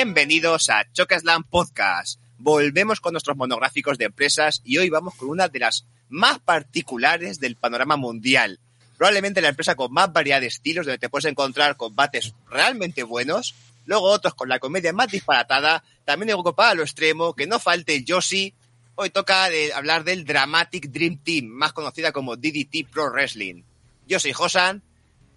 Bienvenidos 0.00 0.70
a 0.70 0.86
Chocaslam 0.92 1.42
Podcast. 1.42 2.20
Volvemos 2.38 3.00
con 3.00 3.14
nuestros 3.14 3.36
monográficos 3.36 3.98
de 3.98 4.04
empresas 4.04 4.62
y 4.64 4.78
hoy 4.78 4.90
vamos 4.90 5.16
con 5.16 5.28
una 5.28 5.48
de 5.48 5.58
las 5.58 5.86
más 6.08 6.38
particulares 6.38 7.40
del 7.40 7.56
panorama 7.56 7.96
mundial. 7.96 8.60
Probablemente 8.96 9.40
la 9.40 9.48
empresa 9.48 9.74
con 9.74 9.92
más 9.92 10.12
variedad 10.12 10.40
de 10.40 10.46
estilos, 10.46 10.86
donde 10.86 11.00
te 11.00 11.08
puedes 11.08 11.24
encontrar 11.24 11.76
combates 11.76 12.32
realmente 12.48 13.02
buenos, 13.02 13.56
luego 13.86 14.04
otros 14.04 14.34
con 14.34 14.48
la 14.48 14.60
comedia 14.60 14.92
más 14.92 15.08
disparatada, 15.08 15.82
también 16.04 16.30
algo 16.30 16.54
para 16.54 16.74
lo 16.74 16.84
extremo, 16.84 17.34
que 17.34 17.48
no 17.48 17.58
falte 17.58 18.04
Yoshi. 18.04 18.54
Hoy 18.94 19.10
toca 19.10 19.48
hablar 19.74 20.04
del 20.04 20.24
Dramatic 20.24 20.92
Dream 20.92 21.16
Team, 21.24 21.46
más 21.46 21.72
conocida 21.72 22.12
como 22.12 22.36
DDT 22.36 22.88
Pro 22.88 23.10
Wrestling. 23.10 23.64
Yo 24.06 24.20
soy 24.20 24.32
Josan, 24.32 24.80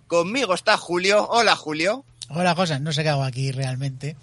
conmigo 0.05 0.53
está 0.53 0.77
Julio. 0.77 1.27
Hola 1.31 1.55
Julio. 1.55 2.05
Hola 2.29 2.53
Josan, 2.53 2.83
no 2.83 2.93
sé 2.93 3.01
qué 3.01 3.09
hago 3.09 3.23
aquí 3.23 3.51
realmente. 3.51 4.15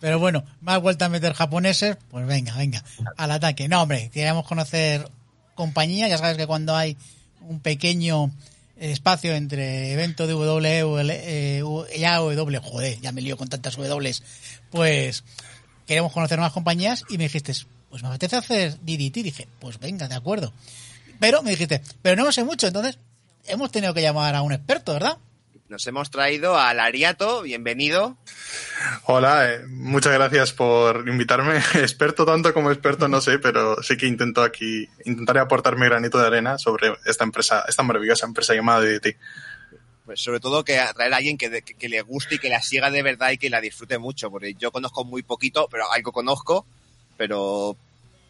Pero 0.00 0.18
bueno, 0.18 0.44
más 0.60 0.80
vuelta 0.80 1.06
a 1.06 1.08
meter 1.08 1.32
japoneses, 1.32 1.96
pues 2.10 2.26
venga, 2.26 2.56
venga, 2.56 2.84
al 3.16 3.30
ataque. 3.30 3.68
No, 3.68 3.82
hombre, 3.82 4.10
queríamos 4.10 4.46
conocer 4.46 5.10
compañía, 5.54 6.08
ya 6.08 6.18
sabes 6.18 6.36
que 6.36 6.46
cuando 6.46 6.76
hay 6.76 6.96
un 7.40 7.60
pequeño 7.60 8.30
espacio 8.76 9.34
entre 9.34 9.92
evento 9.92 10.26
de 10.26 10.34
WWE 10.34 11.64
y 11.96 12.04
AW, 12.04 12.60
joder, 12.62 13.00
ya 13.00 13.10
me 13.12 13.22
lío 13.22 13.36
con 13.36 13.48
tantas 13.48 13.76
W, 13.76 14.14
pues 14.70 15.24
queremos 15.86 16.12
conocer 16.12 16.38
más 16.38 16.52
compañías 16.52 17.04
y 17.08 17.18
me 17.18 17.24
dijiste, 17.24 17.52
pues 17.90 18.02
me 18.02 18.08
apetece 18.08 18.36
hacer 18.36 18.78
DDT, 18.80 19.14
dije, 19.24 19.48
pues 19.58 19.80
venga, 19.80 20.06
de 20.06 20.14
acuerdo. 20.14 20.52
Pero 21.18 21.42
me 21.42 21.50
dijiste, 21.50 21.82
pero 22.02 22.22
no 22.22 22.30
sé 22.30 22.44
mucho, 22.44 22.68
entonces 22.68 22.98
hemos 23.46 23.72
tenido 23.72 23.94
que 23.94 24.02
llamar 24.02 24.36
a 24.36 24.42
un 24.42 24.52
experto, 24.52 24.92
¿verdad? 24.92 25.18
Nos 25.68 25.86
hemos 25.86 26.10
traído 26.10 26.56
a 26.56 26.72
Lariato, 26.72 27.42
bienvenido. 27.42 28.16
Hola, 29.04 29.52
eh, 29.52 29.66
muchas 29.68 30.14
gracias 30.14 30.54
por 30.54 31.06
invitarme. 31.06 31.58
Experto 31.74 32.24
tanto 32.24 32.54
como 32.54 32.70
experto 32.70 33.06
no 33.06 33.20
sé, 33.20 33.38
pero 33.38 33.82
sí 33.82 33.98
que 33.98 34.06
intento 34.06 34.42
aquí, 34.42 34.88
intentaré 35.04 35.40
aportar 35.40 35.76
mi 35.76 35.84
granito 35.84 36.18
de 36.18 36.26
arena 36.26 36.56
sobre 36.56 36.94
esta 37.04 37.24
empresa, 37.24 37.66
esta 37.68 37.82
maravillosa 37.82 38.24
empresa 38.24 38.54
llamada 38.54 38.80
DDT. 38.80 39.16
Pues 40.06 40.22
sobre 40.22 40.40
todo 40.40 40.64
que 40.64 40.80
traer 40.94 41.12
a 41.12 41.18
alguien 41.18 41.36
que, 41.36 41.50
que, 41.62 41.74
que, 41.74 41.88
le 41.90 42.00
guste 42.00 42.36
y 42.36 42.38
que 42.38 42.48
la 42.48 42.62
siga 42.62 42.90
de 42.90 43.02
verdad 43.02 43.32
y 43.32 43.36
que 43.36 43.50
la 43.50 43.60
disfrute 43.60 43.98
mucho, 43.98 44.30
porque 44.30 44.54
yo 44.54 44.72
conozco 44.72 45.04
muy 45.04 45.22
poquito, 45.22 45.68
pero 45.70 45.92
algo 45.92 46.12
conozco, 46.12 46.64
pero 47.18 47.76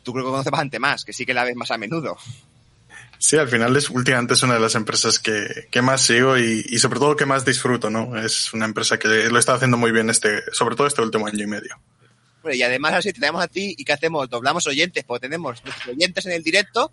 tú 0.03 0.12
creo 0.12 0.25
que 0.25 0.31
conoces 0.33 0.50
bastante 0.50 0.81
más, 0.81 1.05
que 1.05 1.12
sí 1.12 1.25
que 1.25 1.34
la 1.34 1.44
ves 1.44 1.55
más 1.55 1.70
a 1.70 1.78
menudo. 1.78 2.16
Sí, 3.19 3.37
al 3.37 3.49
final 3.49 3.77
es 3.77 3.91
últimamente 3.91 4.35
es 4.35 4.43
una 4.43 4.55
de 4.55 4.61
las 4.61 4.75
empresas 4.77 5.19
que, 5.19 5.69
que 5.71 5.83
más 5.83 6.03
sigo 6.03 6.39
y, 6.39 6.65
y, 6.69 6.79
sobre 6.79 7.01
todo 7.01 7.17
que 7.17 7.27
más 7.27 7.45
disfruto, 7.45 7.91
¿no? 7.91 8.17
Es 8.17 8.55
una 8.55 8.65
empresa 8.65 8.99
que 8.99 9.09
lo 9.09 9.39
está 9.39 9.55
haciendo 9.55 9.77
muy 9.77 9.91
bien 9.91 10.09
este, 10.09 10.43
sobre 10.53 10.77
todo 10.77 10.87
este 10.87 11.03
último 11.03 11.27
año 11.27 11.43
y 11.43 11.47
medio. 11.47 11.81
Bueno, 12.43 12.57
y 12.57 12.63
además 12.63 12.95
así 12.95 13.13
te 13.13 13.21
tenemos 13.21 13.43
a 13.43 13.49
ti 13.49 13.75
y 13.77 13.85
¿qué 13.85 13.93
hacemos? 13.93 14.31
Doblamos 14.31 14.67
oyentes, 14.67 15.05
porque 15.05 15.27
tenemos 15.27 15.63
nuestros 15.65 15.89
oyentes 15.89 16.27
en 16.27 16.33
el 16.33 16.45
directo 16.45 16.93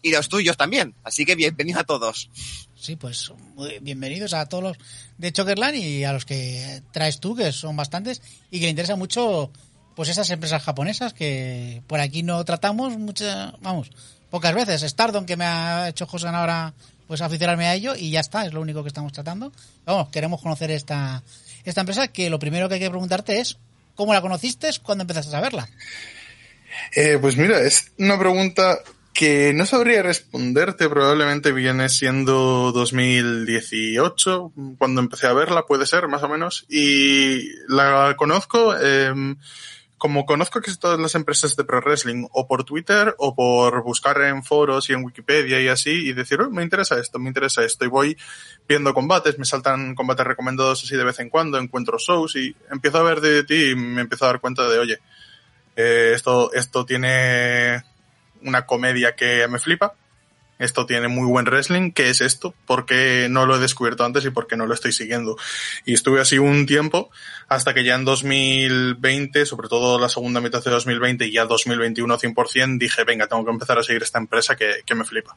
y 0.00 0.12
los 0.12 0.28
tuyos 0.28 0.56
también. 0.56 0.94
Así 1.02 1.24
que 1.24 1.34
bienvenidos 1.34 1.80
a 1.80 1.84
todos. 1.84 2.30
Sí, 2.76 2.94
pues 2.96 3.32
bienvenidos 3.80 4.34
a 4.34 4.46
todos 4.46 4.62
los 4.62 4.76
de 5.18 5.32
Chokerland 5.32 5.76
y 5.76 6.04
a 6.04 6.12
los 6.12 6.24
que 6.24 6.82
traes 6.92 7.18
tú, 7.18 7.34
que 7.34 7.50
son 7.50 7.74
bastantes, 7.76 8.22
y 8.50 8.60
que 8.60 8.66
le 8.66 8.70
interesa 8.70 8.96
mucho 8.96 9.50
pues 9.96 10.08
esas 10.08 10.28
empresas 10.30 10.62
japonesas 10.62 11.14
que 11.14 11.82
por 11.86 12.00
aquí 12.00 12.22
no 12.22 12.44
tratamos 12.44 12.98
muchas, 12.98 13.52
vamos, 13.60 13.90
pocas 14.34 14.52
veces. 14.52 14.82
Stardom, 14.82 15.26
que 15.26 15.36
me 15.36 15.44
ha 15.44 15.88
hecho 15.88 16.06
José 16.06 16.26
ahora 16.26 16.74
pues 17.06 17.20
aficionarme 17.20 17.66
a 17.66 17.74
ello 17.76 17.94
y 17.94 18.10
ya 18.10 18.18
está, 18.18 18.44
es 18.44 18.52
lo 18.52 18.60
único 18.60 18.82
que 18.82 18.88
estamos 18.88 19.12
tratando. 19.12 19.52
Vamos, 19.86 20.08
queremos 20.08 20.42
conocer 20.42 20.72
esta, 20.72 21.22
esta 21.64 21.82
empresa 21.82 22.08
que 22.08 22.28
lo 22.30 22.40
primero 22.40 22.68
que 22.68 22.74
hay 22.74 22.80
que 22.80 22.90
preguntarte 22.90 23.38
es 23.38 23.58
¿cómo 23.94 24.12
la 24.12 24.20
conociste 24.20 24.70
cuando 24.82 25.02
empezaste 25.02 25.36
a 25.36 25.40
verla? 25.40 25.68
Eh, 26.96 27.16
pues 27.20 27.36
mira, 27.36 27.60
es 27.60 27.92
una 27.96 28.18
pregunta 28.18 28.80
que 29.12 29.52
no 29.54 29.66
sabría 29.66 30.02
responderte, 30.02 30.88
probablemente 30.88 31.52
viene 31.52 31.88
siendo 31.88 32.72
2018, 32.72 34.50
cuando 34.78 35.00
empecé 35.00 35.28
a 35.28 35.32
verla, 35.32 35.62
puede 35.62 35.86
ser, 35.86 36.08
más 36.08 36.24
o 36.24 36.28
menos, 36.28 36.66
y 36.68 37.50
la 37.68 38.16
conozco... 38.18 38.74
Eh, 38.82 39.14
como 40.04 40.26
conozco 40.26 40.60
que 40.60 40.70
todas 40.76 41.00
las 41.00 41.14
empresas 41.14 41.56
de 41.56 41.64
pro 41.64 41.80
wrestling, 41.80 42.26
o 42.32 42.46
por 42.46 42.64
Twitter, 42.64 43.14
o 43.16 43.34
por 43.34 43.82
buscar 43.82 44.20
en 44.20 44.44
foros 44.44 44.90
y 44.90 44.92
en 44.92 45.02
Wikipedia 45.02 45.62
y 45.62 45.68
así, 45.68 45.92
y 45.92 46.12
decir, 46.12 46.42
oh, 46.42 46.50
me 46.50 46.62
interesa 46.62 46.98
esto, 46.98 47.18
me 47.18 47.28
interesa 47.28 47.64
esto, 47.64 47.86
y 47.86 47.88
voy 47.88 48.18
viendo 48.68 48.92
combates, 48.92 49.38
me 49.38 49.46
saltan 49.46 49.94
combates 49.94 50.26
recomendados 50.26 50.84
así 50.84 50.94
de 50.94 51.04
vez 51.04 51.20
en 51.20 51.30
cuando, 51.30 51.56
encuentro 51.56 51.96
shows, 51.96 52.36
y 52.36 52.54
empiezo 52.70 52.98
a 52.98 53.02
ver 53.02 53.22
de 53.22 53.44
ti 53.44 53.70
y 53.70 53.74
me 53.76 54.02
empiezo 54.02 54.26
a 54.26 54.28
dar 54.28 54.40
cuenta 54.40 54.68
de, 54.68 54.78
oye, 54.78 54.98
eh, 55.74 56.12
esto, 56.14 56.52
esto 56.52 56.84
tiene 56.84 57.82
una 58.42 58.66
comedia 58.66 59.16
que 59.16 59.48
me 59.48 59.58
flipa, 59.58 59.94
esto 60.58 60.86
tiene 60.86 61.08
muy 61.08 61.26
buen 61.26 61.46
wrestling, 61.46 61.90
¿qué 61.90 62.10
es 62.10 62.20
esto? 62.20 62.54
¿Por 62.66 62.86
qué 62.86 63.28
no 63.28 63.46
lo 63.46 63.56
he 63.56 63.58
descubierto 63.58 64.04
antes 64.04 64.24
y 64.24 64.30
por 64.30 64.46
qué 64.46 64.56
no 64.56 64.66
lo 64.66 64.74
estoy 64.74 64.92
siguiendo? 64.92 65.36
Y 65.84 65.94
estuve 65.94 66.20
así 66.20 66.38
un 66.38 66.66
tiempo 66.66 67.10
hasta 67.48 67.74
que 67.74 67.84
ya 67.84 67.94
en 67.94 68.04
2020, 68.04 69.46
sobre 69.46 69.68
todo 69.68 69.98
la 69.98 70.08
segunda 70.08 70.40
mitad 70.40 70.62
de 70.62 70.70
2020 70.70 71.26
y 71.26 71.32
ya 71.32 71.44
2021 71.44 72.18
100%, 72.18 72.78
dije, 72.78 73.04
venga, 73.04 73.26
tengo 73.26 73.44
que 73.44 73.50
empezar 73.50 73.78
a 73.78 73.82
seguir 73.82 74.02
esta 74.02 74.18
empresa 74.18 74.56
que, 74.56 74.82
que 74.86 74.94
me 74.94 75.04
flipa. 75.04 75.36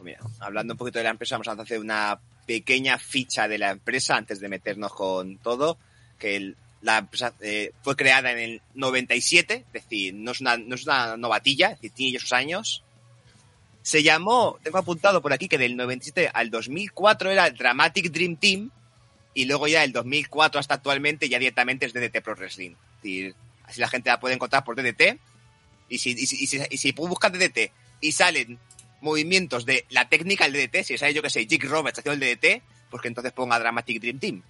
Mira, 0.00 0.20
hablando 0.40 0.74
un 0.74 0.78
poquito 0.78 0.98
de 0.98 1.04
la 1.04 1.10
empresa, 1.10 1.36
vamos 1.36 1.48
a 1.48 1.52
hacer 1.52 1.78
una 1.78 2.18
pequeña 2.46 2.98
ficha 2.98 3.46
de 3.46 3.58
la 3.58 3.70
empresa 3.70 4.16
antes 4.16 4.40
de 4.40 4.48
meternos 4.48 4.92
con 4.92 5.38
todo, 5.38 5.78
que 6.18 6.36
el, 6.36 6.56
la 6.82 6.98
empresa 6.98 7.32
eh, 7.40 7.72
fue 7.82 7.96
creada 7.96 8.32
en 8.32 8.38
el 8.38 8.62
97, 8.74 9.64
es 9.66 9.72
decir, 9.72 10.14
no 10.14 10.32
es 10.32 10.40
una, 10.40 10.56
no 10.56 10.74
es 10.74 10.84
una 10.84 11.16
novatilla, 11.16 11.76
tiene 11.76 12.12
ya 12.12 12.20
sus 12.20 12.32
años. 12.32 12.82
Se 13.82 14.02
llamó, 14.02 14.58
tengo 14.62 14.78
apuntado 14.78 15.22
por 15.22 15.32
aquí 15.32 15.48
que 15.48 15.58
del 15.58 15.76
97 15.76 16.30
al 16.32 16.50
2004 16.50 17.30
era 17.30 17.50
Dramatic 17.50 18.10
Dream 18.10 18.36
Team 18.36 18.70
y 19.34 19.44
luego 19.46 19.66
ya 19.68 19.80
del 19.80 19.92
2004 19.92 20.60
hasta 20.60 20.74
actualmente 20.74 21.28
ya 21.28 21.38
directamente 21.38 21.86
es 21.86 21.92
DDT 21.92 22.20
Pro 22.22 22.34
Wrestling. 22.34 22.74
Es 23.02 23.34
así 23.64 23.80
la 23.80 23.88
gente 23.88 24.10
la 24.10 24.20
puede 24.20 24.34
encontrar 24.34 24.64
por 24.64 24.76
DDT 24.76 25.18
y 25.88 25.98
si, 25.98 26.10
y 26.10 26.26
si, 26.26 26.44
y 26.44 26.46
si, 26.46 26.88
y 26.88 26.92
DDT 26.92 27.72
y 28.00 28.12
salen 28.12 28.58
movimientos 29.00 29.66
de 29.66 29.84
la 29.90 30.08
técnica 30.08 30.48
del 30.48 30.68
DDT, 30.68 30.84
si 30.84 30.98
sale 30.98 31.14
yo 31.14 31.22
que 31.22 31.30
sé, 31.30 31.46
Jake 31.46 31.66
Roberts 31.66 31.98
haciendo 31.98 32.24
el 32.24 32.36
DDT, 32.36 32.62
pues 32.90 33.02
que 33.02 33.08
entonces 33.08 33.32
ponga 33.32 33.58
Dramatic 33.58 34.00
Dream 34.00 34.18
Team 34.18 34.42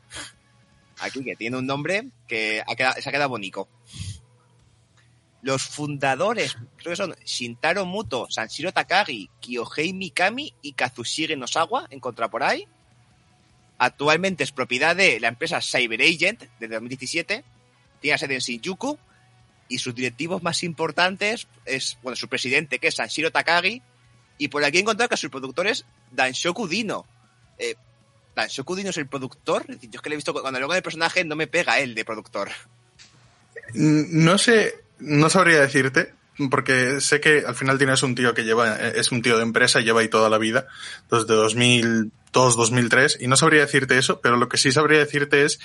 aquí 1.02 1.22
que 1.22 1.36
tiene 1.36 1.58
un 1.58 1.66
nombre 1.66 2.08
que 2.26 2.62
ha 2.66 2.74
quedado, 2.74 3.00
se 3.00 3.08
ha 3.08 3.12
quedado 3.12 3.28
bonito. 3.28 3.68
Los 5.42 5.62
fundadores, 5.62 6.56
creo 6.76 6.92
que 6.92 6.96
son 6.96 7.16
Shintaro 7.24 7.84
Muto, 7.84 8.28
Sanshiro 8.30 8.72
Takagi, 8.72 9.28
Kyohei 9.40 9.92
Mikami 9.92 10.54
y 10.62 10.72
Kazushige 10.72 11.36
Nosawa, 11.36 11.88
encontrado 11.90 12.30
por 12.30 12.44
ahí. 12.44 12.68
Actualmente 13.76 14.44
es 14.44 14.52
propiedad 14.52 14.94
de 14.94 15.18
la 15.18 15.26
empresa 15.26 15.60
Cyber 15.60 16.00
Agent, 16.00 16.44
desde 16.60 16.74
2017. 16.74 17.44
Tiene 18.00 18.18
sede 18.18 18.34
en 18.34 18.40
Shinjuku. 18.40 18.96
Y 19.68 19.78
sus 19.78 19.94
directivos 19.94 20.42
más 20.42 20.62
importantes 20.62 21.48
es, 21.64 21.98
bueno, 22.02 22.14
su 22.14 22.28
presidente, 22.28 22.78
que 22.78 22.88
es 22.88 22.94
Sanshiro 22.94 23.32
Takagi. 23.32 23.82
Y 24.38 24.48
por 24.48 24.64
aquí 24.64 24.78
he 24.78 24.80
encontrado 24.82 25.08
que 25.08 25.16
su 25.16 25.30
productor 25.30 25.66
es 25.66 25.84
Danshoku 26.12 26.68
Dino. 26.68 27.06
Eh, 27.58 27.74
Dino 28.76 28.90
es 28.90 28.96
el 28.96 29.06
productor. 29.06 29.64
Yo 29.66 29.88
es 29.94 30.00
que 30.00 30.08
le 30.08 30.14
he 30.14 30.16
visto 30.16 30.32
cuando 30.32 30.58
luego 30.58 30.74
el 30.74 30.82
personaje 30.82 31.24
no 31.24 31.36
me 31.36 31.46
pega 31.46 31.78
él 31.78 31.94
de 31.94 32.04
productor. 32.04 32.50
No 33.74 34.38
sé, 34.38 34.82
no 34.98 35.28
sabría 35.30 35.60
decirte, 35.60 36.14
porque 36.50 37.00
sé 37.00 37.20
que 37.20 37.44
al 37.46 37.54
final 37.54 37.78
tienes 37.78 38.02
un 38.02 38.14
tío 38.14 38.34
que 38.34 38.44
lleva, 38.44 38.76
es 38.76 39.12
un 39.12 39.22
tío 39.22 39.36
de 39.36 39.42
empresa, 39.42 39.80
lleva 39.80 40.00
ahí 40.00 40.08
toda 40.08 40.30
la 40.30 40.38
vida, 40.38 40.66
desde 41.10 41.34
2002, 41.34 42.56
2003, 42.56 43.18
y 43.20 43.26
no 43.26 43.36
sabría 43.36 43.62
decirte 43.62 43.98
eso, 43.98 44.20
pero 44.20 44.36
lo 44.36 44.48
que 44.48 44.56
sí 44.56 44.72
sabría 44.72 44.98
decirte 44.98 45.44
es, 45.44 45.60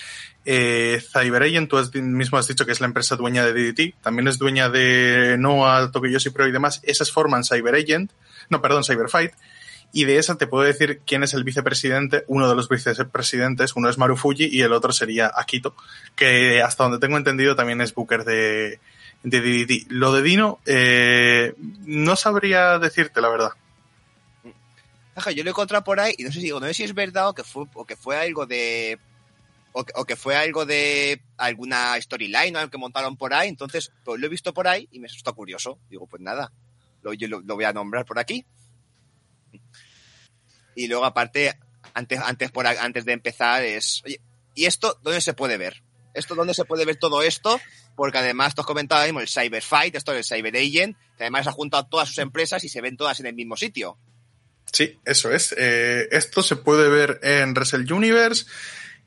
eh, 0.45 1.01
Cyberagent, 1.13 1.69
tú 1.69 1.77
mismo 2.01 2.37
has 2.37 2.47
dicho 2.47 2.65
que 2.65 2.71
es 2.71 2.81
la 2.81 2.87
empresa 2.87 3.15
dueña 3.15 3.45
de 3.45 3.53
DDT, 3.53 3.95
también 4.01 4.27
es 4.27 4.37
dueña 4.37 4.69
de 4.69 5.37
Noah, 5.39 5.91
Tokiyoshi 5.91 6.29
Pro 6.31 6.47
y 6.47 6.51
demás, 6.51 6.81
esas 6.83 7.11
forman 7.11 7.43
Cyberagent, 7.43 8.11
no, 8.49 8.61
perdón, 8.61 8.83
Cyberfight, 8.83 9.31
y 9.93 10.05
de 10.05 10.17
esa 10.17 10.35
te 10.35 10.47
puedo 10.47 10.63
decir 10.63 11.01
quién 11.05 11.23
es 11.23 11.33
el 11.33 11.43
vicepresidente, 11.43 12.23
uno 12.27 12.47
de 12.49 12.55
los 12.55 12.69
vicepresidentes, 12.69 13.75
uno 13.75 13.89
es 13.89 13.97
Marufuji 13.97 14.47
y 14.51 14.61
el 14.61 14.73
otro 14.73 14.91
sería 14.91 15.31
Akito, 15.33 15.75
que 16.15 16.61
hasta 16.61 16.83
donde 16.83 16.99
tengo 16.99 17.17
entendido 17.17 17.55
también 17.55 17.81
es 17.81 17.93
Booker 17.93 18.23
de, 18.23 18.79
de 19.23 19.41
DDT. 19.41 19.91
Lo 19.91 20.11
de 20.11 20.21
Dino, 20.21 20.59
eh, 20.65 21.53
no 21.85 22.15
sabría 22.15 22.79
decirte 22.79 23.21
la 23.21 23.29
verdad. 23.29 23.51
Yo 25.33 25.43
lo 25.43 25.49
he 25.49 25.51
encontrado 25.51 25.83
por 25.83 25.99
ahí 25.99 26.13
y 26.17 26.23
no 26.23 26.31
sé 26.31 26.41
si, 26.41 26.49
no 26.49 26.59
sé 26.61 26.73
si 26.75 26.83
es 26.83 26.93
verdad 26.93 27.29
o 27.29 27.33
que 27.33 27.43
fue, 27.43 27.65
o 27.73 27.85
que 27.85 27.95
fue 27.95 28.17
algo 28.17 28.45
de 28.45 28.99
o 29.71 29.83
que, 29.83 29.93
o 29.95 30.05
que, 30.05 30.15
fue 30.15 30.35
algo 30.35 30.65
de 30.65 31.21
alguna 31.37 31.99
storyline 31.99 32.55
o 32.55 32.59
algo 32.59 32.71
que 32.71 32.77
montaron 32.77 33.17
por 33.17 33.33
ahí, 33.33 33.49
entonces 33.49 33.91
pues, 34.03 34.19
lo 34.19 34.27
he 34.27 34.29
visto 34.29 34.53
por 34.53 34.67
ahí 34.67 34.87
y 34.91 34.99
me 34.99 35.07
está 35.07 35.31
curioso. 35.31 35.79
Digo, 35.89 36.05
pues 36.05 36.21
nada, 36.21 36.51
yo 37.17 37.27
lo 37.27 37.55
voy 37.55 37.63
a 37.63 37.73
nombrar 37.73 38.05
por 38.05 38.19
aquí. 38.19 38.45
Y 40.77 40.87
luego, 40.87 41.05
aparte, 41.05 41.57
antes, 41.95 42.19
antes, 42.19 42.51
por, 42.51 42.67
antes 42.67 43.03
de 43.03 43.13
empezar, 43.13 43.63
es. 43.63 44.03
Oye, 44.05 44.21
¿y 44.53 44.65
esto 44.65 44.99
dónde 45.01 45.21
se 45.21 45.33
puede 45.33 45.57
ver? 45.57 45.81
¿Esto 46.13 46.35
dónde 46.35 46.53
se 46.53 46.65
puede 46.65 46.85
ver 46.85 46.97
todo 46.97 47.23
esto? 47.23 47.59
Porque 47.95 48.19
además, 48.19 48.53
tú 48.53 48.61
has 48.61 48.67
comentado 48.67 49.03
mismo 49.03 49.19
el 49.19 49.27
Cyber 49.27 49.63
Fight, 49.63 49.95
esto 49.95 50.13
del 50.13 50.23
Cyber 50.23 50.55
Agent, 50.55 50.95
que 51.17 51.23
además 51.23 51.47
ha 51.47 51.51
juntado 51.51 51.87
todas 51.87 52.09
sus 52.09 52.19
empresas 52.19 52.63
y 52.63 52.69
se 52.69 52.79
ven 52.81 52.95
todas 52.95 53.19
en 53.19 53.25
el 53.25 53.33
mismo 53.33 53.57
sitio. 53.57 53.97
Sí, 54.71 54.99
eso 55.03 55.31
es. 55.31 55.55
Eh, 55.57 56.07
esto 56.11 56.43
se 56.43 56.57
puede 56.57 56.89
ver 56.89 57.19
en 57.23 57.55
Wrestle 57.55 57.91
Universe. 57.91 58.45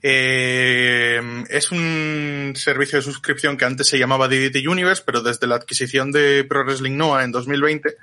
Eh, 0.02 1.20
es 1.50 1.70
un 1.70 2.54
servicio 2.56 2.98
de 2.98 3.02
suscripción 3.02 3.56
que 3.56 3.64
antes 3.64 3.86
se 3.86 3.98
llamaba 3.98 4.26
DDT 4.26 4.66
Universe, 4.66 5.04
pero 5.06 5.20
desde 5.20 5.46
la 5.46 5.54
adquisición 5.54 6.10
de 6.10 6.44
Pro 6.48 6.64
Wrestling 6.64 6.96
Noah 6.96 7.22
en 7.22 7.30
2020, 7.30 7.96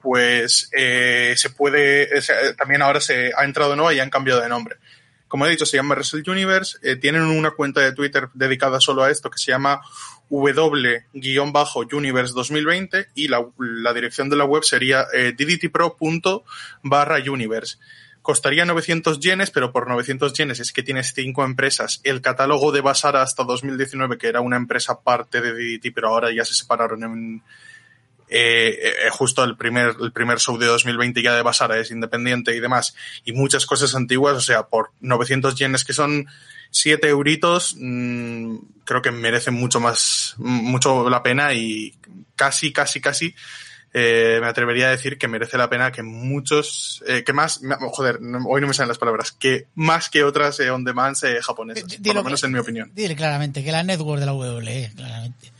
pues 0.00 0.70
eh, 0.76 1.34
se 1.36 1.50
puede, 1.50 2.08
también 2.56 2.82
ahora 2.82 3.00
se 3.00 3.32
ha 3.36 3.44
entrado 3.44 3.76
Noah 3.76 3.94
y 3.94 4.00
han 4.00 4.10
cambiado 4.10 4.40
de 4.40 4.48
nombre. 4.48 4.76
Como 5.28 5.46
he 5.46 5.50
dicho, 5.50 5.66
se 5.66 5.76
llama 5.76 5.94
Wrestle 5.94 6.22
Universe. 6.26 6.78
Eh, 6.82 6.96
tienen 6.96 7.22
una 7.22 7.50
cuenta 7.50 7.80
de 7.80 7.92
Twitter 7.92 8.28
dedicada 8.34 8.80
solo 8.80 9.02
a 9.02 9.10
esto 9.10 9.30
que 9.30 9.38
se 9.38 9.50
llama 9.50 9.80
W-Universe 10.30 12.32
2020 12.34 13.08
y 13.14 13.28
la, 13.28 13.46
dirección 13.92 14.28
de 14.28 14.36
la 14.36 14.44
web 14.44 14.62
sería 14.62 15.06
eh, 15.12 15.32
ddtpro.universe. 15.36 17.78
Costaría 18.22 18.64
900 18.64 19.18
yenes, 19.20 19.50
pero 19.52 19.72
por 19.72 19.88
900 19.88 20.32
yenes 20.32 20.58
es 20.58 20.72
que 20.72 20.82
tienes 20.82 21.12
cinco 21.14 21.44
empresas. 21.44 22.00
El 22.02 22.20
catálogo 22.20 22.72
de 22.72 22.80
Basara 22.80 23.22
hasta 23.22 23.44
2019, 23.44 24.18
que 24.18 24.26
era 24.26 24.40
una 24.40 24.56
empresa 24.56 25.00
parte 25.00 25.40
de 25.40 25.52
DDT, 25.52 25.94
pero 25.94 26.08
ahora 26.08 26.32
ya 26.32 26.44
se 26.44 26.54
separaron 26.54 27.04
en, 27.04 27.42
eh, 28.28 28.78
eh, 28.80 29.10
justo 29.10 29.44
el 29.44 29.56
primer, 29.56 29.94
el 30.00 30.12
primer 30.12 30.38
show 30.38 30.58
de 30.58 30.66
2020 30.66 31.22
ya 31.22 31.34
de 31.34 31.42
Basara 31.42 31.78
es 31.78 31.90
independiente 31.90 32.54
y 32.54 32.60
demás, 32.60 32.94
y 33.24 33.32
muchas 33.32 33.66
cosas 33.66 33.94
antiguas, 33.94 34.36
o 34.36 34.40
sea, 34.40 34.64
por 34.64 34.90
900 35.00 35.54
yenes 35.56 35.84
que 35.84 35.92
son 35.92 36.26
7 36.70 37.08
euritos, 37.08 37.76
mmm, 37.78 38.56
creo 38.84 39.02
que 39.02 39.10
merecen 39.10 39.54
mucho 39.54 39.80
más, 39.80 40.34
mucho 40.38 41.08
la 41.08 41.22
pena 41.22 41.54
y 41.54 41.94
casi, 42.34 42.72
casi, 42.72 43.00
casi 43.00 43.34
eh, 43.98 44.40
me 44.42 44.46
atrevería 44.46 44.88
a 44.88 44.90
decir 44.90 45.16
que 45.16 45.26
merece 45.26 45.56
la 45.56 45.70
pena 45.70 45.90
que 45.90 46.02
muchos, 46.02 47.02
eh, 47.06 47.24
que 47.24 47.32
más, 47.32 47.62
joder, 47.92 48.18
hoy 48.46 48.60
no 48.60 48.66
me 48.66 48.74
salen 48.74 48.88
las 48.88 48.98
palabras, 48.98 49.32
que 49.32 49.68
más 49.74 50.10
que 50.10 50.22
otras 50.22 50.60
eh, 50.60 50.70
on 50.70 50.84
demand 50.84 51.16
eh, 51.24 51.40
japonesas, 51.40 51.96
por 52.04 52.14
lo 52.14 52.22
menos 52.22 52.40
que, 52.42 52.46
en 52.46 52.52
mi 52.52 52.58
opinión. 52.58 52.92
Dile 52.94 53.16
claramente 53.16 53.64
que 53.64 53.72
la 53.72 53.82
network 53.82 54.20
de 54.20 54.26
la 54.26 54.34
WWE, 54.34 54.92
claramente. 54.94 55.50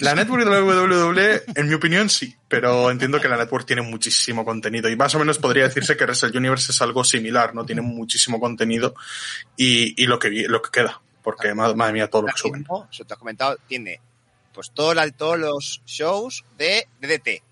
La 0.00 0.14
network 0.14 0.44
de 0.44 0.50
la 0.50 0.62
WWE, 0.62 1.42
en 1.54 1.68
mi 1.68 1.74
opinión, 1.74 2.10
sí, 2.10 2.34
pero 2.48 2.90
entiendo 2.90 3.20
que 3.20 3.28
la 3.28 3.36
network 3.36 3.66
tiene 3.66 3.82
muchísimo 3.82 4.44
contenido 4.44 4.90
y 4.90 4.96
más 4.96 5.14
o 5.14 5.18
menos 5.18 5.38
podría 5.38 5.64
decirse 5.64 5.96
que 5.96 6.04
Wrestle 6.04 6.36
Universe 6.36 6.72
es 6.72 6.82
algo 6.82 7.04
similar, 7.04 7.54
¿no? 7.54 7.64
Tiene 7.64 7.82
muchísimo 7.82 8.40
contenido 8.40 8.94
y, 9.56 10.02
y 10.02 10.06
lo 10.06 10.18
que 10.18 10.28
lo 10.30 10.60
que 10.60 10.70
queda, 10.70 11.00
porque 11.22 11.54
madre 11.54 11.92
mía, 11.92 12.08
todo 12.08 12.22
lo 12.22 12.28
que 12.28 12.38
suben. 12.38 12.66
Eso 12.90 13.04
te 13.04 13.14
has 13.14 13.18
comentado, 13.18 13.56
tiene 13.66 14.00
pues 14.52 14.70
todo 14.72 14.92
la, 14.92 15.10
todos 15.10 15.38
los 15.38 15.82
shows 15.86 16.44
de 16.58 16.86
DDT, 17.00 17.42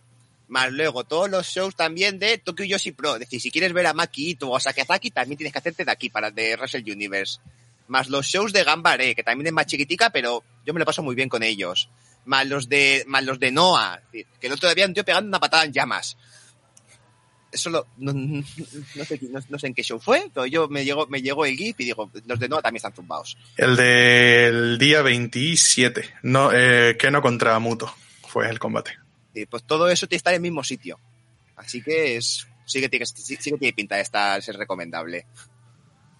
más 0.48 0.70
luego 0.72 1.04
todos 1.04 1.30
los 1.30 1.46
shows 1.46 1.74
también 1.76 2.18
de 2.18 2.36
Tokyo 2.38 2.64
Yoshi 2.64 2.92
Pro. 2.92 3.14
Es 3.14 3.20
decir, 3.20 3.40
si 3.40 3.50
quieres 3.50 3.72
ver 3.72 3.86
a 3.86 3.94
Maki 3.94 4.30
Ito 4.30 4.50
o 4.50 4.56
a 4.56 4.60
Sakazaki, 4.60 5.10
también 5.10 5.38
tienes 5.38 5.52
que 5.52 5.58
hacerte 5.58 5.84
de 5.84 5.92
aquí 5.92 6.10
para 6.10 6.30
de 6.30 6.56
Wrestle 6.56 6.92
Universe. 6.92 7.38
Más 7.88 8.08
los 8.08 8.26
shows 8.26 8.52
de 8.52 8.62
Gambare, 8.64 9.14
que 9.14 9.22
también 9.22 9.48
es 9.48 9.52
más 9.52 9.66
chiquitica, 9.66 10.10
pero 10.10 10.44
yo 10.66 10.74
me 10.74 10.80
lo 10.80 10.86
paso 10.86 11.02
muy 11.02 11.14
bien 11.14 11.28
con 11.28 11.42
ellos. 11.42 11.88
Más 12.24 12.46
los 12.46 12.68
de, 12.68 13.04
más 13.06 13.24
los 13.24 13.40
de 13.40 13.50
Noah, 13.50 14.00
que 14.12 14.26
el 14.40 14.52
otro 14.52 14.72
día 14.74 14.86
un 14.86 14.94
tío 14.94 15.04
pegando 15.04 15.28
una 15.28 15.40
patada 15.40 15.64
en 15.64 15.72
llamas. 15.72 16.16
Eso 17.52 17.70
lo, 17.70 17.86
no, 17.98 18.12
no, 18.12 19.04
sé, 19.04 19.18
no, 19.22 19.40
no, 19.48 19.58
sé, 19.58 19.66
en 19.66 19.74
qué 19.74 19.82
show 19.82 19.98
fue, 19.98 20.30
pero 20.32 20.46
yo 20.46 20.68
me 20.68 20.84
llegó, 20.84 21.06
me 21.08 21.22
llegó 21.22 21.44
el 21.44 21.56
GIF 21.56 21.80
y 21.80 21.84
digo, 21.84 22.10
los 22.26 22.38
de 22.38 22.48
Noah 22.48 22.62
también 22.62 22.76
están 22.76 22.94
zumbados. 22.94 23.36
El 23.56 23.76
del 23.76 24.78
día 24.78 25.02
27, 25.02 26.08
no, 26.22 26.52
eh, 26.52 26.96
Keno 26.98 27.22
contra 27.22 27.58
Muto 27.58 27.92
fue 28.28 28.48
el 28.48 28.58
combate. 28.58 28.92
Pues 29.48 29.62
todo 29.64 29.88
eso 29.88 30.06
tiene 30.06 30.10
que 30.10 30.16
estar 30.16 30.32
en 30.32 30.38
el 30.38 30.42
mismo 30.42 30.62
sitio. 30.62 30.98
Así 31.56 31.82
que 31.82 32.16
es, 32.16 32.46
sí 32.64 32.80
que 32.80 32.88
tiene, 32.88 33.06
sí, 33.06 33.36
sí 33.40 33.50
que 33.50 33.58
tiene 33.58 33.72
pinta 33.72 33.96
de 33.96 34.02
estar, 34.02 34.42
ser 34.42 34.56
recomendable. 34.56 35.26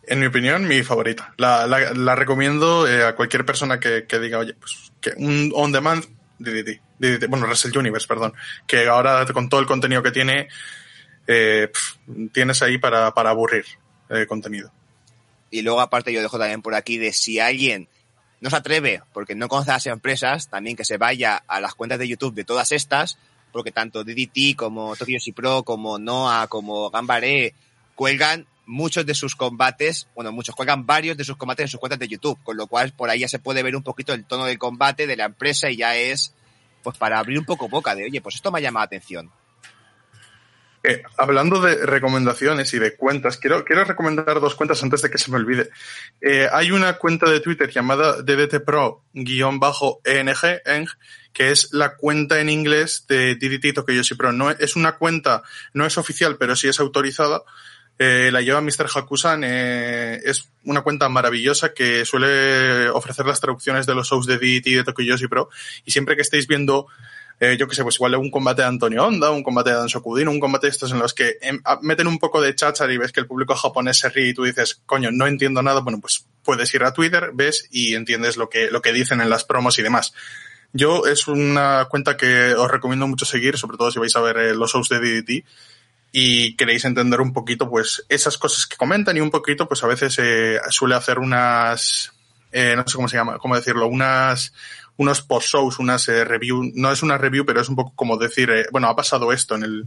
En 0.05 0.19
mi 0.19 0.27
opinión, 0.27 0.67
mi 0.67 0.83
favorita. 0.83 1.35
La, 1.37 1.67
la, 1.67 1.93
la 1.93 2.15
recomiendo 2.15 2.89
eh, 2.89 3.05
a 3.05 3.15
cualquier 3.15 3.45
persona 3.45 3.79
que, 3.79 4.07
que, 4.07 4.19
diga, 4.19 4.39
oye, 4.39 4.55
pues 4.55 4.93
que 5.01 5.13
un 5.17 5.53
on 5.55 5.73
demand 5.73 6.05
DDT, 6.39 6.81
DDT, 6.99 7.29
bueno, 7.29 7.47
Wrestle 7.47 7.79
Universe, 7.79 8.09
perdón, 8.09 8.33
que 8.67 8.87
ahora 8.89 9.25
con 9.27 9.49
todo 9.49 9.61
el 9.61 9.67
contenido 9.67 10.03
que 10.03 10.11
tiene, 10.11 10.49
eh, 11.27 11.71
tienes 12.33 12.63
ahí 12.63 12.79
para, 12.79 13.13
para 13.13 13.31
aburrir 13.31 13.67
eh, 14.09 14.27
contenido. 14.27 14.73
Y 15.51 15.63
luego 15.63 15.81
aparte 15.81 16.13
yo 16.13 16.23
dejo 16.23 16.39
también 16.39 16.63
por 16.63 16.75
aquí 16.75 16.97
de 16.97 17.13
si 17.13 17.39
alguien 17.39 17.89
no 18.41 18.49
se 18.49 18.57
atreve, 18.57 19.03
porque 19.13 19.35
no 19.35 19.49
conoce 19.49 19.71
a 19.71 19.75
las 19.75 19.87
empresas, 19.87 20.49
también 20.49 20.77
que 20.77 20.85
se 20.85 20.97
vaya 20.97 21.37
a 21.47 21.61
las 21.61 21.75
cuentas 21.75 21.99
de 21.99 22.09
YouTube 22.09 22.35
de 22.35 22.45
todas 22.45 22.73
estas, 22.73 23.19
porque 23.53 23.73
tanto 23.73 24.03
DDT 24.03 24.57
como 24.57 24.97
Tokyo 24.97 25.19
Pro, 25.35 25.63
como 25.63 25.99
Noah, 25.99 26.47
como 26.47 26.91
Gambare, 26.91 27.55
cuelgan 27.95 28.47
muchos 28.71 29.05
de 29.05 29.15
sus 29.15 29.35
combates, 29.35 30.09
bueno, 30.15 30.33
muchos 30.33 30.55
cuelgan 30.55 30.87
varios 30.87 31.17
de 31.17 31.25
sus 31.25 31.37
combates 31.37 31.65
en 31.65 31.69
sus 31.69 31.81
cuentas 31.81 31.99
de 31.99 32.09
YouTube, 32.09 32.39
con 32.43 32.57
lo 32.57 32.67
cual 32.67 32.93
por 32.93 33.11
ahí 33.11 33.21
ya 33.21 33.29
se 33.29 33.39
puede 33.39 33.63
ver 33.63 33.77
un 33.77 33.83
poquito 33.83 34.15
el 34.15 34.25
tono 34.25 34.47
del 34.47 34.59
combate 34.59 35.07
de 35.07 35.17
la 35.17 35.27
empresa 35.27 35.71
y 35.71 35.77
ya 35.77 35.97
es, 35.97 36.33
pues 36.83 36.97
para 36.97 37.19
abrir 37.19 37.39
un 37.39 37.45
poco 37.45 37.69
boca 37.69 37.95
de, 37.95 38.05
oye, 38.05 38.21
pues 38.21 38.37
esto 38.37 38.51
me 38.51 38.59
ha 38.59 38.63
llamado 38.63 38.85
la 38.85 38.87
atención. 38.87 39.31
Eh, 40.83 41.03
hablando 41.19 41.61
de 41.61 41.85
recomendaciones 41.85 42.73
y 42.73 42.79
de 42.79 42.97
cuentas, 42.97 43.37
quiero, 43.37 43.67
quiero 43.67 43.85
recomendar 43.85 44.41
dos 44.41 44.55
cuentas 44.55 44.83
antes 44.83 45.03
de 45.03 45.11
que 45.11 45.19
se 45.19 45.31
me 45.31 45.37
olvide. 45.37 45.69
Eh, 46.23 46.49
hay 46.51 46.71
una 46.71 46.95
cuenta 46.95 47.29
de 47.29 47.41
Twitter 47.41 47.69
llamada 47.69 48.23
DDT-Pro-ENG, 48.23 49.03
que 51.35 51.51
es 51.51 51.69
la 51.73 51.97
cuenta 51.97 52.41
en 52.41 52.49
inglés 52.49 53.05
de 53.09 53.35
DDT 53.35 53.75
Tokyo 53.75 53.95
Yoshi 53.95 54.15
Pro. 54.15 54.33
No, 54.33 54.51
es 54.51 54.75
una 54.75 54.93
cuenta, 54.93 55.43
no 55.75 55.85
es 55.85 55.99
oficial, 55.99 56.39
pero 56.39 56.57
sí 56.57 56.69
es 56.69 56.81
autorizada. 56.81 57.43
Eh, 58.03 58.31
la 58.33 58.41
lleva 58.41 58.63
Mr. 58.63 58.87
Hakusan. 58.95 59.43
Eh, 59.45 60.23
es 60.25 60.49
una 60.65 60.81
cuenta 60.81 61.11
maravillosa 61.11 61.75
que 61.75 62.07
suele 62.07 62.89
ofrecer 62.89 63.27
las 63.27 63.41
traducciones 63.41 63.85
de 63.85 63.95
los 63.95 64.09
shows 64.09 64.25
de 64.25 64.39
DDT 64.39 64.69
y 64.69 64.75
de 64.77 64.85
Tokyo 64.85 65.05
Yoshi 65.05 65.29
Pro. 65.29 65.51
Y 65.85 65.91
siempre 65.91 66.17
que 66.17 66.23
estéis 66.23 66.47
viendo 66.47 66.87
eh, 67.41 67.59
yo 67.59 67.69
que 67.69 67.75
sé, 67.75 67.83
pues 67.83 67.97
igual 67.97 68.15
un 68.17 68.31
combate 68.31 68.63
de 68.63 68.69
Antonio 68.69 69.05
Honda, 69.05 69.31
un 69.31 69.43
combate 69.43 69.69
de 69.71 69.77
Dan 69.77 69.91
Sokudino, 69.91 70.31
un 70.31 70.41
combate 70.41 70.67
de 70.67 70.71
estos 70.71 70.93
en 70.93 70.99
los 70.99 71.13
que 71.13 71.37
em, 71.43 71.61
meten 71.83 72.07
un 72.07 72.19
poco 72.19 72.41
de 72.41 72.55
cháchar 72.55 72.91
y 72.91 72.97
ves 72.97 73.13
que 73.13 73.21
el 73.21 73.27
público 73.27 73.55
japonés 73.55 73.99
se 73.99 74.09
ríe 74.09 74.29
y 74.29 74.35
tú 74.35 74.45
dices, 74.45 74.81
coño, 74.87 75.11
no 75.11 75.27
entiendo 75.27 75.63
nada, 75.63 75.81
bueno, 75.81 76.01
pues 76.01 76.27
puedes 76.43 76.73
ir 76.75 76.85
a 76.85 76.95
Twitter, 76.95 77.33
ves 77.35 77.69
y 77.71 77.95
entiendes 77.95 78.39
lo 78.39 78.49
que, 78.49 78.71
lo 78.71 78.81
que 78.81 78.95
dicen 78.95 79.21
en 79.21 79.29
las 79.29 79.45
promos 79.45 79.79
y 79.79 79.83
demás. 79.83 80.15
Yo 80.73 81.07
es 81.07 81.29
una 81.29 81.87
cuenta 81.91 82.17
que 82.17 82.55
os 82.55 82.71
recomiendo 82.71 83.07
mucho 83.07 83.27
seguir, 83.27 83.59
sobre 83.59 83.77
todo 83.77 83.91
si 83.91 83.99
vais 83.99 84.15
a 84.17 84.21
ver 84.21 84.37
eh, 84.39 84.55
los 84.55 84.73
shows 84.73 84.89
de 84.89 85.01
DDT 85.01 85.45
y 86.13 86.57
queréis 86.57 86.85
entender 86.85 87.21
un 87.21 87.33
poquito, 87.33 87.69
pues, 87.71 88.05
esas 88.09 88.37
cosas 88.37 88.67
que 88.67 88.77
comentan 88.77 89.17
y 89.17 89.21
un 89.21 89.31
poquito, 89.31 89.69
pues 89.69 89.83
a 89.85 89.87
veces 89.87 90.19
eh, 90.19 90.59
suele 90.71 90.97
hacer 90.97 91.19
unas, 91.19 92.13
eh, 92.51 92.75
no 92.77 92.87
sé 92.87 92.97
cómo 92.97 93.09
se 93.09 93.17
llama, 93.17 93.39
cómo 93.39 93.55
decirlo, 93.55 93.87
unas, 93.87 94.53
unos 94.97 95.23
post-shows, 95.23 95.79
unas 95.79 96.09
eh, 96.09 96.25
review, 96.25 96.73
no 96.75 96.91
es 96.91 97.03
una 97.03 97.17
review, 97.17 97.47
pero 97.47 97.61
es 97.61 97.69
un 97.69 97.77
poco 97.77 97.93
como 97.95 98.17
decir, 98.17 98.51
eh, 98.51 98.67
bueno, 98.73 98.89
ha 98.89 98.97
pasado 98.97 99.33
esto 99.33 99.55
en 99.55 99.63
el, 99.63 99.87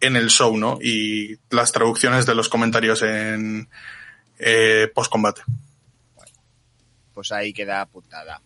en 0.00 0.16
el 0.16 0.30
show, 0.30 0.56
¿no? 0.56 0.78
Y 0.82 1.38
las 1.50 1.70
traducciones 1.70 2.26
de 2.26 2.34
los 2.34 2.48
comentarios 2.48 3.02
en 3.02 3.68
post-combate. 4.92 5.42
Bueno, 6.16 6.32
pues 7.14 7.30
ahí 7.30 7.52
queda 7.52 7.80
apuntada. 7.80 8.42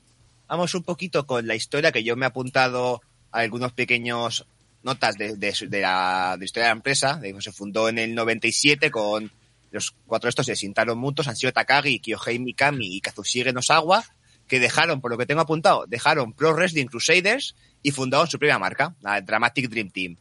Vamos 0.49 0.75
un 0.75 0.83
poquito 0.83 1.27
con 1.27 1.47
la 1.47 1.55
historia 1.55 1.93
que 1.93 2.05
yo 2.05 2.15
me 2.15 2.27
he 2.27 2.29
apuntado 2.29 3.01
a 3.33 3.39
algunos 3.39 3.73
pequeños 3.73 4.47
notas 4.87 5.19
de, 5.19 5.37
de, 5.37 5.53
de 5.69 5.81
la 5.81 6.37
de 6.39 6.45
historia 6.45 6.69
de 6.69 6.71
la 6.71 6.77
empresa. 6.77 7.21
Se 7.41 7.53
fundó 7.53 7.89
en 7.91 7.99
el 7.99 8.15
97 8.15 8.91
con 8.91 9.31
los 9.73 9.95
cuatro 10.07 10.31
estos 10.31 10.47
de 10.47 10.55
Shintaro 10.55 10.97
Mutos, 10.97 11.29
han 11.29 11.37
sido 11.37 11.53
Takagi, 11.53 11.99
Kyohei 11.99 12.39
Mikami 12.39 12.97
y 12.97 13.01
Kazushige 13.01 13.53
Nosawa 13.53 14.05
que 14.47 14.61
dejaron, 14.61 15.01
por 15.01 15.11
lo 15.11 15.19
que 15.19 15.27
tengo 15.27 15.41
apuntado, 15.41 15.87
dejaron 15.87 16.33
Pro 16.33 16.55
Wrestling 16.55 16.87
Crusaders 16.87 17.57
y 17.83 17.91
fundaron 17.91 18.29
su 18.29 18.39
propia 18.39 18.59
marca, 18.59 18.95
la 19.01 19.21
Dramatic 19.21 19.69
Dream 19.69 19.91
Team. 19.91 20.17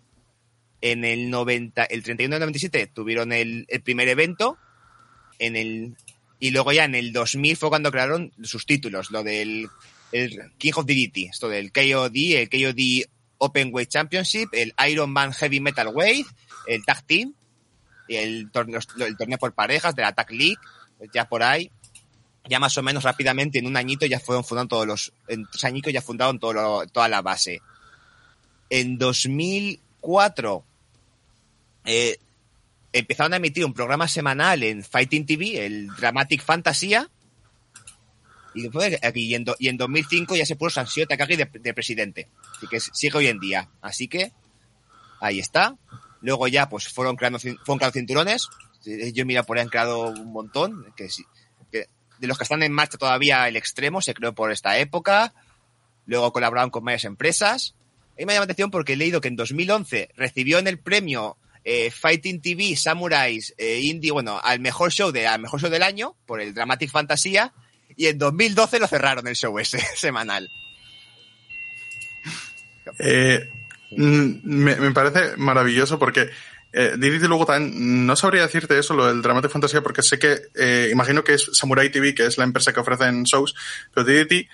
En 0.81 1.05
el 1.05 1.29
90, 1.29 1.83
el 1.85 2.03
31 2.03 2.35
del 2.35 2.39
97 2.41 2.87
tuvieron 2.87 3.31
el, 3.31 3.67
primer 3.83 4.07
evento, 4.07 4.57
en 5.39 5.55
el, 5.55 5.95
y 6.39 6.51
luego 6.51 6.71
ya 6.71 6.85
en 6.85 6.95
el 6.95 7.13
2000 7.13 7.55
fue 7.55 7.69
cuando 7.69 7.91
crearon 7.91 8.33
sus 8.41 8.65
títulos, 8.65 9.11
lo 9.11 9.23
del 9.23 9.69
el 10.11 10.51
King 10.57 10.73
of 10.75 10.85
DDT, 10.85 11.29
esto 11.29 11.49
del 11.49 11.71
KOD, 11.71 12.15
el 12.15 12.49
KOD 12.49 13.09
Open 13.37 13.69
Weight 13.71 13.89
Championship, 13.89 14.49
el 14.53 14.73
Iron 14.87 15.11
Man 15.11 15.33
Heavy 15.33 15.59
Metal 15.59 15.87
Weight, 15.87 16.27
el 16.67 16.83
Tag 16.85 17.03
Team, 17.05 17.33
el 18.07 18.49
torneo, 18.51 18.79
el 18.99 19.17
torneo 19.17 19.37
por 19.37 19.53
parejas 19.53 19.95
de 19.95 20.01
la 20.01 20.13
Tag 20.13 20.31
League, 20.31 20.57
ya 21.13 21.25
por 21.25 21.43
ahí, 21.43 21.71
ya 22.47 22.59
más 22.59 22.77
o 22.77 22.83
menos 22.83 23.03
rápidamente, 23.03 23.59
en 23.59 23.67
un 23.67 23.77
añito 23.77 24.05
ya 24.05 24.19
fueron 24.19 24.43
fundando 24.43 24.75
todos 24.75 24.87
los, 24.87 25.13
en 25.27 25.45
tres 25.49 25.63
añitos 25.63 25.91
ya 25.91 26.01
fundaron 26.01 26.39
todo 26.39 26.85
toda 26.87 27.07
la 27.07 27.21
base. 27.21 27.61
En 28.69 28.97
2004 28.97 30.63
eh, 31.85 32.17
empezaron 32.93 33.33
a 33.33 33.37
emitir 33.37 33.65
un 33.65 33.73
programa 33.73 34.07
semanal 34.07 34.63
en 34.63 34.83
Fighting 34.83 35.25
TV, 35.25 35.65
el 35.65 35.87
Dramatic 35.87 36.43
Fantasía, 36.43 37.09
Y, 38.55 38.69
fue 38.69 38.97
aquí, 39.03 39.25
y, 39.25 39.35
en, 39.35 39.43
do- 39.43 39.55
y 39.59 39.67
en 39.67 39.77
2005 39.77 40.35
ya 40.35 40.45
se 40.45 40.55
puso 40.55 40.75
Sansio 40.75 41.05
Takagi 41.07 41.35
de, 41.35 41.49
de 41.51 41.73
presidente. 41.73 42.29
Así 42.55 42.67
que 42.67 42.79
sigue 42.79 43.17
hoy 43.17 43.27
en 43.27 43.39
día. 43.39 43.69
Así 43.81 44.07
que 44.07 44.31
ahí 45.19 45.39
está. 45.39 45.75
Luego 46.21 46.47
ya 46.47 46.69
pues 46.69 46.87
fueron 46.87 47.15
creando, 47.15 47.37
fueron 47.39 47.77
creando 47.77 47.91
cinturones. 47.93 48.47
Eh, 48.85 49.11
Yo 49.13 49.25
mira 49.25 49.43
por 49.43 49.57
ahí 49.57 49.63
han 49.63 49.69
creado 49.69 50.07
un 50.09 50.31
montón. 50.31 50.85
Que, 50.95 51.07
de 52.17 52.27
los 52.27 52.37
que 52.37 52.43
están 52.45 52.63
en 52.63 52.71
marcha 52.71 52.97
todavía 52.97 53.47
el 53.47 53.57
extremo 53.57 54.01
se 54.01 54.13
creó 54.13 54.33
por 54.33 54.51
esta 54.51 54.77
época. 54.79 55.33
Luego 56.05 56.31
colaboraron 56.31 56.69
con 56.69 56.85
varias 56.85 57.03
empresas. 57.03 57.75
A 58.13 58.25
me 58.25 58.33
llama 58.33 58.33
la 58.35 58.43
atención 58.45 58.71
porque 58.71 58.93
he 58.93 58.95
leído 58.95 59.19
que 59.19 59.27
en 59.27 59.35
2011 59.35 60.09
recibió 60.15 60.59
en 60.59 60.67
el 60.67 60.79
premio 60.79 61.35
eh, 61.65 61.91
Fighting 61.91 62.41
TV 62.41 62.75
Samurais 62.77 63.53
eh, 63.57 63.81
Indie, 63.81 64.11
bueno, 64.11 64.39
al 64.41 64.59
mejor 64.61 64.91
show 64.93 65.11
de 65.11 65.27
al 65.27 65.41
mejor 65.41 65.59
show 65.59 65.69
del 65.69 65.83
año 65.83 66.15
por 66.25 66.39
el 66.39 66.53
Dramatic 66.53 66.89
Fantasía 66.89 67.53
y 67.97 68.07
en 68.07 68.17
2012 68.17 68.79
lo 68.79 68.87
cerraron 68.87 69.27
el 69.27 69.35
show 69.35 69.57
ese 69.59 69.79
semanal. 69.95 70.49
Eh, 72.99 73.49
mm, 73.91 74.31
me, 74.43 74.91
parece 74.91 75.37
maravilloso 75.37 75.97
porque 75.97 76.29
eh, 76.73 76.93
luego 76.97 77.45
también 77.45 78.05
no 78.05 78.15
sabría 78.15 78.43
decirte 78.43 78.77
eso, 78.77 78.93
lo 78.93 79.07
del 79.07 79.21
Dramatic 79.21 79.51
Fantasía, 79.51 79.81
porque 79.81 80.01
sé 80.01 80.19
que, 80.19 80.37
eh, 80.55 80.89
imagino 80.91 81.23
que 81.23 81.33
es 81.33 81.49
Samurai 81.53 81.89
TV, 81.89 82.13
que 82.13 82.25
es 82.25 82.37
la 82.37 82.43
empresa 82.43 82.73
que 82.73 82.79
ofrecen 82.81 83.23
shows, 83.23 83.55
pero 83.93 84.05
DDT 84.05 84.47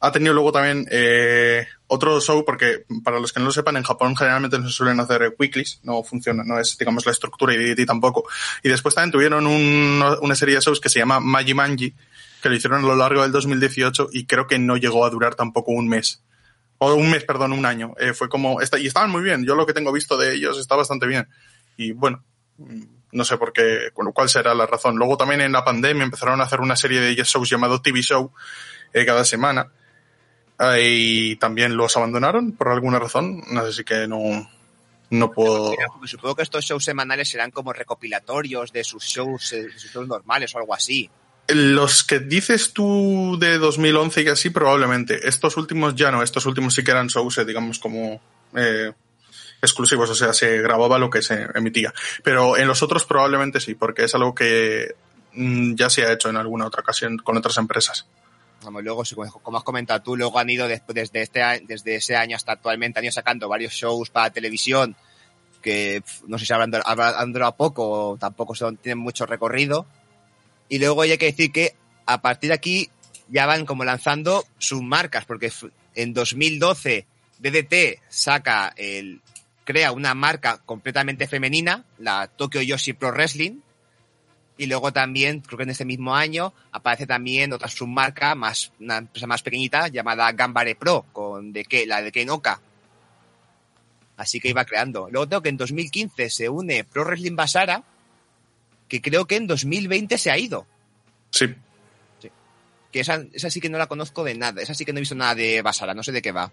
ha 0.00 0.12
tenido 0.12 0.32
luego 0.32 0.52
también 0.52 0.86
eh, 0.90 1.66
otro 1.88 2.20
show, 2.20 2.44
porque 2.44 2.84
para 3.02 3.18
los 3.18 3.32
que 3.32 3.40
no 3.40 3.46
lo 3.46 3.52
sepan, 3.52 3.76
en 3.76 3.82
Japón 3.82 4.16
generalmente 4.16 4.58
no 4.58 4.68
se 4.68 4.72
suelen 4.76 5.00
hacer 5.00 5.34
weeklies, 5.38 5.80
no 5.82 6.02
funciona, 6.04 6.44
no 6.44 6.58
es, 6.60 6.76
digamos, 6.78 7.04
la 7.06 7.12
estructura 7.12 7.54
y 7.54 7.56
DDT 7.56 7.86
tampoco. 7.86 8.28
Y 8.62 8.68
después 8.68 8.94
también 8.94 9.10
tuvieron 9.12 9.46
un- 9.46 10.04
una 10.20 10.34
serie 10.36 10.54
de 10.56 10.60
shows 10.60 10.80
que 10.80 10.88
se 10.88 11.00
llama 11.00 11.18
Magi 11.18 11.54
Manji, 11.54 11.94
que 12.42 12.48
lo 12.48 12.54
hicieron 12.54 12.84
a 12.84 12.86
lo 12.86 12.96
largo 12.96 13.22
del 13.22 13.32
2018 13.32 14.10
y 14.12 14.26
creo 14.26 14.46
que 14.46 14.58
no 14.58 14.76
llegó 14.76 15.04
a 15.04 15.10
durar 15.10 15.34
tampoco 15.34 15.72
un 15.72 15.88
mes. 15.88 16.22
O 16.78 16.94
un 16.94 17.10
mes, 17.10 17.24
perdón, 17.24 17.52
un 17.52 17.66
año. 17.66 17.94
Eh, 17.98 18.14
fue 18.14 18.28
como, 18.28 18.58
y 18.62 18.86
estaban 18.86 19.10
muy 19.10 19.22
bien. 19.22 19.44
Yo 19.44 19.54
lo 19.56 19.66
que 19.66 19.72
tengo 19.72 19.92
visto 19.92 20.16
de 20.16 20.34
ellos 20.34 20.58
está 20.58 20.76
bastante 20.76 21.06
bien. 21.06 21.28
Y 21.76 21.92
bueno, 21.92 22.22
mm, 22.58 22.82
no 23.12 23.24
sé 23.24 23.36
por 23.36 23.52
qué, 23.52 23.90
cuál 23.92 24.28
será 24.28 24.54
la 24.54 24.66
razón. 24.66 24.96
Luego 24.96 25.16
también 25.16 25.40
en 25.40 25.52
la 25.52 25.64
pandemia 25.64 26.04
empezaron 26.04 26.40
a 26.40 26.44
hacer 26.44 26.60
una 26.60 26.76
serie 26.76 27.00
de 27.00 27.14
shows 27.14 27.48
llamado 27.48 27.80
TV 27.80 28.02
Show 28.02 28.32
eh, 28.92 29.04
cada 29.04 29.24
semana. 29.24 29.72
Eh, 30.60 30.82
y 30.82 31.36
también 31.36 31.76
los 31.76 31.96
abandonaron 31.96 32.52
por 32.52 32.68
alguna 32.68 32.98
razón. 32.98 33.42
Si 33.72 33.84
que 33.84 34.06
no, 34.06 34.48
no 35.10 35.32
puedo. 35.32 35.74
Supongo 36.04 36.36
que 36.36 36.42
estos 36.42 36.64
shows 36.64 36.84
semanales 36.84 37.28
serán 37.28 37.50
como 37.50 37.72
recopilatorios 37.72 38.72
de 38.72 38.84
sus 38.84 39.04
shows, 39.04 39.52
eh, 39.52 39.62
de 39.64 39.78
sus 39.78 39.90
shows 39.90 40.08
normales 40.08 40.54
o 40.54 40.58
algo 40.58 40.74
así. 40.74 41.08
Los 41.48 42.04
que 42.04 42.18
dices 42.18 42.72
tú 42.72 43.36
de 43.40 43.58
2011 43.58 44.22
y 44.22 44.28
así, 44.28 44.50
probablemente. 44.50 45.28
Estos 45.28 45.56
últimos 45.56 45.94
ya 45.94 46.10
no. 46.10 46.22
Estos 46.22 46.46
últimos 46.46 46.74
sí 46.74 46.84
que 46.84 46.90
eran 46.90 47.08
shows, 47.08 47.38
eh, 47.38 47.44
digamos, 47.44 47.78
como 47.78 48.20
eh, 48.54 48.92
exclusivos. 49.62 50.10
O 50.10 50.14
sea, 50.14 50.32
se 50.32 50.60
grababa 50.60 50.98
lo 50.98 51.10
que 51.10 51.22
se 51.22 51.46
emitía. 51.54 51.92
Pero 52.22 52.56
en 52.56 52.68
los 52.68 52.82
otros 52.82 53.04
probablemente 53.04 53.60
sí, 53.60 53.74
porque 53.74 54.04
es 54.04 54.14
algo 54.14 54.34
que 54.34 54.94
mm, 55.32 55.74
ya 55.74 55.88
se 55.88 56.04
ha 56.04 56.12
hecho 56.12 56.28
en 56.28 56.36
alguna 56.36 56.66
otra 56.66 56.82
ocasión 56.82 57.18
con 57.18 57.36
otras 57.36 57.56
empresas. 57.56 58.06
Vamos, 58.64 58.82
luego, 58.82 59.02
como 59.42 59.56
has 59.56 59.64
comentado 59.64 60.02
tú, 60.02 60.16
luego 60.16 60.38
han 60.38 60.50
ido 60.50 60.66
desde, 60.66 61.22
este, 61.22 61.40
desde 61.66 61.94
ese 61.94 62.16
año 62.16 62.34
hasta 62.36 62.52
actualmente, 62.52 62.98
han 62.98 63.04
ido 63.04 63.12
sacando 63.12 63.48
varios 63.48 63.72
shows 63.72 64.10
para 64.10 64.30
televisión 64.30 64.96
que 65.62 66.02
no 66.26 66.38
sé 66.38 66.46
si 66.46 66.52
habrán, 66.52 66.72
habrán 66.84 67.32
durado 67.32 67.56
poco 67.56 68.10
o 68.10 68.16
tampoco 68.16 68.54
son, 68.54 68.76
tienen 68.76 68.98
mucho 68.98 69.26
recorrido. 69.26 69.86
Y 70.68 70.78
luego 70.78 71.02
hay 71.02 71.16
que 71.18 71.26
decir 71.26 71.52
que 71.52 71.74
a 72.06 72.20
partir 72.20 72.48
de 72.48 72.54
aquí 72.54 72.90
ya 73.28 73.46
van 73.46 73.66
como 73.66 73.84
lanzando 73.84 74.44
sus 74.58 74.82
marcas, 74.82 75.24
porque 75.24 75.52
en 75.94 76.14
2012 76.14 77.06
DDT 77.38 78.00
saca 78.08 78.72
el, 78.76 79.20
crea 79.64 79.92
una 79.92 80.14
marca 80.14 80.60
completamente 80.64 81.26
femenina, 81.26 81.84
la 81.98 82.26
Tokyo 82.26 82.62
Yoshi 82.62 82.94
Pro 82.94 83.10
Wrestling, 83.12 83.60
y 84.56 84.66
luego 84.66 84.92
también, 84.92 85.40
creo 85.40 85.56
que 85.56 85.62
en 85.62 85.70
este 85.70 85.84
mismo 85.84 86.16
año, 86.16 86.52
aparece 86.72 87.06
también 87.06 87.52
otra 87.52 87.68
submarca, 87.68 88.34
más, 88.34 88.72
una 88.80 88.98
empresa 88.98 89.28
más 89.28 89.42
pequeñita, 89.42 89.86
llamada 89.86 90.32
Gambare 90.32 90.74
Pro, 90.74 91.06
con 91.12 91.52
de 91.52 91.64
que, 91.64 91.86
la 91.86 92.02
de 92.02 92.10
Kenoka. 92.10 92.60
Así 94.16 94.40
que 94.40 94.48
iba 94.48 94.64
creando. 94.64 95.08
Luego 95.10 95.28
tengo 95.28 95.42
que 95.42 95.48
en 95.50 95.56
2015 95.56 96.28
se 96.28 96.48
une 96.48 96.82
Pro 96.82 97.04
Wrestling 97.04 97.36
Basara, 97.36 97.84
que 98.88 99.00
creo 99.00 99.26
que 99.26 99.36
en 99.36 99.46
2020 99.46 100.18
se 100.18 100.30
ha 100.30 100.38
ido. 100.38 100.66
Sí. 101.30 101.54
Que 102.90 103.00
esa, 103.00 103.22
esa 103.34 103.50
sí 103.50 103.60
que 103.60 103.68
no 103.68 103.76
la 103.76 103.86
conozco 103.86 104.24
de 104.24 104.34
nada. 104.34 104.62
Esa 104.62 104.74
sí 104.74 104.84
que 104.84 104.92
no 104.92 104.98
he 104.98 105.00
visto 105.00 105.14
nada 105.14 105.34
de 105.34 105.60
Basara, 105.60 105.94
no 105.94 106.02
sé 106.02 106.10
de 106.12 106.22
qué 106.22 106.32
va. 106.32 106.50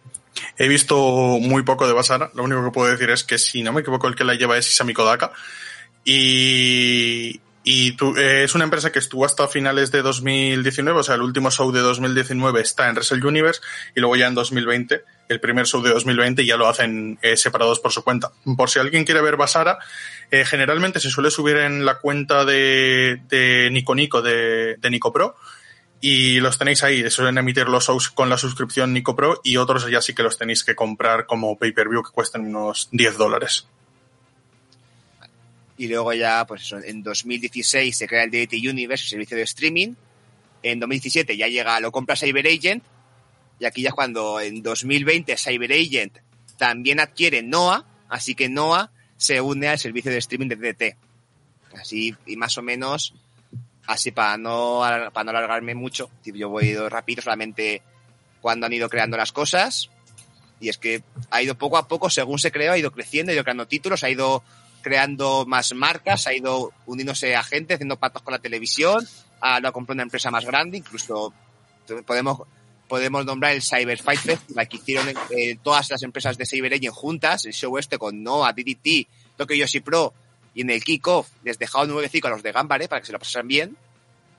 He 0.58 0.68
visto 0.68 0.98
muy 1.39 1.63
poco 1.63 1.88
de 1.88 1.94
Basara. 1.94 2.30
Lo 2.34 2.44
único 2.44 2.63
que 2.63 2.72
puedo 2.72 2.92
decir 2.92 3.10
es 3.10 3.24
que, 3.24 3.38
si 3.38 3.63
no 3.63 3.72
me 3.72 3.82
equivoco, 3.82 4.08
el 4.08 4.15
que 4.15 4.25
la 4.25 4.36
lleva 4.36 4.58
es 4.58 4.70
Isami 4.70 4.94
Kodaka. 4.94 5.32
Y, 6.04 7.39
y 7.65 7.93
tú- 7.98 8.15
eh, 8.15 8.43
es 8.45 8.53
una 8.55 8.63
empresa 8.63 8.91
que 8.91 9.00
estuvo 9.00 9.25
hasta 9.25 9.48
finales 9.50 9.91
de 9.91 10.01
2019, 10.03 11.00
o 11.00 11.03
sea, 11.03 11.15
el 11.15 11.22
último 11.22 11.50
show 11.51 11.72
de 11.72 11.81
2019 11.81 12.62
está 12.62 12.88
en 12.88 12.95
Wrestle 12.95 13.25
Universe 13.27 13.60
y 13.95 14.00
luego 14.00 14.15
ya 14.15 14.27
en 14.27 14.36
2020, 14.36 15.03
el 15.27 15.39
primer 15.39 15.65
show 15.65 15.81
de 15.81 15.89
2020 15.89 16.45
ya 16.45 16.55
lo 16.57 16.67
hacen 16.67 17.17
eh, 17.24 17.36
separados 17.36 17.79
por 17.79 17.91
su 17.91 18.03
cuenta. 18.03 18.31
Por 18.55 18.69
si 18.69 18.77
alguien 18.79 19.03
quiere 19.03 19.22
ver 19.22 19.36
Basara, 19.36 19.79
eh, 20.31 20.45
generalmente 20.45 21.00
se 21.00 21.10
suele 21.10 21.31
subir 21.31 21.57
en 21.57 21.84
la 21.86 21.95
cuenta 22.00 22.45
de, 22.45 23.22
de 23.29 23.69
Nico 23.72 23.95
Nico 23.95 24.22
de, 24.22 24.75
de 24.77 24.89
Nico 24.91 25.12
Pro 25.12 25.36
y 26.01 26.39
los 26.41 26.60
tenéis 26.60 26.84
ahí. 26.84 27.10
Suelen 27.10 27.39
emitir 27.39 27.67
los 27.67 27.88
shows 27.88 28.10
con 28.10 28.29
la 28.29 28.38
suscripción 28.38 28.93
Nico 28.93 29.15
Pro 29.15 29.41
y 29.43 29.57
otros 29.57 29.89
ya 29.89 30.01
sí 30.01 30.13
que 30.13 30.22
los 30.22 30.38
tenéis 30.38 30.63
que 30.63 30.75
comprar 30.75 31.25
como 31.25 31.57
pay-per-view 31.57 32.03
que 32.03 32.12
cuestan 32.12 32.41
unos 32.45 32.89
10 32.91 33.17
dólares. 33.17 33.67
Y 35.77 35.88
luego 35.88 36.13
ya, 36.13 36.46
pues 36.48 36.62
eso, 36.62 36.77
en 36.77 37.03
2016 37.03 37.96
se 37.96 38.08
crea 38.08 38.24
el 38.24 38.32
DDT 38.32 38.53
Universe, 38.53 39.03
el 39.03 39.10
servicio 39.10 39.38
de 39.38 39.44
streaming. 39.44 39.94
En 40.63 40.79
2017 40.79 41.36
ya 41.36 41.48
llega, 41.48 41.79
lo 41.79 41.91
compra 41.91 42.15
Cyber 42.15 42.48
Agent. 42.48 42.84
Y 43.60 43.65
aquí 43.65 43.82
ya 43.82 43.89
es 43.89 43.96
cuando 43.96 44.39
en 44.39 44.63
2020 44.63 45.36
Cyber 45.38 45.72
Agent 45.72 46.17
también 46.58 47.00
adquiere 47.00 47.41
NOAA, 47.41 47.86
así 48.10 48.36
que 48.36 48.50
NOAA 48.50 48.91
se 49.17 49.41
une 49.41 49.67
al 49.67 49.79
servicio 49.79 50.12
de 50.12 50.17
streaming 50.17 50.48
de 50.48 50.55
DDT. 50.55 50.98
Así, 51.79 52.15
y 52.25 52.36
más 52.38 52.58
o 52.58 52.62
menos, 52.62 53.13
así 53.86 54.12
para 54.12 54.38
no, 54.38 54.79
para 55.13 55.24
no 55.24 55.29
alargarme 55.32 55.75
mucho, 55.75 56.10
yo 56.24 56.50
voy 56.50 56.67
ido 56.67 56.89
rápido, 56.89 57.22
solamente 57.22 57.82
cuando 58.41 58.65
han 58.65 58.74
ido 58.74 58.89
creando 58.89 59.17
las 59.17 59.32
cosas. 59.32 59.89
Y 60.60 60.70
es 60.70 60.77
que 60.77 61.03
ha 61.32 61.41
ido 61.41 61.55
poco 61.55 61.77
a 61.77 61.88
poco, 61.88 62.10
según 62.10 62.39
se 62.39 62.51
creó, 62.51 62.72
ha 62.72 62.77
ido 62.77 62.91
creciendo, 62.91 63.32
ha 63.32 63.36
ido 63.36 63.44
creando 63.44 63.67
títulos, 63.67 64.03
ha 64.03 64.10
ido 64.10 64.41
creando 64.86 65.48
más 65.48 65.74
marcas, 65.74 66.27
ha 66.27 66.34
ido 66.36 66.72
uniéndose 66.86 67.36
a 67.36 67.42
gente, 67.42 67.74
haciendo 67.74 67.98
patos 67.98 68.22
con 68.22 68.34
la 68.34 68.38
televisión, 68.38 69.04
ahora 69.42 69.60
lo 69.60 69.70
ha 69.70 69.72
comprado 69.72 69.96
una 69.96 70.04
empresa 70.04 70.30
más 70.30 70.46
grande, 70.46 70.77
incluso 70.77 71.34
podemos 72.06 72.42
podemos 72.88 73.25
nombrar 73.25 73.54
el 73.54 73.63
Cyber 73.63 74.00
Fight 74.00 74.20
Festival 74.20 74.68
que 74.68 74.77
hicieron 74.77 75.08
eh, 75.36 75.58
todas 75.63 75.89
las 75.89 76.04
empresas 76.04 76.38
de 76.38 76.46
Cyber 76.46 76.72
Agent 76.72 76.94
juntas, 76.94 77.46
el 77.46 77.54
show 77.54 77.75
este 77.80 77.98
con 77.98 78.22
Noah, 78.22 78.54
DDT, 78.54 79.08
Tokyo 79.36 79.56
Yoshi 79.56 79.80
Pro 79.80 80.13
y 80.54 80.62
en 80.62 80.70
el 80.70 80.84
kickoff 80.84 81.30
les 81.44 81.58
dejaron 81.58 81.89
nuevecico 81.89 82.27
a 82.27 82.30
los 82.30 82.44
de 82.44 82.51
Gambare 82.51 82.88
para 82.88 83.01
que 83.01 83.08
se 83.08 83.12
lo 83.12 83.18
pasaran 83.18 83.48
bien, 83.48 83.75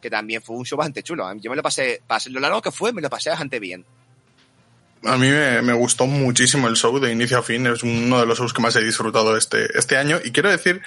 que 0.01 0.09
también 0.09 0.43
fue 0.43 0.55
un 0.55 0.65
show 0.65 0.79
bastante 0.79 1.03
chulo. 1.03 1.29
Yo 1.35 1.51
me 1.51 1.57
lo 1.57 1.63
pasé, 1.65 2.03
pasé 2.07 2.31
lo 2.31 2.39
largo 2.39 2.63
que 2.63 2.71
fue, 2.71 2.93
me 2.93 3.03
lo 3.03 3.11
pasé 3.11 3.31
bastante 3.31 3.59
bien. 3.59 3.85
A 5.05 5.17
mí 5.17 5.29
me, 5.31 5.63
me, 5.63 5.73
gustó 5.73 6.07
muchísimo 6.07 6.69
el 6.69 6.77
show 6.77 6.99
de 6.99 7.13
inicio 7.13 7.39
a 7.39 7.43
fin. 7.43 7.67
Es 7.67 7.83
uno 7.83 8.19
de 8.19 8.27
los 8.27 8.39
shows 8.39 8.53
que 8.53 8.63
más 8.63 8.75
he 8.77 8.83
disfrutado 8.83 9.37
este, 9.37 9.67
este 9.79 9.97
año. 9.97 10.19
Y 10.25 10.33
quiero 10.33 10.51
decir, 10.51 10.83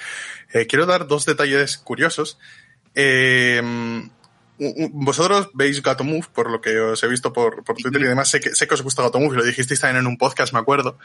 eh, 0.52 0.66
quiero 0.66 0.86
dar 0.86 1.06
dos 1.06 1.24
detalles 1.26 1.78
curiosos. 1.78 2.38
Eh, 2.94 3.62
vosotros 4.58 5.50
veis 5.54 5.82
Gato 5.82 6.04
Move, 6.04 6.26
por 6.34 6.50
lo 6.50 6.60
que 6.60 6.78
os 6.78 7.02
he 7.02 7.08
visto 7.08 7.32
por, 7.32 7.64
por 7.64 7.76
Twitter 7.76 8.02
y 8.02 8.06
demás. 8.06 8.28
Sé 8.28 8.40
que, 8.40 8.54
sé 8.54 8.68
que 8.68 8.74
os 8.74 8.82
gusta 8.82 9.02
Gato 9.02 9.18
Move 9.18 9.34
y 9.34 9.38
lo 9.38 9.44
dijisteis 9.44 9.80
también 9.80 10.00
en 10.00 10.06
un 10.06 10.18
podcast, 10.18 10.52
me 10.52 10.58
acuerdo. 10.58 10.98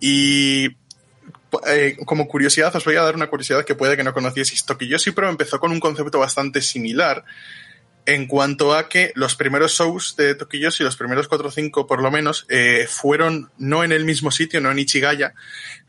Y 0.00 0.76
eh, 1.66 1.96
como 2.04 2.28
curiosidad, 2.28 2.74
os 2.76 2.84
voy 2.84 2.96
a 2.96 3.02
dar 3.02 3.16
una 3.16 3.28
curiosidad 3.28 3.64
que 3.64 3.74
puede 3.74 3.96
que 3.96 4.04
no 4.04 4.14
conocieseis. 4.14 4.64
Tokiyoshi 4.64 5.10
Pro 5.10 5.28
empezó 5.28 5.58
con 5.58 5.72
un 5.72 5.80
concepto 5.80 6.18
bastante 6.18 6.62
similar 6.62 7.24
en 8.08 8.26
cuanto 8.26 8.72
a 8.72 8.88
que 8.88 9.12
los 9.16 9.34
primeros 9.34 9.72
shows 9.72 10.16
de 10.16 10.34
Tokiyoshi, 10.34 10.82
los 10.82 10.96
primeros 10.96 11.28
4 11.28 11.48
o 11.48 11.50
5 11.50 11.86
por 11.86 12.02
lo 12.02 12.10
menos, 12.10 12.46
eh, 12.48 12.86
fueron 12.88 13.50
no 13.58 13.84
en 13.84 13.92
el 13.92 14.06
mismo 14.06 14.30
sitio, 14.30 14.62
no 14.62 14.70
en 14.70 14.78
Ichigaya, 14.78 15.34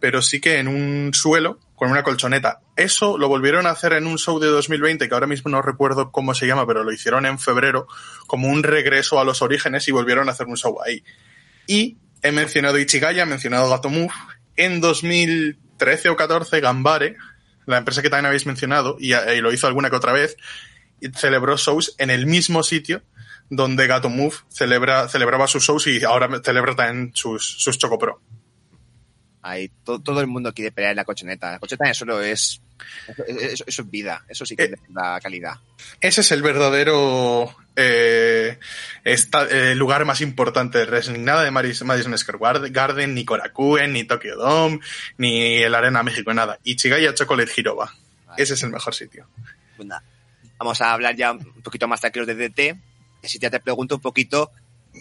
pero 0.02 0.22
sí 0.22 0.42
que 0.42 0.58
en 0.58 0.68
un 0.68 1.14
suelo 1.14 1.60
con 1.76 1.90
una 1.90 2.04
colchoneta. 2.04 2.60
Eso 2.76 3.18
lo 3.18 3.30
volvieron 3.30 3.66
a 3.68 3.70
hacer 3.70 3.94
en 3.94 4.06
un 4.06 4.18
show 4.18 4.38
de 4.38 4.48
2020, 4.48 5.08
que 5.08 5.14
ahora 5.14 5.28
mismo 5.28 5.50
no 5.50 5.62
recuerdo 5.62 6.12
cómo 6.12 6.34
se 6.34 6.46
llama, 6.46 6.68
pero 6.68 6.84
lo 6.84 6.92
hicieron 6.92 7.26
en 7.26 7.40
febrero, 7.40 7.88
como 8.28 8.50
un 8.50 8.64
regreso 8.64 9.22
a 9.22 9.24
los 9.24 9.42
orígenes 9.42 9.88
y 9.88 9.94
volvieron 9.94 10.28
a 10.28 10.34
hacer 10.34 10.48
un 10.48 10.58
show 10.58 10.78
ahí. 10.86 11.06
Y 11.68 12.00
he 12.22 12.34
mencionado 12.34 12.80
Ichigaya, 12.80 13.24
he 13.24 13.28
mencionado 13.28 13.70
Gatomove. 13.70 14.12
En 14.58 14.82
2013 14.82 16.10
o 16.10 16.18
14, 16.18 16.60
Gambare, 16.60 17.16
la 17.66 17.78
empresa 17.78 18.02
que 18.02 18.10
también 18.10 18.26
habéis 18.26 18.46
mencionado, 18.46 18.98
y, 19.00 19.14
y 19.14 19.40
lo 19.40 19.54
hizo 19.54 19.68
alguna 19.68 19.90
que 19.90 19.96
otra 19.96 20.12
vez, 20.12 20.36
celebró 21.16 21.58
shows 21.58 21.96
en 21.98 22.10
el 22.10 22.26
mismo 22.28 22.64
sitio 22.64 23.02
donde 23.50 23.88
Gato 23.88 24.10
Move 24.10 24.36
celebra, 24.50 25.08
celebraba 25.10 25.48
sus 25.48 25.64
shows 25.64 25.88
y 25.88 26.04
ahora 26.04 26.30
celebra 26.44 26.76
también 26.76 27.12
sus, 27.16 27.44
sus 27.62 27.78
Choco 27.78 27.98
Pro. 27.98 28.22
Ahí, 29.42 29.72
to- 29.86 30.02
todo 30.02 30.20
el 30.20 30.28
mundo 30.28 30.54
quiere 30.54 30.72
pelear 30.72 30.92
en 30.92 30.98
la 30.98 31.06
cochoneta. 31.06 31.52
La 31.54 31.60
cochoneta 31.60 31.94
solo 31.94 32.22
es. 32.22 32.62
Eso, 33.26 33.64
es 33.66 33.90
vida. 33.90 34.24
Eso 34.28 34.46
sí 34.46 34.56
que 34.56 34.64
Eh. 34.64 34.72
es 34.74 34.94
la 34.94 35.18
calidad. 35.22 35.56
Ese 36.02 36.22
es 36.22 36.32
el 36.34 36.42
verdadero 36.42 37.56
eh, 37.78 38.60
esta- 39.06 39.48
eh, 39.50 39.76
lugar 39.76 40.04
más 40.04 40.20
importante 40.20 40.78
de 40.80 40.86
wrestling. 40.86 41.24
Nada 41.24 41.44
de 41.46 41.52
Maris- 41.52 41.84
Madison 41.86 42.18
Square 42.18 42.70
Garden, 42.70 43.14
ni 43.16 43.24
Korakuen, 43.24 43.94
ni 43.94 44.04
Tokyo 44.04 44.36
Dome, 44.36 44.82
ni 45.18 45.56
el 45.64 45.74
Arena 45.74 46.04
México, 46.04 46.34
nada. 46.34 46.60
Ichigaya 46.66 47.14
Chocolate 47.14 47.52
Hiroba. 47.56 47.94
Ese 48.38 48.56
es 48.56 48.64
el 48.64 48.70
mejor 48.72 48.94
sitio. 48.94 49.28
Pues 49.78 49.88
nada, 49.88 50.04
Vamos 50.60 50.82
a 50.82 50.92
hablar 50.92 51.16
ya 51.16 51.32
un 51.32 51.62
poquito 51.64 51.88
más 51.88 52.02
tranquilos 52.02 52.28
de 52.28 52.36
DT. 52.36 52.78
Si 53.24 53.40
ya 53.40 53.50
te 53.50 53.60
pregunto 53.60 53.96
un 53.96 54.02
poquito, 54.02 54.52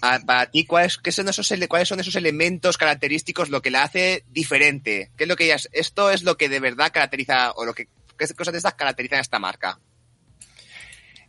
para 0.01 0.51
ti, 0.51 0.65
¿cuáles, 0.65 0.99
qué 0.99 1.13
son 1.13 1.29
esos, 1.29 1.53
¿cuáles 1.69 1.89
son 1.89 2.01
esos 2.01 2.15
elementos 2.17 2.79
característicos, 2.79 3.51
lo 3.51 3.63
que 3.63 3.71
la 3.71 3.83
hace 3.83 4.25
diferente? 4.31 5.11
¿Qué 5.17 5.25
es 5.25 5.29
lo 5.29 5.37
que 5.37 5.45
ellas, 5.45 5.69
esto 5.73 6.11
es 6.11 6.23
lo 6.23 6.37
que 6.37 6.49
de 6.49 6.61
verdad 6.61 6.93
caracteriza, 6.93 7.53
o 7.53 7.65
lo 7.65 7.75
que, 7.75 7.89
qué 8.17 8.27
cosas 8.35 8.53
de 8.53 8.59
estas 8.59 8.75
caracterizan 8.75 9.19
a 9.19 9.23
esta 9.23 9.39
marca? 9.39 9.79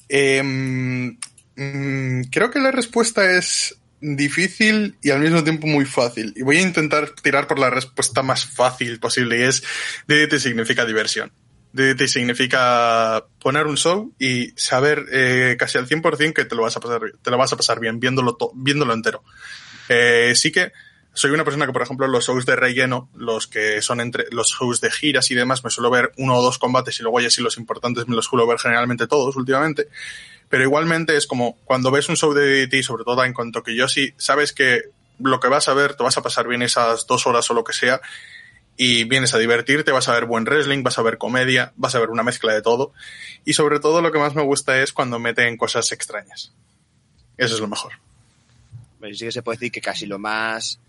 Eh, 0.07 0.43
mm, 0.43 2.24
creo 2.31 2.51
que 2.51 2.59
la 2.59 2.71
respuesta 2.71 3.38
es 3.38 3.79
difícil 4.01 4.98
y 5.01 5.12
al 5.12 5.19
mismo 5.19 5.43
tiempo 5.43 5.67
muy 5.67 5.86
fácil. 5.86 6.33
Y 6.36 6.41
voy 6.43 6.57
a 6.57 6.62
intentar 6.62 7.09
tirar 7.12 7.48
por 7.48 7.59
la 7.59 7.69
respuesta 7.69 8.24
más 8.24 8.45
fácil 8.45 9.00
posible 9.00 9.39
y 9.39 9.43
es 9.43 9.63
DDT 10.07 10.39
significa 10.39 10.86
diversión. 10.86 11.31
DDT 11.73 12.07
significa 12.07 13.25
poner 13.41 13.67
un 13.67 13.77
show 13.77 14.11
y 14.19 14.49
saber 14.55 15.05
eh, 15.11 15.55
casi 15.59 15.77
al 15.77 15.88
100% 15.88 16.33
que 16.33 16.45
te 16.45 16.55
lo 16.55 16.63
vas 16.63 16.75
a 16.77 16.79
pasar, 16.79 17.01
te 17.21 17.31
lo 17.31 17.38
vas 17.38 17.53
a 17.53 17.57
pasar 17.57 17.79
bien 17.79 17.99
viéndolo, 17.99 18.35
to- 18.35 18.51
viéndolo 18.55 18.93
entero. 18.93 19.23
Eh, 19.88 20.33
sí 20.35 20.51
que 20.51 20.71
soy 21.13 21.31
una 21.31 21.43
persona 21.43 21.65
que, 21.65 21.73
por 21.73 21.81
ejemplo, 21.81 22.07
los 22.07 22.25
shows 22.25 22.45
de 22.45 22.55
relleno, 22.55 23.09
los 23.15 23.47
que 23.47 23.81
son 23.81 23.99
entre 23.99 24.25
los 24.31 24.49
shows 24.51 24.79
de 24.81 24.89
giras 24.91 25.29
y 25.31 25.35
demás, 25.35 25.63
me 25.63 25.69
suelo 25.69 25.89
ver 25.89 26.11
uno 26.17 26.38
o 26.38 26.41
dos 26.43 26.57
combates 26.59 26.99
y 26.99 27.03
luego 27.03 27.19
ya 27.19 27.29
sí 27.29 27.41
los 27.41 27.57
importantes 27.57 28.07
me 28.07 28.15
los 28.15 28.25
suelo 28.25 28.47
ver 28.47 28.59
generalmente 28.59 29.07
todos 29.07 29.35
últimamente. 29.35 29.89
Pero 30.49 30.63
igualmente 30.63 31.15
es 31.17 31.27
como 31.27 31.57
cuando 31.65 31.91
ves 31.91 32.09
un 32.09 32.15
show 32.17 32.33
de 32.33 32.65
DDT, 32.67 32.83
sobre 32.83 33.03
todo 33.03 33.23
en 33.23 33.33
cuanto 33.33 33.61
que 33.63 33.75
yo 33.75 33.88
sí, 33.88 34.13
sabes 34.17 34.53
que 34.53 34.81
lo 35.19 35.39
que 35.39 35.47
vas 35.49 35.67
a 35.67 35.73
ver, 35.73 35.95
te 35.95 36.03
vas 36.03 36.17
a 36.17 36.21
pasar 36.23 36.47
bien 36.47 36.61
esas 36.61 37.05
dos 37.05 37.27
horas 37.27 37.49
o 37.51 37.53
lo 37.53 37.63
que 37.63 37.73
sea, 37.73 37.99
y 38.81 39.03
vienes 39.03 39.33
a 39.33 39.38
divertirte, 39.38 39.91
vas 39.91 40.07
a 40.07 40.13
ver 40.13 40.24
buen 40.24 40.45
wrestling, 40.45 40.83
vas 40.83 40.98
a 40.98 41.01
ver 41.01 41.17
comedia, 41.17 41.74
vas 41.75 41.95
a 41.95 42.00
ver 42.00 42.09
una 42.09 42.24
mezcla 42.24 42.53
de 42.53 42.62
todo. 42.62 42.93
Y 43.43 43.51
sobre 43.51 43.81
todo 43.81 44.01
lo 44.01 44.09
que 44.13 44.19
más 44.19 44.36
me 44.36 44.41
gusta 44.41 44.81
es 44.81 44.93
cuando 44.93 45.19
meten 45.19 45.57
cosas 45.57 45.91
extrañas. 45.91 46.53
Eso 47.38 47.55
es 47.55 47.59
lo 47.59 47.67
mejor. 47.67 47.91
Sí 49.01 49.25
que 49.25 49.33
se 49.33 49.41
puede 49.41 49.57
decir 49.57 49.74
que 49.74 49.81
casi 49.81 50.05
lo 50.05 50.17
más. 50.17 50.79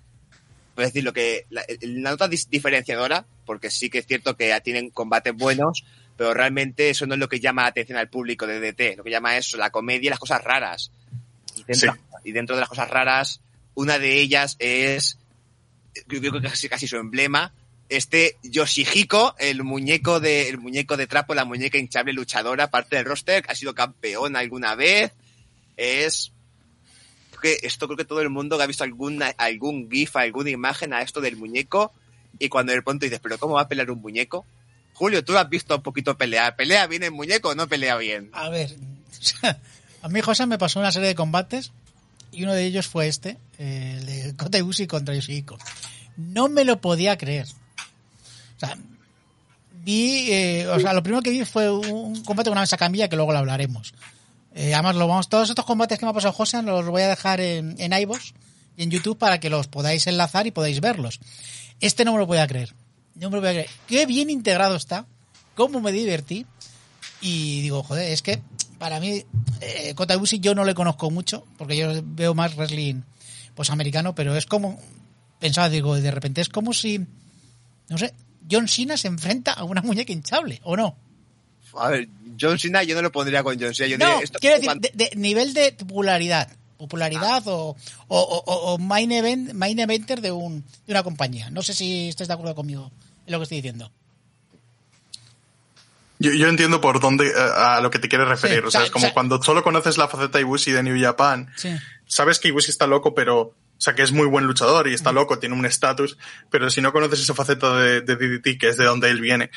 Puede 0.76 0.86
decir 0.86 1.02
lo 1.02 1.12
que. 1.12 1.46
La, 1.50 1.64
la 1.80 2.10
nota 2.12 2.28
diferenciadora, 2.28 3.26
porque 3.44 3.70
sí 3.70 3.90
que 3.90 3.98
es 3.98 4.06
cierto 4.06 4.36
que 4.36 4.46
ya 4.46 4.60
tienen 4.60 4.90
combates 4.90 5.34
buenos, 5.34 5.84
pero 6.16 6.32
realmente 6.32 6.90
eso 6.90 7.08
no 7.08 7.14
es 7.14 7.20
lo 7.20 7.28
que 7.28 7.40
llama 7.40 7.62
la 7.62 7.68
atención 7.70 7.98
al 7.98 8.08
público 8.08 8.46
de 8.46 8.60
DT. 8.60 8.98
Lo 8.98 9.02
que 9.02 9.10
llama 9.10 9.36
es 9.36 9.52
la 9.54 9.70
comedia 9.70 10.06
y 10.06 10.10
las 10.10 10.20
cosas 10.20 10.44
raras. 10.44 10.92
Y 11.56 11.64
dentro, 11.64 11.96
y 12.22 12.30
dentro 12.30 12.54
de 12.54 12.60
las 12.60 12.68
cosas 12.68 12.88
raras, 12.88 13.40
una 13.74 13.98
de 13.98 14.20
ellas 14.20 14.54
es. 14.60 15.18
Yo 16.06 16.20
creo 16.20 16.34
que 16.34 16.42
casi, 16.42 16.68
casi 16.68 16.86
su 16.86 16.96
emblema. 16.96 17.52
Este 17.90 18.36
Yoshihiko, 18.44 19.34
el 19.38 19.64
muñeco 19.64 20.20
de, 20.20 20.48
el 20.48 20.58
muñeco 20.58 20.96
de 20.96 21.06
trapo, 21.06 21.34
la 21.34 21.44
muñeca 21.44 21.76
hinchable 21.76 22.12
luchadora, 22.12 22.70
parte 22.70 22.96
del 22.96 23.04
roster, 23.04 23.44
ha 23.48 23.54
sido 23.54 23.74
campeón 23.74 24.36
alguna 24.36 24.76
vez. 24.76 25.12
Es 25.76 26.32
que 27.42 27.58
esto 27.62 27.86
creo 27.86 27.96
que 27.96 28.04
todo 28.04 28.20
el 28.20 28.30
mundo 28.30 28.60
ha 28.60 28.66
visto 28.66 28.84
alguna, 28.84 29.34
algún 29.38 29.90
GIF, 29.90 30.16
alguna 30.16 30.50
imagen 30.50 30.92
a 30.92 31.02
esto 31.02 31.20
del 31.20 31.36
muñeco, 31.36 31.92
y 32.38 32.48
cuando 32.48 32.72
de 32.72 32.82
pronto 32.82 33.04
dices, 33.04 33.20
¿pero 33.20 33.38
cómo 33.38 33.54
va 33.54 33.62
a 33.62 33.68
pelear 33.68 33.90
un 33.90 34.00
muñeco? 34.00 34.46
Julio, 34.94 35.24
tú 35.24 35.32
lo 35.32 35.40
has 35.40 35.48
visto 35.48 35.74
un 35.74 35.82
poquito 35.82 36.16
pelear. 36.16 36.56
¿Pelea 36.56 36.86
bien 36.86 37.02
el 37.02 37.10
muñeco 37.10 37.48
o 37.48 37.54
no 37.54 37.68
pelea 37.68 37.96
bien? 37.96 38.30
A 38.32 38.50
ver, 38.50 38.76
a 40.02 40.08
mí 40.08 40.20
José 40.20 40.46
me 40.46 40.58
pasó 40.58 40.78
una 40.78 40.92
serie 40.92 41.08
de 41.08 41.14
combates 41.14 41.72
y 42.32 42.44
uno 42.44 42.54
de 42.54 42.66
ellos 42.66 42.86
fue 42.86 43.08
este, 43.08 43.36
el 43.58 44.06
de 44.06 44.34
contra 44.36 45.14
Yoshihiko. 45.14 45.58
No 46.16 46.48
me 46.48 46.64
lo 46.64 46.80
podía 46.80 47.18
creer. 47.18 47.48
O 48.60 48.66
sea, 48.66 48.76
vi, 49.72 50.30
eh, 50.32 50.68
o 50.68 50.78
sea, 50.78 50.92
lo 50.92 51.02
primero 51.02 51.22
que 51.22 51.30
vi 51.30 51.44
fue 51.44 51.70
un 51.70 52.22
combate 52.24 52.50
con 52.50 52.52
una 52.52 52.62
mesa 52.62 52.76
camilla 52.76 53.08
que 53.08 53.16
luego 53.16 53.32
lo 53.32 53.38
hablaremos. 53.38 53.94
Eh, 54.54 54.74
además, 54.74 54.96
lo 54.96 55.06
vamos, 55.06 55.28
todos 55.28 55.48
estos 55.48 55.64
combates 55.64 55.98
que 55.98 56.04
me 56.04 56.10
ha 56.10 56.14
pasado 56.14 56.32
José 56.32 56.62
los 56.62 56.86
voy 56.86 57.02
a 57.02 57.08
dejar 57.08 57.40
en, 57.40 57.76
en 57.78 57.92
iVoox 57.92 58.32
y 58.76 58.82
en 58.82 58.90
YouTube 58.90 59.16
para 59.16 59.40
que 59.40 59.48
los 59.48 59.68
podáis 59.68 60.06
enlazar 60.06 60.46
y 60.46 60.50
podáis 60.50 60.80
verlos. 60.80 61.20
Este 61.80 62.04
no 62.04 62.12
me 62.12 62.18
lo 62.18 62.26
podía 62.26 62.46
creer. 62.46 62.74
No 63.14 63.30
me 63.30 63.36
lo 63.36 63.42
podía 63.42 63.52
creer. 63.52 63.70
Qué 63.86 64.06
bien 64.06 64.28
integrado 64.28 64.76
está. 64.76 65.06
Cómo 65.54 65.80
me 65.80 65.92
divertí. 65.92 66.46
Y 67.20 67.62
digo, 67.62 67.82
joder, 67.82 68.12
es 68.12 68.22
que 68.22 68.42
para 68.78 68.98
mí, 68.98 69.24
eh, 69.60 69.94
Kota 69.94 70.14
Ibushi 70.14 70.40
yo 70.40 70.54
no 70.54 70.64
le 70.64 70.74
conozco 70.74 71.10
mucho, 71.10 71.44
porque 71.58 71.76
yo 71.76 71.90
veo 72.02 72.34
más 72.34 72.56
wrestling 72.56 73.02
pues 73.54 73.68
americano, 73.68 74.14
pero 74.14 74.34
es 74.34 74.46
como, 74.46 74.80
pensaba, 75.38 75.68
digo, 75.68 76.00
de 76.00 76.10
repente 76.10 76.40
es 76.40 76.48
como 76.48 76.72
si, 76.72 76.98
no 77.88 77.98
sé, 77.98 78.14
John 78.50 78.68
Cena 78.68 78.96
se 78.96 79.08
enfrenta 79.08 79.52
a 79.52 79.64
una 79.64 79.82
muñeca 79.82 80.12
hinchable, 80.12 80.60
¿o 80.64 80.76
no? 80.76 80.96
A 81.78 81.88
ver, 81.88 82.08
John 82.40 82.58
Cena 82.58 82.82
yo 82.82 82.94
no 82.94 83.02
lo 83.02 83.12
pondría 83.12 83.42
con 83.42 83.58
John 83.60 83.74
Cena. 83.74 83.88
Yo 83.88 83.98
No, 83.98 84.06
diría, 84.06 84.24
esto 84.24 84.38
quiero 84.40 84.56
decir, 84.60 84.72
de, 84.80 84.90
de 84.94 85.10
nivel 85.16 85.54
de 85.54 85.72
popularidad, 85.72 86.48
popularidad 86.78 87.42
o, 87.46 87.76
o, 88.08 88.18
o- 88.18 88.72
o 88.74 88.78
main, 88.78 89.12
event, 89.12 89.52
main 89.52 89.78
eventer 89.78 90.20
de, 90.20 90.32
un, 90.32 90.62
de 90.86 90.92
una 90.92 91.02
compañía. 91.02 91.50
No 91.50 91.62
sé 91.62 91.74
si 91.74 92.08
estáis 92.08 92.28
de 92.28 92.34
acuerdo 92.34 92.54
conmigo 92.54 92.90
en 93.26 93.32
lo 93.32 93.38
que 93.38 93.42
estoy 93.44 93.58
diciendo. 93.58 93.90
Yo, 96.18 96.32
yo 96.32 96.48
entiendo 96.48 96.80
por 96.82 97.00
dónde, 97.00 97.28
eh, 97.28 97.32
a 97.34 97.80
lo 97.80 97.90
que 97.90 97.98
te 97.98 98.08
quieres 98.08 98.28
referir. 98.28 98.60
Sí, 98.60 98.66
o 98.66 98.70
sea, 98.70 98.80
o 98.80 98.82
sea, 98.82 98.84
es 98.84 98.90
como 98.90 99.04
o 99.04 99.08
sea- 99.08 99.14
cuando 99.14 99.42
solo 99.42 99.62
conoces 99.62 99.96
la 99.96 100.08
faceta 100.08 100.38
Ibushi 100.40 100.70
de 100.72 100.82
New 100.82 101.00
Japan, 101.00 101.50
Sí. 101.56 101.70
sabes 102.06 102.38
que 102.38 102.48
Ibushi 102.48 102.70
está 102.70 102.86
loco, 102.86 103.14
pero, 103.14 103.54
o 103.80 103.82
sea, 103.82 103.94
que 103.94 104.02
es 104.02 104.12
muy 104.12 104.26
buen 104.26 104.44
luchador 104.44 104.88
y 104.88 104.92
está 104.92 105.10
loco, 105.10 105.38
tiene 105.38 105.54
un 105.54 105.64
estatus, 105.64 106.18
pero 106.50 106.68
si 106.68 106.82
no 106.82 106.92
conoces 106.92 107.20
esa 107.20 107.34
faceta 107.34 107.78
de, 107.78 108.02
de 108.02 108.16
DDT, 108.16 108.60
que 108.60 108.68
es 108.68 108.76
de 108.76 108.84
donde 108.84 109.08
él 109.08 109.22
viene, 109.22 109.50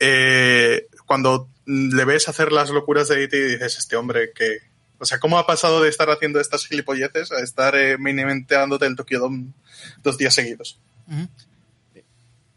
eh, 0.00 0.86
cuando 1.04 1.50
mm, 1.66 1.94
le 1.94 2.04
ves 2.06 2.26
hacer 2.30 2.52
las 2.52 2.70
locuras 2.70 3.08
de 3.08 3.26
DDT, 3.26 3.34
dices, 3.34 3.76
este 3.76 3.96
hombre 3.96 4.32
que, 4.34 4.60
o 4.98 5.04
sea, 5.04 5.20
¿cómo 5.20 5.38
ha 5.38 5.46
pasado 5.46 5.82
de 5.82 5.90
estar 5.90 6.08
haciendo 6.08 6.40
estas 6.40 6.66
gilipolleces 6.66 7.30
a 7.32 7.40
estar 7.40 7.76
eh, 7.76 7.98
eventeándote 8.00 8.86
el 8.86 8.96
Tokyo 8.96 9.20
Dome 9.20 9.48
dos 10.02 10.16
días 10.16 10.32
seguidos? 10.32 10.80
Ujú. 11.06 11.28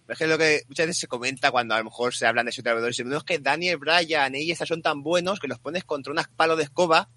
Es 0.07 0.17
que 0.17 0.25
lo 0.25 0.37
que 0.37 0.63
muchas 0.69 0.87
veces 0.87 1.01
se 1.01 1.07
comenta 1.07 1.51
cuando 1.51 1.75
a 1.75 1.79
lo 1.79 1.83
mejor 1.83 2.15
se 2.15 2.27
hablan 2.27 2.45
de 2.45 2.53
y 2.57 3.03
no 3.03 3.17
es 3.17 3.23
que 3.25 3.39
Daniel 3.39 3.75
Bryan 3.75 4.35
y 4.35 4.51
estas 4.51 4.69
son 4.69 4.81
tan 4.81 5.03
buenos 5.03 5.41
que 5.41 5.49
los 5.49 5.59
pones 5.59 5.83
contra 5.83 6.13
unas 6.13 6.29
palos 6.29 6.57
de 6.57 6.63
escoba 6.63 7.09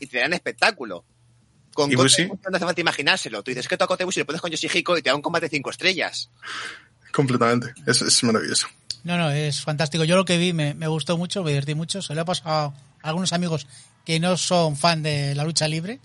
y 0.00 0.06
te 0.08 0.18
dan 0.18 0.32
espectáculo. 0.32 1.04
Con 1.76 1.92
¿Y 1.92 1.94
Kota 1.94 2.02
Bushi? 2.04 2.22
Ibushi 2.22 2.40
no 2.50 2.56
hace 2.56 2.64
falta 2.64 2.80
imaginárselo. 2.80 3.42
Tú 3.42 3.50
dices 3.52 3.64
es 3.66 3.68
que 3.68 3.76
tú 3.76 3.84
a 3.84 3.86
Kota 3.86 4.02
Ibushi 4.02 4.20
le 4.20 4.24
pones 4.24 4.40
con 4.40 4.50
Yoshihiko 4.50 4.96
y 4.98 5.02
te 5.02 5.10
da 5.10 5.14
un 5.14 5.22
combate 5.22 5.46
de 5.46 5.50
cinco 5.50 5.70
estrellas. 5.70 6.30
Completamente. 7.12 7.74
Es, 7.86 8.02
es 8.02 8.24
maravilloso. 8.24 8.66
No, 9.04 9.16
no, 9.16 9.30
es 9.30 9.60
fantástico. 9.62 10.04
Yo 10.04 10.16
lo 10.16 10.24
que 10.24 10.38
vi 10.38 10.52
me, 10.52 10.74
me 10.74 10.88
gustó 10.88 11.16
mucho, 11.16 11.42
me 11.44 11.50
divertí 11.50 11.74
mucho. 11.74 12.02
Se 12.02 12.14
lo 12.14 12.22
he 12.22 12.24
pasado 12.24 12.74
a 13.02 13.08
algunos 13.08 13.32
amigos 13.32 13.66
que 14.04 14.18
no 14.20 14.36
son 14.36 14.76
fan 14.76 15.02
de 15.02 15.34
la 15.34 15.44
lucha 15.44 15.68
libre 15.68 16.00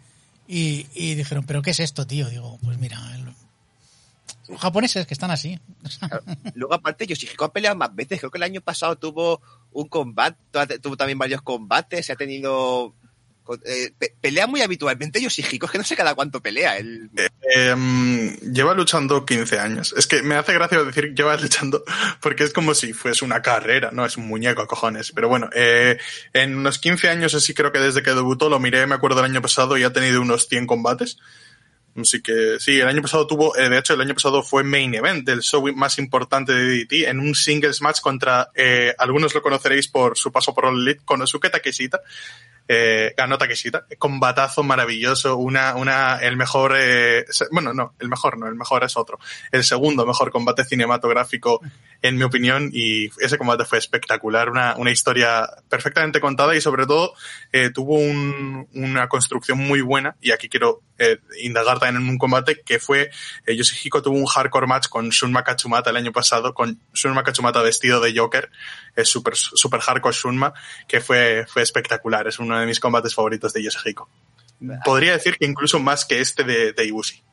y, 0.48 0.86
y 0.94 1.16
dijeron, 1.16 1.46
¿pero 1.46 1.62
qué 1.62 1.72
es 1.72 1.80
esto, 1.80 2.06
tío? 2.06 2.30
Digo, 2.30 2.60
pues 2.64 2.78
mira, 2.78 3.00
el- 3.16 3.32
los 4.50 4.60
japoneses 4.60 5.08
que 5.08 5.14
están 5.14 5.32
así. 5.32 5.60
Claro. 6.00 6.24
Luego, 6.56 6.74
aparte, 6.74 7.08
Yoshihiko 7.08 7.46
ha 7.46 7.54
peleado 7.54 7.78
más 7.78 7.96
veces. 7.96 8.20
Creo 8.20 8.30
que 8.32 8.38
el 8.38 8.44
año 8.44 8.60
pasado 8.62 8.98
tuvo 8.98 9.42
un 9.72 9.88
combate, 9.88 10.38
tuvo 10.80 10.98
también 10.98 11.18
varios 11.18 11.42
combates, 11.42 12.06
se 12.06 12.12
ha 12.12 12.16
tenido. 12.18 12.94
Eh, 13.66 13.92
pe- 13.98 14.14
pelea 14.22 14.48
muy 14.48 14.62
habitualmente 14.62 15.22
Yoshihiko, 15.22 15.66
es 15.66 15.72
que 15.72 15.78
no 15.78 15.84
sé 15.84 15.96
cada 15.96 16.16
cuánto 16.16 16.42
pelea. 16.42 16.78
Él, 16.78 17.10
Eh, 17.56 18.38
lleva 18.52 18.74
luchando 18.74 19.26
15 19.26 19.60
años. 19.60 19.94
Es 19.98 20.08
que 20.08 20.22
me 20.22 20.36
hace 20.36 20.54
gracia 20.54 20.84
decir 20.84 21.14
lleva 21.16 21.36
luchando 21.38 21.84
porque 22.22 22.44
es 22.44 22.54
como 22.54 22.74
si 22.74 22.94
fuese 22.94 23.26
una 23.26 23.42
carrera, 23.42 23.90
no 23.92 24.06
es 24.06 24.18
un 24.18 24.28
muñeco, 24.28 24.66
cojones. 24.68 25.12
Pero 25.14 25.28
bueno, 25.28 25.50
eh, 25.54 25.98
en 26.34 26.56
unos 26.56 26.80
15 26.80 27.10
años 27.10 27.34
así 27.36 27.54
creo 27.54 27.72
que 27.72 27.80
desde 27.80 28.04
que 28.04 28.12
debutó, 28.14 28.50
lo 28.50 28.60
miré, 28.60 28.86
me 28.88 28.96
acuerdo 28.96 29.18
del 29.18 29.26
año 29.32 29.42
pasado 29.42 29.78
y 29.78 29.84
ha 29.84 29.92
tenido 29.94 30.22
unos 30.22 30.48
100 30.48 30.68
combates. 30.68 31.18
Así 32.00 32.22
que 32.22 32.56
sí, 32.60 32.80
el 32.80 32.88
año 32.88 33.02
pasado 33.02 33.28
tuvo, 33.28 33.52
de 33.54 33.78
hecho 33.78 33.96
el 33.96 34.02
año 34.02 34.14
pasado 34.14 34.44
fue 34.44 34.64
main 34.64 34.94
event 34.96 35.26
del 35.26 35.42
show 35.42 35.62
más 35.76 36.00
importante 36.00 36.54
de 36.54 36.86
DDT 36.86 37.10
en 37.10 37.20
un 37.20 37.36
singles 37.36 37.82
match 37.82 38.00
contra, 38.00 38.50
algunos 38.98 39.36
lo 39.36 39.42
conoceréis 39.42 39.90
por 39.90 40.18
su 40.18 40.32
paso 40.32 40.54
por 40.56 40.68
All 40.68 40.82
Elite, 40.88 41.02
Konosuke 41.04 41.50
Takeshita, 41.50 42.00
eh, 42.74 43.14
ganó 43.18 43.38
Takeshita. 43.38 43.86
Combatazo 43.98 44.64
maravilloso, 44.64 45.36
una, 45.36 45.76
una, 45.76 46.20
el 46.20 46.38
mejor, 46.38 46.74
eh, 46.78 47.26
bueno, 47.52 47.74
no, 47.74 47.96
el 48.00 48.08
mejor 48.08 48.38
no, 48.38 48.48
el 48.48 48.56
mejor 48.56 48.86
es 48.86 48.96
otro. 48.96 49.20
El 49.52 49.66
segundo 49.66 50.06
mejor 50.06 50.32
combate 50.32 50.64
cinematográfico, 50.64 51.60
en 52.02 52.16
mi 52.16 52.24
opinión, 52.24 52.70
y 52.72 53.08
ese 53.20 53.38
combate 53.38 53.66
fue 53.66 53.78
espectacular, 53.78 54.50
una, 54.50 54.76
una 54.78 54.90
historia 54.90 55.50
perfectamente 55.70 56.22
contada 56.22 56.56
y 56.56 56.62
sobre 56.62 56.86
todo 56.86 57.14
eh, 57.52 57.72
tuvo 57.74 57.96
un, 57.96 58.70
una 58.74 59.10
construcción 59.10 59.58
muy 59.58 59.82
buena, 59.82 60.16
y 60.22 60.32
aquí 60.32 60.48
quiero 60.48 60.82
eh, 61.04 61.20
indagar 61.42 61.80
también 61.80 62.04
en 62.04 62.10
un 62.10 62.18
combate 62.20 62.62
que 62.64 62.78
fue, 62.80 63.10
eh, 63.48 63.56
Yoshihiko 63.56 64.04
tuvo 64.04 64.18
un 64.18 64.28
hardcore 64.28 64.68
match 64.68 64.88
con 64.88 65.10
Shunma 65.10 65.44
Kachumata 65.44 65.90
el 65.90 65.96
año 65.96 66.12
pasado, 66.12 66.54
con 66.54 66.80
Shunma 66.94 67.24
Kachumata 67.24 67.62
vestido 67.64 68.00
de 68.00 68.16
Joker, 68.16 68.52
es 68.96 69.10
super, 69.10 69.36
super 69.36 69.80
hardcore 69.80 70.16
Shunma, 70.16 70.54
que 70.88 71.02
fue, 71.02 71.46
fue 71.48 71.64
espectacular, 71.64 72.28
es 72.28 72.38
uno 72.38 72.60
de 72.60 72.68
mis 72.68 72.80
combates 72.80 73.16
favoritos 73.16 73.52
de 73.52 73.64
Yoshihiko. 73.64 74.08
Podría 74.86 75.14
decir 75.14 75.38
que 75.38 75.46
incluso 75.46 75.80
más 75.80 76.06
que 76.06 76.20
este 76.20 76.44
de, 76.44 76.72
de 76.74 76.86
Ibushi. 76.86 77.24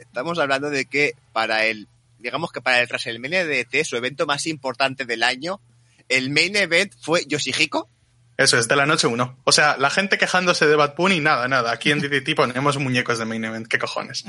Estamos 0.00 0.38
hablando 0.40 0.68
de 0.68 0.86
que 0.86 1.14
para 1.32 1.66
el, 1.66 1.86
digamos 2.18 2.50
que 2.50 2.60
para 2.60 2.80
el 2.80 2.88
WrestleMania 2.88 3.46
de 3.46 3.64
DT, 3.64 3.84
su 3.84 3.96
evento 3.96 4.26
más 4.26 4.46
importante 4.46 5.04
del 5.04 5.22
año, 5.22 5.60
el 6.08 6.30
main 6.30 6.56
event 6.56 6.92
fue 7.00 7.24
Yoshihiko. 7.26 7.88
Eso 8.36 8.58
es, 8.58 8.66
de 8.66 8.76
la 8.76 8.86
noche 8.86 9.06
uno. 9.06 9.38
O 9.44 9.52
sea, 9.52 9.76
la 9.78 9.90
gente 9.90 10.18
quejándose 10.18 10.66
de 10.66 10.74
Bad 10.74 10.96
Bunny, 10.96 11.20
nada, 11.20 11.46
nada. 11.46 11.72
Aquí 11.72 11.92
en 11.92 12.00
DDT 12.00 12.34
ponemos 12.34 12.78
muñecos 12.78 13.18
de 13.18 13.24
main 13.24 13.44
event, 13.44 13.68
qué 13.68 13.78
cojones. 13.78 14.24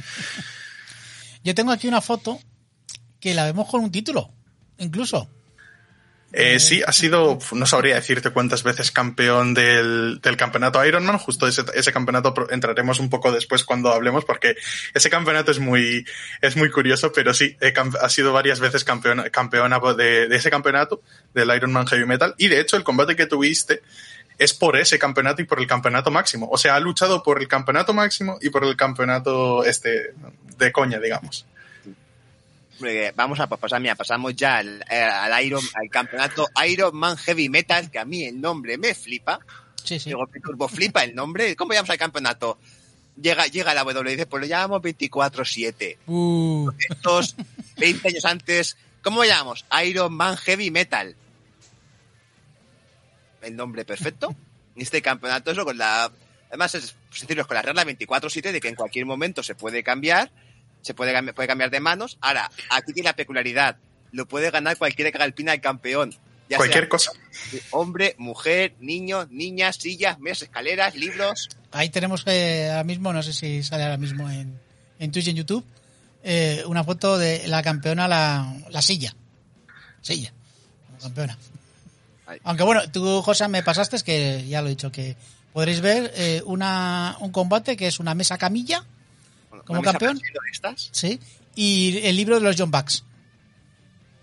Yo 1.43 1.55
tengo 1.55 1.71
aquí 1.71 1.87
una 1.87 2.01
foto 2.01 2.39
que 3.19 3.33
la 3.33 3.45
vemos 3.45 3.69
con 3.69 3.81
un 3.81 3.91
título, 3.91 4.31
incluso. 4.77 5.29
Eh, 6.38 6.60
sí, 6.60 6.82
ha 6.86 6.91
sido, 6.91 7.39
no 7.54 7.65
sabría 7.65 7.95
decirte 7.95 8.30
cuántas 8.30 8.62
veces 8.62 8.91
campeón 8.91 9.54
del, 9.54 10.19
del 10.21 10.36
campeonato 10.36 10.86
Ironman. 10.86 11.17
Justo 11.17 11.48
ese, 11.48 11.63
ese, 11.74 11.93
campeonato 11.93 12.34
entraremos 12.50 13.00
un 13.00 13.10
poco 13.10 13.32
después 13.32 13.63
cuando 13.63 13.93
hablemos, 13.93 14.26
porque 14.26 14.58
ese 14.93 15.10
campeonato 15.10 15.52
es 15.52 15.60
muy, 15.60 16.06
es 16.41 16.58
muy 16.58 16.69
curioso, 16.69 17.13
pero 17.13 17.34
sí, 17.34 17.56
ha 18.02 18.10
sido 18.10 18.34
varias 18.34 18.60
veces 18.60 18.84
campeón, 18.84 19.24
campeona 19.32 19.80
de, 19.98 20.28
de, 20.28 20.36
ese 20.36 20.50
campeonato, 20.50 21.02
del 21.34 21.56
Ironman 21.56 21.88
Heavy 21.88 22.06
Metal. 22.06 22.36
Y 22.38 22.50
de 22.50 22.60
hecho, 22.60 22.76
el 22.76 22.84
combate 22.84 23.15
que 23.15 23.28
tuviste 23.28 23.82
es 24.38 24.54
por 24.54 24.76
ese 24.76 25.00
campeonato 25.00 25.41
y 25.41 25.45
por 25.45 25.62
el 25.62 25.67
campeonato 25.67 26.12
máximo. 26.12 26.50
O 26.52 26.58
sea, 26.58 26.76
ha 26.76 26.82
luchado 26.82 27.24
por 27.24 27.39
el 27.41 27.48
campeonato 27.48 27.93
máximo 27.93 28.39
y 28.41 28.50
por 28.50 28.65
el 28.65 28.76
campeonato 28.76 29.63
este 29.63 30.13
de 30.58 30.71
coña, 30.74 31.00
digamos 31.00 31.45
vamos 33.15 33.39
a 33.39 33.47
pasar, 33.47 33.81
mira, 33.81 33.95
pasamos 33.95 34.35
ya 34.35 34.57
al, 34.57 34.83
al, 34.89 35.45
Iron, 35.45 35.63
al 35.73 35.89
campeonato 35.89 36.47
Iron 36.67 36.95
Man 36.95 37.17
Heavy 37.17 37.49
Metal, 37.49 37.89
que 37.89 37.99
a 37.99 38.05
mí 38.05 38.23
el 38.25 38.39
nombre 38.39 38.77
me 38.77 38.93
flipa. 38.93 39.39
Sí, 39.83 39.99
sí. 39.99 40.09
Digo, 40.09 40.27
turbo 40.43 40.67
flipa 40.67 41.03
el 41.03 41.15
nombre. 41.15 41.55
¿Cómo 41.55 41.73
llamamos 41.73 41.91
al 41.91 41.97
campeonato? 41.97 42.57
Llega, 43.21 43.47
llega 43.47 43.73
la 43.73 43.83
W 43.83 44.11
y 44.11 44.15
dice, 44.15 44.25
pues 44.25 44.41
lo 44.41 44.47
llamamos 44.47 44.81
24-7. 44.81 45.97
Uh. 46.07 46.71
Estos 46.89 47.35
20 47.77 48.07
años 48.09 48.25
antes, 48.25 48.77
¿cómo 49.01 49.23
lo 49.23 49.29
llamamos? 49.29 49.65
Iron 49.85 50.13
Man 50.13 50.38
Heavy 50.38 50.71
Metal. 50.71 51.15
El 53.41 53.55
nombre 53.55 53.85
perfecto. 53.85 54.35
Este 54.75 55.01
campeonato 55.01 55.51
es 55.51 55.57
lo 55.57 55.63
con 55.63 55.77
la, 55.77 56.11
además 56.49 56.75
es 56.75 56.95
sencillo, 57.11 57.47
con 57.47 57.55
la 57.55 57.61
regla 57.61 57.85
24-7 57.85 58.51
de 58.51 58.59
que 58.59 58.67
en 58.67 58.75
cualquier 58.75 59.05
momento 59.05 59.43
se 59.43 59.55
puede 59.55 59.83
cambiar 59.83 60.31
se 60.86 60.93
puede, 60.93 61.34
puede 61.34 61.48
cambiar 61.48 61.71
de 61.71 61.80
manos. 61.80 62.19
Ahora, 62.21 62.52
aquí 62.69 62.93
tiene 62.93 63.10
la 63.10 63.15
peculiaridad, 63.15 63.78
lo 64.12 64.28
puede 64.28 64.52
ganar 64.52 64.78
cualquiera 64.78 65.12
que 65.12 65.17
haga 65.17 65.26
el 65.26 65.62
campeón. 65.62 66.15
Ya 66.48 66.58
Cualquier 66.58 66.84
sea, 66.84 66.89
cosa. 66.89 67.12
Hombre, 67.71 68.13
mujer, 68.19 68.76
niño, 68.80 69.26
niña, 69.32 69.74
sillas, 69.74 70.19
mesas, 70.19 70.43
escaleras, 70.43 70.93
libros. 70.93 71.50
Ahí 71.71 71.89
tenemos 71.89 72.24
que 72.24 72.67
ahora 72.69 72.84
mismo, 72.84 73.12
no 73.12 73.24
sé 73.24 73.34
si 73.34 73.63
sale 73.63 73.82
ahora 73.82 73.98
mismo 73.98 74.30
en, 74.30 74.60
en 75.00 75.12
Twitch 75.12 75.26
y 75.26 75.30
en 75.32 75.38
YouTube, 75.38 75.65
eh, 76.24 76.62
una 76.67 76.84
foto 76.84 77.17
de 77.17 77.48
la 77.48 77.63
campeona, 77.63 78.08
la, 78.08 78.56
la 78.69 78.82
silla. 78.84 79.15
Silla. 80.02 80.32
La 80.93 81.00
campeona. 81.00 81.36
Ahí. 82.28 82.38
Aunque 82.43 82.62
bueno, 82.62 82.84
tú, 82.91 83.24
José, 83.24 83.48
me 83.48 83.63
pasaste, 83.63 83.95
es 83.95 84.04
que 84.04 84.45
ya 84.48 84.62
lo 84.62 84.67
he 84.67 84.71
dicho, 84.71 84.91
que 84.91 85.17
podréis 85.52 85.82
ver 85.82 86.13
eh, 86.15 86.43
una, 86.45 87.17
un 87.21 87.32
combate 87.32 87.76
que 87.76 87.88
es 87.88 88.00
una 88.00 88.13
mesa 88.13 88.38
camilla 88.38 88.86
como 89.65 89.82
campeón. 89.82 90.21
Estas? 90.51 90.89
Sí. 90.91 91.19
Y 91.56 91.99
el 92.04 92.15
libro 92.15 92.36
de 92.36 92.41
los 92.41 92.56
John 92.58 92.71
Bucks. 92.71 93.04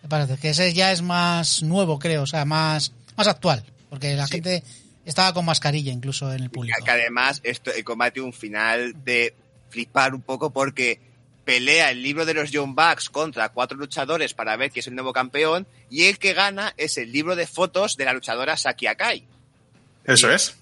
Me 0.02 0.08
parece 0.08 0.36
que 0.36 0.50
ese 0.50 0.72
ya 0.72 0.92
es 0.92 1.02
más 1.02 1.62
nuevo, 1.62 1.98
creo, 1.98 2.22
o 2.22 2.26
sea, 2.26 2.44
más, 2.44 2.92
más 3.16 3.28
actual. 3.28 3.64
Porque 3.88 4.14
la 4.14 4.26
sí. 4.26 4.34
gente 4.34 4.62
estaba 5.04 5.32
con 5.32 5.44
mascarilla 5.44 5.92
incluso 5.92 6.32
en 6.32 6.42
el 6.42 6.50
público. 6.50 6.76
Que 6.84 6.90
además, 6.90 7.40
esto, 7.44 7.72
el 7.72 7.84
combate 7.84 8.20
un 8.20 8.32
final 8.32 9.04
de 9.04 9.34
flipar 9.68 10.14
un 10.14 10.22
poco 10.22 10.50
porque 10.50 11.00
pelea 11.44 11.90
el 11.90 12.02
libro 12.02 12.24
de 12.24 12.34
los 12.34 12.50
John 12.52 12.74
Bucks 12.74 13.10
contra 13.10 13.48
cuatro 13.48 13.76
luchadores 13.76 14.34
para 14.34 14.56
ver 14.56 14.70
quién 14.70 14.80
es 14.80 14.86
el 14.86 14.94
nuevo 14.94 15.12
campeón 15.12 15.66
y 15.90 16.04
el 16.04 16.18
que 16.18 16.34
gana 16.34 16.72
es 16.76 16.98
el 16.98 17.10
libro 17.10 17.34
de 17.36 17.46
fotos 17.46 17.96
de 17.96 18.04
la 18.04 18.12
luchadora 18.12 18.56
Saki 18.56 18.86
Akai. 18.86 19.24
Eso 20.04 20.30
y, 20.30 20.34
es 20.34 20.56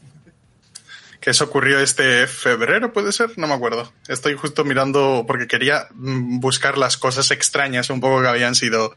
que 1.20 1.30
eso 1.30 1.44
ocurrió 1.44 1.78
este 1.80 2.26
febrero, 2.26 2.92
puede 2.92 3.12
ser, 3.12 3.36
no 3.36 3.46
me 3.46 3.54
acuerdo. 3.54 3.92
Estoy 4.08 4.34
justo 4.34 4.64
mirando 4.64 5.24
porque 5.26 5.46
quería 5.46 5.88
buscar 5.92 6.78
las 6.78 6.96
cosas 6.96 7.30
extrañas 7.30 7.90
un 7.90 8.00
poco 8.00 8.22
que 8.22 8.28
habían 8.28 8.54
sido 8.54 8.96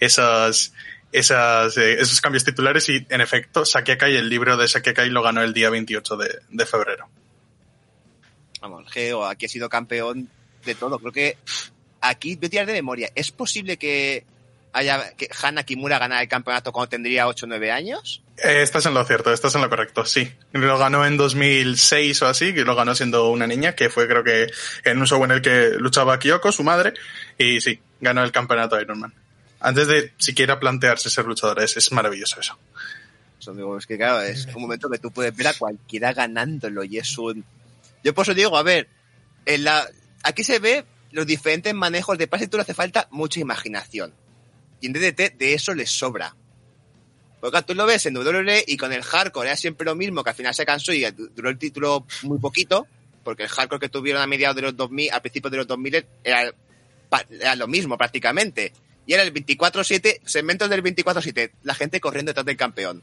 esas, 0.00 0.72
esas, 1.12 1.76
eh, 1.76 2.00
esos 2.00 2.20
cambios 2.20 2.44
titulares 2.44 2.88
y 2.88 3.06
en 3.08 3.20
efecto 3.20 3.64
Sakekai, 3.64 4.16
el 4.16 4.28
libro 4.28 4.56
de 4.56 4.66
Sakekai 4.66 5.10
lo 5.10 5.22
ganó 5.22 5.42
el 5.42 5.54
día 5.54 5.70
28 5.70 6.16
de, 6.16 6.40
de 6.48 6.66
febrero. 6.66 7.08
Vamos, 8.60 8.90
Geo, 8.90 9.24
aquí 9.24 9.46
ha 9.46 9.48
sido 9.48 9.68
campeón 9.68 10.28
de 10.64 10.74
todo. 10.74 10.98
Creo 10.98 11.12
que 11.12 11.38
aquí, 12.00 12.34
voy 12.34 12.46
a 12.46 12.50
tirar 12.50 12.66
de 12.66 12.72
memoria, 12.72 13.10
¿es 13.14 13.30
posible 13.30 13.76
que 13.76 14.24
haya 14.72 15.12
que 15.16 15.28
Hana 15.42 15.64
Kimura 15.64 15.98
ganara 15.98 16.22
el 16.22 16.28
campeonato 16.28 16.72
cuando 16.72 16.90
tendría 16.90 17.26
8 17.26 17.46
o 17.46 17.48
9 17.48 17.70
años? 17.70 18.22
Eh, 18.42 18.62
estás 18.62 18.86
en 18.86 18.94
lo 18.94 19.04
cierto, 19.04 19.32
estás 19.32 19.54
en 19.54 19.60
lo 19.60 19.68
correcto, 19.68 20.04
sí. 20.04 20.32
Lo 20.52 20.78
ganó 20.78 21.04
en 21.04 21.16
2006 21.16 22.22
o 22.22 22.26
así, 22.26 22.54
que 22.54 22.64
lo 22.64 22.74
ganó 22.74 22.94
siendo 22.94 23.30
una 23.30 23.46
niña, 23.46 23.74
que 23.74 23.90
fue 23.90 24.08
creo 24.08 24.24
que 24.24 24.50
en 24.84 24.98
un 24.98 25.06
show 25.06 25.22
en 25.24 25.32
el 25.32 25.42
que 25.42 25.70
luchaba 25.78 26.18
Kyoko, 26.18 26.52
su 26.52 26.62
madre, 26.62 26.94
y 27.36 27.60
sí, 27.60 27.80
ganó 28.00 28.22
el 28.22 28.32
campeonato 28.32 28.80
Ironman. 28.80 29.12
Antes 29.60 29.88
de 29.88 30.12
siquiera 30.16 30.58
plantearse 30.58 31.10
ser 31.10 31.26
luchadora, 31.26 31.64
es, 31.64 31.76
es 31.76 31.92
maravilloso 31.92 32.40
eso. 32.40 32.58
Eso 33.38 33.54
digo, 33.54 33.76
es 33.76 33.86
que 33.86 33.96
claro, 33.96 34.20
es 34.22 34.46
un 34.54 34.62
momento 34.62 34.88
que 34.88 34.98
tú 34.98 35.10
puedes 35.10 35.34
ver 35.34 35.48
a 35.48 35.54
cualquiera 35.54 36.12
ganándolo 36.12 36.84
y 36.84 36.98
es 36.98 37.16
un... 37.18 37.44
Yo 38.02 38.14
por 38.14 38.24
eso 38.24 38.34
digo, 38.34 38.56
a 38.56 38.62
ver, 38.62 38.88
en 39.46 39.64
la... 39.64 39.86
aquí 40.22 40.44
se 40.44 40.58
ve 40.58 40.84
los 41.10 41.26
diferentes 41.26 41.74
manejos 41.74 42.16
de 42.18 42.26
pase 42.26 42.44
y 42.44 42.46
tú 42.48 42.56
le 42.56 42.62
hace 42.62 42.74
falta 42.74 43.08
mucha 43.10 43.40
imaginación. 43.40 44.14
Y 44.80 44.86
en 44.86 44.92
DDT 44.92 45.36
de 45.36 45.54
eso 45.54 45.74
les 45.74 45.90
sobra. 45.90 46.34
Porque 47.40 47.62
tú 47.62 47.74
lo 47.74 47.86
ves 47.86 48.04
en 48.06 48.16
WWE 48.16 48.64
y 48.66 48.76
con 48.76 48.92
el 48.92 49.02
hardcore 49.02 49.48
era 49.48 49.56
siempre 49.56 49.86
lo 49.86 49.94
mismo, 49.94 50.22
que 50.22 50.30
al 50.30 50.36
final 50.36 50.54
se 50.54 50.66
cansó 50.66 50.92
y 50.92 51.04
duró 51.10 51.48
el 51.48 51.58
título 51.58 52.06
muy 52.22 52.38
poquito, 52.38 52.86
porque 53.24 53.44
el 53.44 53.48
hardcore 53.48 53.80
que 53.80 53.88
tuvieron 53.88 54.20
a 54.20 54.26
mediados 54.26 54.56
de 54.56 54.62
los 54.62 54.76
2000, 54.76 55.10
al 55.10 55.22
principio 55.22 55.50
de 55.50 55.56
los 55.56 55.66
2000 55.66 56.06
era, 56.22 56.52
era 57.30 57.56
lo 57.56 57.66
mismo 57.66 57.96
prácticamente. 57.96 58.72
Y 59.06 59.14
era 59.14 59.22
el 59.22 59.32
24-7, 59.32 60.20
segmentos 60.24 60.68
del 60.68 60.82
24-7, 60.82 61.50
la 61.62 61.74
gente 61.74 62.00
corriendo 62.00 62.30
detrás 62.30 62.46
del 62.46 62.56
campeón. 62.56 63.02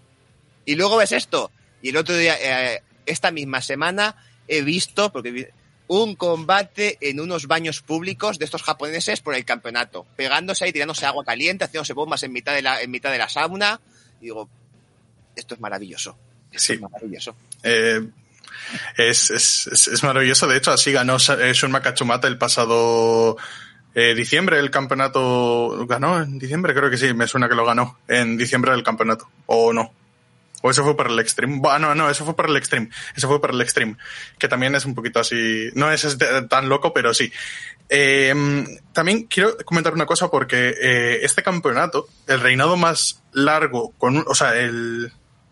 Y 0.66 0.76
luego 0.76 0.98
ves 0.98 1.12
esto. 1.12 1.52
Y 1.82 1.90
el 1.90 1.98
otro 1.98 2.16
día, 2.16 2.36
eh, 2.40 2.84
esta 3.06 3.32
misma 3.32 3.62
semana, 3.62 4.16
he 4.48 4.62
visto, 4.62 5.12
porque 5.12 5.52
un 5.88 6.16
combate 6.16 6.98
en 7.02 7.20
unos 7.20 7.48
baños 7.48 7.82
públicos 7.82 8.40
de 8.40 8.46
estos 8.46 8.64
japoneses 8.64 9.22
por 9.22 9.36
el 9.36 9.46
campeonato, 9.46 10.06
pegándose 10.16 10.66
ahí, 10.66 10.74
tirándose 10.74 11.06
agua 11.06 11.24
caliente, 11.24 11.66
haciéndose 11.66 11.94
bombas 11.94 12.24
en 12.24 12.34
mitad 12.34 12.54
de 12.54 12.62
la, 12.62 12.82
en 12.82 12.92
mitad 12.92 13.12
de 13.12 13.18
la 13.18 13.30
sauna. 13.30 13.80
Y 14.20 14.26
digo, 14.26 14.50
esto 15.36 15.56
es 15.56 15.62
maravilloso. 15.62 16.18
Esto 16.52 16.66
sí. 16.66 16.74
es 16.74 16.82
maravilloso. 16.82 17.36
Eh, 17.64 18.06
es, 18.98 19.32
es, 19.32 19.68
es, 19.68 19.88
es, 19.88 20.04
maravilloso. 20.04 20.48
De 20.48 20.58
hecho, 20.58 20.72
así 20.72 20.92
ganó 20.92 21.18
Shunma 21.18 21.82
Kachumata 21.82 22.28
el 22.28 22.38
pasado 22.38 23.38
eh, 23.96 24.14
diciembre 24.14 24.60
el 24.60 24.72
campeonato. 24.72 25.86
¿Ganó 25.88 26.22
en 26.22 26.38
diciembre? 26.38 26.74
Creo 26.74 26.90
que 26.90 26.98
sí, 26.98 27.14
me 27.14 27.28
suena 27.28 27.50
que 27.50 27.56
lo 27.56 27.66
ganó 27.66 27.98
en 28.08 28.38
diciembre 28.38 28.72
del 28.72 28.84
campeonato. 28.84 29.30
¿O 29.46 29.74
no? 29.74 29.92
O 30.62 30.72
eso 30.72 30.84
fue 30.84 30.98
para 30.98 31.12
el 31.12 31.20
Extreme. 31.20 31.60
Bueno, 31.60 31.94
no, 31.94 32.10
eso 32.10 32.26
fue 32.26 32.36
para 32.36 32.50
el 32.50 32.58
Extreme. 32.58 32.90
Eso 33.16 33.28
fue 33.28 33.40
para 33.40 33.54
el 33.54 33.62
Extreme. 33.62 33.96
Que 34.40 34.48
también 34.48 34.74
es 34.76 34.86
un 34.86 34.96
poquito 34.96 35.20
así. 35.20 35.70
No 35.76 35.92
es 35.92 36.18
tan 36.50 36.70
loco, 36.70 36.94
pero 36.94 37.14
sí. 37.14 37.32
Eh, 37.90 38.34
también 38.92 39.24
quiero 39.24 39.56
comentar 39.66 39.94
una 39.94 40.06
cosa 40.06 40.30
porque 40.30 40.74
eh, 40.82 41.20
este 41.24 41.44
campeonato, 41.44 42.08
el 42.28 42.42
reinado 42.42 42.76
más 42.76 43.22
largo, 43.34 43.94
con 43.98 44.18
un, 44.18 44.26
o 44.28 44.36
sea, 44.36 44.58
el, 44.58 45.12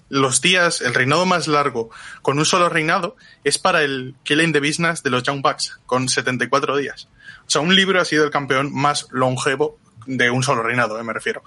los 0.09 0.41
días, 0.41 0.81
el 0.81 0.93
reinado 0.93 1.25
más 1.25 1.47
largo 1.47 1.89
con 2.21 2.37
un 2.37 2.45
solo 2.45 2.69
reinado 2.69 3.15
es 3.43 3.57
para 3.57 3.83
el 3.83 4.15
Killing 4.23 4.53
the 4.53 4.59
Business 4.59 5.03
de 5.03 5.09
los 5.09 5.23
Young 5.23 5.41
Bucks, 5.41 5.79
con 5.85 6.09
74 6.09 6.77
días. 6.77 7.07
O 7.47 7.49
sea, 7.49 7.61
un 7.61 7.75
libro 7.75 8.01
ha 8.01 8.05
sido 8.05 8.23
el 8.23 8.31
campeón 8.31 8.73
más 8.73 9.07
longevo 9.11 9.79
de 10.05 10.29
un 10.29 10.43
solo 10.43 10.61
reinado, 10.61 10.99
eh, 10.99 11.03
me 11.03 11.13
refiero. 11.13 11.43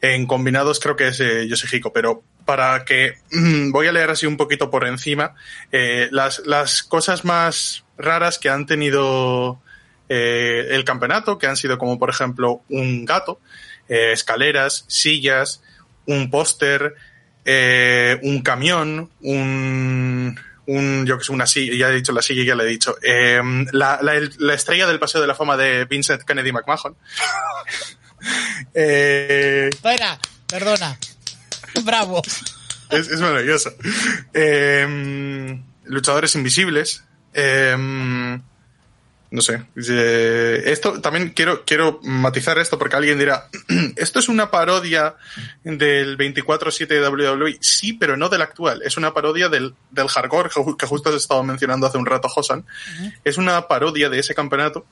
En 0.00 0.26
combinados 0.26 0.78
creo 0.78 0.96
que 0.96 1.08
es 1.08 1.20
eh, 1.20 1.48
Yoshihiko, 1.48 1.92
pero 1.92 2.22
para 2.44 2.84
que 2.84 3.14
mm, 3.32 3.72
voy 3.72 3.88
a 3.88 3.92
leer 3.92 4.10
así 4.10 4.26
un 4.26 4.36
poquito 4.36 4.70
por 4.70 4.86
encima 4.86 5.34
eh, 5.72 6.08
las, 6.12 6.40
las 6.46 6.82
cosas 6.82 7.24
más 7.24 7.84
raras 7.98 8.38
que 8.38 8.48
han 8.48 8.64
tenido 8.64 9.60
eh, 10.08 10.68
el 10.70 10.84
campeonato, 10.84 11.38
que 11.38 11.46
han 11.46 11.56
sido 11.56 11.78
como 11.78 11.98
por 11.98 12.10
ejemplo 12.10 12.62
un 12.68 13.04
gato, 13.04 13.40
eh, 13.88 14.12
escaleras, 14.12 14.84
sillas, 14.88 15.62
un 16.06 16.30
póster, 16.30 16.94
eh, 17.44 18.18
un 18.22 18.42
camión, 18.42 19.10
un, 19.20 20.38
un, 20.66 21.06
yo 21.06 21.18
que 21.18 21.24
sé, 21.24 21.32
una 21.32 21.46
silla, 21.46 21.74
ya 21.74 21.88
he 21.90 21.96
dicho 21.96 22.12
la 22.12 22.22
silla, 22.22 22.44
ya 22.44 22.54
le 22.54 22.64
he 22.64 22.68
dicho, 22.68 22.96
eh, 23.02 23.40
la, 23.72 23.98
la, 24.02 24.20
la 24.38 24.54
estrella 24.54 24.86
del 24.86 24.98
Paseo 24.98 25.20
de 25.20 25.26
la 25.26 25.34
Fama 25.34 25.56
de 25.56 25.84
Vincent 25.86 26.22
Kennedy 26.22 26.52
McMahon. 26.52 26.96
eh, 28.80 29.70
Fuera, 29.80 30.18
perdona. 30.46 30.98
Bravo. 31.84 32.22
es, 32.90 33.08
es 33.08 33.20
maravilloso. 33.20 33.72
Eh, 34.32 35.60
luchadores 35.84 36.34
invisibles. 36.34 37.04
Eh, 37.34 38.38
no 39.30 39.42
sé. 39.42 39.62
Esto 39.76 41.00
también 41.02 41.30
quiero, 41.30 41.64
quiero 41.66 42.00
matizar 42.02 42.58
esto 42.58 42.78
porque 42.78 42.96
alguien 42.96 43.18
dirá, 43.18 43.48
esto 43.96 44.18
es 44.18 44.28
una 44.28 44.50
parodia 44.50 45.16
del 45.64 46.16
24-7 46.16 46.86
de 46.86 47.08
WWE. 47.08 47.58
Sí, 47.60 47.92
pero 47.92 48.16
no 48.16 48.30
del 48.30 48.42
actual. 48.42 48.80
Es 48.84 48.96
una 48.96 49.12
parodia 49.12 49.48
del, 49.48 49.74
del 49.90 50.08
hardcore 50.08 50.50
que 50.78 50.86
justo 50.86 51.10
has 51.10 51.16
estado 51.16 51.42
mencionando 51.42 51.86
hace 51.86 51.98
un 51.98 52.06
rato, 52.06 52.28
Josan. 52.28 52.64
Es 53.24 53.36
una 53.36 53.68
parodia 53.68 54.08
de 54.08 54.18
ese 54.18 54.34
campeonato. 54.34 54.86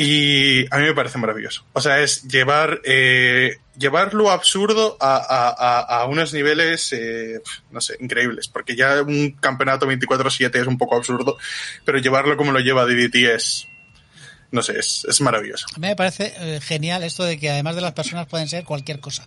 Y 0.00 0.72
a 0.72 0.78
mí 0.78 0.84
me 0.84 0.94
parece 0.94 1.18
maravilloso. 1.18 1.64
O 1.72 1.80
sea, 1.80 1.98
es 1.98 2.22
llevar, 2.22 2.80
eh, 2.84 3.56
llevar 3.76 4.14
lo 4.14 4.30
absurdo 4.30 4.96
a, 5.00 5.16
a, 5.16 5.48
a, 5.48 6.02
a 6.02 6.06
unos 6.06 6.32
niveles, 6.32 6.92
eh, 6.92 7.42
no 7.72 7.80
sé, 7.80 7.96
increíbles. 7.98 8.46
Porque 8.46 8.76
ya 8.76 9.02
un 9.02 9.32
campeonato 9.32 9.88
24-7 9.90 10.54
es 10.54 10.66
un 10.68 10.78
poco 10.78 10.94
absurdo, 10.94 11.36
pero 11.84 11.98
llevarlo 11.98 12.36
como 12.36 12.52
lo 12.52 12.60
lleva 12.60 12.86
DDT 12.86 13.16
es, 13.34 13.66
no 14.52 14.62
sé, 14.62 14.78
es, 14.78 15.04
es 15.08 15.20
maravilloso. 15.20 15.66
A 15.74 15.80
mí 15.80 15.88
me 15.88 15.96
parece 15.96 16.32
eh, 16.38 16.60
genial 16.60 17.02
esto 17.02 17.24
de 17.24 17.36
que 17.36 17.50
además 17.50 17.74
de 17.74 17.80
las 17.80 17.92
personas 17.92 18.28
pueden 18.28 18.46
ser 18.46 18.62
cualquier 18.62 19.00
cosa. 19.00 19.26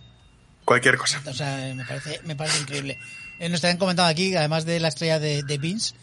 Cualquier 0.64 0.96
cosa. 0.96 1.20
O 1.26 1.34
sea, 1.34 1.74
me 1.76 1.84
parece, 1.84 2.18
me 2.24 2.34
parece 2.34 2.60
increíble. 2.60 2.98
Eh, 3.40 3.50
nos 3.50 3.62
habían 3.62 3.76
comentado 3.76 4.08
aquí, 4.08 4.34
además 4.36 4.64
de 4.64 4.80
la 4.80 4.88
estrella 4.88 5.18
de, 5.18 5.42
de 5.42 5.58
Vince, 5.58 5.94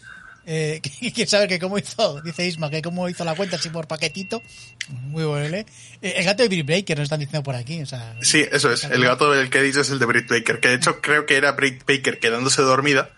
eh, 0.51 0.81
quiere 1.13 1.29
saber 1.29 1.47
que 1.47 1.59
cómo 1.59 1.77
hizo, 1.77 2.21
dice 2.21 2.45
Isma, 2.47 2.69
que 2.71 2.81
cómo 2.81 3.07
hizo 3.07 3.23
la 3.23 3.35
cuenta, 3.35 3.57
si 3.59 3.69
por 3.69 3.87
paquetito. 3.87 4.41
Muy 4.89 5.23
bueno, 5.23 5.55
¿eh? 5.55 5.65
Eh, 6.01 6.13
El 6.17 6.25
gato 6.25 6.41
de 6.43 6.49
Britt 6.49 6.67
Baker 6.67 6.97
nos 6.97 7.03
están 7.05 7.19
diciendo 7.19 7.43
por 7.43 7.55
aquí. 7.55 7.81
O 7.81 7.85
sea, 7.85 8.15
Sí, 8.21 8.43
eso 8.51 8.71
es. 8.71 8.83
El 8.85 9.03
gato 9.03 9.31
del 9.31 9.49
que 9.51 9.59
he 9.59 9.63
dicho 9.63 9.81
es 9.81 9.89
el 9.91 9.99
de 9.99 10.05
Britt 10.05 10.27
Baker, 10.27 10.59
que 10.59 10.69
de 10.69 10.75
hecho 10.75 10.99
creo 11.01 11.25
que 11.27 11.35
era 11.37 11.51
Britt 11.51 11.83
Baker 11.87 12.19
quedándose 12.19 12.61
dormida 12.63 13.11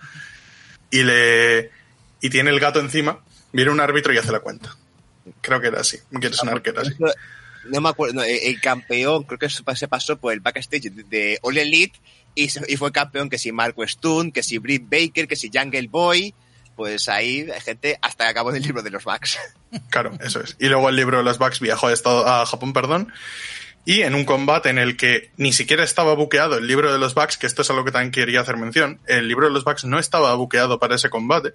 y 0.90 1.04
le 1.04 1.72
y 2.22 2.30
tiene 2.30 2.50
el 2.52 2.60
gato 2.60 2.80
encima, 2.80 3.20
viene 3.54 3.72
un 3.72 3.80
árbitro 3.80 4.14
y 4.14 4.18
hace 4.18 4.32
la 4.32 4.42
cuenta. 4.42 4.76
Creo 5.42 5.62
que 5.62 5.68
era 5.68 5.80
así. 5.82 5.98
Quiero 6.20 6.36
sonar 6.36 6.62
que 6.62 6.72
era 6.72 6.82
así. 6.82 6.94
No 7.70 7.80
me 7.80 7.90
acuerdo, 7.90 8.16
no, 8.16 8.24
el 8.24 8.60
campeón 8.60 9.24
creo 9.24 9.38
que 9.38 9.48
se 9.50 9.88
pasó 9.88 10.18
por 10.18 10.34
el 10.34 10.40
backstage 10.40 10.92
de, 10.92 11.04
de 11.04 11.40
All 11.44 11.58
Elite 11.60 11.98
y, 12.34 12.50
se- 12.50 12.66
y 12.68 12.76
fue 12.76 12.92
campeón 12.92 13.30
que 13.30 13.38
si 13.38 13.52
Marco 13.52 13.84
Stone, 13.84 14.32
que 14.32 14.42
si 14.42 14.58
Britt 14.58 14.84
Baker, 14.90 15.28
que 15.28 15.36
si 15.36 15.50
Jungle 15.54 15.88
Boy, 15.88 16.34
pues 16.82 17.08
ahí 17.10 17.48
hay 17.54 17.62
gente 17.62 18.00
hasta 18.02 18.24
que 18.26 18.30
acabó 18.32 18.50
el 18.52 18.64
libro 18.64 18.82
de 18.82 18.90
los 18.90 19.04
Bucks. 19.04 19.38
Claro, 19.90 20.12
eso 20.22 20.42
es. 20.42 20.58
Y 20.60 20.68
luego 20.68 20.90
el 20.90 20.96
libro 20.98 21.18
de 21.20 21.24
los 21.24 21.38
Bucks 21.38 21.60
viajó 21.62 21.88
a, 21.88 21.94
Estado- 21.94 22.28
a 22.28 22.46
Japón, 22.46 22.74
perdón. 22.74 23.14
Y 23.86 24.02
en 24.02 24.16
un 24.16 24.26
combate 24.26 24.70
en 24.70 24.78
el 24.78 24.98
que 24.98 25.32
ni 25.38 25.54
siquiera 25.54 25.84
estaba 25.84 26.14
buqueado 26.14 26.58
el 26.58 26.68
libro 26.68 26.92
de 26.92 27.00
los 27.00 27.14
Bucks, 27.16 27.38
que 27.38 27.48
esto 27.48 27.62
es 27.62 27.70
algo 27.70 27.84
que 27.86 27.92
también 27.92 28.12
quería 28.12 28.42
hacer 28.42 28.58
mención, 28.58 29.00
el 29.08 29.28
libro 29.28 29.48
de 29.48 29.54
los 29.54 29.64
Bucks 29.64 29.86
no 29.86 29.98
estaba 29.98 30.34
buqueado 30.36 30.78
para 30.78 30.96
ese 30.96 31.10
combate, 31.10 31.54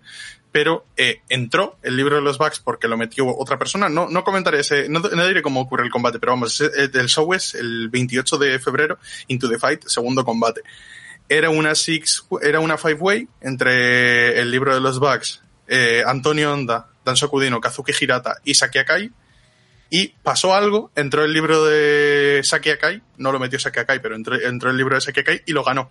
pero 0.50 0.86
eh, 0.96 1.20
entró 1.28 1.78
el 1.82 1.96
libro 1.96 2.16
de 2.16 2.22
los 2.22 2.38
Bucks 2.38 2.58
porque 2.60 2.88
lo 2.88 2.96
metió 2.96 3.26
otra 3.36 3.58
persona. 3.58 3.88
No, 3.88 4.08
no 4.08 4.24
comentaré 4.24 4.60
ese, 4.60 4.88
no, 4.88 5.00
diré 5.00 5.42
cómo 5.42 5.60
ocurre 5.60 5.84
el 5.84 5.90
combate, 5.90 6.18
pero 6.18 6.32
vamos, 6.32 6.58
ese- 6.60 6.90
el 6.98 7.08
show 7.08 7.32
es 7.34 7.54
el 7.54 7.90
28 7.90 8.38
de 8.38 8.58
febrero, 8.58 8.98
Into 9.28 9.48
the 9.48 9.58
Fight, 9.58 9.84
segundo 9.86 10.24
combate. 10.24 10.62
Era 11.28 11.50
una 11.50 11.74
six, 11.74 12.24
era 12.42 12.60
una 12.60 12.78
five 12.78 12.94
way 12.94 13.28
entre 13.40 14.40
el 14.40 14.50
libro 14.50 14.74
de 14.74 14.80
los 14.80 14.98
Bucks, 15.00 15.42
eh, 15.66 16.02
Antonio 16.06 16.52
Honda, 16.52 16.88
Dansoku 17.04 17.40
Dino, 17.40 17.60
Kazuki 17.60 17.92
Hirata 17.98 18.36
y 18.44 18.54
Saki 18.54 18.78
Akai. 18.78 19.10
Y 19.88 20.08
pasó 20.22 20.54
algo, 20.54 20.90
entró 20.96 21.24
el 21.24 21.32
libro 21.32 21.64
de 21.64 22.40
Saki 22.42 22.70
Akai, 22.70 23.02
no 23.18 23.30
lo 23.30 23.38
metió 23.38 23.58
Saki 23.58 23.80
Akai, 23.80 24.00
pero 24.02 24.16
entró, 24.16 24.40
entró 24.40 24.70
el 24.70 24.76
libro 24.76 24.96
de 24.96 25.00
Saki 25.00 25.20
Akai 25.20 25.42
y 25.46 25.52
lo 25.52 25.62
ganó. 25.62 25.90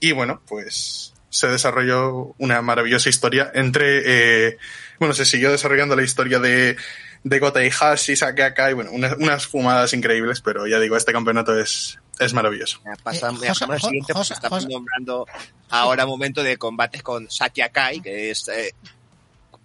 Y 0.00 0.12
bueno, 0.12 0.42
pues 0.48 1.12
se 1.28 1.48
desarrolló 1.48 2.34
una 2.38 2.60
maravillosa 2.60 3.08
historia 3.08 3.50
entre, 3.54 4.02
eh, 4.48 4.58
bueno, 4.98 5.14
se 5.14 5.24
siguió 5.24 5.50
desarrollando 5.50 5.96
la 5.96 6.02
historia 6.02 6.38
de, 6.38 6.76
de 7.24 7.38
Gota 7.38 7.64
y 7.64 7.70
Hashi, 7.70 8.16
Saki 8.16 8.42
Akai, 8.42 8.74
bueno, 8.74 8.90
unas 8.92 9.46
fumadas 9.46 9.92
increíbles, 9.92 10.40
pero 10.40 10.66
ya 10.66 10.78
digo, 10.78 10.96
este 10.96 11.12
campeonato 11.12 11.58
es, 11.58 11.98
es 12.24 12.34
maravilloso. 12.34 12.80
Ya 12.84 12.94
Pasamos, 13.02 13.42
Eh, 13.42 13.46
ya 13.46 13.52
Josa- 13.52 13.66
pasamos 13.66 13.74
al 13.74 13.80
Jo- 13.80 13.86
siguiente, 13.88 14.12
porque 14.14 14.18
Josa- 14.28 14.34
estamos 14.34 14.64
Josa- 14.64 14.72
nombrando 14.72 15.26
ahora 15.70 16.04
un 16.04 16.10
momento 16.10 16.42
de 16.42 16.56
combates 16.56 17.02
con 17.02 17.30
Saki 17.30 17.60
Akai, 17.60 18.00
que 18.00 18.30
es, 18.30 18.48
eh, 18.48 18.74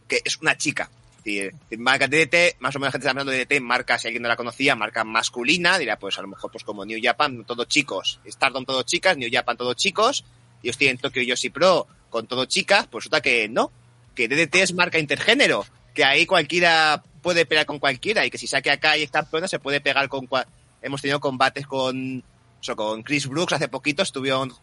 que 0.08 0.22
es 0.24 0.38
una 0.38 0.58
chica. 0.58 0.90
Decir, 1.18 1.54
marca 1.78 2.08
DDT, 2.08 2.56
más 2.60 2.74
o 2.76 2.80
menos 2.80 2.88
la 2.88 2.92
gente 2.94 3.04
está 3.04 3.10
hablando 3.12 3.32
de 3.34 3.40
DDT, 3.46 3.60
marca, 3.60 4.00
si 4.00 4.08
alguien 4.08 4.24
no 4.24 4.30
la 4.30 4.38
conocía, 4.38 4.76
marca 4.76 5.04
masculina, 5.04 5.78
dirá, 5.78 6.00
pues 6.00 6.18
a 6.18 6.22
lo 6.22 6.30
mejor 6.30 6.50
pues 6.52 6.64
como 6.64 6.86
New 6.86 7.00
Japan, 7.04 7.44
todos 7.44 7.68
chicos, 7.68 8.20
Stardom 8.26 8.64
todos 8.66 8.86
chicas, 8.86 9.18
New 9.18 9.30
Japan 9.32 9.58
todos 9.58 9.76
chicos, 9.76 10.24
y 10.62 10.68
ellos 10.68 10.78
tienen 10.78 10.98
Tokyo 10.98 11.22
Yoshi 11.22 11.50
Pro 11.50 11.86
con 12.10 12.28
todo 12.28 12.46
chicas, 12.46 12.88
pues 12.88 13.04
resulta 13.04 13.20
que 13.22 13.50
no, 13.50 13.72
que 14.16 14.30
DDT 14.30 14.62
es 14.62 14.74
marca 14.74 15.00
intergénero, 15.00 15.66
que 15.94 16.06
ahí 16.06 16.26
cualquiera 16.26 17.04
puede 17.22 17.46
pelear 17.46 17.66
con 17.66 17.80
cualquiera, 17.80 18.26
y 18.26 18.30
que 18.30 18.38
si 18.38 18.48
saque 18.48 18.72
acá 18.72 18.98
y 18.98 19.04
es 19.04 19.12
campeona 19.12 19.50
se 19.50 19.60
puede 19.60 19.82
pegar 19.82 20.08
con 20.08 20.28
cual... 20.28 20.46
hemos 20.82 21.02
tenido 21.02 21.20
combates 21.20 21.68
con 21.68 22.24
eso, 22.62 22.76
con 22.76 23.04
Chris 23.04 23.28
Brooks 23.28 23.54
hace 23.54 23.68
poquito 23.68 24.04
estuvieron 24.04 24.54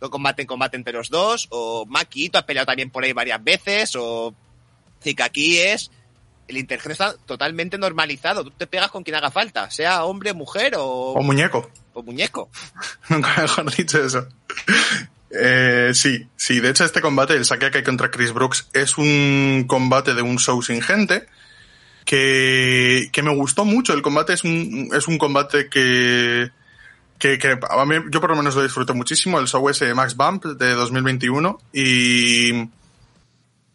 un 0.00 0.10
combate 0.10 0.42
en 0.42 0.48
combate 0.48 0.76
entre 0.76 0.92
los 0.92 1.08
dos, 1.08 1.46
o 1.50 1.86
Makito 1.86 2.38
ha 2.38 2.46
peleado 2.46 2.66
también 2.66 2.90
por 2.90 3.04
ahí 3.04 3.12
varias 3.12 3.42
veces, 3.42 3.96
o 3.96 4.34
que 5.02 5.22
aquí 5.22 5.58
es 5.58 5.90
el 6.48 6.58
intergénero 6.58 6.92
está 6.92 7.14
totalmente 7.26 7.78
normalizado. 7.78 8.44
Tú 8.44 8.50
te 8.50 8.66
pegas 8.66 8.90
con 8.90 9.02
quien 9.02 9.16
haga 9.16 9.30
falta, 9.30 9.70
sea 9.70 10.04
hombre, 10.04 10.32
mujer 10.32 10.74
o, 10.76 11.12
O 11.12 11.22
muñeco. 11.22 11.70
o 11.94 12.02
muñeco. 12.02 12.50
Nunca 13.08 13.42
mejor 13.42 13.74
dicho 13.74 14.04
eso. 14.04 14.28
Eh, 15.30 15.92
sí, 15.94 16.26
sí. 16.36 16.60
De 16.60 16.70
hecho, 16.70 16.84
este 16.84 17.00
combate, 17.00 17.34
el 17.34 17.44
Saki 17.44 17.66
Akai 17.66 17.82
contra 17.82 18.10
Chris 18.10 18.32
Brooks, 18.32 18.68
es 18.72 18.98
un 18.98 19.64
combate 19.66 20.14
de 20.14 20.22
un 20.22 20.38
show 20.38 20.60
sin 20.62 20.82
gente 20.82 21.26
que, 22.04 23.08
que 23.12 23.22
me 23.22 23.34
gustó 23.34 23.64
mucho. 23.64 23.94
El 23.94 24.02
combate 24.02 24.34
es 24.34 24.44
un, 24.44 24.90
es 24.94 25.08
un 25.08 25.18
combate 25.18 25.68
que, 25.68 26.50
que, 27.18 27.38
que 27.38 27.58
a 27.68 27.84
mí, 27.84 27.96
yo 28.10 28.20
por 28.20 28.30
lo 28.30 28.36
menos 28.36 28.54
lo 28.54 28.62
disfruto 28.62 28.94
muchísimo. 28.94 29.38
El 29.38 29.46
show 29.46 29.68
es 29.68 29.80
eh, 29.82 29.94
Max 29.94 30.16
Bump 30.16 30.44
de 30.44 30.70
2021 30.74 31.58
y, 31.72 32.68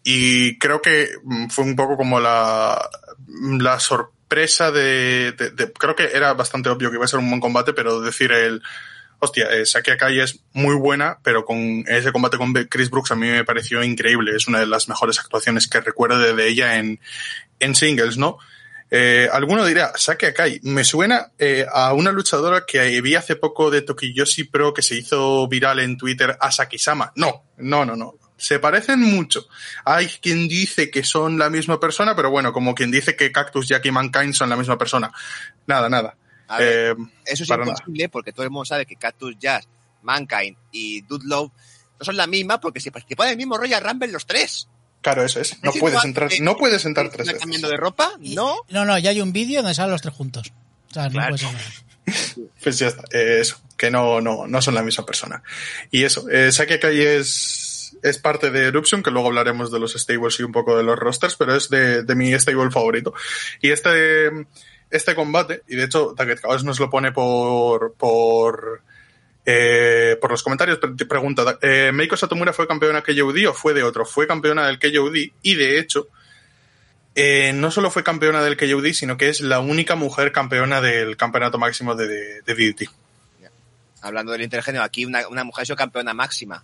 y 0.03 0.57
creo 0.57 0.81
que 0.81 1.09
mm, 1.23 1.47
fue 1.49 1.65
un 1.65 1.75
poco 1.75 1.97
como 1.97 2.19
la, 2.19 2.89
la 3.27 3.79
sorpresa 3.79 4.71
de, 4.71 5.33
creo 5.77 5.95
que 5.95 6.09
era 6.13 6.33
bastante 6.33 6.69
obvio 6.69 6.89
que 6.89 6.97
iba 6.97 7.05
a 7.05 7.07
ser 7.07 7.19
un 7.19 7.29
buen 7.29 7.41
combate, 7.41 7.73
pero 7.73 8.01
decir 8.01 8.31
el, 8.31 8.61
hostia, 9.19 9.45
eh, 9.51 9.65
Saki 9.65 9.91
Akai 9.91 10.19
es 10.19 10.39
muy 10.53 10.75
buena, 10.75 11.19
pero 11.23 11.45
con 11.45 11.83
ese 11.87 12.11
combate 12.11 12.37
con 12.37 12.53
Chris 12.53 12.89
Brooks 12.89 13.11
a 13.11 13.15
mí 13.15 13.27
me 13.27 13.45
pareció 13.45 13.83
increíble. 13.83 14.35
Es 14.35 14.47
una 14.47 14.59
de 14.59 14.67
las 14.67 14.87
mejores 14.87 15.19
actuaciones 15.19 15.67
que 15.67 15.81
recuerdo 15.81 16.19
de, 16.19 16.33
de 16.33 16.47
ella 16.47 16.77
en, 16.77 16.99
en 17.59 17.75
singles, 17.75 18.17
¿no? 18.17 18.37
Eh, 18.91 19.29
alguno 19.31 19.65
dirá, 19.65 19.93
Saki 19.95 20.27
Akai, 20.27 20.59
me 20.63 20.83
suena 20.83 21.31
eh, 21.37 21.65
a 21.71 21.93
una 21.93 22.11
luchadora 22.11 22.65
que 22.65 23.01
vi 23.01 23.15
hace 23.15 23.35
poco 23.35 23.69
de 23.69 23.83
Tokiyoshi 23.83 24.45
Pro 24.45 24.73
que 24.73 24.81
se 24.81 24.95
hizo 24.95 25.47
viral 25.47 25.79
en 25.79 25.97
Twitter 25.97 26.35
a 26.39 26.51
Saki-sama. 26.51 27.11
No, 27.15 27.43
no, 27.57 27.85
no, 27.85 27.95
no. 27.95 28.15
Se 28.37 28.57
parecen 28.57 29.01
mucho. 29.01 29.47
Hay 29.85 30.07
quien 30.07 30.47
dice 30.47 30.89
que 30.89 31.03
son 31.03 31.37
la 31.37 31.49
misma 31.49 31.79
persona, 31.79 32.15
pero 32.15 32.31
bueno, 32.31 32.53
como 32.53 32.73
quien 32.73 32.89
dice 32.89 33.15
que 33.15 33.31
Cactus 33.31 33.67
Jack 33.67 33.85
y 33.85 33.91
Mankind 33.91 34.33
son 34.33 34.49
la 34.49 34.55
misma 34.55 34.77
persona. 34.77 35.11
Nada, 35.67 35.89
nada. 35.89 36.15
A 36.47 36.57
ver, 36.57 36.95
Eh, 36.97 37.03
Eso 37.25 37.43
es 37.43 37.49
imposible 37.49 38.09
porque 38.09 38.31
todo 38.31 38.43
el 38.43 38.49
mundo 38.49 38.65
sabe 38.65 38.85
que 38.85 38.95
Cactus 38.95 39.37
Jazz, 39.37 39.67
Mankind 40.01 40.57
y 40.71 41.01
Dude 41.01 41.27
Love 41.27 41.51
no 41.99 42.05
son 42.05 42.15
la 42.15 42.25
misma 42.27 42.59
porque 42.59 42.79
se 42.79 42.91
participan 42.91 43.27
en 43.27 43.31
el 43.31 43.37
mismo 43.37 43.57
Royal 43.57 43.83
Rumble 43.83 44.07
los 44.11 44.25
tres. 44.25 44.67
Claro, 45.01 45.23
eso 45.23 45.39
es. 45.39 45.61
No 45.63 45.71
Es 45.71 45.79
puedes 45.79 46.03
entrar, 46.03 46.29
que- 46.29 46.41
no 46.41 46.57
puedes 46.57 46.83
entrar 46.85 47.05
¿Están 47.05 47.17
tres 47.17 47.27
veces. 47.27 47.41
cambiando 47.41 47.69
de 47.69 47.77
ropa? 47.77 48.11
No. 48.19 48.57
No, 48.69 48.85
no, 48.85 48.97
ya 48.99 49.11
hay 49.11 49.21
un 49.21 49.31
vídeo 49.31 49.61
donde 49.61 49.73
salen 49.75 49.91
los 49.91 50.01
tres 50.01 50.13
juntos. 50.13 50.51
O 50.89 50.93
sea, 50.93 51.05
no 51.05 51.11
Claro. 51.11 51.35
puede 51.35 51.37
ser 51.39 51.53
nada. 51.53 51.69
Pues 52.63 52.79
ya 52.79 52.87
está, 52.87 53.03
eh, 53.11 53.37
eso, 53.39 53.61
que 53.77 53.91
no, 53.91 54.19
no, 54.19 54.47
no 54.47 54.61
son 54.61 54.73
la 54.75 54.81
misma 54.83 55.05
persona. 55.05 55.43
Y 55.91 56.03
eso, 56.03 56.27
eh, 56.29 56.51
Saki 56.51 56.73
Akai 56.73 56.99
es, 57.01 57.95
es 58.01 58.17
parte 58.17 58.49
de 58.49 58.65
Eruption, 58.65 59.03
que 59.03 59.11
luego 59.11 59.27
hablaremos 59.27 59.71
de 59.71 59.79
los 59.79 59.93
stables 59.93 60.39
y 60.39 60.43
un 60.43 60.51
poco 60.51 60.75
de 60.75 60.83
los 60.83 60.97
rosters, 60.97 61.35
pero 61.35 61.55
es 61.55 61.69
de, 61.69 62.01
de 62.03 62.15
mi 62.15 62.33
stable 62.39 62.71
favorito. 62.71 63.13
Y 63.61 63.69
este, 63.69 64.29
este 64.89 65.13
combate, 65.15 65.61
y 65.67 65.75
de 65.75 65.83
hecho 65.85 66.13
Taket 66.17 66.41
Chaos 66.41 66.63
nos 66.63 66.79
lo 66.79 66.89
pone 66.89 67.11
por, 67.11 67.93
por, 67.93 68.81
eh, 69.51 70.15
por 70.21 70.29
los 70.29 70.43
comentarios, 70.43 70.79
te 70.79 71.05
pregunta, 71.07 71.57
eh, 71.63 71.91
¿Meiko 71.91 72.15
Satomura 72.15 72.53
fue 72.53 72.67
campeona 72.67 73.01
KOD 73.01 73.47
o 73.47 73.53
fue 73.53 73.73
de 73.73 73.81
otro? 73.81 74.05
Fue 74.05 74.27
campeona 74.27 74.67
del 74.67 74.77
KOD 74.77 75.15
y 75.41 75.55
de 75.55 75.79
hecho, 75.79 76.07
eh, 77.15 77.51
no 77.53 77.71
solo 77.71 77.89
fue 77.89 78.03
campeona 78.03 78.43
del 78.43 78.57
KOD, 78.57 78.93
sino 78.93 79.17
que 79.17 79.29
es 79.29 79.41
la 79.41 79.59
única 79.59 79.95
mujer 79.95 80.31
campeona 80.31 80.81
del 80.81 81.17
campeonato 81.17 81.57
máximo 81.57 81.95
de, 81.95 82.07
de, 82.07 82.41
de 82.43 82.53
DDT. 82.53 82.89
Hablando 84.01 84.31
del 84.33 84.43
intergenio, 84.43 84.83
aquí 84.83 85.03
una, 85.05 85.27
una 85.27 85.43
mujer 85.43 85.63
ha 85.63 85.65
sido 85.65 85.75
campeona 85.75 86.13
máxima. 86.13 86.63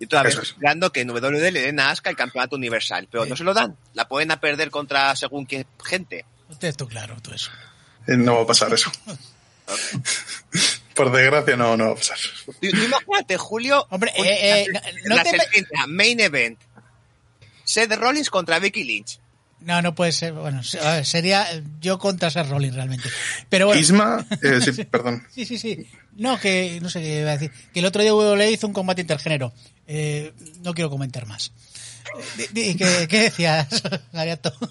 Y 0.00 0.06
todavía 0.06 0.30
estoy 0.30 0.42
es. 0.42 0.50
esperando 0.50 0.90
que 0.90 1.02
en 1.02 1.10
WWE 1.10 1.52
le 1.52 1.62
den 1.62 1.78
a 1.78 1.90
Asuka 1.90 2.10
el 2.10 2.16
campeonato 2.16 2.56
universal, 2.56 3.06
pero 3.10 3.24
no 3.26 3.36
se 3.36 3.44
lo 3.44 3.54
dan. 3.54 3.76
La 3.94 4.08
pueden 4.08 4.32
a 4.32 4.40
perder 4.40 4.70
contra 4.70 5.14
según 5.14 5.46
qué 5.46 5.64
gente. 5.84 6.24
Usted 6.48 6.74
claro, 6.74 7.16
tú 7.22 7.30
eso. 7.32 7.52
Eh, 8.08 8.16
No 8.16 8.34
va 8.34 8.42
a 8.42 8.46
pasar 8.46 8.72
eso. 8.74 8.90
Por 10.94 11.10
desgracia, 11.12 11.56
no, 11.56 11.76
no 11.76 11.86
va 11.86 11.92
a 11.92 11.94
pasar. 11.96 12.18
Tú, 12.44 12.52
tú 12.60 12.66
imagínate, 12.76 13.36
Julio. 13.36 13.86
Hombre, 13.90 14.12
eh, 14.16 14.62
eh, 14.62 14.66
no- 14.72 14.80
no 15.10 15.16
la 15.16 15.22
te 15.24 15.32
me- 15.32 15.38
serpiente, 15.38 15.70
main 15.88 16.20
event. 16.20 16.58
Seth 17.64 17.92
Rollins 17.94 18.30
contra 18.30 18.58
Becky 18.58 18.84
Lynch. 18.84 19.18
No, 19.60 19.80
no 19.80 19.94
puede 19.94 20.10
ser. 20.12 20.32
Bueno, 20.32 20.62
sería 20.64 21.46
yo 21.80 21.98
contra 21.98 22.30
Seth 22.30 22.48
Rollins 22.48 22.74
realmente. 22.74 23.08
Pero 23.48 23.66
bueno. 23.66 23.80
Isma, 23.80 24.26
eh, 24.42 24.60
sí, 24.74 24.84
perdón. 24.84 25.26
Sí, 25.30 25.44
sí, 25.46 25.56
sí. 25.58 25.86
No, 26.16 26.38
que 26.40 26.78
no 26.82 26.90
sé 26.90 27.00
qué 27.00 27.20
iba 27.20 27.30
a 27.30 27.38
decir. 27.38 27.52
Que 27.72 27.78
el 27.80 27.86
otro 27.86 28.02
día 28.02 28.12
WWE 28.14 28.50
hizo 28.50 28.66
un 28.66 28.72
combate 28.72 29.00
intergénero. 29.02 29.52
Eh, 29.86 30.32
no 30.62 30.74
quiero 30.74 30.90
comentar 30.90 31.26
más. 31.26 31.52
¿Qué, 32.54 33.06
qué 33.08 33.18
decías, 33.20 33.82
Gariato? 34.12 34.52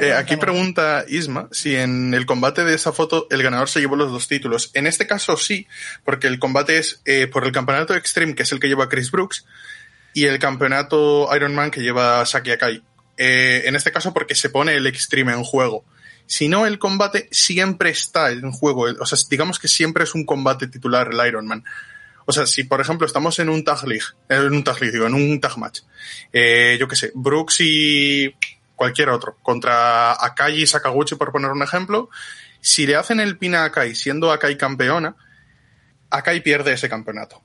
Eh, 0.00 0.12
aquí 0.12 0.36
pregunta 0.36 1.04
Isma 1.08 1.48
si 1.50 1.74
en 1.74 2.14
el 2.14 2.24
combate 2.24 2.64
de 2.64 2.74
esa 2.74 2.92
foto 2.92 3.26
el 3.30 3.42
ganador 3.42 3.68
se 3.68 3.80
llevó 3.80 3.96
los 3.96 4.10
dos 4.10 4.28
títulos. 4.28 4.70
En 4.74 4.86
este 4.86 5.06
caso 5.06 5.36
sí, 5.36 5.66
porque 6.04 6.28
el 6.28 6.38
combate 6.38 6.78
es 6.78 7.02
eh, 7.04 7.26
por 7.26 7.44
el 7.44 7.52
campeonato 7.52 7.94
Extreme, 7.94 8.34
que 8.34 8.44
es 8.44 8.52
el 8.52 8.60
que 8.60 8.68
lleva 8.68 8.88
Chris 8.88 9.10
Brooks, 9.10 9.44
y 10.14 10.26
el 10.26 10.38
campeonato 10.38 11.28
Ironman 11.34 11.70
que 11.70 11.82
lleva 11.82 12.24
Saki 12.24 12.52
Akai. 12.52 12.82
Eh, 13.16 13.62
en 13.66 13.76
este 13.76 13.92
caso 13.92 14.12
porque 14.14 14.34
se 14.34 14.50
pone 14.50 14.74
el 14.74 14.86
Extreme 14.86 15.32
en 15.32 15.44
juego. 15.44 15.84
Si 16.26 16.48
no, 16.48 16.66
el 16.66 16.78
combate 16.78 17.28
siempre 17.30 17.90
está 17.90 18.30
en 18.30 18.52
juego. 18.52 18.86
O 19.00 19.06
sea, 19.06 19.18
digamos 19.28 19.58
que 19.58 19.68
siempre 19.68 20.04
es 20.04 20.14
un 20.14 20.24
combate 20.24 20.66
titular 20.68 21.10
el 21.12 21.26
Ironman. 21.26 21.64
O 22.32 22.34
sea, 22.34 22.46
si 22.46 22.64
por 22.64 22.80
ejemplo 22.80 23.06
estamos 23.06 23.38
en 23.40 23.50
un 23.50 23.62
tag 23.62 23.86
league, 23.86 24.06
en 24.30 24.54
un 24.54 24.64
tag 24.64 24.80
league, 24.80 24.94
digo, 24.94 25.06
en 25.06 25.12
un 25.12 25.38
tag 25.38 25.58
match, 25.58 25.80
eh, 26.32 26.78
yo 26.80 26.88
qué 26.88 26.96
sé, 26.96 27.12
Brooks 27.14 27.58
y 27.60 28.34
cualquier 28.74 29.10
otro, 29.10 29.36
contra 29.42 30.12
Akai 30.12 30.62
y 30.62 30.66
Sakaguchi, 30.66 31.16
por 31.16 31.30
poner 31.30 31.50
un 31.50 31.62
ejemplo, 31.62 32.08
si 32.62 32.86
le 32.86 32.96
hacen 32.96 33.20
el 33.20 33.36
pin 33.36 33.54
a 33.54 33.64
Akai 33.64 33.94
siendo 33.94 34.32
Akai 34.32 34.56
campeona, 34.56 35.14
Akai 36.08 36.42
pierde 36.42 36.72
ese 36.72 36.88
campeonato. 36.88 37.42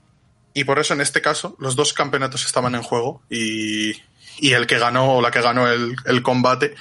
Y 0.54 0.64
por 0.64 0.80
eso 0.80 0.94
en 0.94 1.02
este 1.02 1.22
caso 1.22 1.58
los 1.60 1.76
dos 1.76 1.92
campeonatos 1.92 2.46
estaban 2.46 2.74
en 2.74 2.82
juego 2.82 3.22
y, 3.30 3.92
y 4.40 4.54
el 4.54 4.68
que 4.68 4.80
ganó 4.80 5.16
o 5.16 5.22
la 5.22 5.32
que 5.32 5.42
ganó 5.42 5.68
el, 5.68 5.98
el 6.06 6.22
combate, 6.24 6.76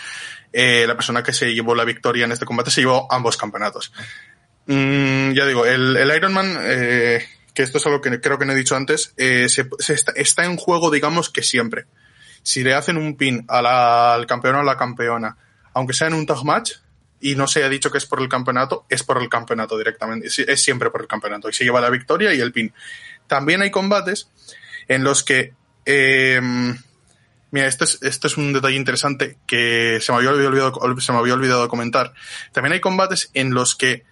eh, 0.52 0.84
la 0.86 0.94
persona 0.94 1.24
que 1.24 1.32
se 1.32 1.52
llevó 1.52 1.74
la 1.74 1.84
victoria 1.84 2.24
en 2.24 2.30
este 2.30 2.46
combate 2.46 2.70
se 2.70 2.82
llevó 2.82 3.12
ambos 3.12 3.36
campeonatos. 3.36 3.92
Mm, 4.66 5.32
ya 5.32 5.44
digo, 5.44 5.66
el, 5.66 5.96
el 5.96 6.16
Ironman, 6.16 6.56
eh, 6.60 7.26
que 7.56 7.62
esto 7.62 7.78
es 7.78 7.86
algo 7.86 8.02
que 8.02 8.20
creo 8.20 8.38
que 8.38 8.44
no 8.44 8.52
he 8.52 8.56
dicho 8.56 8.76
antes, 8.76 9.14
eh, 9.16 9.48
se, 9.48 9.66
está, 9.94 10.12
está 10.12 10.44
en 10.44 10.58
juego, 10.58 10.90
digamos 10.90 11.30
que 11.30 11.42
siempre. 11.42 11.86
Si 12.42 12.62
le 12.62 12.74
hacen 12.74 12.98
un 12.98 13.16
pin 13.16 13.46
al 13.48 14.26
campeón 14.26 14.56
o 14.56 14.60
a 14.60 14.62
la 14.62 14.76
campeona, 14.76 15.38
aunque 15.72 15.94
sea 15.94 16.08
en 16.08 16.14
un 16.14 16.26
tag 16.26 16.44
match, 16.44 16.72
y 17.18 17.34
no 17.34 17.46
se 17.46 17.64
ha 17.64 17.70
dicho 17.70 17.90
que 17.90 17.96
es 17.96 18.04
por 18.04 18.20
el 18.20 18.28
campeonato, 18.28 18.84
es 18.90 19.02
por 19.02 19.22
el 19.22 19.30
campeonato 19.30 19.78
directamente. 19.78 20.26
Es, 20.26 20.38
es 20.38 20.62
siempre 20.62 20.90
por 20.90 21.00
el 21.00 21.06
campeonato. 21.06 21.48
Y 21.48 21.54
se 21.54 21.64
lleva 21.64 21.80
la 21.80 21.88
victoria 21.88 22.34
y 22.34 22.40
el 22.40 22.52
pin. 22.52 22.74
También 23.26 23.62
hay 23.62 23.70
combates 23.70 24.28
en 24.86 25.02
los 25.02 25.24
que. 25.24 25.54
eh, 25.86 26.40
mira, 27.50 27.66
esto 27.68 27.84
es, 27.84 28.02
esto 28.02 28.26
es 28.26 28.36
un 28.36 28.52
detalle 28.52 28.76
interesante 28.76 29.38
que 29.46 29.98
se 30.02 30.12
me 30.12 30.18
había 30.18 30.30
olvidado, 30.30 31.00
se 31.00 31.12
me 31.12 31.18
había 31.18 31.32
olvidado 31.32 31.68
comentar. 31.68 32.12
También 32.52 32.74
hay 32.74 32.80
combates 32.80 33.30
en 33.32 33.54
los 33.54 33.74
que. 33.74 34.04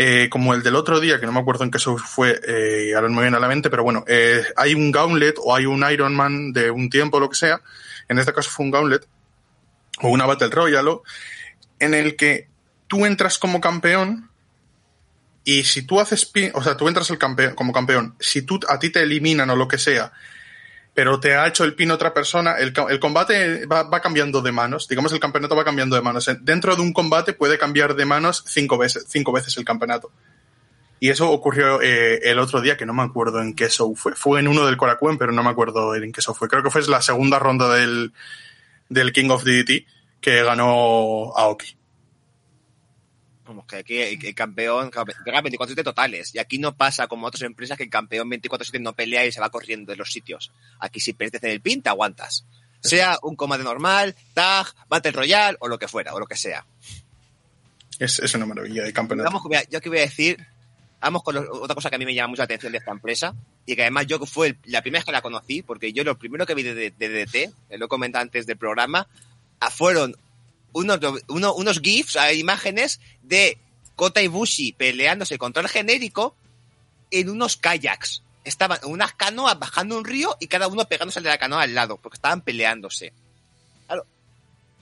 Eh, 0.00 0.28
como 0.30 0.54
el 0.54 0.62
del 0.62 0.76
otro 0.76 1.00
día, 1.00 1.18
que 1.18 1.26
no 1.26 1.32
me 1.32 1.40
acuerdo 1.40 1.64
en 1.64 1.72
qué 1.72 1.80
show 1.80 1.98
fue, 1.98 2.40
eh, 2.46 2.94
ahora 2.94 3.08
no 3.08 3.16
me 3.16 3.22
viene 3.22 3.36
a 3.36 3.40
la 3.40 3.48
mente, 3.48 3.68
pero 3.68 3.82
bueno, 3.82 4.04
eh, 4.06 4.44
hay 4.54 4.72
un 4.72 4.92
gauntlet 4.92 5.34
o 5.42 5.56
hay 5.56 5.66
un 5.66 5.84
Iron 5.90 6.14
Man 6.14 6.52
de 6.52 6.70
un 6.70 6.88
tiempo, 6.88 7.18
lo 7.18 7.28
que 7.28 7.34
sea. 7.34 7.60
En 8.08 8.16
este 8.20 8.32
caso 8.32 8.48
fue 8.48 8.64
un 8.64 8.70
gauntlet 8.70 9.04
o 10.00 10.08
una 10.08 10.24
Battle 10.24 10.50
Royale, 10.50 10.98
en 11.80 11.94
el 11.94 12.14
que 12.14 12.48
tú 12.86 13.06
entras 13.06 13.38
como 13.38 13.60
campeón 13.60 14.30
y 15.42 15.64
si 15.64 15.82
tú 15.82 15.98
haces 15.98 16.30
o 16.54 16.62
sea, 16.62 16.76
tú 16.76 16.86
entras 16.86 17.12
como 17.56 17.72
campeón, 17.72 18.14
si 18.20 18.42
tú 18.42 18.60
a 18.68 18.78
ti 18.78 18.90
te 18.90 19.02
eliminan 19.02 19.50
o 19.50 19.56
lo 19.56 19.66
que 19.66 19.78
sea, 19.78 20.12
pero 20.98 21.20
te 21.20 21.36
ha 21.36 21.46
hecho 21.46 21.62
el 21.62 21.76
pin 21.76 21.92
otra 21.92 22.12
persona, 22.12 22.56
el, 22.58 22.72
combate 22.98 23.66
va, 23.66 24.00
cambiando 24.00 24.42
de 24.42 24.50
manos, 24.50 24.88
digamos 24.88 25.12
el 25.12 25.20
campeonato 25.20 25.54
va 25.54 25.64
cambiando 25.64 25.94
de 25.94 26.02
manos. 26.02 26.28
Dentro 26.40 26.74
de 26.74 26.82
un 26.82 26.92
combate 26.92 27.34
puede 27.34 27.56
cambiar 27.56 27.94
de 27.94 28.04
manos 28.04 28.42
cinco 28.48 28.76
veces, 28.76 29.04
cinco 29.06 29.30
veces 29.30 29.56
el 29.58 29.64
campeonato. 29.64 30.10
Y 30.98 31.10
eso 31.10 31.30
ocurrió 31.30 31.80
eh, 31.80 32.18
el 32.24 32.40
otro 32.40 32.60
día, 32.60 32.76
que 32.76 32.84
no 32.84 32.94
me 32.94 33.04
acuerdo 33.04 33.40
en 33.40 33.54
qué 33.54 33.68
show 33.68 33.94
fue. 33.94 34.16
Fue 34.16 34.40
en 34.40 34.48
uno 34.48 34.66
del 34.66 34.76
Korakuen, 34.76 35.18
pero 35.18 35.30
no 35.30 35.44
me 35.44 35.50
acuerdo 35.50 35.94
en 35.94 36.10
qué 36.10 36.20
show 36.20 36.34
fue. 36.34 36.48
Creo 36.48 36.64
que 36.64 36.70
fue 36.70 36.82
la 36.88 37.00
segunda 37.00 37.38
ronda 37.38 37.72
del, 37.72 38.12
del 38.88 39.12
King 39.12 39.30
of 39.30 39.44
DDT 39.44 39.86
que 40.20 40.42
ganó 40.42 41.32
Aoki. 41.36 41.77
Como 43.48 43.66
que 43.66 43.76
aquí 43.76 43.96
el, 43.98 44.34
campeón 44.34 44.90
pega 45.24 45.40
24-7 45.40 45.82
totales. 45.82 46.34
Y 46.34 46.38
aquí 46.38 46.58
no 46.58 46.76
pasa 46.76 47.06
como 47.06 47.26
otras 47.26 47.40
empresas 47.44 47.78
que 47.78 47.84
el 47.84 47.88
campeón 47.88 48.28
24-7 48.30 48.78
no 48.78 48.92
pelea 48.92 49.24
y 49.24 49.32
se 49.32 49.40
va 49.40 49.48
corriendo 49.48 49.90
de 49.90 49.96
los 49.96 50.12
sitios. 50.12 50.52
Aquí 50.80 51.00
si 51.00 51.14
pierdes 51.14 51.42
en 51.42 51.52
el 51.52 51.62
pin, 51.62 51.80
te 51.80 51.88
aguantas. 51.88 52.44
Sea 52.82 53.18
un 53.22 53.36
combate 53.36 53.64
normal, 53.64 54.14
tag, 54.34 54.66
battle 54.90 55.12
royale 55.12 55.56
o 55.60 55.68
lo 55.68 55.78
que 55.78 55.88
fuera, 55.88 56.12
o 56.12 56.20
lo 56.20 56.26
que 56.26 56.36
sea. 56.36 56.66
Es, 57.98 58.18
es 58.18 58.34
una 58.34 58.44
maravilla 58.44 58.84
de 58.84 58.92
campeonato. 58.92 59.30
Vamos, 59.30 59.42
yo 59.70 59.80
que 59.80 59.88
voy 59.88 59.98
a 59.98 60.02
decir, 60.02 60.46
vamos 61.00 61.22
con 61.22 61.38
otra 61.38 61.74
cosa 61.74 61.88
que 61.88 61.96
a 61.96 61.98
mí 61.98 62.04
me 62.04 62.14
llama 62.14 62.28
mucho 62.28 62.40
la 62.42 62.44
atención 62.44 62.70
de 62.70 62.76
esta 62.76 62.90
empresa 62.90 63.34
y 63.64 63.76
que 63.76 63.80
además 63.80 64.06
yo 64.08 64.18
fue 64.26 64.48
el- 64.48 64.58
la 64.66 64.82
primera 64.82 64.98
vez 65.00 65.06
que 65.06 65.12
la 65.12 65.22
conocí, 65.22 65.62
porque 65.62 65.94
yo 65.94 66.04
lo 66.04 66.18
primero 66.18 66.44
que 66.44 66.54
vi 66.54 66.64
de, 66.64 66.74
de, 66.74 66.90
de 66.90 67.08
DDT, 67.08 67.34
eh, 67.70 67.78
lo 67.78 67.86
he 67.86 67.88
comentado 67.88 68.22
antes 68.24 68.44
del 68.44 68.58
programa, 68.58 69.08
fueron 69.70 70.14
unos, 70.72 70.98
uno- 71.28 71.54
unos 71.54 71.80
GIFs, 71.80 72.16
ah, 72.16 72.32
imágenes 72.32 73.00
de 73.22 73.58
Kota 73.96 74.22
Ibushi 74.22 74.72
peleándose 74.72 75.38
contra 75.38 75.62
el 75.62 75.68
genérico 75.68 76.36
en 77.10 77.30
unos 77.30 77.56
kayaks. 77.56 78.22
Estaban 78.44 78.78
unas 78.84 79.12
canoas 79.14 79.58
bajando 79.58 79.98
un 79.98 80.04
río 80.04 80.36
y 80.40 80.46
cada 80.46 80.68
uno 80.68 80.84
pegándose 80.86 81.20
de 81.20 81.28
la 81.28 81.38
canoa 81.38 81.62
al 81.62 81.74
lado, 81.74 81.96
porque 81.98 82.16
estaban 82.16 82.40
peleándose. 82.42 83.12
Claro. 83.86 84.06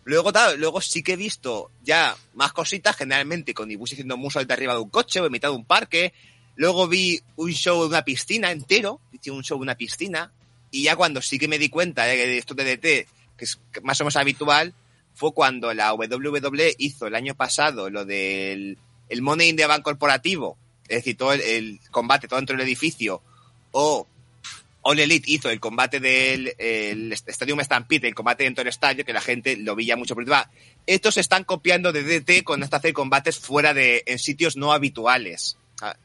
Luego, 0.05 0.33
tal, 0.33 0.61
luego 0.61 0.81
sí 0.81 1.03
que 1.03 1.15
he 1.15 1.17
visto 1.17 1.71
ya 1.83 2.17
más 2.35 2.53
cositas, 2.53 2.95
generalmente 2.97 3.55
con 3.55 3.71
Ibushi 3.71 3.95
haciendo 3.95 4.17
muso 4.17 4.45
de 4.45 4.53
arriba 4.53 4.75
de 4.75 4.81
un 4.81 4.91
coche 4.91 5.21
o 5.21 5.27
en 5.27 5.33
mitad 5.33 5.49
de 5.49 5.57
un 5.57 5.65
parque. 5.65 6.13
Luego 6.55 6.87
vi 6.87 7.21
un 7.37 7.51
show 7.53 7.83
de 7.83 7.89
una 7.89 8.05
piscina 8.05 8.51
entero, 8.53 9.01
un 9.29 9.43
show 9.43 9.59
de 9.59 9.63
una 9.63 9.75
piscina, 9.75 10.33
y 10.71 10.85
ya 10.85 10.95
cuando 10.95 11.21
sí 11.21 11.39
que 11.39 11.49
me 11.49 11.59
di 11.59 11.69
cuenta 11.69 12.05
de 12.05 12.39
esto 12.39 12.55
de 12.55 12.65
DT, 12.77 13.09
que 13.37 13.45
es 13.45 13.59
más 13.83 14.01
o 14.01 14.05
menos 14.05 14.17
habitual, 14.17 14.73
fue 15.17 15.33
cuando 15.33 15.73
la 15.73 15.95
WWE 15.95 16.75
hizo 16.79 17.07
el 17.07 17.15
año 17.15 17.35
pasado 17.35 17.89
lo 17.89 18.05
del 18.05 18.77
el 19.09 19.23
Money 19.23 19.49
in 19.49 19.57
the 19.57 19.67
Bank 19.67 19.83
corporativo, 19.83 20.59
es 20.89 20.99
decir, 20.99 21.17
todo 21.17 21.33
el, 21.33 21.81
combate 21.91 22.29
todo 22.29 22.39
dentro 22.39 22.57
del 22.57 22.67
edificio, 22.67 23.23
o 23.73 24.07
All 24.83 24.99
Elite 24.99 25.31
hizo 25.31 25.49
el 25.49 25.59
combate 25.59 26.01
del 26.01 26.55
el 26.59 27.13
Stadium 27.13 27.61
Stampede, 27.61 28.09
el 28.09 28.15
combate 28.15 28.45
dentro 28.45 28.63
del 28.63 28.69
estadio, 28.69 29.05
que 29.05 29.13
la 29.13 29.23
gente 29.23 29.57
lo 29.57 29.75
veía 29.75 29.97
mucho 29.97 30.15
por 30.15 30.23
encima. 30.23 30.51
Estos 30.87 31.15
se 31.15 31.21
están 31.21 31.45
copiando 31.45 31.93
de 31.93 32.03
DT 32.03 32.45
con 32.45 32.63
hasta 32.63 32.77
hacer 32.77 32.93
combates 32.93 33.39
fuera 33.39 33.73
de, 33.73 34.03
en 34.07 34.19
sitios 34.19 34.57
no 34.57 34.73
habituales. 34.73 35.57
Ah, 35.81 35.97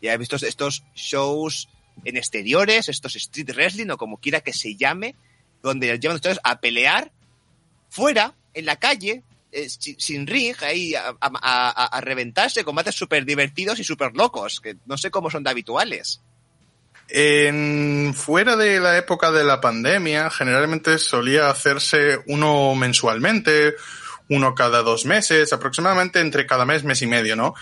Ya 0.00 0.14
he 0.14 0.18
visto 0.18 0.36
estos 0.36 0.82
shows 0.94 1.68
en 2.04 2.16
exteriores, 2.16 2.88
estos 2.88 3.16
street 3.16 3.50
wrestling 3.54 3.90
o 3.90 3.98
como 3.98 4.16
quiera 4.16 4.40
que 4.40 4.52
se 4.52 4.76
llame, 4.76 5.14
donde 5.62 5.88
los 5.88 6.00
llevan 6.00 6.20
a 6.42 6.60
pelear 6.60 7.12
fuera, 7.90 8.34
en 8.56 8.64
la 8.64 8.76
calle, 8.76 9.22
eh, 9.52 9.68
sin, 9.68 10.00
sin 10.00 10.26
ring, 10.26 10.56
ahí 10.62 10.94
a, 10.96 12.00
reventarse, 12.00 12.64
combates 12.64 12.94
súper 12.94 13.24
divertidos 13.24 13.78
y 13.78 13.84
súper 13.84 14.14
locos, 14.14 14.60
que 14.60 14.76
no 14.86 14.96
sé 14.96 15.10
cómo 15.10 15.30
son 15.30 15.44
de 15.44 15.50
habituales. 15.50 16.20
En, 17.08 18.14
fuera 18.14 18.56
de 18.56 18.80
la 18.80 18.96
época 18.96 19.30
de 19.30 19.44
la 19.44 19.60
pandemia, 19.60 20.30
generalmente 20.30 20.98
solía 20.98 21.50
hacerse 21.50 22.18
uno 22.26 22.74
mensualmente, 22.74 23.76
uno 24.28 24.54
cada 24.54 24.82
dos 24.82 25.04
meses, 25.04 25.52
aproximadamente 25.52 26.18
entre 26.18 26.46
cada 26.46 26.64
mes, 26.64 26.82
mes 26.82 27.02
y 27.02 27.06
medio, 27.06 27.36
¿no? 27.36 27.54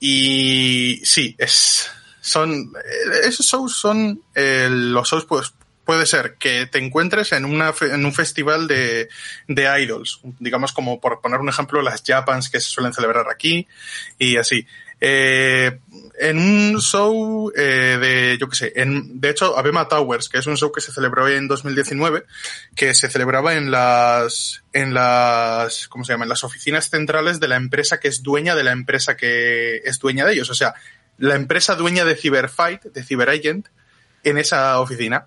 Y 0.00 1.00
sí, 1.04 1.36
es, 1.38 1.90
son, 2.20 2.72
eh, 2.84 3.20
esos 3.24 3.46
shows 3.46 3.76
son, 3.76 4.22
eh, 4.34 4.68
los 4.70 5.08
shows 5.08 5.26
pues, 5.26 5.52
puede 5.84 6.06
ser 6.06 6.36
que 6.38 6.66
te 6.66 6.78
encuentres 6.78 7.32
en, 7.32 7.44
una, 7.44 7.72
en 7.80 8.04
un 8.04 8.12
festival 8.12 8.68
de, 8.68 9.08
de 9.48 9.82
idols, 9.82 10.20
digamos 10.38 10.72
como 10.72 11.00
por 11.00 11.20
poner 11.20 11.40
un 11.40 11.48
ejemplo, 11.48 11.82
las 11.82 12.02
Japans 12.06 12.50
que 12.50 12.60
se 12.60 12.68
suelen 12.68 12.92
celebrar 12.92 13.26
aquí 13.28 13.66
y 14.18 14.36
así. 14.36 14.66
Eh, 15.04 15.80
en 16.20 16.38
un 16.38 16.80
show 16.80 17.50
eh, 17.56 17.98
de, 18.00 18.38
yo 18.38 18.48
qué 18.48 18.54
sé, 18.54 18.72
en, 18.76 19.20
de 19.20 19.30
hecho, 19.30 19.58
Abema 19.58 19.88
Towers, 19.88 20.28
que 20.28 20.38
es 20.38 20.46
un 20.46 20.56
show 20.56 20.70
que 20.70 20.80
se 20.80 20.92
celebró 20.92 21.26
en 21.26 21.48
2019, 21.48 22.22
que 22.76 22.94
se 22.94 23.10
celebraba 23.10 23.56
en 23.56 23.72
las, 23.72 24.62
en 24.72 24.94
las, 24.94 25.88
¿cómo 25.88 26.04
se 26.04 26.12
llama? 26.12 26.24
En 26.24 26.28
las 26.28 26.44
oficinas 26.44 26.88
centrales 26.88 27.40
de 27.40 27.48
la 27.48 27.56
empresa 27.56 27.98
que 27.98 28.06
es 28.06 28.22
dueña 28.22 28.54
de 28.54 28.62
la 28.62 28.70
empresa 28.70 29.16
que 29.16 29.78
es 29.78 29.98
dueña 29.98 30.24
de 30.24 30.34
ellos. 30.34 30.50
O 30.50 30.54
sea, 30.54 30.74
la 31.18 31.34
empresa 31.34 31.74
dueña 31.74 32.04
de 32.04 32.14
Cyberfight, 32.14 32.84
de 32.84 33.02
CyberAgent, 33.02 33.66
en 34.22 34.38
esa 34.38 34.78
oficina. 34.80 35.26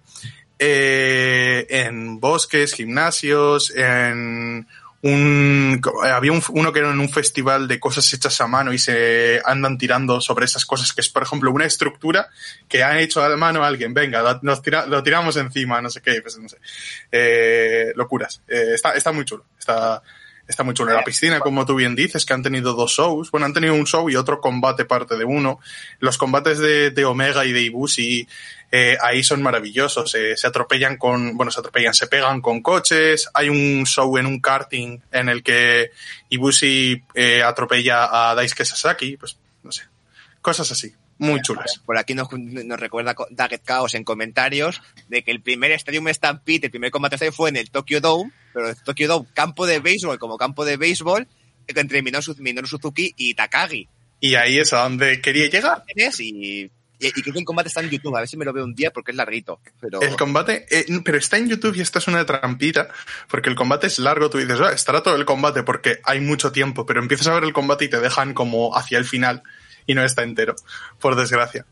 Eh, 0.58 1.66
en 1.70 2.20
bosques, 2.20 2.74
gimnasios, 2.74 3.72
en 3.76 4.68
un, 5.01 5.82
había 6.03 6.32
un, 6.32 6.41
uno 6.49 6.74
que 6.74 6.80
era 6.80 6.89
en 6.89 6.99
un 6.99 7.10
festival 7.10 7.68
de 7.68 7.80
cosas 7.80 8.12
hechas 8.12 8.41
a 8.41 8.47
mano 8.47 8.74
y 8.74 8.80
se 8.80 9.39
andan 9.45 9.78
tirando 9.78 10.20
sobre 10.20 10.45
esas 10.45 10.66
cosas, 10.66 10.93
que 10.93 11.01
es, 11.01 11.10
por 11.10 11.22
ejemplo, 11.22 11.51
una 11.51 11.66
estructura 11.66 12.30
que 12.68 12.82
han 12.84 12.97
hecho 12.97 13.24
a 13.24 13.38
mano 13.38 13.64
a 13.64 13.68
alguien. 13.68 13.93
Venga, 13.93 14.39
nos 14.41 14.62
tira, 14.64 14.88
lo 14.88 15.03
tiramos 15.03 15.36
encima, 15.38 15.80
no 15.80 15.91
sé 15.91 16.01
qué, 16.01 16.22
pues 16.22 16.39
no 16.39 16.49
sé. 16.49 16.58
Eh, 17.12 17.91
locuras. 17.95 18.41
Eh, 18.47 18.72
está, 18.74 18.93
está 18.93 19.12
muy 19.12 19.26
chulo. 19.26 19.45
Está, 19.60 20.01
está 20.48 20.64
muy 20.64 20.74
chulo. 20.74 20.93
La 20.93 21.04
piscina, 21.04 21.39
como 21.39 21.66
tú 21.66 21.76
bien 21.76 21.96
dices, 21.96 22.26
que 22.26 22.34
han 22.34 22.43
tenido 22.43 22.74
dos 22.74 22.91
shows. 22.91 23.32
Bueno, 23.32 23.46
han 23.46 23.54
tenido 23.54 23.74
un 23.74 23.86
show 23.86 24.10
y 24.10 24.16
otro 24.16 24.39
combate 24.41 24.86
parte 24.86 25.18
de 25.18 25.26
uno. 25.26 25.60
Los 26.00 26.18
combates 26.18 26.60
de, 26.60 26.91
de 26.91 27.06
Omega 27.06 27.46
y 27.46 27.52
de 27.52 27.62
Ibushi 27.62 28.28
eh, 28.72 28.98
ahí 29.02 29.24
son 29.24 29.41
maravillosos. 29.41 30.14
Eh, 30.16 30.36
se 30.36 30.48
atropellan 30.48 30.98
con, 30.98 31.38
bueno, 31.38 31.52
se 31.52 31.60
atropellan, 31.60 31.93
se 31.93 32.08
pegan 32.08 32.41
con 32.41 32.62
coches. 32.62 33.30
Hay 33.34 33.50
un 33.50 33.86
show 33.86 34.18
en 34.18 34.26
un 34.26 34.39
karting 34.39 35.00
en 35.12 35.30
el 35.30 35.43
que 35.43 35.91
Ibushi 36.30 37.04
eh, 37.14 37.43
atropella 37.43 38.30
a 38.30 38.36
Daisuke 38.36 38.66
Sasaki. 38.66 39.18
Pues, 39.18 39.38
no 39.64 39.72
sé. 39.72 39.84
Cosas 40.41 40.72
así. 40.72 40.93
Muy 41.18 41.41
chulas. 41.41 41.82
Por 41.86 41.97
aquí 41.97 42.13
nos, 42.13 42.28
nos 42.32 42.80
recuerda 42.80 43.16
Daggett 43.30 43.63
Chaos 43.66 43.95
en 43.95 44.03
comentarios 44.03 44.82
de 45.07 45.24
que 45.24 45.32
el 45.32 45.41
primer 45.41 45.72
Stadium 45.72 46.07
Stampede, 46.09 46.66
el 46.66 46.72
primer 46.72 46.91
combate 46.91 47.32
fue 47.32 47.49
en 47.49 47.55
el 47.55 47.72
Tokyo 47.72 48.01
Dome, 48.01 48.32
pero 48.53 48.70
el 48.70 48.76
Tokyo 48.76 49.07
Dome, 49.07 49.28
campo 49.34 49.66
de 49.66 49.80
béisbol 49.80 50.20
como 50.20 50.38
campo 50.38 50.66
de 50.66 50.78
béisbol, 50.78 51.28
entre 51.68 52.01
Minoru, 52.01 52.68
Suzuki 52.68 53.13
y 53.16 53.34
Takagi. 53.34 53.88
Y 54.20 54.36
ahí 54.36 54.59
es 54.59 54.74
a 54.74 54.84
donde 54.84 55.22
quería 55.22 55.49
llegar. 55.49 55.84
Y 56.20 56.70
y, 56.99 57.07
y 57.07 57.11
creo 57.11 57.34
que 57.34 57.39
el 57.39 57.45
combate 57.45 57.68
está 57.68 57.82
en 57.82 57.89
YouTube, 57.89 58.16
a 58.16 58.20
ver 58.20 58.28
si 58.28 58.38
me 58.38 58.45
lo 58.45 58.53
veo 58.53 58.63
un 58.63 58.74
día 58.74 58.91
porque 58.91 59.11
es 59.11 59.18
larguito. 59.18 59.59
Pero... 59.80 60.01
El 60.01 60.16
combate, 60.16 60.66
eh, 60.70 60.86
pero 61.03 61.18
está 61.18 61.38
en 61.38 61.49
YouTube 61.49 61.76
y 61.76 61.82
esto 61.82 61.99
es 61.99 62.07
una 62.07 62.26
trampita, 62.26 62.88
porque 63.30 63.49
el 63.49 63.55
combate 63.55 63.88
es 63.88 63.99
largo, 63.99 64.30
tú 64.30 64.38
dices, 64.38 64.59
ah, 64.61 64.72
estará 64.72 65.03
todo 65.03 65.16
el 65.16 65.26
combate 65.26 65.63
porque 65.63 65.99
hay 66.03 66.22
mucho 66.22 66.51
tiempo, 66.51 66.86
pero 66.86 67.01
empiezas 67.01 67.28
a 67.28 67.34
ver 67.34 67.43
el 67.43 67.53
combate 67.53 67.86
y 67.86 67.89
te 67.89 67.99
dejan 67.99 68.34
como 68.34 68.76
hacia 68.78 68.97
el 68.97 69.05
final 69.05 69.43
y 69.86 69.95
no 69.95 70.03
está 70.03 70.23
entero, 70.23 70.55
por 70.99 71.15
desgracia. 71.15 71.65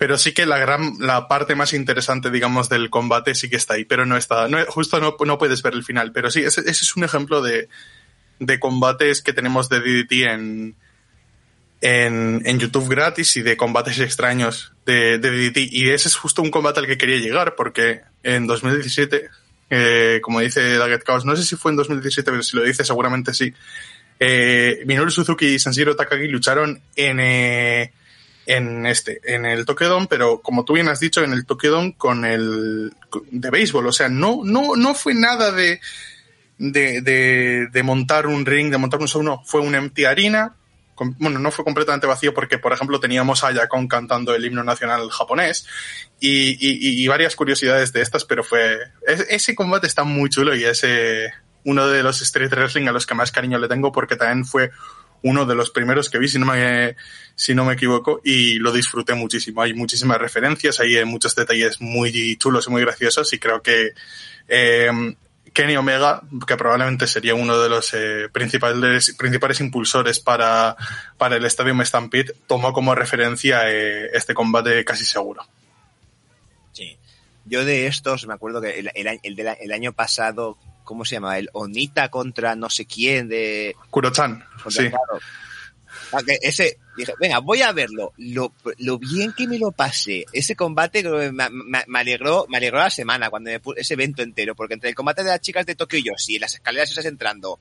Pero 0.00 0.16
sí 0.16 0.32
que 0.32 0.46
la 0.46 0.56
gran, 0.56 0.94
la 0.98 1.28
parte 1.28 1.54
más 1.54 1.74
interesante, 1.74 2.30
digamos, 2.30 2.70
del 2.70 2.88
combate 2.88 3.34
sí 3.34 3.50
que 3.50 3.56
está 3.56 3.74
ahí, 3.74 3.84
pero 3.84 4.06
no 4.06 4.16
está, 4.16 4.48
no, 4.48 4.64
justo 4.66 4.98
no, 4.98 5.14
no 5.26 5.38
puedes 5.38 5.62
ver 5.62 5.74
el 5.74 5.84
final. 5.84 6.10
Pero 6.12 6.30
sí, 6.30 6.40
ese, 6.40 6.62
es 6.62 6.96
un 6.96 7.04
ejemplo 7.04 7.42
de, 7.42 7.68
de 8.38 8.58
combates 8.58 9.20
que 9.20 9.34
tenemos 9.34 9.68
de 9.68 9.80
DDT 9.80 10.12
en, 10.22 10.74
en, 11.82 12.42
en, 12.46 12.58
YouTube 12.58 12.88
gratis 12.88 13.36
y 13.36 13.42
de 13.42 13.58
combates 13.58 13.98
extraños 13.98 14.72
de, 14.86 15.18
de, 15.18 15.30
DDT. 15.30 15.58
Y 15.70 15.90
ese 15.90 16.08
es 16.08 16.16
justo 16.16 16.40
un 16.40 16.50
combate 16.50 16.80
al 16.80 16.86
que 16.86 16.96
quería 16.96 17.18
llegar, 17.18 17.54
porque 17.54 18.00
en 18.22 18.46
2017, 18.46 19.28
eh, 19.68 20.20
como 20.22 20.40
dice 20.40 20.78
Daggett 20.78 21.04
Chaos, 21.04 21.26
no 21.26 21.36
sé 21.36 21.44
si 21.44 21.56
fue 21.56 21.72
en 21.72 21.76
2017, 21.76 22.30
pero 22.30 22.42
si 22.42 22.56
lo 22.56 22.62
dice 22.62 22.84
seguramente 22.84 23.34
sí, 23.34 23.52
eh, 24.20 24.82
Minoru 24.84 25.10
Suzuki 25.10 25.46
y 25.46 25.58
Sanshiro 25.58 25.96
Takagi 25.96 26.28
lucharon 26.28 26.80
en, 26.94 27.20
eh, 27.20 27.92
en 28.44 28.84
este, 28.84 29.20
en 29.24 29.46
el 29.46 29.64
Tokyo 29.64 30.06
pero 30.08 30.42
como 30.42 30.64
tú 30.64 30.74
bien 30.74 30.88
has 30.88 31.00
dicho, 31.00 31.24
en 31.24 31.32
el 31.32 31.46
Tokyo 31.46 31.94
con 31.96 32.26
el 32.26 32.92
de 33.30 33.50
béisbol. 33.50 33.86
O 33.86 33.92
sea, 33.92 34.10
no, 34.10 34.42
no, 34.44 34.76
no 34.76 34.94
fue 34.94 35.14
nada 35.14 35.52
de, 35.52 35.80
de, 36.58 37.00
de, 37.00 37.68
de 37.72 37.82
montar 37.82 38.26
un 38.26 38.44
ring, 38.44 38.70
de 38.70 38.78
montar 38.78 39.00
un 39.00 39.08
show, 39.08 39.22
no. 39.22 39.42
Fue 39.44 39.62
una 39.62 39.78
empty 39.78 40.04
arena 40.04 40.54
bueno, 41.18 41.38
no 41.38 41.50
fue 41.50 41.64
completamente 41.64 42.06
vacío 42.06 42.34
porque, 42.34 42.58
por 42.58 42.72
ejemplo, 42.72 43.00
teníamos 43.00 43.42
a 43.42 43.52
Yakon 43.52 43.88
cantando 43.88 44.34
el 44.34 44.44
himno 44.44 44.62
nacional 44.62 45.10
japonés 45.10 45.66
y, 46.20 46.56
y, 46.60 47.08
varias 47.08 47.36
curiosidades 47.36 47.92
de 47.92 48.02
estas, 48.02 48.24
pero 48.24 48.44
fue, 48.44 48.78
ese 49.06 49.54
combate 49.54 49.86
está 49.86 50.04
muy 50.04 50.28
chulo 50.28 50.54
y 50.54 50.64
es 50.64 50.84
uno 51.64 51.88
de 51.88 52.02
los 52.02 52.22
Street 52.22 52.50
Wrestling 52.50 52.88
a 52.88 52.92
los 52.92 53.06
que 53.06 53.14
más 53.14 53.32
cariño 53.32 53.58
le 53.58 53.68
tengo 53.68 53.92
porque 53.92 54.16
también 54.16 54.44
fue 54.44 54.70
uno 55.22 55.44
de 55.44 55.54
los 55.54 55.70
primeros 55.70 56.08
que 56.08 56.18
vi, 56.18 56.28
si 56.28 56.38
no 56.38 56.46
me, 56.46 56.96
si 57.34 57.54
no 57.54 57.64
me 57.64 57.74
equivoco, 57.74 58.22
y 58.24 58.58
lo 58.58 58.72
disfruté 58.72 59.14
muchísimo. 59.14 59.60
Hay 59.60 59.74
muchísimas 59.74 60.18
referencias, 60.18 60.80
hay 60.80 61.04
muchos 61.04 61.34
detalles 61.34 61.80
muy 61.80 62.36
chulos 62.36 62.66
y 62.66 62.70
muy 62.70 62.82
graciosos 62.82 63.32
y 63.34 63.38
creo 63.38 63.60
que 63.60 63.92
eh, 64.48 64.90
Kenny 65.52 65.76
Omega, 65.76 66.22
que 66.46 66.56
probablemente 66.56 67.06
sería 67.06 67.34
uno 67.34 67.58
de 67.58 67.68
los 67.68 67.92
eh, 67.92 68.28
principales, 68.32 69.14
principales 69.18 69.60
impulsores 69.60 70.20
para, 70.20 70.76
para 71.18 71.36
el 71.36 71.44
Stadium 71.44 71.84
Stampede, 71.84 72.34
tomó 72.46 72.72
como 72.72 72.94
referencia 72.94 73.70
eh, 73.70 74.10
este 74.14 74.32
combate 74.32 74.84
casi 74.84 75.04
seguro. 75.04 75.42
Sí. 76.72 76.96
Yo 77.46 77.64
de 77.64 77.88
estos, 77.88 78.26
me 78.26 78.34
acuerdo 78.34 78.60
que 78.60 78.78
el, 78.78 78.90
el, 78.94 79.20
el, 79.22 79.38
el 79.60 79.72
año 79.72 79.92
pasado, 79.92 80.56
¿cómo 80.90 81.04
se 81.04 81.14
llama? 81.14 81.38
El 81.38 81.48
Onita 81.52 82.08
contra 82.08 82.56
no 82.56 82.68
sé 82.68 82.84
quién 82.84 83.28
de... 83.28 83.76
Kurochan, 83.90 84.44
sí. 84.68 84.88
Claro. 84.88 85.20
Ese, 86.42 86.78
dije, 86.96 87.14
venga, 87.20 87.38
voy 87.38 87.62
a 87.62 87.70
verlo. 87.70 88.12
Lo, 88.16 88.52
lo 88.78 88.98
bien 88.98 89.32
que 89.32 89.46
me 89.46 89.60
lo 89.60 89.70
pasé. 89.70 90.24
Ese 90.32 90.56
combate 90.56 91.04
me, 91.04 91.30
me, 91.30 91.84
me 91.86 91.98
alegró, 92.00 92.46
me 92.48 92.56
alegró 92.56 92.80
la 92.80 92.90
semana 92.90 93.30
cuando 93.30 93.50
me 93.50 93.60
puse 93.60 93.82
ese 93.82 93.94
evento 93.94 94.22
entero, 94.22 94.56
porque 94.56 94.74
entre 94.74 94.88
el 94.88 94.96
combate 94.96 95.22
de 95.22 95.30
las 95.30 95.40
chicas 95.40 95.64
de 95.64 95.76
Tokio 95.76 96.00
y 96.00 96.02
Yoshi, 96.02 96.40
las 96.40 96.54
escaleras 96.54 96.88
estás 96.88 97.04
entrando, 97.04 97.60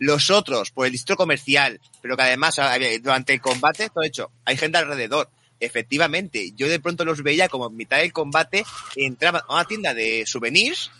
los 0.00 0.30
otros 0.30 0.72
por 0.72 0.86
el 0.86 0.92
distrito 0.92 1.16
comercial, 1.16 1.80
pero 2.02 2.16
que 2.16 2.24
además 2.24 2.56
durante 3.00 3.34
el 3.34 3.40
combate, 3.40 3.88
todo 3.88 4.02
hecho, 4.02 4.32
hay 4.44 4.56
gente 4.56 4.78
alrededor. 4.78 5.30
Efectivamente, 5.60 6.50
yo 6.56 6.68
de 6.68 6.80
pronto 6.80 7.04
los 7.04 7.22
veía 7.22 7.48
como 7.48 7.68
en 7.68 7.76
mitad 7.76 7.98
del 7.98 8.12
combate, 8.12 8.64
entraban 8.96 9.42
a 9.48 9.54
una 9.54 9.64
tienda 9.64 9.94
de 9.94 10.24
souvenirs, 10.26 10.90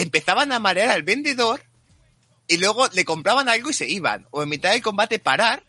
empezaban 0.00 0.52
a 0.52 0.58
marear 0.58 0.90
al 0.90 1.02
vendedor 1.02 1.62
y 2.46 2.56
luego 2.58 2.88
le 2.88 3.04
compraban 3.04 3.48
algo 3.48 3.70
y 3.70 3.74
se 3.74 3.88
iban. 3.88 4.26
O 4.30 4.42
en 4.42 4.48
mitad 4.48 4.72
del 4.72 4.82
combate 4.82 5.18
parar 5.18 5.62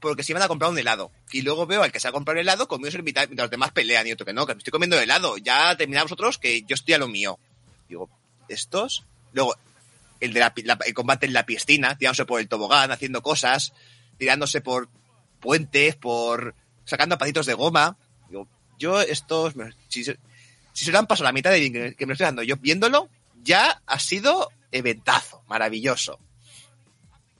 porque 0.00 0.22
se 0.22 0.32
iban 0.32 0.42
a 0.42 0.48
comprar 0.48 0.70
un 0.70 0.78
helado. 0.78 1.10
Y 1.32 1.42
luego 1.42 1.66
veo 1.66 1.82
al 1.82 1.92
que 1.92 2.00
se 2.00 2.08
ha 2.08 2.12
comprado 2.12 2.38
el 2.38 2.46
helado 2.46 2.68
comiéndose 2.68 2.98
el 2.98 3.04
mitad 3.04 3.22
mientras 3.22 3.46
los 3.46 3.50
demás 3.50 3.72
pelean 3.72 4.06
y 4.06 4.12
otro 4.12 4.26
que 4.26 4.32
no, 4.32 4.46
que 4.46 4.54
me 4.54 4.58
estoy 4.58 4.70
comiendo 4.70 4.98
helado. 4.98 5.38
Ya 5.38 5.76
terminamos 5.76 6.12
otros 6.12 6.38
que 6.38 6.62
yo 6.62 6.74
estoy 6.74 6.94
a 6.94 6.98
lo 6.98 7.08
mío. 7.08 7.38
Digo, 7.88 8.10
¿estos? 8.48 9.04
Luego, 9.32 9.54
el 10.20 10.32
de 10.32 10.40
la, 10.40 10.52
la, 10.64 10.78
el 10.84 10.94
combate 10.94 11.26
en 11.26 11.32
la 11.32 11.46
piscina, 11.46 11.96
tirándose 11.96 12.24
por 12.24 12.40
el 12.40 12.48
tobogán, 12.48 12.90
haciendo 12.90 13.22
cosas, 13.22 13.72
tirándose 14.18 14.60
por 14.60 14.88
puentes, 15.40 15.96
por 15.96 16.54
sacando 16.84 17.18
patitos 17.18 17.46
de 17.46 17.54
goma. 17.54 17.96
Digo, 18.28 18.48
yo 18.78 19.00
estos, 19.00 19.54
si, 19.88 20.04
si 20.04 20.84
se 20.84 20.92
lo 20.92 20.98
han 20.98 21.06
pasado 21.06 21.24
la 21.24 21.32
mitad 21.32 21.50
de 21.50 21.94
que 21.96 22.06
me 22.06 22.12
estoy 22.12 22.24
dando 22.26 22.42
yo 22.42 22.56
viéndolo, 22.56 23.08
ya 23.44 23.82
ha 23.86 23.98
sido 23.98 24.50
eventazo, 24.72 25.42
maravilloso. 25.46 26.18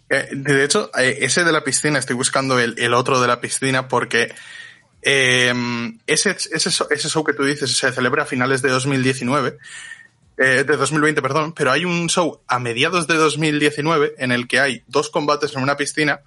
Eh, 0.09 0.29
de 0.33 0.65
hecho, 0.65 0.91
eh, 0.97 1.19
ese 1.23 1.43
de 1.43 1.53
la 1.53 1.65
piscina, 1.65 1.99
estoy 1.99 2.15
buscando 2.15 2.61
el, 2.61 2.95
otro 2.95 3.21
de 3.21 3.27
la 3.27 3.41
piscina 3.41 3.89
porque 3.89 4.33
ese, 5.03 6.31
ese, 6.31 6.85
ese 6.91 7.09
show 7.09 7.25
que 7.25 7.35
tú 7.35 7.45
dices 7.45 7.77
se 7.77 7.93
celebra 7.93 8.23
a 8.23 8.27
finales 8.27 8.63
de 8.63 8.71
2019, 8.71 9.59
eh, 10.37 10.65
de 10.67 10.77
2020, 10.77 11.23
perdón, 11.23 11.53
pero 11.53 11.71
hay 11.71 11.85
un 11.85 12.09
show 12.09 12.43
a 12.49 12.59
mediados 12.59 13.07
de 13.07 13.15
2019 13.15 14.15
en 14.19 14.33
el 14.33 14.49
que 14.49 14.59
hay 14.59 14.83
dos 14.89 15.09
combates 15.11 15.55
en 15.55 15.63
una 15.63 15.77
piscina. 15.77 16.23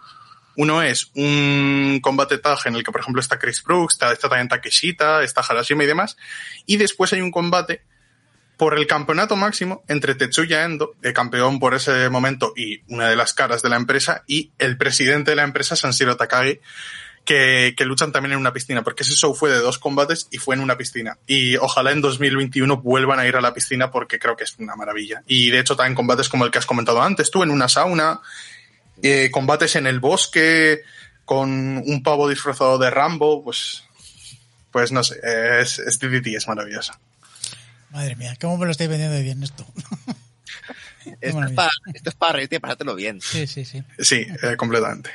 Uno 0.56 0.82
es 0.82 1.12
un 1.14 2.00
combate 2.02 2.38
tag 2.38 2.60
en 2.66 2.76
el 2.76 2.84
que, 2.84 2.92
por 2.92 3.02
ejemplo, 3.02 3.20
está 3.20 3.38
Chris 3.38 3.62
Brooks, 3.62 3.96
está, 3.96 4.14
está 4.14 4.30
también 4.30 4.48
Takeshita, 4.48 5.24
está 5.24 5.42
Harashima 5.42 5.84
y 5.84 5.88
demás. 5.88 6.18
Y 6.66 6.78
después 6.78 7.12
hay 7.14 7.22
un 7.22 7.32
combate 7.32 7.82
por 8.58 8.78
el 8.78 8.88
campeonato 8.88 9.36
máximo 9.36 9.84
entre 9.88 10.16
Tetsuya 10.16 10.66
Endo, 10.66 10.96
el 11.04 11.14
campeón 11.14 11.60
por 11.60 11.76
ese 11.76 12.10
momento 12.10 12.54
y 12.56 12.82
una 12.88 13.08
de 13.08 13.16
las 13.16 13.34
caras 13.34 13.62
de 13.62 13.70
la 13.70 13.76
empresa, 13.76 14.24
y 14.28 14.52
el 14.58 14.78
presidente 14.78 15.32
de 15.32 15.36
la 15.36 15.44
empresa, 15.44 15.76
Sanshiro 15.76 16.18
Takagi, 16.18 16.60
que, 17.24 17.76
que, 17.78 17.86
luchan 17.86 18.12
también 18.12 18.34
en 18.34 18.40
una 18.40 18.54
piscina, 18.54 18.84
porque 18.84 19.04
ese 19.04 19.14
show 19.14 19.36
fue 19.36 19.52
de 19.52 19.58
dos 19.58 19.78
combates 19.78 20.28
y 20.32 20.38
fue 20.38 20.56
en 20.56 20.62
una 20.62 20.78
piscina. 20.78 21.18
Y 21.28 21.58
ojalá 21.58 21.92
en 21.92 22.02
2021 22.02 22.78
vuelvan 22.78 23.20
a 23.20 23.28
ir 23.28 23.36
a 23.36 23.42
la 23.42 23.54
piscina 23.54 23.92
porque 23.92 24.18
creo 24.18 24.38
que 24.38 24.46
es 24.46 24.56
una 24.60 24.76
maravilla. 24.76 25.22
Y 25.28 25.50
de 25.50 25.60
hecho 25.60 25.76
también 25.76 25.94
combates 25.94 26.30
como 26.30 26.46
el 26.46 26.52
que 26.52 26.60
has 26.60 26.66
comentado 26.66 27.02
antes, 27.02 27.30
tú 27.30 27.44
en 27.44 27.52
una 27.52 27.68
sauna, 27.68 28.22
eh, 29.04 29.30
combates 29.30 29.76
en 29.76 29.88
el 29.88 30.00
bosque 30.00 30.84
con 31.26 31.50
un 31.86 32.02
pavo 32.02 32.30
disfrazado 32.30 32.78
de 32.78 32.90
Rambo, 32.90 33.44
pues, 33.44 33.84
pues 34.72 34.94
no 34.94 35.04
sé, 35.04 35.20
es, 35.60 35.80
es 35.80 36.00
DDT, 36.00 36.28
es 36.28 36.48
maravilloso. 36.48 36.94
Madre 37.90 38.16
mía, 38.16 38.36
¿cómo 38.40 38.58
me 38.58 38.66
lo 38.66 38.72
estáis 38.72 38.90
vendiendo 38.90 39.16
de 39.16 39.24
bien 39.24 39.42
esto? 39.44 39.66
esto, 41.22 41.44
es 41.44 41.52
para, 41.52 41.70
esto 41.94 42.10
es 42.10 42.16
para 42.16 42.34
reírte 42.34 42.58
y 42.58 42.60
pasártelo 42.60 42.96
bien. 42.96 43.22
Sí, 43.22 43.48
sí, 43.48 43.66
sí. 43.66 43.84
Sí, 44.00 44.28
eh, 44.44 44.56
completamente. 44.58 45.10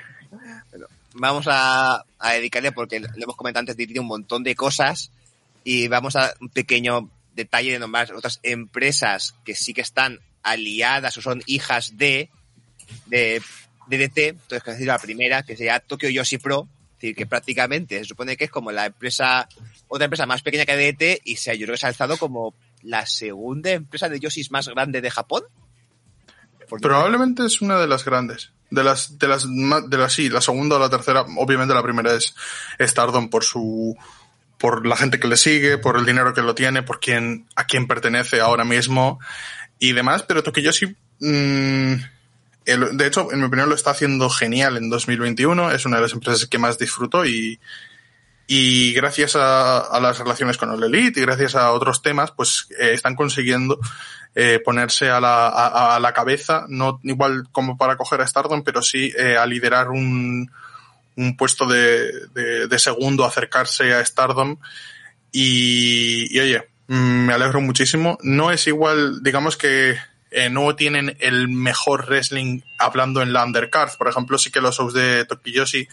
Vamos 1.15 1.47
a, 1.49 2.05
a 2.19 2.33
dedicarle, 2.33 2.73
porque 2.73 3.01
lo 3.01 3.09
hemos 3.17 3.37
comentado 3.37 3.61
antes, 3.61 3.77
tiene 3.77 4.01
un 4.01 4.07
montón 4.07 4.43
de 4.43 4.55
cosas 4.55 5.11
y 5.65 5.89
vamos 5.89 6.17
a 6.17 6.33
un 6.41 6.49
pequeño 6.49 7.11
detalle 7.35 7.73
de 7.73 7.79
nombrar 7.79 8.13
otras 8.15 8.41
empresas 8.43 9.35
que 9.45 9.55
sí 9.55 9.75
que 9.75 9.83
están 9.83 10.19
aliadas 10.43 11.17
o 11.17 11.23
son 11.23 11.43
hijas 11.47 11.97
de, 11.97 12.31
de 13.07 13.43
DDT. 13.87 14.19
Entonces, 14.19 14.63
que 14.63 14.71
decir 14.73 14.87
la 14.87 14.99
primera, 14.99 15.43
que 15.43 15.57
sería 15.57 15.81
Tokyo 15.81 16.09
Yoshi 16.09 16.39
Pro, 16.39 16.69
decir, 17.03 17.17
que 17.17 17.27
prácticamente 17.27 17.99
se 17.99 18.05
supone 18.05 18.37
que 18.37 18.45
es 18.45 18.51
como 18.51 18.73
la 18.73 18.87
empresa, 18.87 19.49
otra 19.89 20.05
empresa 20.05 20.27
más 20.27 20.43
pequeña 20.43 20.65
que 20.65 20.77
DDT 20.77 21.23
y 21.25 21.37
se, 21.37 21.57
yo 21.59 21.67
creo 21.67 21.75
que 21.75 21.81
se 21.81 21.87
ha 21.87 21.89
alzado 21.89 22.17
como 22.17 22.55
la 22.83 23.07
segunda 23.07 23.71
empresa 23.71 24.09
de 24.09 24.21
Yoshis 24.21 24.51
más 24.51 24.69
grande 24.69 25.01
de 25.01 25.11
Japón. 25.11 25.43
Probablemente 26.81 27.45
es 27.45 27.61
una 27.61 27.79
de 27.79 27.87
las 27.87 28.05
grandes. 28.05 28.53
De 28.71 28.83
las, 28.83 29.19
de 29.19 29.29
las, 29.29 29.47
de 29.47 29.99
las, 29.99 30.13
sí, 30.15 30.31
la 30.31 30.41
segunda 30.41 30.77
o 30.77 30.79
la 30.79 30.89
tercera, 30.89 31.27
obviamente 31.37 31.75
la 31.75 31.83
primera 31.83 32.15
es 32.15 32.35
Stardom 32.81 33.29
por 33.29 33.45
su, 33.45 33.95
por 34.57 34.87
la 34.87 34.97
gente 34.97 35.21
que 35.21 35.29
le 35.29 35.37
sigue, 35.37 35.77
por 35.77 35.99
el 35.99 36.07
dinero 36.07 36.33
que 36.33 36.41
lo 36.41 36.55
tiene, 36.55 36.83
por 36.83 36.99
quién, 36.99 37.49
a 37.55 37.67
quién 37.67 37.87
pertenece 37.87 38.41
ahora 38.41 38.65
mismo 38.65 39.21
y 39.79 39.93
demás, 39.93 40.23
pero 40.23 40.43
Tokiyoshi, 40.43 40.97
mmm, 41.19 41.95
de 42.65 43.07
hecho, 43.07 43.33
en 43.33 43.41
mi 43.41 43.47
opinión 43.47 43.69
lo 43.69 43.75
está 43.75 43.91
haciendo 43.91 44.31
genial 44.31 44.77
en 44.77 44.91
2021, 44.91 45.73
es 45.73 45.85
una 45.85 45.97
de 45.97 46.03
las 46.03 46.13
empresas 46.13 46.47
que 46.47 46.59
más 46.59 46.79
disfruto 46.79 47.25
y, 47.27 47.61
y 48.47 48.93
gracias 48.93 49.37
a, 49.37 49.99
las 50.01 50.19
relaciones 50.19 50.59
con 50.59 50.71
el 50.73 50.83
Elite 50.83 51.21
y 51.21 51.23
gracias 51.23 51.55
a 51.55 51.73
otros 51.73 52.03
temas, 52.03 52.33
pues 52.33 52.69
eh, 52.79 52.91
están 52.93 53.17
consiguiendo 53.17 53.79
eh, 54.35 54.61
ponerse 54.65 55.11
a 55.11 55.21
la, 55.21 55.49
a, 55.49 56.01
la 56.01 56.13
cabeza, 56.13 56.67
no 56.69 57.01
igual 57.03 57.49
como 57.53 57.77
para 57.77 57.97
coger 57.97 58.21
a 58.21 58.27
Stardom, 58.27 58.63
pero 58.63 58.83
sí 58.83 59.13
eh, 59.17 59.37
a 59.37 59.47
liderar 59.47 59.91
un, 59.91 60.51
un 61.17 61.37
puesto 61.37 61.67
de, 61.67 62.29
de, 62.35 62.69
de, 62.69 62.79
segundo, 62.79 63.25
acercarse 63.25 63.95
a 63.95 64.05
Stardom. 64.05 64.57
Y, 65.31 66.29
y, 66.37 66.41
oye, 66.41 66.69
me 66.89 67.33
alegro 67.33 67.61
muchísimo. 67.61 68.19
No 68.23 68.51
es 68.51 68.67
igual, 68.67 69.23
digamos 69.23 69.57
que 69.57 69.97
eh, 70.33 70.51
no 70.51 70.75
tienen 70.77 71.17
el 71.21 71.49
mejor 71.49 72.07
wrestling 72.07 72.61
hablando 72.79 73.23
en 73.23 73.33
la 73.33 73.45
undercard. 73.45 73.97
Por 73.97 74.09
ejemplo, 74.09 74.39
sí 74.39 74.51
que 74.51 74.61
los 74.61 74.77
shows 74.77 74.95
de 74.95 75.25
Tokiyoshi 75.25 75.89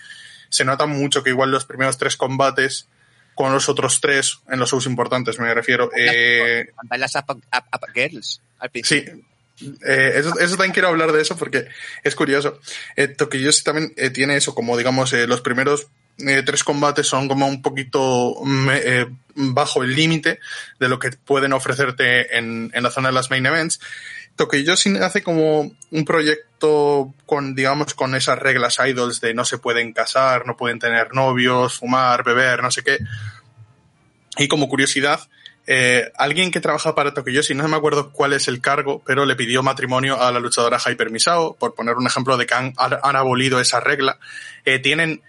se 0.50 0.66
nota 0.66 0.86
mucho 0.86 1.24
que 1.24 1.30
igual 1.30 1.52
los 1.52 1.66
primeros 1.66 1.98
tres 1.98 2.18
combates 2.18 2.88
con 3.36 3.54
los 3.54 3.70
otros 3.70 4.02
tres 4.02 4.40
en 4.50 4.60
los 4.60 4.72
shows 4.72 4.86
importantes, 4.86 5.40
me 5.40 5.54
refiero. 5.54 5.90
Eh, 5.96 6.68
las 6.98 7.16
up, 7.16 7.24
up, 7.30 7.64
up 7.74 7.94
girls, 7.94 8.42
al 8.60 8.70
sí, 8.84 9.06
eh, 9.86 10.14
eso, 10.16 10.38
eso, 10.40 10.56
también 10.56 10.74
quiero 10.74 10.90
hablar 10.90 11.12
de 11.12 11.22
eso 11.22 11.38
porque 11.38 11.68
es 12.04 12.16
curioso. 12.16 12.60
Eh, 12.96 13.08
Tokiyoshi 13.08 13.64
también 13.64 13.94
eh, 13.98 14.10
tiene 14.10 14.36
eso, 14.36 14.56
como 14.56 14.78
digamos, 14.78 15.14
los 15.14 15.42
primeros 15.42 15.88
tres 16.46 16.64
combates 16.64 17.08
son 17.08 17.28
como 17.28 17.48
un 17.48 17.62
poquito 17.62 18.36
eh, 18.74 19.08
bajo 19.36 19.84
el 19.84 19.96
límite 19.96 20.40
de 20.80 20.90
lo 20.90 21.00
que 21.00 21.12
pueden 21.12 21.54
ofrecerte 21.54 22.38
en, 22.38 22.72
en, 22.74 22.84
la 22.84 22.92
zona 22.92 23.10
de 23.10 23.14
las 23.14 23.30
main 23.30 23.46
events. 23.46 23.80
Tokiyoshi 24.36 24.98
hace 24.98 25.22
como 25.22 25.72
un 25.92 26.06
proyecto 26.06 27.14
con, 27.26 27.56
digamos, 27.56 27.94
con 27.94 28.16
esas 28.16 28.40
reglas 28.40 28.80
idols 28.86 29.22
de 29.22 29.34
no 29.34 29.46
se 29.46 29.58
pueden 29.58 29.94
casar, 29.94 30.46
no 30.46 30.58
pueden 30.58 30.80
tener 30.80 31.14
novios, 31.14 31.80
fumar, 31.80 32.24
beber, 32.24 32.62
no 32.62 32.72
sé 32.72 32.84
qué. 32.84 33.00
Y 34.38 34.48
como 34.48 34.70
curiosidad, 34.70 35.20
eh, 35.72 36.12
alguien 36.18 36.50
que 36.50 36.62
trabaja 36.62 36.96
para 36.96 37.14
Tokiyoshi, 37.14 37.54
no 37.54 37.68
me 37.68 37.78
acuerdo 37.78 38.12
cuál 38.12 38.34
es 38.34 38.48
el 38.48 38.60
cargo, 38.60 39.04
pero 39.06 39.26
le 39.26 39.36
pidió 39.36 39.62
matrimonio 39.62 40.20
a 40.20 40.32
la 40.32 40.40
luchadora 40.40 40.80
Hyper 40.80 41.12
Misao, 41.12 41.56
por 41.58 41.76
poner 41.76 41.96
un 41.96 42.08
ejemplo 42.08 42.38
de 42.38 42.48
que 42.48 42.56
han, 42.56 42.74
abolido 42.78 43.60
esa 43.60 43.80
regla. 43.80 44.18
Eh, 44.66 44.80
tienen 44.80 45.22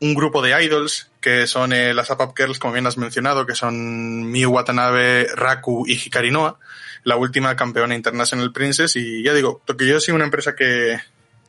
un 0.00 0.14
grupo 0.14 0.40
de 0.40 0.64
idols 0.64 1.10
que 1.20 1.46
son 1.46 1.74
eh, 1.74 1.92
las 1.92 2.08
Up 2.08 2.34
Girls, 2.36 2.58
como 2.58 2.72
bien 2.72 2.86
has 2.86 2.96
mencionado, 2.96 3.44
que 3.44 3.54
son 3.54 4.30
Miu 4.30 4.50
Watanabe, 4.50 5.28
Raku 5.34 5.84
y 5.86 5.92
Hikari 5.92 6.30
Noa, 6.30 6.58
la 7.04 7.16
última 7.16 7.56
campeona 7.56 7.94
International 7.94 8.52
Princess. 8.52 8.96
Y 8.96 9.22
ya 9.22 9.34
digo, 9.34 9.62
Tokiyoshi 9.64 10.10
es 10.10 10.14
una 10.14 10.24
empresa 10.24 10.54
que, 10.54 10.98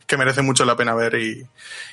que 0.08 0.18
merece 0.18 0.41
mucho 0.41 0.66
la 0.66 0.76
pena 0.76 0.93
ver. 0.93 1.16
Y, 1.16 1.47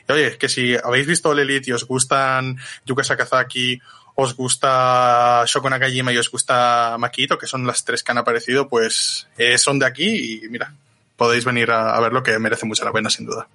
y 0.09 0.13
oye, 0.13 0.39
que 0.39 0.49
si 0.49 0.77
habéis 0.83 1.07
visto 1.07 1.31
All 1.31 1.39
Elite 1.39 1.71
y 1.71 1.73
os 1.73 1.87
gustan 1.87 2.59
Yuka 2.87 3.05
Sakazaki 3.05 3.81
os 4.15 4.37
gusta 4.37 5.45
Shoko 5.47 5.71
Nakajima 5.71 6.13
y 6.13 6.19
os 6.19 6.31
gusta 6.31 6.97
Makito, 6.99 7.39
que 7.39 7.47
son 7.47 7.67
las 7.67 7.85
tres 7.85 8.03
que 8.03 8.13
han 8.13 8.19
aparecido, 8.19 8.69
pues 8.69 9.29
eh, 9.39 9.57
son 9.57 9.79
de 9.79 9.87
aquí 9.87 10.43
y 10.45 10.49
mira, 10.49 10.75
podéis 11.17 11.45
venir 11.45 11.71
a, 11.71 11.95
a 11.95 12.01
verlo 12.01 12.23
que 12.23 12.39
merece 12.39 12.67
mucho 12.67 12.85
la 12.85 12.93
pena, 12.93 13.09
sin 13.09 13.27
duda. 13.27 13.49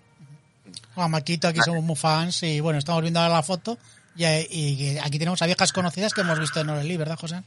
A 0.95 1.07
Makito 1.07 1.47
aquí 1.47 1.59
somos 1.63 1.83
muy 1.83 1.95
fans 1.95 2.41
y 2.43 2.59
bueno, 2.61 2.79
estamos 2.79 3.01
viendo 3.01 3.19
ahora 3.19 3.35
la 3.35 3.43
foto 3.43 3.77
y, 4.15 4.25
y, 4.25 4.97
aquí 4.97 5.19
tenemos 5.19 5.41
a 5.41 5.45
viejas 5.45 5.73
conocidas 5.73 6.13
que 6.13 6.21
hemos 6.21 6.39
visto 6.39 6.61
en 6.61 6.69
Orelí, 6.69 6.97
¿verdad, 6.97 7.17
José? 7.19 7.43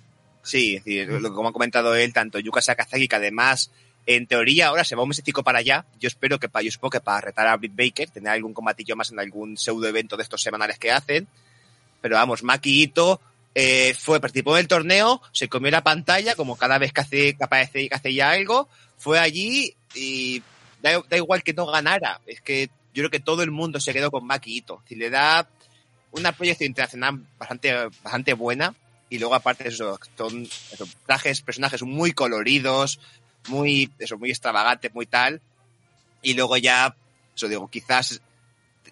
Sí, 0.49 0.81
sí, 0.85 1.07
como 1.35 1.49
ha 1.49 1.53
comentado 1.53 1.95
él, 1.95 2.13
tanto 2.13 2.39
Yuka 2.39 2.63
Sakazaki, 2.63 3.07
que 3.07 3.17
además 3.17 3.71
en 4.07 4.27
teoría 4.27 4.69
ahora 4.69 4.85
se 4.85 4.97
va 4.97 5.03
un 5.03 5.11
mesecico 5.11 5.45
para 5.45 5.59
allá. 5.59 5.85
Yo 6.01 6.09
espero 6.09 6.39
que 6.39 6.49
para, 6.49 6.63
yo 6.63 6.71
supongo 6.71 7.01
para 7.01 7.21
retar 7.21 7.47
a 7.47 7.57
Britt 7.57 7.77
Baker, 7.77 8.11
tener 8.11 8.33
algún 8.33 8.55
combatillo 8.55 8.97
más 8.97 9.11
en 9.13 9.21
algún 9.21 9.57
pseudo 9.57 9.87
evento 9.87 10.17
de 10.17 10.23
estos 10.23 10.43
semanales 10.43 10.79
que 10.79 10.91
hacen 10.91 11.29
pero 12.01 12.17
vamos, 12.17 12.43
Maki 12.43 12.93
eh, 13.55 13.95
fue, 13.95 14.21
participó 14.21 14.57
en 14.57 14.61
el 14.61 14.69
torneo, 14.69 15.21
se 15.33 15.49
comió 15.49 15.71
la 15.71 15.83
pantalla, 15.83 16.35
como 16.35 16.57
cada 16.57 16.79
vez 16.79 16.93
que 16.93 17.01
hace, 17.01 17.35
que 17.35 17.45
aparece, 17.45 17.89
que 17.89 17.95
hace 17.95 18.15
ya 18.15 18.31
algo, 18.31 18.69
fue 18.97 19.19
allí 19.19 19.75
y 19.95 20.43
da, 20.81 21.03
da, 21.09 21.17
igual 21.17 21.43
que 21.43 21.55
no 21.55 21.67
ganara. 21.67 22.21
Es 22.27 22.41
que 22.41 22.71
yo 22.95 23.03
creo 23.03 23.11
que 23.11 23.21
todo 23.21 23.43
el 23.43 23.51
mundo 23.51 23.81
se 23.81 23.93
quedó 23.93 24.11
con 24.11 24.27
Maki 24.27 24.59
Ito. 24.59 24.83
Si 24.89 24.95
le 24.95 25.11
da 25.11 25.49
una 26.13 26.33
proyección 26.33 26.69
internacional 26.69 27.21
bastante, 27.39 27.75
bastante 28.03 28.33
buena, 28.35 28.75
y 29.11 29.19
luego 29.19 29.35
aparte 29.35 29.69
eso, 29.69 29.99
son 30.17 30.49
trajes, 31.07 31.41
personajes 31.43 31.83
muy 31.83 32.13
coloridos, 32.13 33.01
muy, 33.49 33.91
eso, 33.99 34.19
muy 34.19 34.31
extravagantes, 34.31 34.95
muy 34.95 35.07
tal, 35.07 35.41
y 36.23 36.35
luego 36.35 36.57
ya, 36.57 36.95
eso 37.35 37.49
digo, 37.49 37.69
quizás 37.69 38.21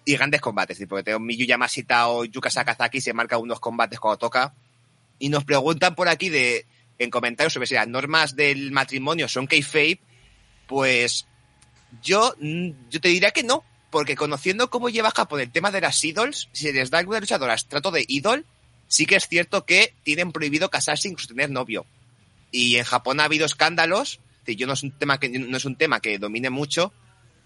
y 0.05 0.15
grandes 0.15 0.39
combates, 0.39 0.79
porque 0.87 1.03
tengo 1.03 1.19
Miyu 1.19 1.45
Yamashita 1.45 2.07
o 2.07 2.23
Yuka 2.23 2.49
Sakazaki 2.49 3.01
se 3.01 3.13
marca 3.13 3.37
unos 3.37 3.59
combates 3.59 3.99
cuando 3.99 4.17
toca. 4.17 4.53
Y 5.19 5.27
nos 5.27 5.43
preguntan 5.43 5.95
por 5.95 6.07
aquí 6.07 6.29
de, 6.29 6.65
en 6.97 7.09
comentarios 7.09 7.53
sobre 7.53 7.67
si 7.67 7.73
las 7.73 7.87
normas 7.87 8.35
del 8.35 8.71
matrimonio 8.71 9.27
son 9.27 9.47
kayfabe, 9.47 9.99
pues 10.67 11.27
yo, 12.01 12.35
yo 12.39 13.01
te 13.01 13.09
diría 13.09 13.31
que 13.31 13.43
no, 13.43 13.65
porque 13.89 14.15
conociendo 14.15 14.69
cómo 14.69 14.89
lleva 14.89 15.11
Japón 15.11 15.41
el 15.41 15.51
tema 15.51 15.71
de 15.71 15.81
las 15.81 16.01
idols, 16.03 16.49
si 16.51 16.71
les 16.71 16.89
da 16.89 16.99
alguna 16.99 17.19
luchadora 17.19 17.57
trato 17.67 17.91
de 17.91 18.05
idol, 18.07 18.45
sí 18.87 19.05
que 19.05 19.15
es 19.15 19.27
cierto 19.27 19.65
que 19.65 19.93
tienen 20.03 20.31
prohibido 20.31 20.69
casarse 20.69 21.07
incluso 21.07 21.29
tener 21.29 21.49
novio. 21.49 21.85
Y 22.51 22.77
en 22.77 22.83
Japón 22.83 23.19
ha 23.19 23.25
habido 23.25 23.45
escándalos, 23.45 24.19
yo 24.45 24.67
no 24.67 24.73
es 24.73 24.83
un 24.83 24.91
tema 24.91 25.19
que 25.19 25.27
no 25.29 25.57
es 25.57 25.65
un 25.65 25.75
tema 25.75 25.99
que 25.99 26.19
domine 26.19 26.49
mucho, 26.49 26.93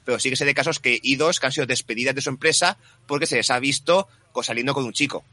pero 0.05 0.19
sí 0.19 0.29
que 0.29 0.35
sé 0.35 0.45
de 0.45 0.53
casos 0.53 0.79
que 0.79 0.99
idos 1.01 1.39
que 1.39 1.47
han 1.47 1.51
sido 1.51 1.65
despedidas 1.65 2.13
de 2.13 2.21
su 2.21 2.29
empresa 2.29 2.77
porque 3.07 3.25
se 3.25 3.37
les 3.37 3.49
ha 3.49 3.59
visto 3.59 4.07
saliendo 4.41 4.73
con 4.73 4.85
un 4.85 4.93
chico. 4.93 5.23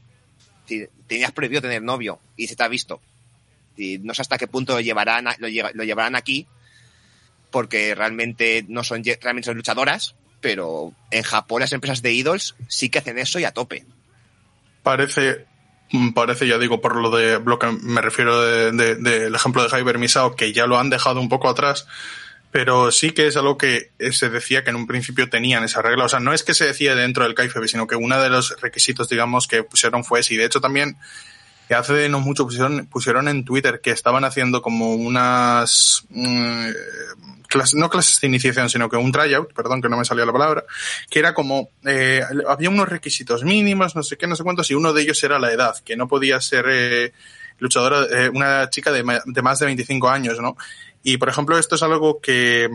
Tenías 1.07 1.31
prohibido 1.31 1.61
tener 1.61 1.81
novio 1.81 2.19
y 2.35 2.47
se 2.47 2.55
te 2.55 2.63
ha 2.63 2.67
visto. 2.67 3.01
No 3.77 4.13
sé 4.13 4.21
hasta 4.21 4.37
qué 4.37 4.47
punto 4.47 4.73
lo 4.73 4.81
llevarán, 4.81 5.25
lo, 5.39 5.47
lo 5.47 5.83
llevarán 5.83 6.15
aquí 6.15 6.47
porque 7.49 7.95
realmente 7.95 8.65
no 8.67 8.83
son, 8.83 9.03
realmente 9.03 9.47
son 9.47 9.55
luchadoras, 9.55 10.15
pero 10.41 10.93
en 11.11 11.23
Japón 11.23 11.61
las 11.61 11.73
empresas 11.73 12.01
de 12.01 12.13
idols 12.13 12.55
sí 12.67 12.89
que 12.89 12.99
hacen 12.99 13.17
eso 13.17 13.39
y 13.39 13.45
a 13.45 13.51
tope. 13.51 13.85
Parece, 14.83 15.45
parece, 16.13 16.47
ya 16.47 16.57
digo, 16.57 16.81
por 16.81 16.95
lo 16.95 17.09
de 17.09 17.39
lo 17.39 17.59
que 17.59 17.67
me 17.67 18.01
refiero 18.01 18.41
de, 18.41 18.71
de, 18.71 18.95
de 18.95 19.27
ejemplo 19.27 19.67
de 19.67 19.69
Hyper 19.69 19.97
Misao, 19.97 20.35
que 20.35 20.53
ya 20.53 20.67
lo 20.67 20.79
han 20.79 20.89
dejado 20.89 21.19
un 21.19 21.29
poco 21.29 21.49
atrás, 21.49 21.87
pero 22.51 22.91
sí 22.91 23.11
que 23.11 23.27
es 23.27 23.37
algo 23.37 23.57
que 23.57 23.91
se 24.11 24.29
decía 24.29 24.63
que 24.63 24.71
en 24.71 24.75
un 24.75 24.87
principio 24.87 25.29
tenían 25.29 25.63
esa 25.63 25.81
regla. 25.81 26.05
O 26.05 26.09
sea, 26.09 26.19
no 26.19 26.33
es 26.33 26.43
que 26.43 26.53
se 26.55 26.65
decía 26.65 26.95
dentro 26.95 27.23
del 27.23 27.35
KFB, 27.35 27.67
sino 27.67 27.85
que 27.85 27.95
uno 27.95 28.19
de 28.19 28.29
los 28.29 28.59
requisitos, 28.59 29.07
digamos, 29.07 29.47
que 29.47 29.63
pusieron 29.63 30.03
fue 30.03 30.21
ese. 30.21 30.33
Y 30.33 30.37
de 30.37 30.45
hecho 30.45 30.59
también, 30.59 30.97
hace 31.69 32.09
no 32.09 32.19
mucho 32.19 32.45
pusieron, 32.45 32.87
pusieron 32.87 33.27
en 33.27 33.45
Twitter 33.45 33.81
que 33.81 33.91
estaban 33.91 34.25
haciendo 34.25 34.61
como 34.61 34.95
unas, 34.95 36.05
mmm, 36.09 36.69
no 37.75 37.89
clases 37.89 38.19
de 38.21 38.27
iniciación, 38.27 38.69
sino 38.69 38.89
que 38.89 38.97
un 38.97 39.11
tryout, 39.11 39.53
perdón 39.53 39.81
que 39.81 39.89
no 39.89 39.97
me 39.97 40.05
salía 40.05 40.25
la 40.25 40.33
palabra, 40.33 40.65
que 41.09 41.19
era 41.19 41.33
como, 41.33 41.69
eh, 41.85 42.21
había 42.47 42.69
unos 42.69 42.89
requisitos 42.89 43.43
mínimos, 43.43 43.95
no 43.95 44.03
sé 44.03 44.17
qué, 44.17 44.27
no 44.27 44.35
sé 44.35 44.43
cuántos, 44.43 44.69
y 44.71 44.75
uno 44.75 44.93
de 44.93 45.01
ellos 45.01 45.23
era 45.23 45.39
la 45.39 45.51
edad, 45.51 45.75
que 45.83 45.95
no 45.95 46.07
podía 46.07 46.39
ser 46.41 46.65
eh, 46.69 47.13
luchadora, 47.59 48.05
eh, 48.11 48.29
una 48.29 48.69
chica 48.69 48.91
de, 48.91 49.03
de 49.25 49.41
más 49.41 49.59
de 49.59 49.65
25 49.65 50.09
años, 50.09 50.39
¿no? 50.39 50.55
Y, 51.03 51.17
por 51.17 51.29
ejemplo, 51.29 51.57
esto 51.57 51.75
es 51.75 51.83
algo 51.83 52.19
que 52.19 52.69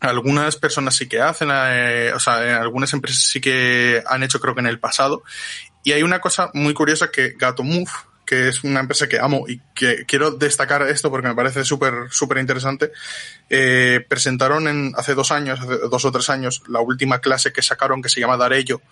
algunas 0.00 0.56
personas 0.56 0.96
sí 0.96 1.08
que 1.08 1.20
hacen, 1.20 1.50
eh, 1.52 2.12
o 2.14 2.18
sea, 2.18 2.60
algunas 2.60 2.92
empresas 2.92 3.22
sí 3.22 3.40
que 3.40 4.02
han 4.06 4.22
hecho, 4.22 4.40
creo 4.40 4.54
que 4.54 4.60
en 4.60 4.66
el 4.66 4.80
pasado. 4.80 5.22
Y 5.84 5.92
hay 5.92 6.02
una 6.02 6.20
cosa 6.20 6.50
muy 6.54 6.74
curiosa 6.74 7.10
que 7.10 7.34
Gato 7.38 7.62
Move, 7.62 7.90
que 8.30 8.46
es 8.46 8.62
una 8.62 8.78
empresa 8.78 9.08
que 9.08 9.18
amo 9.18 9.46
y 9.48 9.60
que 9.74 10.04
quiero 10.06 10.30
destacar 10.30 10.82
esto 10.82 11.10
porque 11.10 11.26
me 11.26 11.34
parece 11.34 11.64
súper, 11.64 12.12
súper 12.12 12.38
interesante, 12.38 12.92
eh, 13.48 14.06
presentaron 14.06 14.68
en, 14.68 14.92
hace 14.96 15.16
dos 15.16 15.32
años, 15.32 15.58
hace 15.58 15.78
dos 15.90 16.04
o 16.04 16.12
tres 16.12 16.30
años, 16.30 16.62
la 16.68 16.78
última 16.78 17.18
clase 17.18 17.52
que 17.52 17.60
sacaron 17.60 18.00
que 18.00 18.08
se 18.08 18.20
llama 18.20 18.36
Darello, 18.36 18.82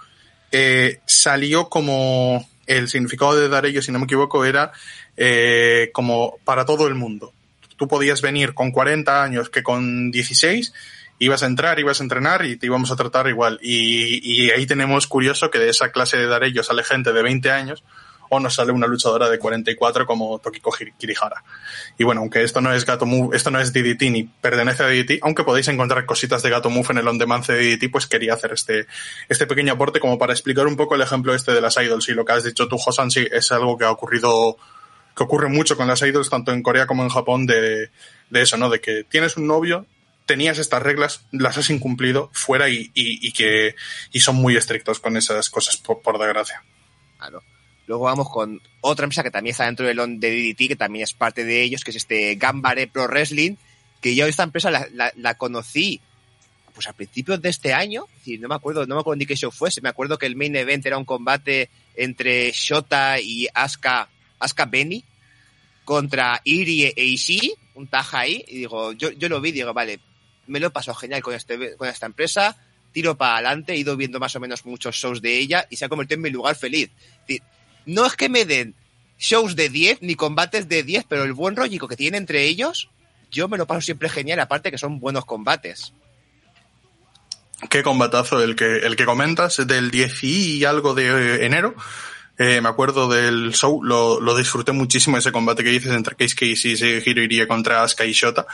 eh, 0.51 0.99
salió 1.07 1.69
como 1.69 2.49
el 2.67 2.89
significado 2.89 3.37
de 3.37 3.49
Darello, 3.49 3.81
si 3.81 3.93
no 3.93 4.01
me 4.01 4.07
equivoco, 4.07 4.45
era 4.45 4.73
eh, 5.17 5.91
como 5.93 6.39
para 6.45 6.65
todo 6.65 6.89
el 6.89 6.97
mundo. 6.97 7.33
Tú 7.77 7.87
podías 7.87 8.21
venir 8.21 8.55
con 8.55 8.73
40 8.73 9.23
años 9.23 9.51
que 9.51 9.63
con 9.63 10.11
16 10.11 10.73
ibas 11.21 11.45
a 11.45 11.47
entrar, 11.47 11.79
ibas 11.79 12.01
a 12.01 12.03
entrenar 12.03 12.45
y 12.45 12.57
te 12.57 12.67
íbamos 12.67 12.91
a 12.91 12.97
tratar 12.97 13.29
igual. 13.29 13.61
Y, 13.63 14.19
y 14.21 14.51
ahí 14.51 14.67
tenemos 14.67 15.07
curioso 15.07 15.49
que 15.49 15.61
de 15.61 15.69
esa 15.69 15.93
clase 15.93 16.17
de 16.17 16.27
Darello 16.27 16.65
sale 16.65 16.83
gente 16.83 17.13
de 17.13 17.23
20 17.23 17.53
años 17.53 17.85
o 18.29 18.41
nos 18.41 18.55
sale 18.55 18.73
una 18.73 18.87
luchadora 18.87 19.29
de 19.29 19.39
44 19.39 20.07
como 20.07 20.39
Tokiko 20.39 20.73
Kirihara. 20.99 21.43
Y 21.97 22.05
bueno, 22.05 22.21
aunque 22.21 22.43
esto 22.43 22.61
no 22.61 22.73
es 22.73 22.85
Gato 22.85 23.07
Move, 23.07 23.37
esto 23.37 23.51
no 23.51 23.61
es 23.61 23.73
DDT 23.73 24.03
ni 24.11 24.25
pertenece 24.25 24.83
a 24.83 24.87
DDT, 24.87 25.21
aunque 25.23 25.45
podéis 25.45 25.69
encontrar 25.69 26.05
cositas 26.07 26.43
de 26.43 26.51
Gato 26.51 26.71
Move 26.71 26.89
en 26.91 26.99
el 26.99 27.09
on 27.09 27.19
demand 27.19 27.47
de 27.47 27.77
DDT, 27.77 27.91
pues 27.91 28.07
quería 28.07 28.35
hacer 28.35 28.53
este, 28.53 28.87
este 29.29 29.47
pequeño 29.47 29.73
aporte 29.73 30.01
como 30.01 30.19
para 30.19 30.33
explicar 30.33 30.67
un 30.67 30.77
poco 30.77 30.95
el 30.95 31.03
ejemplo 31.03 31.35
este 31.35 31.53
de 31.53 31.61
las 31.61 31.77
idols. 31.77 32.09
Y 32.09 32.13
lo 32.13 32.25
que 32.25 32.33
has 32.33 32.45
dicho 32.45 32.69
tú, 32.69 32.79
Josan, 32.79 33.11
sí, 33.11 33.27
es 33.31 33.51
algo 33.53 33.79
que 33.79 33.85
ha 33.85 33.91
ocurrido, 33.91 34.57
que 35.17 35.25
ocurre 35.25 35.49
mucho 35.49 35.77
con 35.77 35.89
las 35.89 36.03
idols, 36.03 36.31
tanto 36.31 36.53
en 36.53 36.63
Corea 36.63 36.87
como 36.87 37.03
en 37.03 37.09
Japón, 37.09 37.47
de, 37.47 37.91
de 38.31 38.43
eso, 38.43 38.57
¿no? 38.57 38.71
De 38.71 38.81
que 38.81 39.05
tienes 39.05 39.37
un 39.37 39.47
novio, 39.47 39.87
tenías 40.27 40.59
estas 40.59 40.83
reglas, 40.83 41.25
las 41.33 41.57
has 41.57 41.71
incumplido 41.71 42.31
fuera 42.33 42.69
y, 42.69 42.91
y, 42.95 43.27
y 43.27 43.33
que 43.33 43.75
y 44.13 44.21
son 44.21 44.37
muy 44.37 44.57
estrictos 44.57 45.01
con 45.01 45.17
esas 45.17 45.49
cosas, 45.49 45.77
por, 45.79 46.03
por 46.03 46.19
desgracia. 46.19 46.63
Claro. 47.19 47.43
Luego 47.89 48.05
vamos 48.05 48.29
con 48.29 48.61
otra 48.83 49.05
empresa 49.05 49.23
que 49.23 49.31
también 49.31 49.53
está 49.53 49.65
dentro 49.65 49.87
del 49.87 49.99
on 49.99 50.21
de 50.21 50.31
DDT, 50.31 50.69
que 50.69 50.77
también 50.77 51.05
es 51.05 51.15
parte 51.15 51.43
de 51.45 51.63
ellos, 51.63 51.83
que 51.83 51.91
es 51.91 51.97
este 51.97 52.35
Gambare 52.35 52.87
Pro 52.87 53.09
Wrestling, 53.09 53.57
que 54.03 54.15
yo 54.15 54.27
esta 54.27 54.43
empresa 54.43 54.71
la, 54.71 55.35
conocí 55.35 56.03
pues 56.75 56.87
a 56.87 56.93
principios 56.93 57.41
de 57.41 57.49
este 57.49 57.73
año, 57.73 58.05
no 58.41 58.49
me 58.49 58.55
acuerdo, 58.55 58.87
no 58.87 58.95
me 58.95 59.01
acuerdo 59.01 59.17
ni 59.17 59.27
qué 59.27 59.35
show 59.35 59.51
fuese, 59.51 59.81
me 59.81 59.89
acuerdo 59.89 60.19
que 60.19 60.27
el 60.27 60.37
main 60.37 60.55
event 60.55 60.85
era 60.85 60.99
un 60.99 61.07
combate 61.07 61.71
entre 61.97 62.53
Shota 62.53 63.19
y 63.21 63.49
Asuka, 63.55 64.11
Asuka 64.39 64.67
Benny 64.67 65.03
contra 65.87 66.43
Irie 66.45 66.93
e 66.95 67.05
Ishii, 67.05 67.55
un 67.75 67.87
taja 67.87 68.21
ahí, 68.21 68.45
y 68.49 68.59
digo, 68.59 68.93
yo, 68.93 69.13
yo 69.13 69.31
lo 69.31 69.41
vi, 69.41 69.51
digo, 69.51 69.73
vale, 69.73 69.99
me 70.47 70.61
lo 70.61 70.67
he 70.67 70.71
pasado 70.71 70.95
genial 70.95 71.23
con, 71.23 71.35
este, 71.35 71.75
con 71.77 71.89
esta 71.89 72.05
empresa, 72.05 72.55
tiro 72.93 73.17
para 73.17 73.37
adelante, 73.37 73.73
he 73.73 73.79
ido 73.79 73.97
viendo 73.97 74.21
más 74.21 74.37
o 74.37 74.41
menos 74.41 74.67
muchos 74.67 74.95
shows 74.95 75.23
de 75.23 75.39
ella 75.39 75.67
y 75.71 75.77
se 75.77 75.87
ha 75.87 75.89
convertido 75.89 76.17
en 76.17 76.23
mi 76.23 76.31
lugar 76.31 76.55
feliz. 76.55 76.91
Es 77.27 77.41
no 77.89 78.05
es 78.05 78.17
que 78.17 78.29
me 78.29 78.45
den 78.45 78.75
shows 79.19 79.57
de 79.57 79.71
10 79.71 80.03
ni 80.03 80.15
combates 80.15 80.69
de 80.69 80.83
10, 80.83 81.07
pero 81.09 81.25
el 81.25 81.33
buen 81.33 81.57
rollico 81.57 81.89
que 81.89 81.97
tiene 81.97 82.19
entre 82.19 82.45
ellos, 82.45 82.91
yo 83.31 83.49
me 83.49 83.57
lo 83.57 83.67
paso 83.67 83.81
siempre 83.81 84.11
genial, 84.11 84.39
aparte 84.41 84.71
que 84.71 84.79
son 84.79 85.01
buenos 85.01 85.25
combates. 85.25 85.95
Qué 87.71 87.83
combatazo 87.83 88.43
el 88.43 88.55
que, 88.55 88.79
el 88.79 88.95
que 88.95 89.07
comentas, 89.07 89.67
del 89.67 89.91
10 89.91 90.23
y 90.25 90.65
algo 90.67 90.95
de 90.95 91.47
enero. 91.47 91.75
Eh, 92.41 92.61
me 92.61 92.69
acuerdo 92.69 93.09
del 93.09 93.53
show, 93.53 93.83
lo, 93.83 94.37
disfruté 94.37 94.71
muchísimo 94.71 95.19
ese 95.19 95.33
combate 95.33 95.65
que 95.65 95.71
dices 95.71 95.93
entre 95.93 96.15
Case 96.15 96.37
Case 96.37 96.69
y 96.69 96.77
Sekihiro 96.77 97.21
iría 97.21 97.49
contra 97.49 97.83
Asuka 97.83 98.05
y 98.05 98.13
Shota. 98.13 98.47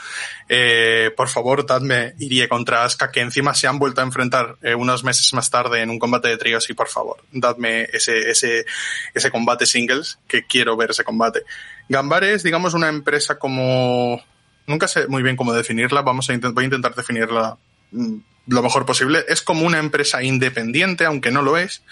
Eh, 0.49 1.11
por 1.15 1.29
favor, 1.29 1.67
dadme 1.67 2.15
iría 2.17 2.49
contra 2.49 2.83
Asuka, 2.83 3.11
que 3.11 3.21
encima 3.21 3.53
se 3.53 3.67
han 3.67 3.77
vuelto 3.77 4.01
a 4.01 4.03
enfrentar 4.03 4.57
eh, 4.63 4.73
unos 4.73 5.03
meses 5.03 5.31
más 5.33 5.51
tarde 5.51 5.83
en 5.83 5.91
un 5.91 5.99
combate 5.99 6.29
de 6.29 6.37
tríos 6.37 6.67
y 6.71 6.73
por 6.73 6.87
favor, 6.87 7.17
dadme 7.31 7.83
ese, 7.93 8.31
ese, 8.31 8.65
ese 9.13 9.29
combate 9.29 9.67
singles, 9.67 10.17
que 10.27 10.47
quiero 10.47 10.75
ver 10.75 10.89
ese 10.89 11.03
combate. 11.03 11.43
Gambare 11.87 12.33
es, 12.33 12.41
digamos, 12.41 12.73
una 12.73 12.89
empresa 12.89 13.37
como, 13.37 14.19
nunca 14.65 14.87
sé 14.87 15.07
muy 15.07 15.21
bien 15.21 15.35
cómo 15.35 15.53
definirla, 15.53 16.01
vamos 16.01 16.27
a, 16.31 16.33
voy 16.35 16.63
a 16.63 16.65
intentar 16.65 16.95
definirla 16.95 17.55
mm, 17.91 18.15
lo 18.47 18.63
mejor 18.63 18.87
posible. 18.87 19.25
Es 19.27 19.43
como 19.43 19.63
una 19.63 19.77
empresa 19.77 20.23
independiente, 20.23 21.05
aunque 21.05 21.29
no 21.29 21.43
lo 21.43 21.55
es 21.55 21.83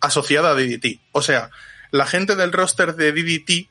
asociada 0.00 0.50
a 0.50 0.54
DDT. 0.54 1.00
O 1.12 1.22
sea, 1.22 1.50
la 1.90 2.06
gente 2.06 2.36
del 2.36 2.52
roster 2.52 2.94
de 2.94 3.12
DDT 3.12 3.68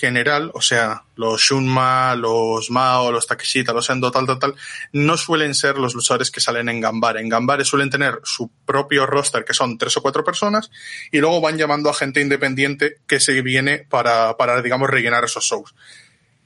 general, 0.00 0.50
o 0.54 0.62
sea, 0.62 1.04
los 1.16 1.42
Shunma, 1.42 2.14
los 2.14 2.70
Mao, 2.70 3.12
los 3.12 3.26
Takeshita, 3.26 3.72
los 3.72 3.90
Endo, 3.90 4.10
tal, 4.10 4.26
tal, 4.26 4.38
tal, 4.38 4.54
no 4.92 5.16
suelen 5.16 5.54
ser 5.54 5.76
los 5.76 5.94
luchadores 5.94 6.30
que 6.30 6.40
salen 6.40 6.70
en 6.70 6.80
Gambare. 6.80 7.20
En 7.20 7.28
Gambare 7.28 7.64
suelen 7.64 7.90
tener 7.90 8.18
su 8.24 8.50
propio 8.64 9.04
roster, 9.04 9.44
que 9.44 9.52
son 9.52 9.76
tres 9.76 9.96
o 9.98 10.02
cuatro 10.02 10.24
personas, 10.24 10.70
y 11.12 11.18
luego 11.18 11.40
van 11.40 11.58
llamando 11.58 11.90
a 11.90 11.94
gente 11.94 12.20
independiente 12.20 12.96
que 13.06 13.20
se 13.20 13.42
viene 13.42 13.86
para, 13.90 14.36
para 14.38 14.62
digamos, 14.62 14.88
rellenar 14.88 15.24
esos 15.24 15.44
shows. 15.44 15.74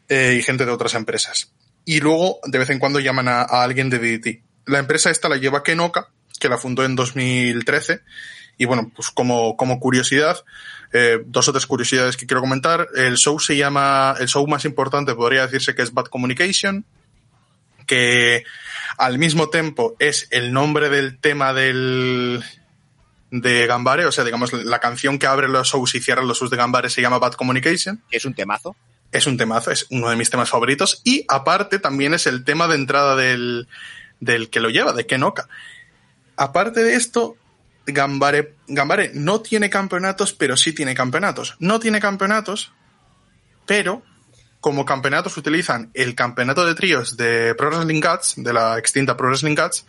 Eh, 0.09 0.37
y 0.39 0.43
gente 0.43 0.67
de 0.67 0.73
otras 0.73 0.95
empresas. 0.95 1.53
Y 1.85 2.01
luego, 2.01 2.41
de 2.45 2.59
vez 2.59 2.71
en 2.71 2.79
cuando, 2.79 3.01
llaman 3.01 3.29
a, 3.29 3.43
a 3.43 3.63
alguien 3.63 3.89
de 3.89 3.99
DDT. 3.99 4.43
La 4.67 4.79
empresa 4.79 5.11
esta 5.11 5.29
la 5.29 5.37
lleva 5.37 5.63
Kenoka, 5.63 6.09
que 6.41 6.49
la 6.49 6.59
fundó 6.59 6.85
en 6.85 6.97
2013, 6.97 8.03
y 8.59 8.67
bueno, 8.67 8.91
pues 8.95 9.11
como, 9.11 9.57
como 9.57 9.81
curiosidad, 9.81 10.45
eh, 10.93 11.19
dos 11.27 11.49
o 11.49 11.53
tres 11.53 11.67
curiosidades 11.67 12.17
que 12.17 12.27
quiero 12.27 12.41
comentar. 12.41 12.89
El 12.95 13.17
show 13.17 13.39
se 13.41 13.57
llama, 13.57 14.15
el 14.21 14.29
show 14.29 14.47
más 14.47 14.65
importante 14.65 15.15
podría 15.15 15.43
decirse 15.43 15.75
que 15.75 15.83
es 15.83 15.93
Bad 15.93 16.07
Communication, 16.07 16.85
que 17.87 18.45
al 18.97 19.19
mismo 19.19 19.51
tiempo 19.51 19.97
es 19.99 20.29
el 20.31 20.53
nombre 20.53 20.89
del 20.89 21.19
tema 21.19 21.53
del, 21.53 22.45
de 23.31 23.67
Gambare, 23.67 24.07
o 24.07 24.13
sea, 24.13 24.23
digamos, 24.23 24.53
la 24.53 24.79
canción 24.79 25.19
que 25.19 25.27
abre 25.27 25.49
los 25.49 25.69
shows 25.69 25.95
y 25.97 26.01
cierra 26.01 26.23
los 26.23 26.39
shows 26.39 26.51
de 26.51 26.57
Gambare 26.57 26.89
se 26.89 27.03
llama 27.03 27.19
Bad 27.19 27.33
Communication. 27.33 28.03
Es 28.13 28.25
un 28.25 28.35
temazo. 28.35 28.77
Es 29.11 29.27
un 29.27 29.37
temazo, 29.37 29.71
es 29.71 29.87
uno 29.91 30.11
de 30.11 30.17
mis 30.17 30.31
temas 30.31 30.51
favoritos. 30.51 31.01
Y 31.05 31.25
aparte 31.29 31.79
también 31.81 32.15
es 32.15 32.27
el 32.27 32.45
tema 32.45 32.69
de 32.69 32.77
entrada 32.77 33.17
del, 33.17 33.69
del 34.21 34.51
que 34.51 34.61
lo 34.61 34.71
lleva, 34.71 34.93
de 34.93 35.07
Kenoka. 35.07 35.49
Aparte 36.37 36.83
de 36.83 36.95
esto, 36.95 37.37
Gambare, 37.87 38.55
Gambare 38.67 39.11
no 39.15 39.41
tiene 39.41 39.71
campeonatos, 39.71 40.33
pero 40.33 40.57
sí 40.57 40.73
tiene 40.73 40.95
campeonatos. 40.95 41.57
No 41.59 41.81
tiene 41.81 42.01
campeonatos, 42.01 42.73
pero 43.67 44.03
como 44.61 44.87
campeonatos 44.87 45.37
utilizan 45.37 45.91
el 45.93 46.15
campeonato 46.15 46.65
de 46.65 46.75
tríos 46.75 47.19
de 47.19 47.55
Pro 47.55 47.69
Wrestling 47.71 48.01
Guts, 48.01 48.35
de 48.39 48.53
la 48.53 48.79
extinta 48.79 49.17
Pro 49.17 49.29
Wrestling 49.29 49.55
Guts, 49.55 49.85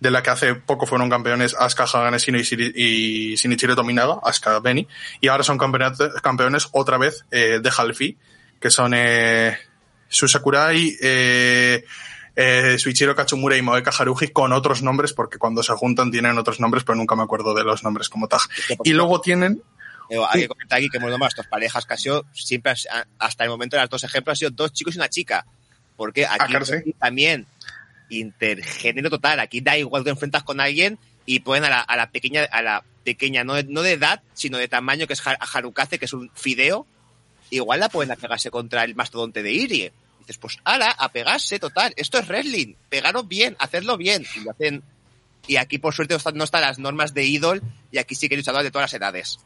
de 0.00 0.10
la 0.10 0.22
que 0.22 0.30
hace 0.30 0.54
poco 0.56 0.86
fueron 0.86 1.08
campeones 1.08 1.54
Asuka 1.56 1.84
Haganesino 1.84 2.38
y, 2.38 3.36
Shinichiro 3.36 3.76
Tominaga, 3.76 4.18
Asuka 4.22 4.58
Benny, 4.58 4.88
y 5.20 5.28
ahora 5.28 5.44
son 5.44 5.58
campeones 5.58 6.68
otra 6.72 6.98
vez 6.98 7.24
eh, 7.30 7.60
de 7.62 7.72
Halfi, 7.76 8.18
que 8.60 8.70
son 8.70 8.94
eh, 8.94 9.56
Susakurai, 10.08 10.96
eh, 11.00 11.84
eh, 12.36 12.76
Suichiro 12.78 13.14
Kachumura 13.14 13.56
y 13.56 13.62
Moeka 13.62 13.90
Haruji 13.96 14.28
con 14.28 14.52
otros 14.52 14.82
nombres, 14.82 15.12
porque 15.12 15.38
cuando 15.38 15.62
se 15.62 15.72
juntan 15.74 16.10
tienen 16.10 16.36
otros 16.38 16.60
nombres, 16.60 16.84
pero 16.84 16.96
nunca 16.96 17.14
me 17.16 17.22
acuerdo 17.22 17.54
de 17.54 17.64
los 17.64 17.82
nombres 17.84 18.08
como 18.08 18.26
tal. 18.28 18.40
Y 18.84 18.92
luego 18.92 19.20
tienen... 19.20 19.62
Hay 20.30 20.42
que 20.42 20.48
comentar 20.48 20.78
aquí 20.78 20.90
que 20.90 20.98
hemos 20.98 21.08
nombrado 21.10 21.28
estas 21.30 21.46
parejas 21.46 21.86
que 21.86 21.94
ha 21.94 21.96
sido, 21.96 22.24
siempre, 22.34 22.74
hasta 23.18 23.44
el 23.44 23.50
momento 23.50 23.76
de 23.76 23.82
los 23.82 23.90
dos 23.90 24.04
ejemplos, 24.04 24.32
han 24.34 24.36
sido 24.38 24.50
dos 24.50 24.72
chicos 24.72 24.94
y 24.94 24.98
una 24.98 25.08
chica. 25.08 25.46
Porque 25.96 26.26
aquí 26.26 26.54
Ah, 26.54 26.64
sí. 26.64 26.94
también 26.98 27.46
intergénero 28.10 29.10
total. 29.10 29.40
Aquí 29.40 29.60
da 29.60 29.76
igual 29.78 30.04
que 30.04 30.10
enfrentas 30.10 30.42
con 30.42 30.60
alguien 30.60 30.98
y 31.26 31.40
ponen 31.40 31.64
a 31.64 31.70
la, 31.70 31.80
a 31.80 31.96
la 31.96 32.10
pequeña, 32.10 32.42
a 32.44 32.62
la 32.62 32.84
pequeña, 33.04 33.44
no 33.44 33.54
de, 33.54 33.64
no 33.64 33.82
de 33.82 33.92
edad, 33.92 34.22
sino 34.34 34.58
de 34.58 34.68
tamaño, 34.68 35.06
que 35.06 35.12
es 35.14 35.26
Har- 35.26 35.38
Harukaze, 35.40 35.98
que 35.98 36.04
es 36.04 36.12
un 36.12 36.30
fideo. 36.34 36.86
Igual 37.50 37.80
la 37.80 37.88
pueden 37.88 38.14
pegarse 38.16 38.50
contra 38.50 38.84
el 38.84 38.94
mastodonte 38.94 39.42
de 39.42 39.52
Irie. 39.52 39.92
Dices, 40.26 40.38
pues 40.38 40.58
ala, 40.64 40.90
a 40.90 41.10
pegarse, 41.12 41.58
total. 41.58 41.92
Esto 41.96 42.18
es 42.18 42.28
wrestling. 42.28 42.74
Pegaros 42.88 43.28
bien, 43.28 43.56
hacedlo 43.58 43.96
bien. 43.96 44.24
Y 44.42 44.48
hacen. 44.48 44.82
Y 45.46 45.56
aquí, 45.56 45.76
por 45.76 45.92
suerte, 45.94 46.16
no 46.34 46.44
están, 46.44 46.62
las 46.62 46.78
normas 46.78 47.12
de 47.12 47.24
Idol. 47.24 47.62
Y 47.92 47.98
aquí 47.98 48.14
sí 48.14 48.28
que 48.28 48.34
hay 48.34 48.38
luchadores 48.40 48.64
de 48.64 48.70
todas 48.70 48.90
las 48.90 48.98
edades. 48.98 49.38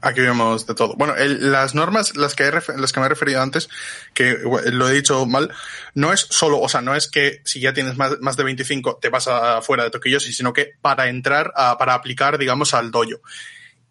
Aquí 0.00 0.20
vemos 0.20 0.66
de 0.68 0.74
todo. 0.76 0.94
Bueno, 0.94 1.14
las 1.18 1.74
normas, 1.74 2.16
las 2.16 2.34
que, 2.36 2.44
he 2.44 2.52
las 2.52 2.92
que 2.92 3.00
me 3.00 3.06
he 3.06 3.08
referido 3.08 3.42
antes, 3.42 3.68
que 4.14 4.36
lo 4.72 4.88
he 4.88 4.94
dicho 4.94 5.26
mal, 5.26 5.50
no 5.94 6.12
es 6.12 6.20
solo, 6.30 6.60
o 6.60 6.68
sea, 6.68 6.80
no 6.80 6.94
es 6.94 7.10
que 7.10 7.40
si 7.44 7.60
ya 7.60 7.74
tienes 7.74 7.96
más, 7.96 8.12
más 8.20 8.36
de 8.36 8.44
25 8.44 8.98
te 9.02 9.08
vas 9.10 9.26
afuera 9.26 9.82
de 9.84 9.90
Tokiyoshi, 9.90 10.32
sino 10.32 10.52
que 10.52 10.74
para 10.80 11.08
entrar, 11.08 11.52
a- 11.56 11.76
para 11.76 11.94
aplicar, 11.94 12.38
digamos, 12.38 12.72
al 12.72 12.90
dojo. 12.92 13.20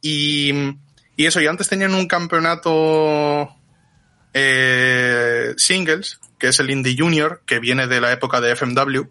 Y, 0.02 0.52
y 1.18 1.26
eso, 1.26 1.42
y 1.42 1.48
antes 1.48 1.68
tenían 1.68 1.94
un 1.94 2.08
campeonato 2.08 3.54
eh, 4.36 5.54
singles, 5.58 6.20
que 6.38 6.50
es 6.50 6.60
el 6.60 6.70
Indie 6.70 6.96
Junior, 6.98 7.42
que 7.46 7.60
viene 7.60 7.88
de 7.88 8.02
la 8.02 8.12
época 8.12 8.42
de 8.42 8.56
FMW, 8.56 9.10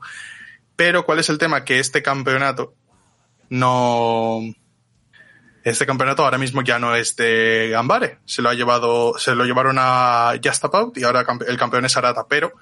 pero 0.77 1.05
¿cuál 1.05 1.19
es 1.19 1.31
el 1.31 1.39
tema? 1.39 1.65
Que 1.65 1.79
este 1.79 2.03
campeonato 2.03 2.75
no, 3.49 4.41
este 5.63 5.87
campeonato 5.87 6.25
ahora 6.25 6.39
mismo 6.39 6.63
ya 6.63 6.79
no 6.79 6.95
es 6.95 7.17
de 7.17 7.69
Gambare. 7.71 8.19
Se 8.27 8.43
lo 8.43 8.51
ha 8.51 8.55
llevado, 8.55 9.19
se 9.19 9.35
lo 9.35 9.45
llevaron 9.45 9.77
a 9.79 10.35
Just 10.43 10.65
About 10.65 10.97
y 10.99 11.05
ahora 11.05 11.25
el 11.47 11.57
campeón 11.57 11.85
es 11.85 11.97
Arata. 11.97 12.27
Pero 12.29 12.53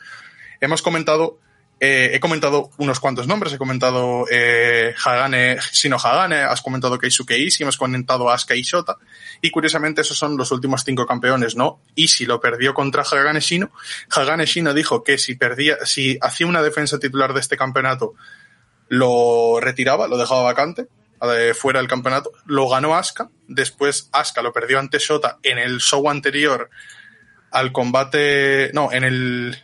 hemos 0.60 0.82
comentado, 0.82 1.40
eh, 1.85 2.14
he 2.14 2.20
comentado 2.20 2.70
unos 2.76 3.01
cuantos 3.01 3.26
nombres. 3.26 3.53
He 3.53 3.59
comentado 3.59 4.24
eh, 4.30 4.95
Hagane, 5.05 5.59
Shino 5.72 5.97
Hagane, 5.97 6.37
has 6.37 6.62
comentado 6.62 6.97
Keisuke 6.97 7.37
Ishii, 7.37 7.64
hemos 7.64 7.76
comentado 7.76 8.30
Asuka 8.30 8.55
y 8.55 8.62
Shota. 8.62 8.99
Y 9.41 9.51
curiosamente 9.51 10.03
esos 10.03 10.16
son 10.16 10.37
los 10.37 10.53
últimos 10.53 10.85
cinco 10.85 11.07
campeones, 11.07 11.57
¿no? 11.57 11.80
Ishii 11.97 12.26
lo 12.26 12.41
perdió 12.41 12.72
contra 12.72 13.03
Hagane 13.03 13.41
Shino. 13.41 13.72
Hagane 14.14 14.47
Shino 14.47 14.74
dijo 14.74 15.03
que 15.03 15.18
si 15.18 15.35
perdía, 15.35 15.78
si 15.85 16.18
hacía 16.22 16.47
una 16.47 16.62
defensa 16.62 17.01
titular 17.01 17.35
de 17.35 17.41
este 17.41 17.57
campeonato, 17.57 18.14
lo 18.87 19.59
retiraba, 19.59 20.07
lo 20.07 20.18
dejaba 20.18 20.43
vacante 20.43 20.87
eh, 21.37 21.53
fuera 21.53 21.80
del 21.80 21.89
campeonato, 21.89 22.30
lo 22.47 22.68
ganó 22.68 22.95
Asuka, 22.95 23.28
después 23.49 24.09
Asuka 24.12 24.43
lo 24.43 24.53
perdió 24.53 24.78
ante 24.78 25.01
Shota 25.01 25.39
en 25.43 25.59
el 25.59 25.80
show 25.80 26.09
anterior 26.09 26.70
al 27.51 27.72
combate, 27.72 28.70
no, 28.72 28.93
en 28.93 29.03
el, 29.03 29.59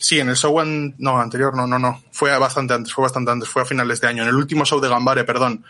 sí, 0.00 0.18
en 0.18 0.28
el 0.30 0.36
show, 0.36 0.58
an- 0.58 0.94
no, 0.98 1.20
anterior, 1.20 1.54
no, 1.54 1.66
no, 1.68 1.78
no, 1.78 2.02
fue 2.10 2.36
bastante 2.38 2.74
antes, 2.74 2.92
fue 2.92 3.02
bastante 3.02 3.30
antes, 3.30 3.48
fue 3.48 3.62
a 3.62 3.66
finales 3.66 4.00
de 4.00 4.08
año, 4.08 4.22
en 4.24 4.30
el 4.30 4.34
último 4.34 4.64
show 4.64 4.80
de 4.80 4.88
Gambare, 4.88 5.22
perdón, 5.24 5.64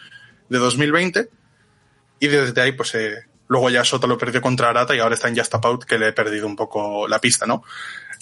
de 0.48 0.58
2020, 0.58 1.28
y 2.20 2.26
desde 2.28 2.60
ahí, 2.62 2.72
pues, 2.72 2.94
eh, 2.94 3.26
luego 3.48 3.68
ya 3.68 3.82
Shota 3.82 4.06
lo 4.06 4.16
perdió 4.16 4.40
contra 4.40 4.70
Arata 4.70 4.94
y 4.94 5.00
ahora 5.00 5.14
está 5.16 5.28
en 5.28 5.36
Just 5.36 5.54
Out, 5.54 5.84
que 5.84 5.98
le 5.98 6.08
he 6.08 6.12
perdido 6.12 6.46
un 6.46 6.54
poco 6.56 7.06
la 7.08 7.18
pista, 7.20 7.44
¿no? 7.46 7.64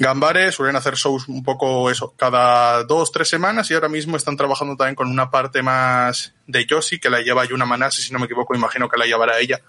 Gambare 0.01 0.53
suelen 0.53 0.77
hacer 0.77 0.95
shows 0.95 1.27
un 1.29 1.43
poco 1.43 1.91
eso, 1.91 2.15
cada 2.17 2.85
dos, 2.85 3.11
tres 3.11 3.29
semanas 3.29 3.69
y 3.71 3.75
ahora 3.75 3.89
mismo 3.89 4.17
están 4.17 4.37
trabajando 4.37 4.77
también 4.77 4.95
con 4.95 5.09
una 5.11 5.29
parte 5.31 5.61
más 5.61 6.33
de 6.47 6.65
Yoshi 6.65 7.01
que 7.01 7.11
la 7.11 7.21
lleva 7.21 7.45
Yuna 7.45 7.67
Manase, 7.67 8.01
si 8.01 8.13
no 8.13 8.21
me 8.21 8.27
equivoco, 8.27 8.55
imagino 8.55 8.89
que 8.89 8.97
la 8.97 9.07
llevará 9.07 9.39
ella. 9.41 9.61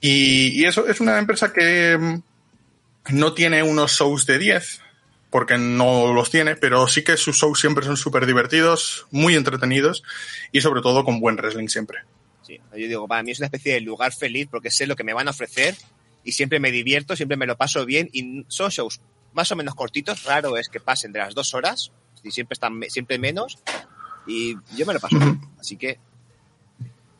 Y, 0.00 0.60
y 0.60 0.64
eso 0.66 0.86
es 0.86 1.00
una 1.00 1.18
empresa 1.18 1.52
que 1.52 1.98
mm, 1.98 2.22
no 3.16 3.34
tiene 3.34 3.62
unos 3.64 3.90
shows 3.92 4.24
de 4.26 4.38
10, 4.38 4.80
porque 5.30 5.58
no 5.58 6.12
los 6.12 6.30
tiene, 6.30 6.56
pero 6.56 6.86
sí 6.88 7.04
que 7.04 7.16
sus 7.16 7.36
shows 7.36 7.60
siempre 7.60 7.84
son 7.84 7.96
súper 7.96 8.26
divertidos, 8.26 9.06
muy 9.10 9.34
entretenidos 9.34 10.02
y 10.52 10.60
sobre 10.60 10.80
todo 10.80 11.04
con 11.04 11.20
buen 11.20 11.36
wrestling 11.36 11.68
siempre. 11.68 11.98
Sí, 12.42 12.58
yo 12.72 12.88
digo, 12.88 13.08
para 13.08 13.22
mí 13.22 13.32
es 13.32 13.38
una 13.38 13.46
especie 13.46 13.74
de 13.74 13.80
lugar 13.82 14.14
feliz 14.14 14.48
porque 14.50 14.70
sé 14.70 14.86
lo 14.86 14.96
que 14.96 15.04
me 15.04 15.12
van 15.12 15.28
a 15.28 15.32
ofrecer 15.32 15.76
y 16.24 16.32
siempre 16.32 16.60
me 16.60 16.70
divierto, 16.70 17.14
siempre 17.14 17.36
me 17.36 17.46
lo 17.46 17.56
paso 17.56 17.84
bien 17.84 18.08
y 18.12 18.44
son 18.48 18.70
shows 18.70 19.00
más 19.34 19.52
o 19.52 19.56
menos 19.56 19.74
cortitos, 19.74 20.24
raro 20.24 20.56
es 20.56 20.68
que 20.68 20.80
pasen 20.80 21.12
de 21.12 21.18
las 21.18 21.34
dos 21.34 21.52
horas 21.52 21.92
y 22.22 22.30
siempre 22.30 22.54
están 22.54 22.80
siempre 22.88 23.18
menos 23.18 23.58
y 24.26 24.56
yo 24.76 24.86
me 24.86 24.94
lo 24.94 25.00
paso 25.00 25.18
bien, 25.18 25.40
así 25.60 25.76
que 25.76 25.98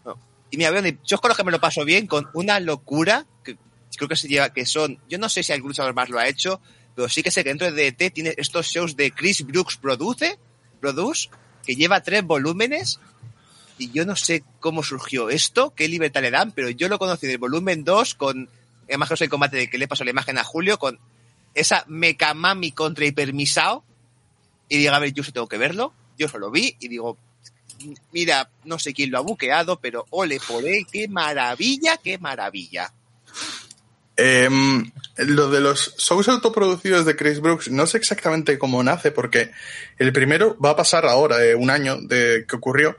no. 0.05 0.19
y 0.51 0.57
mira, 0.57 0.73
yo 1.05 1.19
los 1.23 1.37
que 1.37 1.45
me 1.45 1.53
lo 1.53 1.61
paso 1.61 1.85
bien 1.85 2.07
con 2.07 2.29
una 2.33 2.59
locura 2.59 3.27
que 3.45 3.59
creo 3.97 4.09
que 4.09 4.17
se 4.17 4.29
lleva 4.29 4.53
que 4.53 4.65
son, 4.65 4.99
yo 5.09 5.19
no 5.19 5.29
sé 5.29 5.43
si 5.43 5.53
algún 5.53 5.69
luchador 5.69 5.95
más 5.95 6.09
lo 6.09 6.19
ha 6.19 6.27
hecho, 6.27 6.61
pero 6.99 7.09
sí 7.09 7.23
que 7.23 7.31
sé 7.31 7.45
que 7.45 7.51
dentro 7.51 7.71
de 7.71 7.93
DT 7.93 8.11
tiene 8.11 8.35
estos 8.39 8.67
shows 8.67 8.97
de 8.97 9.13
Chris 9.13 9.47
Brooks 9.47 9.77
produce, 9.77 10.37
produce 10.81 11.29
que 11.65 11.77
lleva 11.77 12.03
tres 12.03 12.25
volúmenes 12.25 12.99
y 13.79 13.93
yo 13.93 14.05
no 14.05 14.17
sé 14.17 14.43
cómo 14.59 14.83
surgió 14.83 15.31
esto, 15.31 15.73
qué 15.77 15.87
libertad 15.87 16.23
le 16.23 16.33
dan, 16.33 16.51
pero 16.51 16.71
yo 16.71 16.89
lo 16.89 16.99
conocí 16.99 17.29
del 17.29 17.39
volumen 17.39 17.85
2 17.85 18.17
con, 18.17 18.51
además 18.89 19.11
que 19.11 19.23
el 19.23 19.31
combate 19.31 19.59
de 19.59 19.71
que 19.71 19.79
le 19.79 19.87
pasó 19.87 20.03
la 20.03 20.11
imagen 20.11 20.39
a 20.39 20.43
Julio, 20.43 20.81
con 20.81 20.99
esa 21.55 21.85
Mekamami 21.87 22.73
contra 22.73 23.07
Hipermisao, 23.07 23.85
y 24.69 24.79
digo, 24.79 24.93
a 24.93 24.99
ver, 24.99 25.13
yo 25.13 25.23
sí 25.23 25.31
tengo 25.31 25.47
que 25.47 25.57
verlo, 25.57 25.95
yo 26.19 26.27
solo 26.27 26.51
vi 26.51 26.75
y 26.81 26.89
digo, 26.89 27.17
mira, 28.11 28.51
no 28.65 28.81
sé 28.81 28.93
quién 28.93 29.13
lo 29.13 29.19
ha 29.19 29.21
buqueado, 29.21 29.79
pero 29.79 30.05
ole 30.11 30.41
por 30.41 30.65
qué 30.91 31.07
maravilla, 31.07 31.97
qué 31.99 32.19
maravilla. 32.19 32.93
Eh, 34.21 34.49
lo 35.19 35.49
de 35.49 35.61
los 35.61 35.97
shows 35.97 36.29
autoproducidos 36.29 37.07
de 37.07 37.15
Chris 37.15 37.41
Brooks, 37.41 37.71
no 37.71 37.87
sé 37.87 37.99
exactamente 37.99 38.59
cómo 38.59 38.83
nace, 38.83 39.13
porque 39.13 39.53
el 39.97 40.13
primero 40.13 40.59
va 40.59 40.71
a 40.71 40.77
pasar 40.77 41.07
ahora, 41.07 41.45
eh, 41.45 41.55
un 41.55 41.71
año 41.71 42.01
de 42.01 42.45
que 42.49 42.57
ocurrió, 42.57 42.97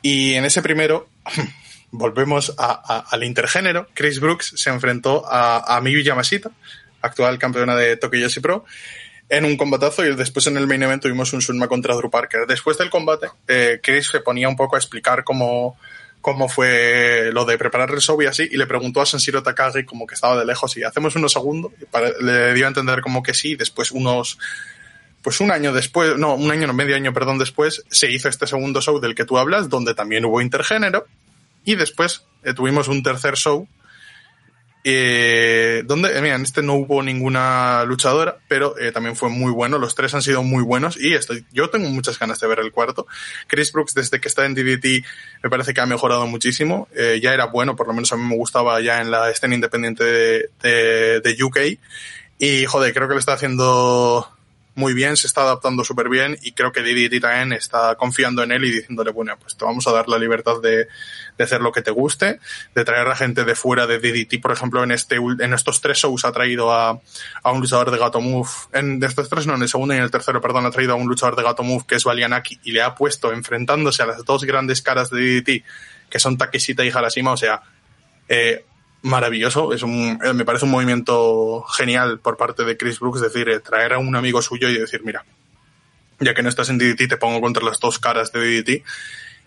y 0.00 0.32
en 0.32 0.46
ese 0.46 0.62
primero 0.62 1.10
volvemos 1.90 2.54
al 2.56 3.22
intergénero. 3.22 3.86
Chris 3.92 4.18
Brooks 4.18 4.54
se 4.56 4.70
enfrentó 4.70 5.24
a, 5.30 5.76
a 5.76 5.80
Miyu 5.82 6.00
Yamashita, 6.00 6.50
actual 7.02 7.38
campeona 7.38 7.76
de 7.76 7.98
Tokyo 7.98 8.20
Yoshi 8.20 8.40
Pro, 8.40 8.64
en 9.28 9.44
un 9.44 9.56
combatazo 9.56 10.06
y 10.06 10.14
después 10.14 10.46
en 10.46 10.56
el 10.56 10.66
main 10.66 10.82
event 10.82 11.02
tuvimos 11.02 11.32
un 11.32 11.42
Sunma 11.42 11.68
contra 11.68 11.94
Drew 11.94 12.10
Parker. 12.10 12.46
Después 12.46 12.78
del 12.78 12.90
combate, 12.90 13.28
eh, 13.48 13.80
Chris 13.82 14.08
se 14.08 14.20
ponía 14.20 14.48
un 14.48 14.56
poco 14.56 14.76
a 14.76 14.78
explicar 14.78 15.24
cómo, 15.24 15.78
cómo 16.26 16.48
fue 16.48 17.30
lo 17.32 17.44
de 17.44 17.56
preparar 17.56 17.88
el 17.92 18.00
show 18.00 18.20
y 18.20 18.26
así, 18.26 18.48
y 18.50 18.56
le 18.56 18.66
preguntó 18.66 19.00
a 19.00 19.06
Sanshiro 19.06 19.44
Takagi 19.44 19.84
como 19.84 20.08
que 20.08 20.16
estaba 20.16 20.36
de 20.36 20.44
lejos 20.44 20.76
y 20.76 20.82
hacemos 20.82 21.14
unos 21.14 21.32
segundos, 21.32 21.70
le 22.20 22.52
dio 22.52 22.64
a 22.64 22.68
entender 22.68 23.00
como 23.00 23.22
que 23.22 23.32
sí, 23.32 23.54
después 23.54 23.92
unos, 23.92 24.36
pues 25.22 25.38
un 25.38 25.52
año 25.52 25.72
después, 25.72 26.18
no, 26.18 26.34
un 26.34 26.50
año, 26.50 26.66
no, 26.66 26.74
medio 26.74 26.96
año, 26.96 27.12
perdón, 27.12 27.38
después, 27.38 27.84
se 27.92 28.10
hizo 28.10 28.28
este 28.28 28.48
segundo 28.48 28.80
show 28.80 28.98
del 28.98 29.14
que 29.14 29.24
tú 29.24 29.38
hablas, 29.38 29.68
donde 29.68 29.94
también 29.94 30.24
hubo 30.24 30.40
intergénero, 30.40 31.06
y 31.64 31.76
después 31.76 32.24
eh, 32.42 32.54
tuvimos 32.54 32.88
un 32.88 33.04
tercer 33.04 33.36
show, 33.36 33.68
eh, 34.88 35.82
donde, 35.84 36.16
eh, 36.16 36.22
mira, 36.22 36.36
en 36.36 36.42
este 36.42 36.62
no 36.62 36.74
hubo 36.74 37.02
ninguna 37.02 37.82
luchadora, 37.84 38.38
pero 38.46 38.78
eh, 38.78 38.92
también 38.92 39.16
fue 39.16 39.28
muy 39.28 39.50
bueno, 39.50 39.78
los 39.78 39.96
tres 39.96 40.14
han 40.14 40.22
sido 40.22 40.44
muy 40.44 40.62
buenos, 40.62 40.96
y 40.96 41.12
estoy, 41.12 41.44
yo 41.50 41.70
tengo 41.70 41.88
muchas 41.88 42.20
ganas 42.20 42.38
de 42.38 42.46
ver 42.46 42.60
el 42.60 42.70
cuarto. 42.70 43.08
Chris 43.48 43.72
Brooks, 43.72 43.94
desde 43.94 44.20
que 44.20 44.28
está 44.28 44.46
en 44.46 44.54
DDT, 44.54 45.04
me 45.42 45.50
parece 45.50 45.74
que 45.74 45.80
ha 45.80 45.86
mejorado 45.86 46.28
muchísimo, 46.28 46.86
eh, 46.94 47.18
ya 47.20 47.34
era 47.34 47.46
bueno, 47.46 47.74
por 47.74 47.88
lo 47.88 47.94
menos 47.94 48.12
a 48.12 48.16
mí 48.16 48.22
me 48.22 48.36
gustaba 48.36 48.80
ya 48.80 49.00
en 49.00 49.10
la 49.10 49.28
escena 49.28 49.56
independiente 49.56 50.04
de, 50.04 50.50
de, 50.62 51.20
de 51.20 51.42
UK, 51.42 51.58
y 52.38 52.64
joder, 52.66 52.94
creo 52.94 53.08
que 53.08 53.14
lo 53.14 53.20
está 53.20 53.32
haciendo 53.32 54.35
muy 54.76 54.92
bien, 54.92 55.16
se 55.16 55.26
está 55.26 55.40
adaptando 55.40 55.84
súper 55.84 56.10
bien 56.10 56.38
y 56.42 56.52
creo 56.52 56.70
que 56.70 56.82
DDT 56.82 57.18
también 57.20 57.54
está 57.54 57.94
confiando 57.94 58.42
en 58.42 58.52
él 58.52 58.62
y 58.66 58.70
diciéndole, 58.70 59.10
bueno, 59.10 59.34
pues 59.40 59.56
te 59.56 59.64
vamos 59.64 59.88
a 59.88 59.90
dar 59.90 60.06
la 60.06 60.18
libertad 60.18 60.60
de, 60.62 60.86
de 61.38 61.44
hacer 61.44 61.62
lo 61.62 61.72
que 61.72 61.80
te 61.80 61.90
guste, 61.90 62.40
de 62.74 62.84
traer 62.84 63.08
a 63.08 63.16
gente 63.16 63.44
de 63.44 63.54
fuera 63.54 63.86
de 63.86 63.98
DDT, 63.98 64.38
por 64.40 64.52
ejemplo, 64.52 64.84
en 64.84 64.90
este 64.90 65.16
en 65.16 65.54
estos 65.54 65.80
tres 65.80 65.96
shows 65.96 66.26
ha 66.26 66.32
traído 66.32 66.70
a, 66.70 67.00
a 67.42 67.52
un 67.52 67.60
luchador 67.62 67.90
de 67.90 67.96
Gato 67.96 68.20
Move, 68.20 68.50
en 68.74 69.00
de 69.00 69.06
estos 69.06 69.30
tres 69.30 69.46
no, 69.46 69.54
en 69.54 69.62
el 69.62 69.68
segundo 69.70 69.94
y 69.94 69.96
en 69.96 70.02
el 70.02 70.10
tercero, 70.10 70.42
perdón, 70.42 70.66
ha 70.66 70.70
traído 70.70 70.92
a 70.92 70.96
un 70.96 71.08
luchador 71.08 71.36
de 71.36 71.42
Gato 71.42 71.62
Move 71.62 71.84
que 71.88 71.94
es 71.94 72.04
Valianaki 72.04 72.60
y 72.64 72.72
le 72.72 72.82
ha 72.82 72.94
puesto 72.94 73.32
enfrentándose 73.32 74.02
a 74.02 74.06
las 74.06 74.26
dos 74.26 74.44
grandes 74.44 74.82
caras 74.82 75.08
de 75.08 75.40
DDT, 75.40 75.64
que 76.10 76.18
son 76.18 76.36
Takeshita 76.36 76.84
y 76.84 76.90
Harashima, 76.90 77.32
o 77.32 77.36
sea, 77.38 77.62
eh, 78.28 78.62
maravilloso. 79.06 79.72
Es 79.72 79.82
un, 79.82 80.18
eh, 80.24 80.32
me 80.32 80.44
parece 80.44 80.64
un 80.64 80.70
movimiento 80.70 81.62
genial 81.64 82.18
por 82.20 82.36
parte 82.36 82.64
de 82.64 82.76
Chris 82.76 82.98
Brooks, 83.00 83.20
decir, 83.20 83.48
eh, 83.48 83.60
traer 83.60 83.94
a 83.94 83.98
un 83.98 84.14
amigo 84.16 84.42
suyo 84.42 84.68
y 84.68 84.78
decir, 84.78 85.02
mira, 85.04 85.24
ya 86.20 86.34
que 86.34 86.42
no 86.42 86.48
estás 86.48 86.68
en 86.70 86.78
DDT, 86.78 87.08
te 87.08 87.16
pongo 87.16 87.40
contra 87.40 87.64
las 87.64 87.78
dos 87.80 87.98
caras 87.98 88.32
de 88.32 88.40
DDT 88.40 88.84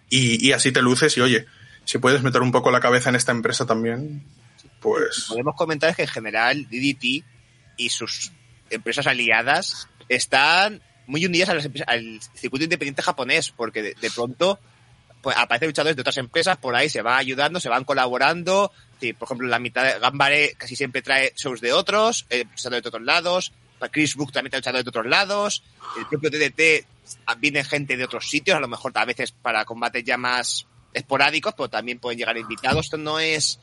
y, 0.09 0.47
y 0.47 0.51
así 0.53 0.71
te 0.71 0.81
luces 0.81 1.15
y 1.17 1.21
oye, 1.21 1.45
si 1.85 1.97
puedes 1.97 2.21
meter 2.21 2.41
un 2.41 2.51
poco 2.51 2.71
la 2.71 2.79
cabeza 2.79 3.09
en 3.09 3.15
esta 3.15 3.31
empresa 3.31 3.65
también, 3.65 4.23
pues 4.79 5.25
Podemos 5.27 5.55
comentar 5.55 5.95
que 5.95 6.03
en 6.03 6.07
general 6.07 6.67
DDT 6.69 7.23
y 7.77 7.89
sus 7.89 8.31
empresas 8.69 9.07
aliadas 9.07 9.87
están 10.07 10.81
muy 11.07 11.25
unidas 11.25 11.49
a 11.49 11.55
las 11.55 11.65
empresas- 11.65 11.87
al 11.87 12.19
circuito 12.35 12.63
independiente 12.65 13.01
japonés, 13.01 13.51
porque 13.51 13.81
de, 13.81 13.95
de 13.99 14.11
pronto 14.11 14.59
pues, 15.21 15.35
aparecen 15.37 15.69
luchadores 15.69 15.95
de 15.95 16.01
otras 16.01 16.17
empresas 16.17 16.57
por 16.57 16.75
ahí, 16.75 16.87
se 16.89 17.01
van 17.01 17.17
ayudando, 17.17 17.59
se 17.59 17.69
van 17.69 17.83
colaborando. 17.83 18.71
Por 19.17 19.27
ejemplo, 19.27 19.47
la 19.47 19.59
mitad 19.59 19.83
de 19.83 19.99
Gambare 19.99 20.53
casi 20.57 20.75
siempre 20.75 21.01
trae 21.01 21.33
shows 21.35 21.61
de 21.61 21.73
otros, 21.73 22.25
eh, 22.29 22.45
de 22.45 22.77
otros 22.77 23.01
lados. 23.01 23.51
Chris 23.91 24.15
Brook 24.15 24.33
también 24.33 24.51
trae 24.51 24.59
luchadores 24.59 24.85
de 24.85 24.89
otros 24.89 25.05
lados. 25.05 25.63
El 25.97 26.05
propio 26.07 26.29
DDT 26.29 26.85
viene 27.39 27.63
gente 27.63 27.97
de 27.97 28.03
otros 28.03 28.29
sitios, 28.29 28.57
a 28.57 28.59
lo 28.59 28.67
mejor 28.67 28.91
a 28.95 29.05
veces 29.05 29.31
para 29.31 29.65
combates 29.65 30.03
ya 30.03 30.17
más 30.17 30.67
esporádicos, 30.93 31.53
pero 31.55 31.69
también 31.69 31.99
pueden 31.99 32.19
llegar 32.19 32.37
invitados. 32.37 32.85
Esto 32.85 32.97
no 32.97 33.19
es 33.19 33.59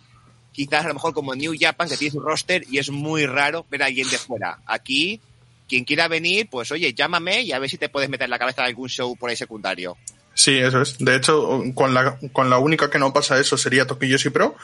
quizás 0.53 0.85
a 0.87 0.89
lo 0.89 0.95
mejor 0.95 1.13
como 1.13 1.35
New 1.35 1.55
Japan, 1.59 1.89
que 1.89 1.97
tiene 1.97 2.13
su 2.13 2.21
roster 2.21 2.65
y 2.71 2.79
es 2.79 2.91
muy 2.91 3.27
raro 3.27 3.67
ver 3.71 3.83
a 3.83 3.87
alguien 3.87 4.09
de 4.09 4.17
fuera. 4.17 4.59
Aquí, 4.67 5.21
quien 5.69 5.85
quiera 5.85 6.09
venir, 6.09 6.49
pues 6.51 6.71
oye, 6.73 6.95
llámame 6.95 7.43
y 7.43 7.53
a 7.53 7.59
ver 7.59 7.69
si 7.69 7.77
te 7.77 7.91
puedes 7.91 8.09
meter 8.09 8.25
en 8.25 8.31
la 8.31 8.39
cabeza 8.39 8.63
de 8.63 8.69
algún 8.69 8.89
show 8.89 9.15
por 9.17 9.29
ahí 9.29 9.37
secundario. 9.37 9.99
Sí, 10.33 10.57
eso 10.59 10.83
es. 10.83 10.99
De 10.99 11.17
hecho, 11.17 11.63
con 11.75 11.95
la, 11.95 12.19
con 12.33 12.51
la 12.51 12.59
única 12.59 12.91
que 12.91 12.99
no 12.99 13.13
pasa 13.13 13.39
eso 13.39 13.57
sería 13.57 13.87
Tokiyoshi 13.87 14.31
Pro, 14.31 14.57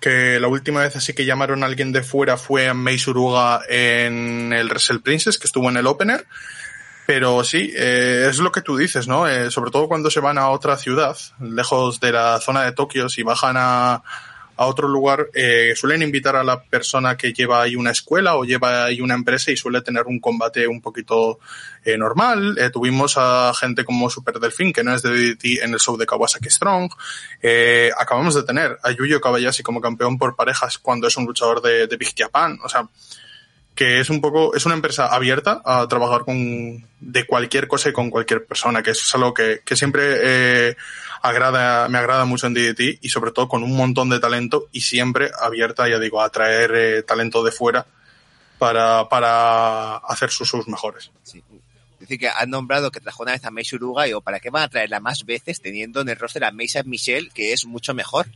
que 0.00 0.38
la 0.40 0.48
última 0.48 0.80
vez 0.80 0.96
así 0.96 1.12
que 1.12 1.24
llamaron 1.24 1.62
a 1.62 1.66
alguien 1.66 1.92
de 1.92 2.02
fuera 2.02 2.36
fue 2.36 2.68
a 2.68 2.74
Mei 2.74 2.98
Suruga 2.98 3.62
en 3.68 4.52
el 4.52 4.68
Wrestle 4.68 5.00
Princess, 5.00 5.38
que 5.38 5.46
estuvo 5.46 5.68
en 5.68 5.76
el 5.76 5.86
Opener. 5.86 6.26
Pero 7.06 7.44
sí, 7.44 7.72
eh, 7.76 8.26
es 8.28 8.38
lo 8.38 8.50
que 8.50 8.62
tú 8.62 8.76
dices, 8.76 9.06
¿no? 9.06 9.28
Eh, 9.28 9.50
sobre 9.52 9.70
todo 9.70 9.86
cuando 9.86 10.10
se 10.10 10.18
van 10.18 10.38
a 10.38 10.50
otra 10.50 10.76
ciudad, 10.76 11.16
lejos 11.40 12.00
de 12.00 12.12
la 12.12 12.40
zona 12.40 12.64
de 12.64 12.72
Tokio, 12.72 13.08
si 13.08 13.22
bajan 13.22 13.56
a, 13.56 14.02
a 14.56 14.66
otro 14.66 14.88
lugar, 14.88 15.28
eh, 15.34 15.74
suelen 15.76 16.02
invitar 16.02 16.36
a 16.36 16.44
la 16.44 16.62
persona 16.62 17.16
que 17.16 17.32
lleva 17.32 17.62
ahí 17.62 17.76
una 17.76 17.90
escuela 17.90 18.36
o 18.36 18.44
lleva 18.44 18.84
ahí 18.84 19.00
una 19.00 19.14
empresa 19.14 19.50
y 19.50 19.56
suele 19.56 19.82
tener 19.82 20.04
un 20.06 20.18
combate 20.18 20.66
un 20.66 20.80
poquito 20.80 21.38
eh, 21.84 21.96
normal. 21.98 22.56
Eh, 22.58 22.70
tuvimos 22.70 23.14
a 23.16 23.52
gente 23.54 23.84
como 23.84 24.08
Super 24.10 24.40
Delfín, 24.40 24.72
que 24.72 24.82
no 24.82 24.94
es 24.94 25.02
de 25.02 25.10
DDT, 25.10 25.62
en 25.62 25.74
el 25.74 25.78
show 25.78 25.96
de 25.96 26.06
Kawasaki 26.06 26.50
Strong. 26.50 26.90
Eh, 27.42 27.90
acabamos 27.96 28.34
de 28.34 28.42
tener 28.44 28.78
a 28.82 28.90
Yuyo 28.90 29.20
Kabayashi 29.20 29.62
como 29.62 29.80
campeón 29.80 30.18
por 30.18 30.34
parejas 30.34 30.78
cuando 30.78 31.06
es 31.06 31.16
un 31.16 31.26
luchador 31.26 31.60
de, 31.60 31.86
de 31.86 31.96
Big 31.96 32.14
Japan. 32.16 32.58
O 32.64 32.68
sea, 32.68 32.88
que 33.76 34.00
es 34.00 34.08
un 34.08 34.22
poco, 34.22 34.54
es 34.54 34.64
una 34.64 34.74
empresa 34.74 35.06
abierta 35.06 35.60
a 35.64 35.86
trabajar 35.86 36.22
con, 36.24 36.88
de 36.98 37.26
cualquier 37.26 37.68
cosa 37.68 37.90
y 37.90 37.92
con 37.92 38.08
cualquier 38.08 38.46
persona, 38.46 38.82
que 38.82 38.92
eso 38.92 39.02
es 39.04 39.14
algo 39.14 39.34
que, 39.34 39.60
que 39.64 39.76
siempre 39.76 40.16
eh, 40.22 40.76
agrada, 41.20 41.86
me 41.88 41.98
agrada 41.98 42.24
mucho 42.24 42.46
en 42.46 42.54
DDT 42.54 42.98
y 43.02 43.08
sobre 43.10 43.32
todo 43.32 43.48
con 43.48 43.62
un 43.62 43.76
montón 43.76 44.08
de 44.08 44.18
talento 44.18 44.68
y 44.72 44.80
siempre 44.80 45.30
abierta, 45.38 45.88
ya 45.88 45.98
digo, 45.98 46.22
a 46.22 46.30
traer 46.30 46.72
eh, 46.74 47.02
talento 47.02 47.44
de 47.44 47.52
fuera 47.52 47.86
para, 48.58 49.10
para 49.10 49.98
hacer 49.98 50.30
sus 50.30 50.48
shows 50.48 50.66
mejores. 50.66 51.10
Sí. 51.22 51.44
Es 51.96 52.00
decir, 52.00 52.18
que 52.18 52.28
han 52.28 52.50
nombrado 52.50 52.90
que 52.90 53.00
trajo 53.00 53.24
una 53.24 53.32
vez 53.32 53.44
a 53.44 53.50
Mei 53.50 53.64
Suruga 53.64 54.08
y 54.08 54.14
o 54.14 54.22
¿para 54.22 54.40
qué 54.40 54.48
van 54.48 54.62
a 54.62 54.68
traerla 54.68 55.00
más 55.00 55.24
veces 55.26 55.60
teniendo 55.60 56.00
en 56.00 56.08
el 56.08 56.16
roster 56.16 56.44
a 56.44 56.50
Mei 56.50 56.68
San 56.68 56.88
Michel, 56.88 57.30
que 57.32 57.52
es 57.52 57.66
mucho 57.66 57.92
mejor? 57.92 58.26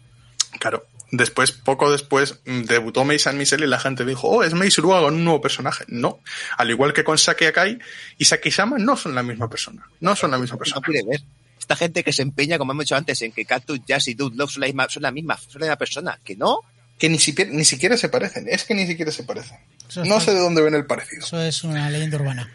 Claro. 0.58 0.86
Después, 1.12 1.50
poco 1.50 1.90
después, 1.90 2.40
mm, 2.44 2.62
debutó 2.62 3.04
Mei 3.04 3.18
San 3.18 3.36
Michel 3.36 3.64
y 3.64 3.66
la 3.66 3.80
gente 3.80 4.04
dijo, 4.04 4.28
oh, 4.28 4.44
es 4.44 4.54
Mei 4.54 4.70
Suruga 4.70 5.00
con 5.00 5.14
un 5.14 5.24
nuevo 5.24 5.40
personaje. 5.40 5.84
No. 5.88 6.20
Al 6.56 6.70
igual 6.70 6.92
que 6.92 7.02
con 7.02 7.18
Saki 7.18 7.46
Akai 7.46 7.78
y 8.16 8.24
Saki 8.24 8.50
Sama 8.50 8.78
no 8.78 8.96
son 8.96 9.14
la 9.14 9.22
misma 9.22 9.48
persona. 9.50 9.86
No 10.00 10.14
son 10.14 10.30
la 10.30 10.38
misma 10.38 10.56
persona. 10.56 10.80
No 10.80 10.82
puede 10.82 11.04
ver. 11.04 11.20
Esta 11.58 11.74
gente 11.74 12.04
que 12.04 12.12
se 12.12 12.22
empeña, 12.22 12.58
como 12.58 12.72
hemos 12.72 12.84
dicho 12.84 12.96
antes, 12.96 13.20
en 13.22 13.32
que 13.32 13.44
Cactus, 13.44 13.80
Jazz 13.86 14.08
y 14.08 14.14
Dude 14.14 14.36
Love 14.36 14.50
son 14.50 14.60
la 14.60 14.66
misma, 14.66 14.88
son 14.88 15.02
la 15.02 15.10
misma, 15.10 15.36
son 15.36 15.60
la 15.60 15.66
misma 15.66 15.76
persona. 15.76 16.18
Que 16.24 16.36
no. 16.36 16.60
Que 16.98 17.08
ni 17.08 17.18
siquiera, 17.18 17.50
ni 17.50 17.64
siquiera 17.64 17.96
se 17.96 18.08
parecen. 18.08 18.46
Es 18.48 18.64
que 18.64 18.74
ni 18.74 18.86
siquiera 18.86 19.10
se 19.10 19.24
parecen. 19.24 19.58
no 20.04 20.20
sé 20.20 20.32
de 20.32 20.40
dónde 20.40 20.62
ven 20.62 20.74
el 20.74 20.86
parecido. 20.86 21.24
Eso 21.24 21.40
es 21.40 21.64
una 21.64 21.90
leyenda 21.90 22.16
urbana. 22.16 22.50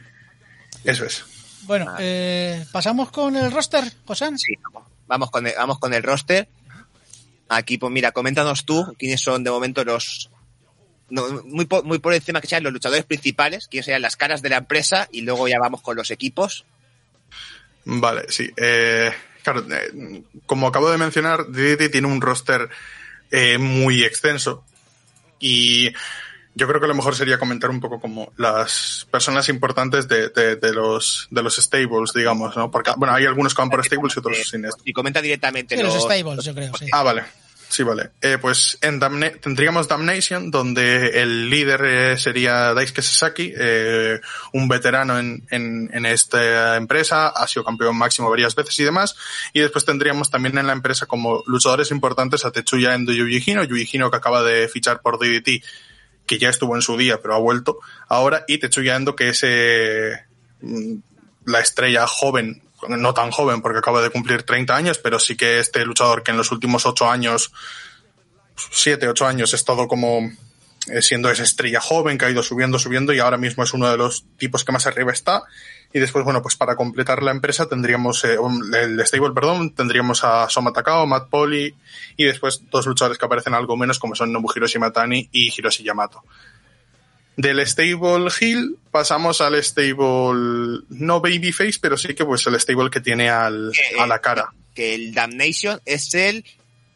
Eso 0.84 1.06
es. 1.06 1.26
Bueno, 1.64 1.94
eh, 2.00 2.64
pasamos 2.72 3.12
con 3.12 3.36
el 3.36 3.52
roster, 3.52 3.84
José. 4.06 4.30
Sí, 4.38 4.54
vamos 5.08 5.32
con 5.32 5.46
el, 5.46 5.54
vamos 5.58 5.80
con 5.80 5.94
el 5.94 6.04
roster. 6.04 6.48
Aquí, 7.50 7.78
pues 7.78 7.92
mira, 7.92 8.12
coméntanos 8.12 8.66
tú 8.66 8.96
quiénes 8.98 9.22
son 9.22 9.44
de 9.44 9.52
momento 9.52 9.84
los. 9.84 10.30
muy, 11.10 11.66
por, 11.66 11.84
muy 11.84 12.00
por 12.00 12.14
encima 12.14 12.42
que 12.42 12.48
sean 12.48 12.64
los 12.64 12.74
luchadores 12.74 13.06
principales, 13.06 13.68
quiénes 13.68 13.86
serían 13.86 14.02
las 14.02 14.16
caras 14.16 14.42
de 14.42 14.50
la 14.50 14.58
empresa 14.58 15.08
y 15.12 15.22
luego 15.22 15.48
ya 15.48 15.60
vamos 15.60 15.82
con 15.82 15.96
los 15.96 16.12
equipos. 16.12 16.66
Vale, 17.86 18.26
sí. 18.30 18.52
Eh, 18.58 19.12
claro, 19.44 19.66
eh, 19.72 20.24
como 20.46 20.68
acabo 20.68 20.90
de 20.90 20.98
mencionar, 20.98 21.46
DDT 21.48 21.92
tiene 21.92 22.08
un 22.08 22.20
roster 22.20 22.70
eh, 23.32 23.58
muy 23.60 24.04
extenso 24.04 24.64
y 25.40 25.92
yo 26.56 26.68
creo 26.68 26.80
que 26.80 26.88
lo 26.88 26.96
mejor 26.96 27.16
sería 27.16 27.38
comentar 27.38 27.70
un 27.70 27.82
poco 27.82 28.00
como 28.00 28.32
las 28.38 29.06
personas 29.12 29.50
importantes 29.50 30.08
de, 30.08 30.30
de, 30.30 30.56
de 30.56 30.74
los 30.74 31.28
de 31.30 31.44
los 31.44 31.58
stables, 31.58 32.14
digamos, 32.14 32.56
¿no? 32.56 32.72
Porque, 32.72 32.92
bueno, 32.96 33.14
hay 33.14 33.26
algunos 33.26 33.54
que 33.54 33.62
van 33.62 33.70
por 33.70 33.86
stables 33.86 34.16
y 34.16 34.20
otros 34.20 34.38
sin 34.50 34.66
esto. 34.66 34.82
Y 34.86 34.94
comenta 34.94 35.22
directamente 35.22 35.76
sí, 35.76 35.84
los, 35.84 35.94
los, 35.94 36.04
stables, 36.04 36.46
yo 36.46 36.56
creo, 36.56 36.76
sí. 36.78 36.88
Ah, 36.92 37.04
vale. 37.04 37.24
Sí, 37.68 37.84
vale. 37.84 38.12
Eh, 38.22 38.38
pues 38.40 38.78
en 38.82 39.00
Damna 39.00 39.32
tendríamos 39.32 39.88
Damnation, 39.90 40.50
donde 40.50 41.22
el 41.22 41.50
líder 41.50 41.84
eh, 41.84 42.18
sería 42.18 42.74
Daisuke 42.74 43.02
Sasaki, 43.02 43.54
eh, 43.58 44.22
un 44.54 44.68
veterano 44.70 45.20
en, 45.20 45.46
en, 45.50 45.90
en, 45.92 46.06
esta 46.06 46.78
empresa, 46.78 47.30
ha 47.30 47.48
sido 47.48 47.66
campeón 47.66 47.98
máximo 47.98 48.30
varias 48.30 48.56
veces 48.56 48.80
y 48.80 48.84
demás. 48.86 49.18
Y 49.52 49.60
después 49.60 49.84
tendríamos 49.84 50.30
también 50.30 50.58
en 50.58 50.68
la 50.68 50.74
empresa 50.74 51.06
como 51.06 51.44
luchadores 51.48 51.92
importantes 51.92 52.46
a 52.46 52.52
Tetsuya 52.52 52.94
Endo 52.94 53.12
Yuji 53.12 53.44
Hino, 53.46 53.64
Yuji 53.64 53.90
Hino 53.92 54.10
que 54.10 54.18
acaba 54.18 54.44
de 54.44 54.70
fichar 54.70 55.02
por 55.02 55.20
DDT 55.20 55.62
que 56.26 56.40
ya 56.40 56.50
estuvo 56.50 56.76
en 56.76 56.82
su 56.82 56.98
día, 56.98 57.22
pero 57.22 57.36
ha 57.36 57.40
vuelto 57.40 57.80
ahora, 58.08 58.46
y 58.48 58.58
Tetsuya 58.58 58.96
Endo, 58.96 59.16
que 59.16 59.30
es 59.30 59.42
eh, 59.44 60.26
la 61.46 61.60
estrella 61.60 62.08
joven, 62.08 62.64
no 62.88 63.14
tan 63.14 63.32
joven 63.32 63.62
porque 63.62 63.80
acaba 63.80 64.02
de 64.02 64.10
cumplir 64.10 64.44
30 64.44 64.76
años, 64.76 64.98
pero 64.98 65.20
sí 65.20 65.36
que 65.36 65.60
este 65.60 65.86
luchador 65.86 66.24
que 66.24 66.32
en 66.32 66.38
los 66.38 66.52
últimos 66.52 66.86
8 66.86 67.10
años, 67.10 67.52
7, 68.72 69.08
8 69.08 69.26
años, 69.26 69.54
ha 69.54 69.56
estado 69.56 69.88
como 69.88 70.32
eh, 70.88 71.02
siendo 71.02 71.32
esa 71.32 71.44
estrella 71.44 71.82
joven 71.82 72.18
que 72.18 72.26
ha 72.26 72.30
ido 72.30 72.44
subiendo, 72.44 72.78
subiendo 72.78 73.14
y 73.14 73.20
ahora 73.20 73.38
mismo 73.38 73.64
es 73.64 73.74
uno 73.74 73.90
de 73.90 73.98
los 73.98 74.26
tipos 74.38 74.64
que 74.64 74.72
más 74.72 74.86
arriba 74.86 75.12
está. 75.12 75.44
Y 75.96 76.00
después, 76.00 76.26
bueno, 76.26 76.42
pues 76.42 76.58
para 76.58 76.76
completar 76.76 77.24
la 77.24 77.32
empresa 77.32 77.70
tendríamos 77.70 78.26
eh, 78.26 78.36
el 78.74 79.00
stable, 79.08 79.34
perdón, 79.34 79.74
tendríamos 79.74 80.26
a 80.26 80.50
Soma 80.50 80.74
Takao, 80.74 81.08
Matt 81.08 81.30
Poli 81.30 81.74
y 82.18 82.26
después 82.26 82.64
dos 82.70 82.86
luchadores 82.86 83.18
que 83.18 83.26
aparecen 83.26 83.54
algo 83.54 83.78
menos 83.78 83.98
como 83.98 84.14
son 84.14 84.34
Nobuhiro 84.34 84.68
Shimatani 84.68 85.30
y 85.32 85.54
Hiroshi 85.58 85.86
Yamato. 85.86 86.22
Del 87.38 87.66
stable 87.66 88.28
Hill 88.42 88.78
pasamos 88.92 89.40
al 89.40 89.56
stable 89.64 90.84
no 90.90 91.22
babyface, 91.22 91.80
pero 91.80 91.96
sí 91.96 92.14
que 92.14 92.26
pues 92.26 92.46
el 92.46 92.60
stable 92.60 92.90
que 92.90 93.00
tiene 93.00 93.30
al, 93.30 93.72
que, 93.72 93.98
a 93.98 94.06
la 94.06 94.20
cara. 94.20 94.54
Que 94.74 94.96
el 94.96 95.14
Damnation 95.14 95.80
es 95.86 96.14
el 96.14 96.44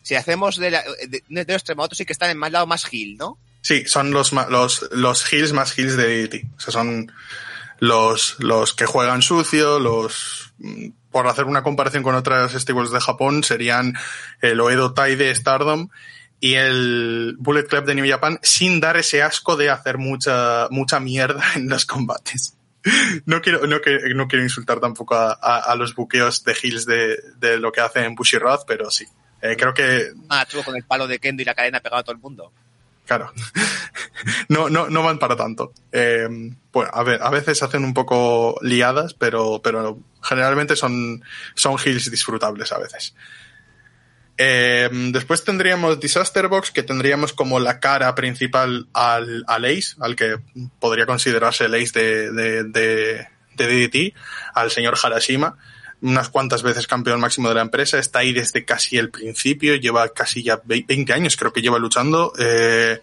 si 0.02 0.16
hacemos 0.16 0.58
de, 0.58 0.72
la, 0.72 0.84
de, 1.08 1.46
de 1.46 1.54
los 1.54 1.64
terremotos 1.64 1.98
sí 1.98 2.04
que 2.04 2.12
están 2.12 2.32
en 2.32 2.38
más 2.38 2.52
lado 2.52 2.68
más 2.68 2.86
Hill, 2.92 3.16
¿no? 3.16 3.38
Sí, 3.62 3.86
son 3.86 4.12
los 4.12 4.34
los 4.34 4.90
los 4.92 5.32
Hills 5.32 5.54
más 5.54 5.80
Hills 5.80 5.96
de 5.96 6.28
DDT. 6.28 6.58
O 6.58 6.60
sea, 6.60 6.74
son 6.74 7.10
los, 7.80 8.38
los 8.40 8.74
que 8.74 8.86
juegan 8.86 9.22
sucio, 9.22 9.80
los, 9.80 10.54
por 11.12 11.28
hacer 11.28 11.46
una 11.46 11.64
comparación 11.64 12.04
con 12.04 12.16
otras 12.16 12.54
stables 12.54 12.92
de 12.92 13.00
Japón, 13.00 13.44
serían 13.44 13.96
el 14.42 14.60
Oedo 14.60 14.94
Tai 14.94 15.16
de 15.16 15.34
Stardom 15.34 15.90
y 16.40 16.56
el 16.56 17.36
Bullet 17.40 17.64
Club 17.64 17.86
de 17.86 17.96
New 17.96 18.10
Japan 18.10 18.40
sin 18.42 18.80
dar 18.80 18.98
ese 18.98 19.22
asco 19.22 19.56
de 19.56 19.70
hacer 19.70 19.98
mucha, 19.98 20.68
mucha 20.72 21.00
mierda 21.00 21.44
en 21.56 21.70
los 21.70 21.86
combates. 21.86 22.56
No 23.26 23.42
quiero, 23.42 23.68
no, 23.68 23.78
no 24.16 24.28
quiero 24.28 24.44
insultar 24.44 24.80
tampoco 24.80 25.14
a 25.14 25.76
los 25.76 25.94
buqueos 25.96 26.46
de 26.46 26.56
Hills 26.62 26.86
de, 26.86 27.18
de, 27.38 27.60
lo 27.60 27.74
que 27.74 27.82
hacen 27.82 28.16
Bushiroad, 28.16 28.62
pero 28.66 28.90
sí. 28.90 29.06
Eh, 29.42 29.56
creo 29.58 29.74
que. 29.74 30.12
Ah, 30.30 30.44
estuvo 30.44 30.64
con 30.64 30.76
el 30.76 30.84
palo 30.84 31.08
de 31.08 31.20
Kendo 31.20 31.42
y 31.42 31.46
la 31.46 31.56
cadena 31.56 31.80
pegado 31.80 32.02
a 32.02 32.04
todo 32.04 32.16
el 32.16 32.22
mundo. 32.22 32.52
Claro. 33.10 33.34
No, 34.50 34.70
no, 34.70 34.90
no 34.90 35.02
van 35.02 35.18
para 35.18 35.36
tanto. 35.36 35.74
Eh, 35.92 36.28
bueno, 36.74 36.92
a 36.94 37.04
ver, 37.04 37.24
a 37.24 37.30
veces 37.30 37.64
hacen 37.64 37.84
un 37.84 37.94
poco 37.94 38.60
liadas, 38.62 39.14
pero, 39.14 39.62
pero 39.64 39.98
generalmente 40.22 40.76
son, 40.76 41.24
son 41.56 41.78
hills 41.84 42.12
disfrutables 42.12 42.72
a 42.72 42.78
veces. 42.78 43.16
Eh, 44.38 44.90
después 45.12 45.44
tendríamos 45.44 46.00
Disaster 46.00 46.50
Box, 46.50 46.70
que 46.72 46.84
tendríamos 46.84 47.34
como 47.34 47.60
la 47.60 47.80
cara 47.80 48.14
principal 48.14 48.88
al, 48.94 49.46
al 49.48 49.66
Ace, 49.66 49.96
al 50.00 50.16
que 50.16 50.38
podría 50.80 51.06
considerarse 51.06 51.66
el 51.66 51.76
Ace 51.76 52.00
de, 52.00 52.32
de, 52.32 52.64
de, 52.66 53.28
de 53.56 53.88
DDT, 53.88 54.16
al 54.54 54.70
señor 54.70 54.98
Harashima 55.02 55.58
unas 56.02 56.30
cuantas 56.30 56.64
veces 56.64 56.88
campeón 56.88 57.20
máximo 57.20 57.50
de 57.50 57.56
la 57.56 57.62
empresa, 57.62 58.00
está 58.00 58.20
ahí 58.20 58.34
desde 58.34 58.64
casi 58.66 58.98
el 58.98 59.10
principio, 59.10 59.76
lleva 59.76 60.08
casi 60.10 60.44
ya 60.44 60.62
20 60.64 61.12
años 61.14 61.36
creo 61.36 61.52
que 61.52 61.62
lleva 61.62 61.78
luchando. 61.80 62.34
Eh, 62.40 63.02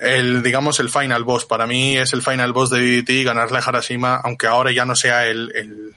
el, 0.00 0.42
digamos, 0.42 0.80
el 0.80 0.90
final 0.90 1.22
boss, 1.24 1.44
para 1.44 1.66
mí 1.66 1.96
es 1.96 2.12
el 2.12 2.22
final 2.22 2.52
boss 2.52 2.70
de 2.70 3.02
DDT, 3.02 3.24
ganarle 3.24 3.58
a 3.58 3.60
Harashima, 3.60 4.16
aunque 4.16 4.46
ahora 4.46 4.72
ya 4.72 4.84
no 4.84 4.96
sea 4.96 5.26
el, 5.26 5.52
el, 5.54 5.94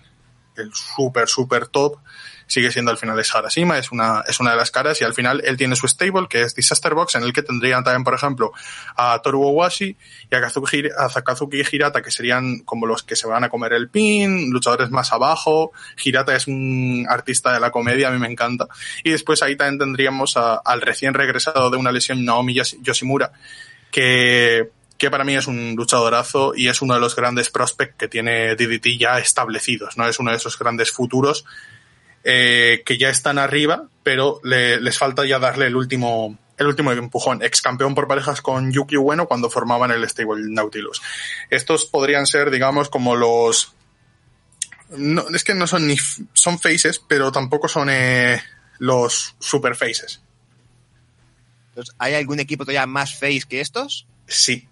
el 0.55 0.73
super, 0.73 1.27
super 1.27 1.67
top, 1.67 1.97
sigue 2.47 2.71
siendo 2.71 2.91
al 2.91 2.97
final 2.97 3.19
es 3.19 3.33
Harashima, 3.33 3.77
es 3.77 3.91
una, 3.91 4.23
es 4.27 4.39
una 4.39 4.51
de 4.51 4.57
las 4.57 4.71
caras 4.71 4.99
y 5.01 5.03
al 5.03 5.13
final 5.13 5.41
él 5.45 5.57
tiene 5.57 5.75
su 5.75 5.87
stable 5.87 6.27
que 6.29 6.41
es 6.41 6.55
Disaster 6.55 6.93
Box 6.93 7.15
en 7.15 7.23
el 7.23 7.33
que 7.33 7.43
tendrían 7.43 7.83
también, 7.83 8.03
por 8.03 8.13
ejemplo, 8.13 8.51
a 8.95 9.19
Toru 9.21 9.43
Owashi 9.43 9.95
y 10.31 10.35
a 10.35 10.41
Kazuki, 10.41 10.83
a 10.97 11.09
Sakazuki 11.09 11.61
Hirata 11.69 12.01
que 12.01 12.11
serían 12.11 12.59
como 12.59 12.85
los 12.85 13.03
que 13.03 13.15
se 13.15 13.27
van 13.27 13.43
a 13.43 13.49
comer 13.49 13.73
el 13.73 13.89
pin, 13.89 14.49
luchadores 14.49 14.89
más 14.89 15.11
abajo. 15.11 15.71
Hirata 16.03 16.35
es 16.35 16.47
un 16.47 17.05
artista 17.09 17.53
de 17.53 17.59
la 17.59 17.71
comedia, 17.71 18.07
a 18.07 18.11
mí 18.11 18.19
me 18.19 18.31
encanta. 18.31 18.67
Y 19.03 19.11
después 19.11 19.43
ahí 19.43 19.55
también 19.55 19.79
tendríamos 19.79 20.37
a, 20.37 20.55
al 20.55 20.81
recién 20.81 21.13
regresado 21.13 21.69
de 21.69 21.77
una 21.77 21.91
lesión 21.91 22.23
Naomi 22.23 22.55
Yoshimura 22.81 23.31
que 23.91 24.71
que 24.97 25.11
para 25.11 25.23
mí 25.23 25.35
es 25.35 25.47
un 25.47 25.75
luchadorazo 25.75 26.53
y 26.55 26.69
es 26.69 26.81
uno 26.81 26.95
de 26.95 26.99
los 26.99 27.15
grandes 27.15 27.49
prospects 27.49 27.95
que 27.97 28.07
tiene 28.07 28.55
DDT 28.55 28.97
ya 28.99 29.19
establecidos, 29.19 29.95
¿no? 29.95 30.07
Es 30.07 30.19
uno 30.19 30.31
de 30.31 30.37
esos 30.37 30.57
grandes 30.57 30.91
futuros 30.91 31.45
eh, 32.29 32.83
que 32.85 32.97
ya 32.97 33.09
están 33.09 33.39
arriba, 33.39 33.87
pero 34.03 34.41
le, 34.43 34.81
les 34.81 34.97
falta 34.97 35.25
ya 35.25 35.39
darle 35.39 35.67
el 35.67 35.77
último, 35.77 36.37
el 36.57 36.67
último 36.67 36.91
empujón. 36.91 37.41
Ex 37.41 37.61
campeón 37.61 37.95
por 37.95 38.09
parejas 38.09 38.41
con 38.41 38.73
Yuki 38.73 38.97
Bueno 38.97 39.29
cuando 39.29 39.49
formaban 39.49 39.91
el 39.91 40.03
stable 40.09 40.43
Nautilus. 40.49 41.01
Estos 41.49 41.85
podrían 41.85 42.27
ser, 42.27 42.51
digamos, 42.51 42.89
como 42.89 43.15
los, 43.15 43.73
no, 44.89 45.25
es 45.33 45.45
que 45.45 45.53
no 45.53 45.67
son 45.67 45.87
ni, 45.87 45.95
son 46.33 46.59
faces, 46.59 46.99
pero 46.99 47.31
tampoco 47.31 47.69
son 47.69 47.89
eh, 47.89 48.43
los 48.79 49.35
super 49.39 49.77
faces. 49.77 50.19
Entonces, 51.69 51.95
¿hay 51.97 52.15
algún 52.15 52.41
equipo 52.41 52.65
todavía 52.65 52.87
más 52.87 53.13
face 53.13 53.43
que 53.47 53.61
estos? 53.61 54.05
Sí. 54.27 54.67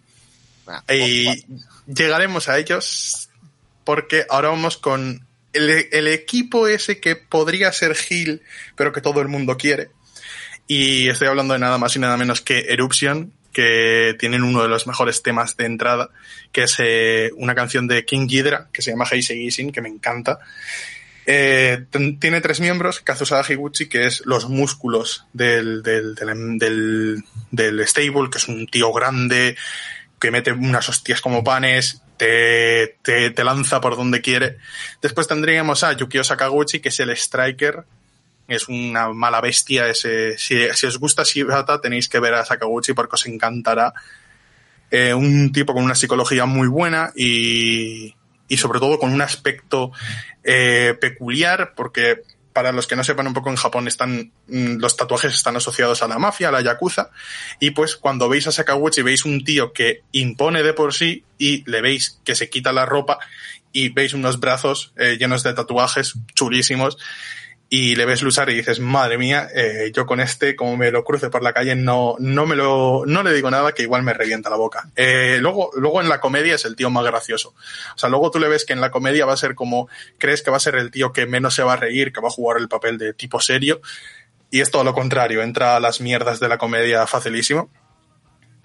Ah, 0.68 0.84
y 0.94 1.46
llegaremos 1.88 2.50
a 2.50 2.58
ellos 2.58 3.30
porque 3.86 4.26
ahora 4.30 4.50
vamos 4.50 4.76
con 4.76 5.26
el, 5.56 6.08
equipo 6.08 6.68
ese 6.68 7.00
que 7.00 7.16
podría 7.16 7.72
ser 7.72 7.96
Hill, 8.10 8.42
pero 8.76 8.92
que 8.92 9.02
todo 9.02 9.22
el 9.22 9.28
mundo 9.28 9.58
quiere. 9.58 9.90
Y 10.68 11.10
estoy 11.10 11.28
hablando 11.28 11.54
de 11.54 11.60
nada 11.60 11.78
más 11.78 11.96
y 11.96 12.00
nada 12.00 12.18
menos 12.18 12.42
que 12.42 12.66
Eruption, 12.70 13.32
que 13.54 14.16
tienen 14.20 14.44
uno 14.44 14.62
de 14.62 14.68
los 14.68 14.88
mejores 14.88 15.24
temas 15.24 15.56
de 15.58 15.66
entrada, 15.66 16.10
que 16.52 16.64
es 16.64 16.76
eh, 16.80 17.32
una 17.38 17.56
canción 17.56 17.88
de 17.88 18.04
King 18.04 18.28
Ghidra, 18.28 18.68
que 18.74 18.82
se 18.82 18.92
llama 18.92 19.06
Heisei 19.10 19.38
Gisin, 19.38 19.72
que 19.72 19.82
me 19.82 19.90
encanta. 19.90 20.40
Eh, 21.26 21.86
tiene 22.20 22.42
tres 22.42 22.60
miembros, 22.60 23.00
Kazusada 23.00 23.46
Higuchi, 23.48 23.88
que 23.88 24.06
es 24.06 24.24
los 24.26 24.50
músculos 24.50 25.26
del, 25.34 25.82
del, 25.82 26.16
del, 26.16 27.24
del 27.52 27.88
stable, 27.88 28.30
que 28.30 28.38
es 28.38 28.48
un 28.48 28.68
tío 28.68 28.92
grande, 28.94 29.56
que 30.20 30.32
mete 30.32 30.52
unas 30.52 30.88
hostias 30.90 31.22
como 31.22 31.44
panes, 31.44 32.02
te, 32.18 32.98
te, 33.02 33.32
te, 33.32 33.44
lanza 33.44 33.82
por 33.82 33.96
donde 33.96 34.22
quiere. 34.22 34.58
Después 35.02 35.28
tendríamos 35.28 35.84
a 35.84 35.94
Yukio 35.94 36.24
Sakaguchi, 36.24 36.80
que 36.80 36.90
es 36.90 37.00
el 37.00 37.10
striker. 37.12 37.84
Es 38.48 38.68
una 38.68 39.10
mala 39.14 39.42
bestia. 39.42 39.88
Ese, 39.88 40.38
si, 40.38 40.68
si 40.74 40.86
os 40.86 40.98
gusta 41.00 41.24
Shibata, 41.24 41.82
tenéis 41.82 42.08
que 42.08 42.20
ver 42.20 42.36
a 42.36 42.46
Sakaguchi 42.46 42.94
porque 42.94 43.16
os 43.16 43.26
encantará. 43.26 43.94
Eh, 44.92 45.14
un 45.14 45.52
tipo 45.52 45.74
con 45.74 45.84
una 45.84 45.96
psicología 45.96 46.46
muy 46.46 46.68
buena 46.68 47.12
y, 47.16 48.16
y 48.48 48.58
sobre 48.58 48.80
todo 48.80 49.00
con 49.00 49.12
un 49.12 49.22
aspecto 49.22 49.92
eh, 50.44 50.96
peculiar 51.02 51.74
porque 51.76 52.22
para 52.56 52.72
los 52.72 52.88
que 52.88 52.96
no 52.96 53.04
sepan 53.04 53.28
un 53.28 53.34
poco 53.34 53.50
en 53.50 53.58
Japón 53.58 53.86
están 53.86 54.32
mm, 54.48 54.78
los 54.78 54.96
tatuajes 54.96 55.36
están 55.36 55.58
asociados 55.58 56.02
a 56.02 56.08
la 56.08 56.18
mafia, 56.18 56.48
a 56.48 56.52
la 56.54 56.62
yakuza 56.62 57.12
y 57.60 57.72
pues 57.72 57.98
cuando 57.98 58.30
veis 58.30 58.48
a 58.48 58.54
Sakaguchi 58.54 59.02
veis 59.02 59.26
un 59.26 59.44
tío 59.44 59.74
que 59.74 60.04
impone 60.14 60.64
de 60.64 60.72
por 60.72 60.94
sí 60.94 61.26
y 61.38 61.70
le 61.70 61.82
veis 61.82 62.22
que 62.24 62.34
se 62.34 62.50
quita 62.50 62.72
la 62.72 62.86
ropa 62.86 63.20
y 63.74 63.90
veis 63.90 64.14
unos 64.14 64.40
brazos 64.40 64.94
eh, 64.96 65.18
llenos 65.20 65.44
de 65.44 65.54
tatuajes 65.54 66.14
chulísimos 66.34 66.98
y 67.68 67.96
le 67.96 68.06
ves 68.06 68.22
luchar 68.22 68.50
y 68.50 68.56
dices, 68.56 68.80
madre 68.80 69.18
mía, 69.18 69.50
eh, 69.54 69.92
yo 69.94 70.06
con 70.06 70.20
este, 70.20 70.56
como 70.56 70.78
me 70.78 70.92
lo 70.92 71.04
cruce 71.04 71.30
por 71.30 71.42
la 71.42 71.52
calle, 71.52 71.76
no, 71.76 72.16
no 72.20 72.46
me 72.46 72.56
lo, 72.56 73.04
no 73.08 73.24
le 73.24 73.34
digo 73.34 73.50
nada 73.50 73.72
que 73.72 73.82
igual 73.82 74.04
me 74.04 74.14
revienta 74.14 74.52
la 74.52 74.56
boca. 74.56 74.90
Eh, 74.96 75.40
luego, 75.42 75.72
luego 75.76 76.00
en 76.00 76.08
la 76.08 76.20
comedia 76.20 76.56
es 76.56 76.66
el 76.66 76.76
tío 76.76 76.92
más 76.92 77.04
gracioso. 77.06 77.56
O 77.96 77.98
sea, 77.98 78.10
luego 78.10 78.30
tú 78.30 78.40
le 78.40 78.48
ves 78.48 78.66
que 78.66 78.74
en 78.74 78.82
la 78.82 78.92
comedia 78.92 79.26
va 79.26 79.34
a 79.34 79.38
ser 79.38 79.56
como, 79.56 79.90
crees 80.20 80.44
que 80.44 80.52
va 80.52 80.58
a 80.58 80.60
ser 80.60 80.76
el 80.76 80.92
tío 80.92 81.12
que 81.12 81.26
menos 81.26 81.56
se 81.56 81.64
va 81.64 81.74
a 81.74 81.78
reír, 81.78 82.14
que 82.14 82.22
va 82.22 82.28
a 82.28 82.32
jugar 82.32 82.60
el 82.60 82.68
papel 82.68 83.00
de 83.00 83.14
tipo 83.14 83.40
serio. 83.42 83.82
Y 84.52 84.62
es 84.62 84.70
todo 84.70 84.84
lo 84.84 84.94
contrario, 84.94 85.42
entra 85.42 85.76
a 85.76 85.80
las 85.80 86.02
mierdas 86.02 86.40
de 86.40 86.48
la 86.48 86.60
comedia 86.60 87.08
facilísimo. 87.08 87.70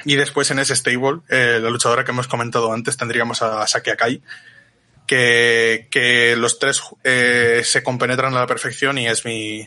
Y 0.04 0.16
después 0.16 0.50
en 0.50 0.58
ese 0.58 0.76
stable, 0.76 1.20
eh, 1.30 1.58
la 1.60 1.70
luchadora 1.70 2.04
que 2.04 2.10
hemos 2.10 2.28
comentado 2.28 2.72
antes, 2.72 2.96
tendríamos 2.96 3.42
a 3.42 3.66
Saki 3.66 3.90
Akai, 3.90 4.22
que, 5.10 6.34
los 6.38 6.58
tres 6.58 6.80
eh, 7.02 7.62
se 7.64 7.82
compenetran 7.82 8.34
a 8.34 8.40
la 8.40 8.46
perfección 8.46 8.98
y 8.98 9.08
es 9.08 9.24
mi 9.24 9.66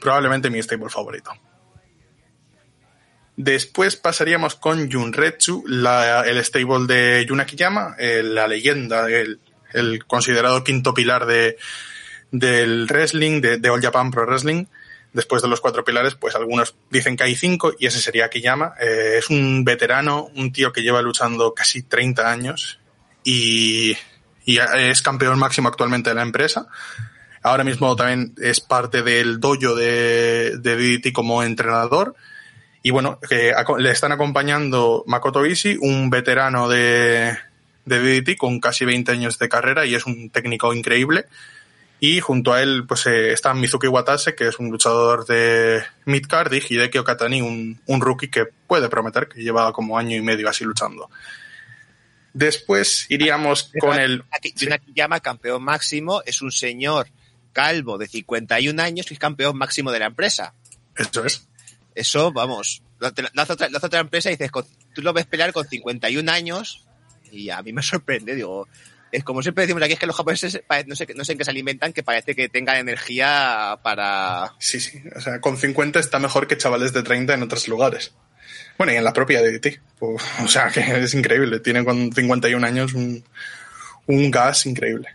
probablemente 0.00 0.50
mi 0.50 0.62
stable 0.62 0.88
favorito. 0.88 1.32
Después 3.36 3.96
pasaríamos 3.96 4.56
con 4.56 4.90
Junretsu, 4.90 5.64
la, 5.66 6.22
el 6.22 6.44
stable 6.44 6.86
de 6.86 7.24
Yuna 7.26 7.46
Kiyama, 7.46 7.94
eh, 7.98 8.22
la 8.22 8.48
leyenda, 8.48 9.08
el, 9.08 10.04
considerado 10.06 10.64
quinto 10.64 10.92
pilar 10.92 11.26
de, 11.26 11.56
del 12.32 12.86
wrestling, 12.86 13.40
de, 13.40 13.70
All 13.70 13.80
Japan 13.80 14.10
Pro 14.10 14.26
Wrestling. 14.26 14.66
Después 15.12 15.42
de 15.42 15.48
los 15.48 15.60
cuatro 15.60 15.84
pilares, 15.84 16.14
pues 16.14 16.34
algunos 16.34 16.76
dicen 16.90 17.16
que 17.16 17.24
hay 17.24 17.34
cinco 17.34 17.72
y 17.78 17.86
ese 17.86 18.00
sería 18.00 18.28
Kiyama. 18.28 18.74
Eh, 18.80 19.16
es 19.18 19.30
un 19.30 19.64
veterano, 19.64 20.30
un 20.36 20.52
tío 20.52 20.72
que 20.72 20.82
lleva 20.82 21.02
luchando 21.02 21.54
casi 21.54 21.82
30 21.82 22.30
años 22.30 22.80
y 23.24 23.96
y 24.50 24.58
es 24.58 25.00
campeón 25.00 25.38
máximo 25.38 25.68
actualmente 25.68 26.10
de 26.10 26.16
la 26.16 26.22
empresa. 26.22 26.66
Ahora 27.42 27.62
mismo 27.62 27.94
también 27.94 28.34
es 28.42 28.60
parte 28.60 29.02
del 29.02 29.38
dojo 29.38 29.76
de, 29.76 30.58
de 30.58 30.76
DDT 30.76 31.12
como 31.12 31.44
entrenador. 31.44 32.16
Y 32.82 32.90
bueno, 32.90 33.20
le 33.78 33.90
están 33.90 34.10
acompañando 34.10 35.04
Makoto 35.06 35.46
Ishii, 35.46 35.78
un 35.80 36.10
veterano 36.10 36.68
de, 36.68 37.38
de 37.84 38.00
DDT 38.00 38.36
con 38.36 38.58
casi 38.58 38.84
20 38.84 39.12
años 39.12 39.38
de 39.38 39.48
carrera 39.48 39.86
y 39.86 39.94
es 39.94 40.04
un 40.04 40.30
técnico 40.30 40.74
increíble. 40.74 41.26
Y 42.00 42.18
junto 42.18 42.52
a 42.52 42.60
él 42.60 42.86
pues 42.88 43.06
eh, 43.06 43.32
está 43.32 43.54
Mizuki 43.54 43.86
Watase, 43.86 44.34
que 44.34 44.48
es 44.48 44.58
un 44.58 44.70
luchador 44.70 45.26
de 45.26 45.84
midcard, 46.06 46.52
y 46.54 46.62
Hideki 46.66 46.98
Okatani, 46.98 47.40
un, 47.40 47.78
un 47.86 48.00
rookie 48.00 48.30
que 48.30 48.46
puede 48.66 48.88
prometer, 48.88 49.28
que 49.28 49.42
lleva 49.42 49.72
como 49.72 49.96
año 49.96 50.16
y 50.16 50.22
medio 50.22 50.48
así 50.48 50.64
luchando. 50.64 51.08
Después 52.32 53.06
iríamos 53.08 53.72
con 53.80 53.98
el. 53.98 54.24
llama 54.94 55.20
campeón 55.20 55.62
máximo, 55.62 56.22
es 56.24 56.42
un 56.42 56.52
señor 56.52 57.08
calvo 57.52 57.98
de 57.98 58.06
51 58.06 58.80
años 58.80 59.06
que 59.06 59.14
es 59.14 59.20
campeón 59.20 59.56
máximo 59.56 59.90
de 59.90 59.98
la 59.98 60.06
empresa. 60.06 60.54
Eso 60.96 61.24
es. 61.24 61.48
Eso, 61.94 62.32
vamos. 62.32 62.82
La, 63.00 63.12
la, 63.32 63.42
otra, 63.42 63.68
otra 63.82 64.00
empresa 64.00 64.30
y 64.30 64.36
dices, 64.36 64.50
tú 64.94 65.02
lo 65.02 65.12
ves 65.12 65.26
pelear 65.26 65.52
con 65.52 65.66
51 65.66 66.30
años 66.30 66.86
y 67.32 67.50
a 67.50 67.62
mí 67.62 67.72
me 67.72 67.82
sorprende, 67.82 68.34
digo. 68.34 68.68
Es 69.12 69.24
como 69.24 69.42
siempre 69.42 69.62
decimos 69.62 69.82
aquí, 69.82 69.94
es 69.94 69.98
que 69.98 70.06
los 70.06 70.14
japoneses 70.14 70.62
no 70.86 70.94
sé, 70.94 71.08
no 71.16 71.24
sé 71.24 71.32
en 71.32 71.38
qué 71.38 71.44
se 71.44 71.50
alimentan, 71.50 71.92
que 71.92 72.04
parece 72.04 72.36
que 72.36 72.48
tengan 72.48 72.76
energía 72.76 73.80
para... 73.82 74.54
Sí, 74.60 74.78
sí. 74.78 75.02
O 75.16 75.20
sea, 75.20 75.40
con 75.40 75.56
50 75.56 75.98
está 75.98 76.20
mejor 76.20 76.46
que 76.46 76.56
chavales 76.56 76.92
de 76.92 77.02
30 77.02 77.34
en 77.34 77.42
otros 77.42 77.66
lugares. 77.66 78.14
Bueno, 78.80 78.94
y 78.94 78.96
en 78.96 79.04
la 79.04 79.12
propia 79.12 79.42
DDT. 79.42 79.78
Pues, 79.98 80.22
o 80.42 80.48
sea, 80.48 80.70
que 80.70 80.80
es 80.80 81.12
increíble. 81.12 81.60
Tiene 81.60 81.84
con 81.84 82.10
51 82.10 82.66
años 82.66 82.94
un, 82.94 83.22
un 84.06 84.30
gas 84.30 84.64
increíble. 84.64 85.08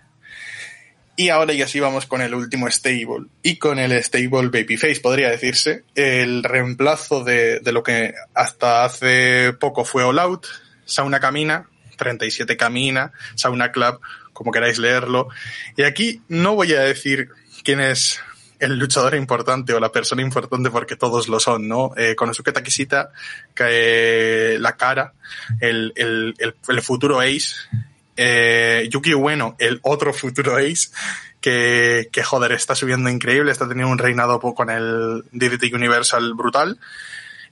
Y 1.15 1.29
ahora 1.29 1.51
ya 1.51 1.67
sí 1.67 1.79
vamos 1.79 2.05
con 2.05 2.21
el 2.21 2.35
último 2.35 2.69
stable. 2.69 3.25
Y 3.41 3.57
con 3.57 3.79
el 3.79 3.91
stable 4.03 4.49
Babyface, 4.49 4.99
podría 5.01 5.31
decirse. 5.31 5.83
El 5.95 6.43
reemplazo 6.43 7.23
de, 7.23 7.59
de 7.59 7.71
lo 7.71 7.81
que 7.81 8.13
hasta 8.35 8.85
hace 8.85 9.51
poco 9.53 9.83
fue 9.83 10.03
All 10.03 10.19
Out. 10.19 10.45
Sauna 10.85 11.19
Camina, 11.19 11.67
37 11.97 12.57
Camina, 12.57 13.13
Sauna 13.33 13.71
Club, 13.71 13.99
como 14.31 14.51
queráis 14.51 14.77
leerlo. 14.77 15.29
Y 15.75 15.81
aquí 15.81 16.21
no 16.27 16.53
voy 16.53 16.71
a 16.73 16.81
decir 16.81 17.29
quién 17.63 17.79
es 17.79 18.21
el 18.59 18.77
luchador 18.77 19.15
importante 19.15 19.73
o 19.73 19.79
la 19.79 19.91
persona 19.91 20.21
importante 20.21 20.69
porque 20.69 20.95
todos 20.95 21.27
lo 21.27 21.39
son, 21.39 21.67
¿no? 21.67 21.91
Eh, 21.97 22.15
Konosuke 22.15 22.51
Takeshita, 22.51 23.11
que, 23.53 24.57
la 24.59 24.75
cara, 24.75 25.13
el, 25.59 25.93
el, 25.95 26.33
el, 26.37 26.55
el 26.67 26.81
futuro 26.81 27.19
Ace, 27.19 27.55
eh, 28.17 28.87
Yuki 28.89 29.13
Ueno, 29.13 29.55
el 29.59 29.79
otro 29.83 30.13
futuro 30.13 30.57
Ace, 30.57 30.89
que, 31.41 32.09
que 32.11 32.23
joder, 32.23 32.53
está 32.53 32.75
subiendo 32.75 33.09
increíble, 33.09 33.51
está 33.51 33.67
teniendo 33.67 33.91
un 33.91 33.97
reinado 33.97 34.39
con 34.39 34.69
el 34.69 35.23
DDT 35.31 35.73
Universal 35.73 36.33
brutal. 36.33 36.79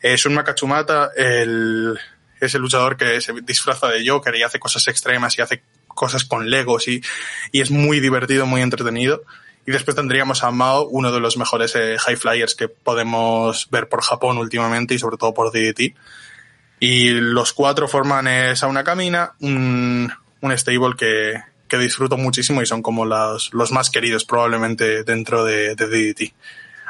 Eh, 0.01 0.15
Shun 0.17 0.33
Makachumata, 0.33 1.11
el, 1.15 1.97
es 2.39 2.55
el 2.55 2.61
luchador 2.61 2.97
que 2.97 3.21
se 3.21 3.33
disfraza 3.43 3.87
de 3.89 4.07
Joker 4.07 4.35
y 4.35 4.43
hace 4.43 4.59
cosas 4.59 4.87
extremas 4.87 5.37
y 5.37 5.41
hace 5.41 5.63
cosas 5.87 6.25
con 6.25 6.49
Legos 6.49 6.87
y, 6.87 7.01
y 7.51 7.61
es 7.61 7.71
muy 7.71 7.99
divertido, 7.99 8.45
muy 8.45 8.61
entretenido. 8.61 9.23
Y 9.65 9.71
después 9.71 9.95
tendríamos 9.95 10.43
a 10.43 10.51
Mao, 10.51 10.87
uno 10.87 11.11
de 11.11 11.19
los 11.19 11.37
mejores 11.37 11.75
eh, 11.75 11.97
high 11.97 12.17
flyers 12.17 12.55
que 12.55 12.67
podemos 12.67 13.69
ver 13.71 13.87
por 13.87 14.01
Japón 14.01 14.37
últimamente 14.37 14.93
y 14.93 14.99
sobre 14.99 15.17
todo 15.17 15.33
por 15.33 15.51
DDT. 15.51 15.95
Y 16.79 17.09
los 17.11 17.53
cuatro 17.53 17.87
forman 17.87 18.27
esa 18.27 18.67
una 18.67 18.83
camina, 18.83 19.33
un, 19.39 20.11
un 20.41 20.57
stable 20.57 20.95
que, 20.97 21.41
que 21.69 21.77
disfruto 21.77 22.17
muchísimo 22.17 22.61
y 22.61 22.65
son 22.65 22.81
como 22.81 23.05
los, 23.05 23.53
los 23.53 23.71
más 23.71 23.89
queridos 23.89 24.25
probablemente 24.25 25.03
dentro 25.05 25.45
de, 25.45 25.75
de 25.75 25.87
DDT. 25.87 26.33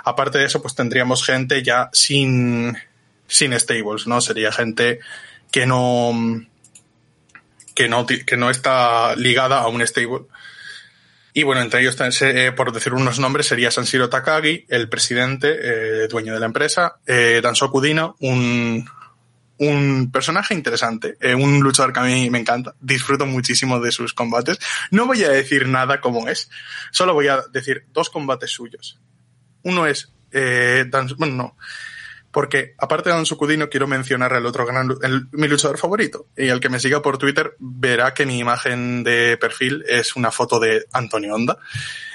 Aparte 0.04 0.40
de 0.40 0.46
eso, 0.46 0.62
pues 0.62 0.74
tendríamos 0.74 1.24
gente 1.24 1.62
ya 1.62 1.90
sin, 1.94 2.76
sin 3.28 3.58
stables, 3.60 4.08
¿no? 4.08 4.20
Sería 4.20 4.52
gente 4.52 5.00
que 5.52 5.68
no, 5.68 6.12
que 7.76 7.88
no, 7.88 8.06
que 8.06 8.36
no 8.36 8.50
está 8.50 9.16
ligada 9.16 9.60
a 9.60 9.68
un 9.68 9.86
stable 9.86 10.26
y 11.34 11.44
bueno, 11.44 11.62
entre 11.62 11.82
ellos, 11.82 11.98
eh, 12.22 12.52
por 12.56 12.72
decir 12.72 12.94
unos 12.94 13.20
nombres, 13.20 13.48
sería 13.48 13.72
Sanshiro 13.72 14.10
Takagi, 14.10 14.66
el 14.70 14.88
presidente, 14.88 15.58
eh, 15.62 16.08
dueño 16.08 16.34
de 16.34 16.40
la 16.40 16.46
empresa, 16.46 16.98
eh, 17.08 17.40
Dansoku 17.42 17.82
un, 18.20 18.86
un 19.58 20.12
personaje 20.12 20.54
interesante, 20.54 21.18
eh, 21.20 21.34
un 21.34 21.60
luchador 21.60 21.92
que 21.92 22.00
a 22.00 22.04
mí 22.04 22.30
me 22.30 22.40
encanta, 22.40 22.76
disfruto 22.80 23.26
muchísimo 23.26 23.80
de 23.80 23.92
sus 23.92 24.14
combates. 24.14 24.60
No 24.92 25.08
voy 25.08 25.24
a 25.24 25.30
decir 25.30 25.68
nada 25.68 26.02
como 26.02 26.28
es, 26.28 26.50
solo 26.92 27.14
voy 27.14 27.28
a 27.28 27.42
decir 27.52 27.86
dos 27.94 28.10
combates 28.10 28.52
suyos. 28.52 29.00
Uno 29.64 29.88
es, 29.88 30.14
eh, 30.32 30.86
bueno, 31.18 31.36
no, 31.36 31.58
porque 32.34 32.74
aparte 32.80 33.10
de 33.10 33.16
Don 33.16 33.28
Sukudino 33.28 33.70
quiero 33.70 33.86
mencionar 33.86 34.34
al 34.34 34.48
otro 34.48 34.66
gran, 34.66 34.92
mi 35.34 35.48
luchador 35.48 35.78
favorito. 35.78 36.26
Y 36.36 36.48
el 36.48 36.60
que 36.60 36.68
me 36.68 36.80
siga 36.80 37.00
por 37.00 37.20
Twitter 37.20 37.56
verá 37.60 38.16
que 38.16 38.26
mi 38.26 38.40
imagen 38.40 39.04
de 39.04 39.38
perfil 39.38 39.86
es 39.88 40.16
una 40.16 40.32
foto 40.32 40.60
de 40.60 40.88
Antonio 40.94 41.36
Honda. 41.36 41.60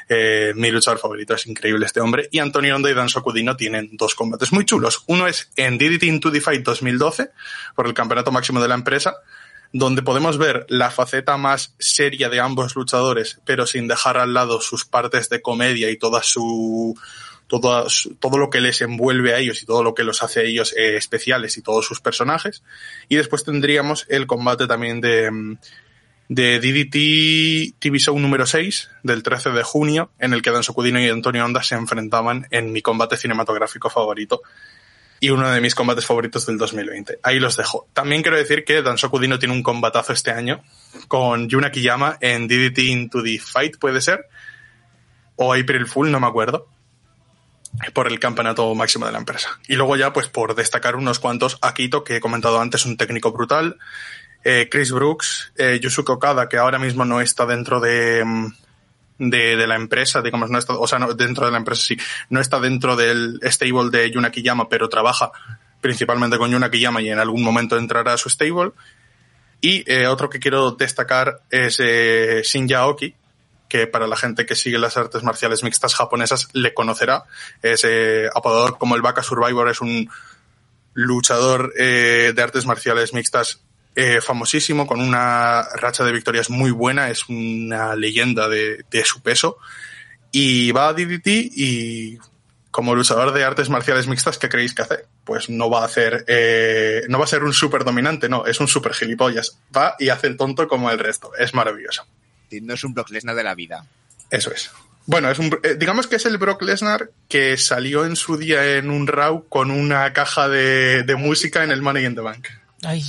Eh, 0.09 0.55
mi 0.57 0.73
luchador 0.73 0.99
favorito 0.99 1.35
es 1.35 1.47
increíble 1.47 1.87
este 1.87 2.01
hombre. 2.01 2.29
Y 2.33 2.41
Antonio 2.41 2.75
Honda 2.75 2.91
y 2.91 2.95
Dan 2.95 3.09
Sokudino 3.09 3.57
tienen 3.57 3.91
dos 3.93 4.17
combates 4.17 4.53
muy 4.53 4.65
chulos. 4.65 5.05
Uno 5.07 5.29
es 5.29 5.53
en 5.55 5.79
DDT 5.79 6.03
Into 6.03 6.33
the 6.33 6.41
Fight 6.41 6.65
2012, 6.65 7.31
por 7.77 7.87
el 7.87 7.95
campeonato 7.95 8.33
máximo 8.33 8.61
de 8.61 8.67
la 8.67 8.75
empresa, 8.75 9.19
donde 9.73 10.03
podemos 10.03 10.37
ver 10.37 10.67
la 10.69 10.91
faceta 10.91 11.37
más 11.37 11.77
seria 11.79 12.29
de 12.29 12.41
ambos 12.41 12.75
luchadores, 12.75 13.41
pero 13.45 13.69
sin 13.69 13.87
dejar 13.87 14.17
al 14.17 14.35
lado 14.35 14.61
sus 14.61 14.85
partes 14.85 15.29
de 15.29 15.43
comedia 15.43 15.91
y 15.91 15.97
toda 15.97 16.25
su, 16.25 16.99
todo, 17.49 17.87
todo 18.21 18.39
lo 18.39 18.51
que 18.51 18.61
les 18.61 18.81
envuelve 18.83 19.35
a 19.35 19.39
ellos 19.39 19.63
y 19.63 19.67
todo 19.67 19.83
lo 19.83 19.95
que 19.95 20.05
los 20.05 20.23
hace 20.23 20.41
a 20.41 20.43
ellos 20.45 20.75
eh, 20.77 20.97
especiales 20.97 21.57
y 21.57 21.63
todos 21.63 21.87
sus 21.87 22.01
personajes. 22.01 22.63
Y 23.09 23.17
después 23.17 23.45
tendríamos 23.45 24.07
el 24.09 24.27
combate 24.27 24.67
también 24.67 25.01
de, 25.01 25.57
de 26.29 26.61
DDT 26.61 27.79
TV 27.81 27.99
Show 27.99 28.19
número 28.19 28.47
6 28.47 28.91
del 29.03 29.23
13 29.23 29.51
de 29.51 29.63
junio, 29.63 30.11
en 30.19 30.35
el 30.35 30.43
que 30.43 30.51
Dan 30.51 30.63
Socudino 30.63 31.01
y 31.01 31.09
Antonio 31.09 31.45
Onda 31.45 31.63
se 31.63 31.75
enfrentaban 31.75 32.47
en 32.51 32.71
mi 32.71 32.83
combate 32.83 33.17
cinematográfico 33.17 33.89
favorito 33.89 34.43
y 35.21 35.31
uno 35.31 35.51
de 35.51 35.61
mis 35.61 35.75
combates 35.75 36.07
favoritos 36.07 36.47
del 36.47 36.59
2020. 36.59 37.19
Ahí 37.23 37.41
los 37.41 37.57
dejo. 37.57 37.89
También 37.93 38.23
quiero 38.23 38.37
decir 38.37 38.63
que 38.65 38.83
Dan 38.83 38.99
Sokudino 38.99 39.39
tiene 39.39 39.55
un 39.55 39.63
combatazo 39.63 40.13
este 40.13 40.31
año 40.31 40.63
con 41.09 41.49
Yuna 41.49 41.73
Kiyama 41.73 42.19
en 42.21 42.47
DDT 42.47 42.79
Into 42.81 43.23
the 43.23 43.39
Fight, 43.39 43.79
puede 43.79 44.01
ser, 44.01 44.27
o 45.37 45.55
April 45.55 45.87
Fool, 45.87 46.13
no 46.13 46.21
me 46.21 46.27
acuerdo 46.27 46.69
por 47.93 48.07
el 48.09 48.19
campeonato 48.19 48.75
máximo 48.75 49.07
de 49.07 49.13
la 49.13 49.19
empresa. 49.19 49.59
Y 49.69 49.77
luego 49.77 49.97
ya, 49.97 50.13
pues 50.13 50.29
por 50.29 50.55
destacar 50.55 50.97
unos 50.97 51.19
cuantos, 51.19 51.59
Akito, 51.63 52.05
que 52.05 52.17
he 52.17 52.21
comentado 52.21 52.61
antes, 52.61 52.87
un 52.87 52.97
técnico 52.97 53.33
brutal, 53.33 53.77
eh, 54.45 54.69
Chris 54.71 54.93
Brooks, 54.93 55.53
eh, 55.57 55.79
Yusuke 55.81 56.11
Okada, 56.11 56.49
que 56.49 56.57
ahora 56.57 56.79
mismo 56.79 57.05
no 57.05 57.21
está 57.21 57.47
dentro 57.47 57.81
de, 57.81 58.25
mm, 58.25 58.47
de, 59.19 59.57
de 59.57 59.67
la 59.67 59.77
empresa, 59.77 60.23
digamos, 60.23 60.51
no 60.51 60.59
está, 60.59 60.75
o 60.75 60.87
sea, 60.87 60.99
no, 60.99 61.13
dentro 61.15 61.45
de 61.47 61.53
la 61.53 61.59
empresa 61.59 61.83
sí, 61.83 61.97
no 62.31 62.41
está 62.41 62.61
dentro 62.61 62.97
del 62.97 63.41
stable 63.43 63.91
de 63.91 64.11
Yuna 64.11 64.31
Kiyama, 64.31 64.69
pero 64.69 64.89
trabaja 64.89 65.33
principalmente 65.81 66.39
con 66.39 66.51
Yuna 66.51 66.71
Kiyama 66.71 67.03
y 67.03 67.11
en 67.11 67.19
algún 67.19 67.43
momento 67.43 67.77
entrará 67.77 68.15
a 68.15 68.19
su 68.19 68.29
stable. 68.31 68.73
Y 69.61 69.85
eh, 69.91 70.07
otro 70.07 70.31
que 70.31 70.39
quiero 70.39 70.73
destacar 70.73 71.41
es 71.51 71.79
eh, 71.81 72.43
Shinja 72.45 72.87
que 73.69 73.87
para 73.87 74.07
la 74.07 74.17
gente 74.17 74.47
que 74.47 74.57
sigue 74.57 74.79
las 74.79 74.97
artes 74.97 75.23
marciales 75.23 75.63
mixtas 75.63 75.95
japonesas 75.95 76.49
le 76.53 76.75
conocerá. 76.75 77.25
Es 77.63 77.85
eh, 77.85 78.29
apodador 78.35 78.79
como 78.79 78.97
el 78.97 79.03
Baka 79.03 79.23
Survivor, 79.23 79.69
es 79.69 79.81
un 79.81 80.11
luchador 80.95 81.73
eh, 81.77 82.33
de 82.35 82.43
artes 82.43 82.67
marciales 82.67 83.13
mixtas 83.13 83.61
eh, 83.95 84.21
famosísimo, 84.21 84.87
con 84.87 85.01
una 85.01 85.63
racha 85.75 86.05
de 86.05 86.13
victorias 86.13 86.51
muy 86.51 86.71
buena, 86.71 87.11
es 87.11 87.29
una 87.29 87.95
leyenda 87.95 88.49
de, 88.49 88.85
de 88.91 89.05
su 89.05 89.23
peso. 89.23 89.59
Y 90.31 90.73
va 90.73 90.89
a 90.89 90.93
DDT 90.93 91.27
y 91.27 92.19
como 92.71 92.95
luchador 92.95 93.33
de 93.33 93.45
artes 93.45 93.71
marciales 93.71 94.07
mixtas, 94.07 94.39
¿qué 94.39 94.49
creéis 94.49 94.75
que 94.75 94.83
hace? 94.83 95.07
Pues 95.25 95.51
no 95.51 95.69
va 95.69 95.83
a 95.83 95.87
hacer, 95.87 96.25
no 97.09 97.19
va 97.19 97.25
a 97.25 97.29
ser 97.29 97.43
un 97.43 97.55
super 97.55 97.83
dominante, 97.83 98.29
no, 98.29 98.47
es 98.47 98.61
un 98.61 98.69
super 98.69 98.93
gilipollas. 98.93 99.59
Va 99.75 99.97
y 99.99 100.11
hace 100.11 100.27
el 100.27 100.37
tonto 100.37 100.69
como 100.69 100.91
el 100.91 100.99
resto. 100.99 101.33
Es 101.37 101.55
maravilloso. 101.55 102.07
No 102.61 102.75
es 102.75 102.85
un 102.85 102.95
Brock 102.95 103.11
Lesnar 103.11 103.35
de 103.37 103.45
la 103.45 103.55
vida. 103.55 103.85
Eso 104.31 104.51
es. 104.53 104.71
Bueno, 105.07 105.31
es 105.31 105.39
un, 105.39 105.59
eh, 105.63 105.77
digamos 105.79 106.07
que 106.07 106.17
es 106.17 106.27
el 106.27 106.37
Brock 106.37 106.61
Lesnar 106.63 107.11
que 107.29 107.57
salió 107.57 108.05
en 108.05 108.15
su 108.17 108.37
día 108.37 108.77
en 108.77 108.91
un 108.91 109.07
Raw 109.07 109.47
con 109.49 109.71
una 109.71 110.13
caja 110.13 110.49
de, 110.49 111.03
de 111.03 111.17
música 111.17 111.65
en 111.65 111.71
el 111.71 111.81
Money 111.81 112.05
in 112.05 112.15
the 112.15 112.21
Bank. 112.21 112.49
Ay, 112.83 113.03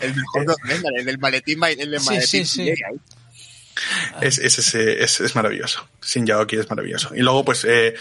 El 0.00 0.14
mejor 0.14 0.44
Brock 0.46 0.64
Lesnar, 0.66 0.92
el 0.96 1.04
del 1.04 1.18
maletín, 1.18 1.62
el 1.64 1.76
del 1.90 2.00
Sí, 2.00 2.06
maletín. 2.06 2.26
sí, 2.26 2.44
sí. 2.44 2.74
Es, 4.20 4.38
es, 4.38 4.74
es, 4.74 5.20
es 5.20 5.36
maravilloso. 5.36 5.88
Sin 6.02 6.26
Yaoki 6.26 6.56
es 6.56 6.68
maravilloso. 6.68 7.14
Y 7.14 7.20
luego, 7.20 7.44
pues, 7.44 7.64
eh, 7.64 7.94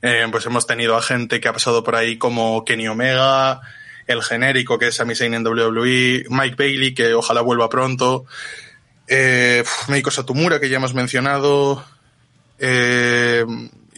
eh, 0.00 0.26
pues 0.30 0.46
hemos 0.46 0.66
tenido 0.66 0.96
a 0.96 1.02
gente 1.02 1.40
que 1.40 1.48
ha 1.48 1.52
pasado 1.52 1.84
por 1.84 1.96
ahí 1.96 2.16
como 2.16 2.64
Kenny 2.64 2.88
Omega, 2.88 3.60
el 4.06 4.22
genérico 4.22 4.78
que 4.78 4.86
es 4.88 4.94
Sami 4.94 5.14
Zayn 5.14 5.34
en 5.34 5.46
WWE, 5.46 6.24
Mike 6.28 6.56
Bailey, 6.56 6.94
que 6.94 7.12
ojalá 7.14 7.40
vuelva 7.42 7.68
pronto, 7.68 8.24
eh, 9.14 9.64
Meiko 9.88 10.10
Satomura, 10.10 10.58
que 10.60 10.68
ya 10.68 10.76
hemos 10.76 10.94
mencionado, 10.94 11.84
eh, 12.58 13.44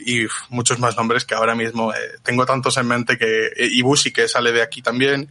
y 0.07 0.27
muchos 0.51 0.79
más 0.79 0.97
nombres 0.97 1.25
que 1.25 1.35
ahora 1.35 1.55
mismo 1.55 1.93
eh, 1.95 1.99
tengo 2.23 2.45
tantos 2.47 2.77
en 2.77 2.87
mente 2.87 3.17
que 3.17 3.47
eh, 3.57 3.69
Ibushi, 3.73 4.13
que 4.13 4.29
sale 4.29 4.53
de 4.53 4.63
aquí 4.63 4.83
también. 4.83 5.29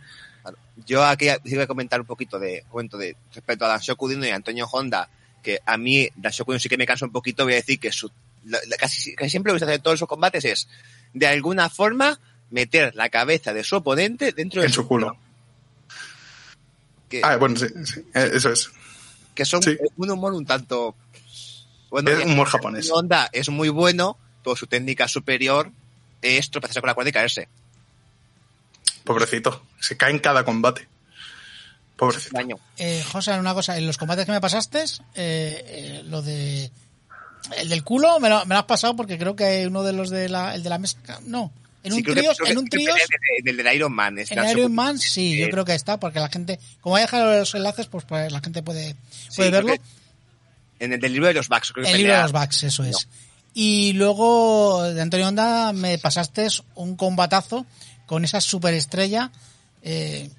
Yo 0.88 1.04
aquí 1.06 1.28
iba 1.46 1.64
a 1.64 1.68
comentar 1.68 2.00
un 2.00 2.08
poquito 2.08 2.40
de, 2.40 2.64
cuento 2.70 2.98
de 2.98 3.16
respecto 3.34 3.66
a 3.66 3.80
Dino 4.10 4.26
y 4.26 4.30
Antonio 4.30 4.68
Honda, 4.72 5.08
que 5.44 5.60
a 5.66 5.78
mí 5.78 6.10
Danshoku 6.16 6.52
Dino 6.52 6.60
sí 6.60 6.70
que 6.70 6.78
me 6.78 6.86
cansa 6.88 7.06
un 7.06 7.12
poquito, 7.12 7.44
voy 7.44 7.54
a 7.54 7.58
decir 7.58 7.80
que 7.80 7.92
su, 7.92 8.10
la- 8.46 8.60
la- 8.68 8.78
casi, 8.78 9.14
casi 9.16 9.30
siempre 9.30 9.52
lo 9.52 9.56
que 9.56 9.60
se 9.60 9.66
hace 9.66 9.76
en 9.76 9.82
todos 9.84 10.00
sus 10.00 10.08
combates 10.08 10.44
es, 10.46 10.68
de 11.14 11.28
alguna 11.28 11.70
forma, 11.70 12.20
meter 12.50 12.96
la 12.96 13.10
cabeza 13.10 13.54
de 13.54 13.64
su 13.64 13.76
oponente 13.76 14.32
dentro 14.32 14.62
de 14.62 14.68
En 14.68 14.74
su 14.74 14.88
culo. 14.88 15.16
Que, 17.10 17.22
Ah, 17.24 17.36
bueno, 17.38 17.56
sí, 17.58 17.68
sí, 17.86 18.02
eh, 18.14 18.32
eso 18.34 18.52
es. 18.52 18.72
Que 19.34 19.46
son 19.46 19.62
sí. 19.64 19.78
un 19.98 20.12
humor 20.12 20.34
un 20.34 20.46
tanto... 20.46 20.96
Bueno, 21.90 22.10
Es 22.10 22.26
humor 22.26 22.48
japonés. 22.48 22.90
Honda 22.92 23.30
es 23.32 23.50
muy 23.50 23.70
bueno, 23.70 24.18
pero 24.44 24.56
su 24.56 24.66
técnica 24.66 25.08
superior 25.08 25.72
es 26.22 26.50
tropezarse 26.50 26.82
con 26.82 26.88
la 26.88 26.96
cuerda 26.96 27.10
y 27.10 27.14
caerse. 27.14 27.48
Pobrecito. 29.04 29.64
Se 29.80 29.96
cae 29.96 30.12
en 30.12 30.20
cada 30.20 30.44
combate. 30.44 30.88
Pobrecito. 31.96 32.36
Daño. 32.36 32.56
eh, 32.78 33.04
José, 33.12 33.38
una 33.38 33.54
cosa, 33.54 33.78
en 33.78 33.86
los 33.86 33.98
combates 33.98 34.26
que 34.26 34.32
me 34.32 34.42
pasaste, 34.42 34.84
eh, 34.84 35.64
eh, 35.68 36.04
lo 36.06 36.22
de 36.22 36.72
el 37.58 37.70
del 37.70 37.84
culo 37.84 38.20
me 38.20 38.30
lo, 38.30 38.46
me 38.46 38.56
lo 38.56 38.60
has 38.60 38.66
pasado 38.66 38.96
porque 38.96 39.18
creo 39.18 39.36
que 39.36 39.68
uno 39.68 39.84
de 39.84 39.94
los 39.94 40.10
de 40.10 40.30
la, 40.30 40.56
el 40.56 40.64
de 40.64 40.70
la 40.70 40.78
mesa, 40.80 40.98
no, 41.26 41.52
en 41.84 41.92
Sí, 41.92 41.98
un 41.98 42.04
que- 42.04 42.12
en 42.52 42.58
un 42.58 42.68
tríos, 42.70 42.96
del- 43.44 43.58
Del, 43.58 43.76
Iron 43.76 43.94
Man. 43.94 44.18
es 44.20 44.32
en 44.32 44.44
Iron 44.50 44.74
Man, 44.74 44.98
sí, 45.00 45.38
yo 45.38 45.50
creo 45.50 45.66
que 45.66 45.74
está 45.76 46.00
porque 46.00 46.20
la 46.20 46.30
gente, 46.30 46.60
como 46.82 46.94
voy 46.94 47.00
a 47.02 47.04
dejar 47.06 47.40
los 47.40 47.54
enlaces, 47.56 47.88
pues, 47.88 48.06
pues 48.06 48.32
la 48.32 48.40
gente 48.42 48.64
puede, 48.64 48.96
puede 49.36 49.50
creo 49.50 49.64
verlo. 49.66 49.84
En 50.80 50.94
el 50.94 51.00
del 51.00 51.14
libro 51.14 51.28
de 51.28 51.34
los 51.34 51.48
Bucks, 51.50 51.72
creo 51.72 51.86
que 51.86 51.92
El 51.92 51.98
libro 51.98 52.16
de 52.16 52.22
los 52.22 52.32
Bucks, 52.32 52.64
eso 52.64 52.84
es. 52.84 52.92
No. 52.94 53.00
Y 53.54 53.94
luego 53.94 54.84
de 54.84 55.02
Antonio 55.02 55.28
Honda 55.28 55.72
me 55.74 55.98
pasaste 56.00 56.48
un 56.76 56.96
combatazo 56.96 57.66
con 58.08 58.24
esa 58.26 58.42
superestrella 58.42 59.32
eh, 59.84 60.30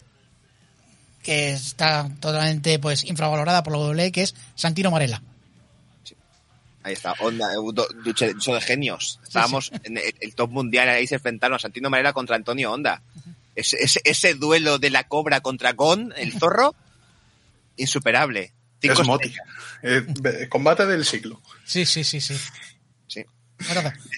que 1.22 1.52
está 1.52 2.08
totalmente 2.20 2.78
pues 2.78 3.04
infravalorada 3.04 3.62
por 3.62 3.72
la 3.72 3.78
WWE, 3.78 4.12
que 4.12 4.22
es 4.22 4.34
Santino 4.54 4.90
Marella. 4.90 5.22
Ahí 6.84 6.92
está, 6.92 7.14
onda, 7.20 7.52
eh, 7.52 7.56
duche, 8.04 8.34
duche 8.34 8.52
de 8.52 8.60
genios. 8.60 9.18
Estábamos 9.24 9.72
en 9.82 9.96
el, 9.98 10.14
el 10.20 10.34
top 10.34 10.50
mundial, 10.50 10.88
ahí 10.88 11.06
se 11.06 11.16
enfrentaron 11.16 11.56
a 11.56 11.58
Santino 11.58 11.90
Marella 11.90 12.12
contra 12.12 12.36
Antonio 12.36 12.70
Honda. 12.72 13.02
Ese, 13.56 13.76
ese, 13.82 14.00
ese 14.04 14.34
duelo 14.34 14.78
de 14.78 14.90
la 14.90 15.08
cobra 15.08 15.40
contra 15.40 15.72
Gon, 15.72 16.12
el 16.16 16.32
zorro, 16.38 16.74
insuperable. 17.76 18.52
Cinco 18.80 19.00
Es 19.02 19.06
Moti. 19.06 19.34
Eh, 19.82 20.46
combate 20.48 20.84
del 20.86 21.04
siglo. 21.04 21.40
Sí, 21.64 21.86
sí, 21.86 22.04
sí, 22.04 22.20
sí. 22.20 22.36
Sí. 23.06 23.24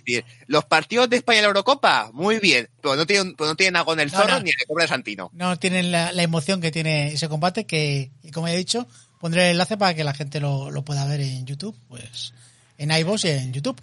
Decir, 0.04 0.24
los 0.48 0.64
partidos 0.64 1.08
de 1.08 1.18
España 1.18 1.38
en 1.38 1.42
la 1.44 1.48
Eurocopa, 1.48 2.10
muy 2.12 2.40
bien, 2.40 2.68
pero 2.82 2.96
no 2.96 3.06
tienen, 3.06 3.34
pero 3.36 3.50
no 3.50 3.54
tienen 3.56 3.76
a 3.76 3.82
Gon 3.82 4.00
el 4.00 4.10
No, 4.10 4.18
zorro 4.18 4.34
no. 4.34 4.40
ni 4.40 4.50
a 4.50 4.54
la 4.58 4.64
cobra 4.66 4.84
de 4.84 4.88
Santino. 4.88 5.30
No 5.34 5.56
tienen 5.58 5.92
la, 5.92 6.10
la 6.12 6.22
emoción 6.24 6.60
que 6.60 6.72
tiene 6.72 7.12
ese 7.12 7.28
combate 7.28 7.64
que, 7.64 8.10
y 8.24 8.30
como 8.32 8.48
he 8.48 8.56
dicho, 8.56 8.88
pondré 9.20 9.44
el 9.46 9.50
enlace 9.52 9.76
para 9.76 9.94
que 9.94 10.02
la 10.02 10.14
gente 10.14 10.40
lo, 10.40 10.70
lo 10.72 10.82
pueda 10.84 11.04
ver 11.06 11.20
en 11.20 11.46
YouTube, 11.46 11.76
pues 11.88 12.32
en 12.78 12.90
iVoox 12.90 13.24
y 13.24 13.28
en 13.28 13.52
YouTube. 13.52 13.80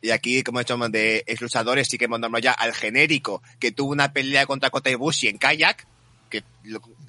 Y 0.00 0.10
aquí, 0.10 0.42
como 0.42 0.58
he 0.58 0.62
hecho 0.62 0.76
de 0.76 1.24
ex 1.26 1.40
luchadores, 1.40 1.88
sí 1.88 1.98
que 1.98 2.04
hemos 2.04 2.20
nombrado 2.20 2.42
ya 2.42 2.52
al 2.52 2.74
genérico, 2.74 3.42
que 3.58 3.72
tuvo 3.72 3.90
una 3.90 4.12
pelea 4.12 4.46
contra 4.46 4.70
Kota 4.70 4.90
Ibushi 4.90 5.28
en 5.28 5.38
kayak, 5.38 5.86
que 6.28 6.44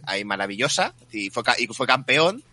ahí 0.05 0.23
maravillosa, 0.23 0.93
y 1.11 1.29
fue, 1.29 1.43
y 1.59 1.67
fue 1.67 1.87
campeón. 1.87 2.43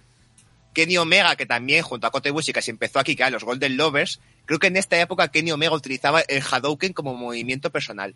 Kenny 0.73 0.99
Omega, 0.99 1.37
que 1.37 1.47
también 1.47 1.83
junto 1.83 2.07
a 2.07 2.11
Kota 2.11 2.29
Ibushi 2.29 2.53
casi 2.53 2.71
empezó 2.71 2.99
aquí, 2.99 3.17
que 3.17 3.23
eran 3.23 3.33
los 3.33 3.45
Golden 3.45 3.77
Lovers. 3.77 4.21
Creo 4.47 4.59
que 4.59 4.69
en 4.69 4.77
esta 4.77 5.01
época 5.01 5.29
Kenny 5.29 5.53
Omega 5.53 5.75
utilizaba 5.75 6.21
el 6.23 6.43
Hadouken 6.43 6.93
como 6.93 7.15
movimiento 7.15 7.71
personal. 7.71 8.15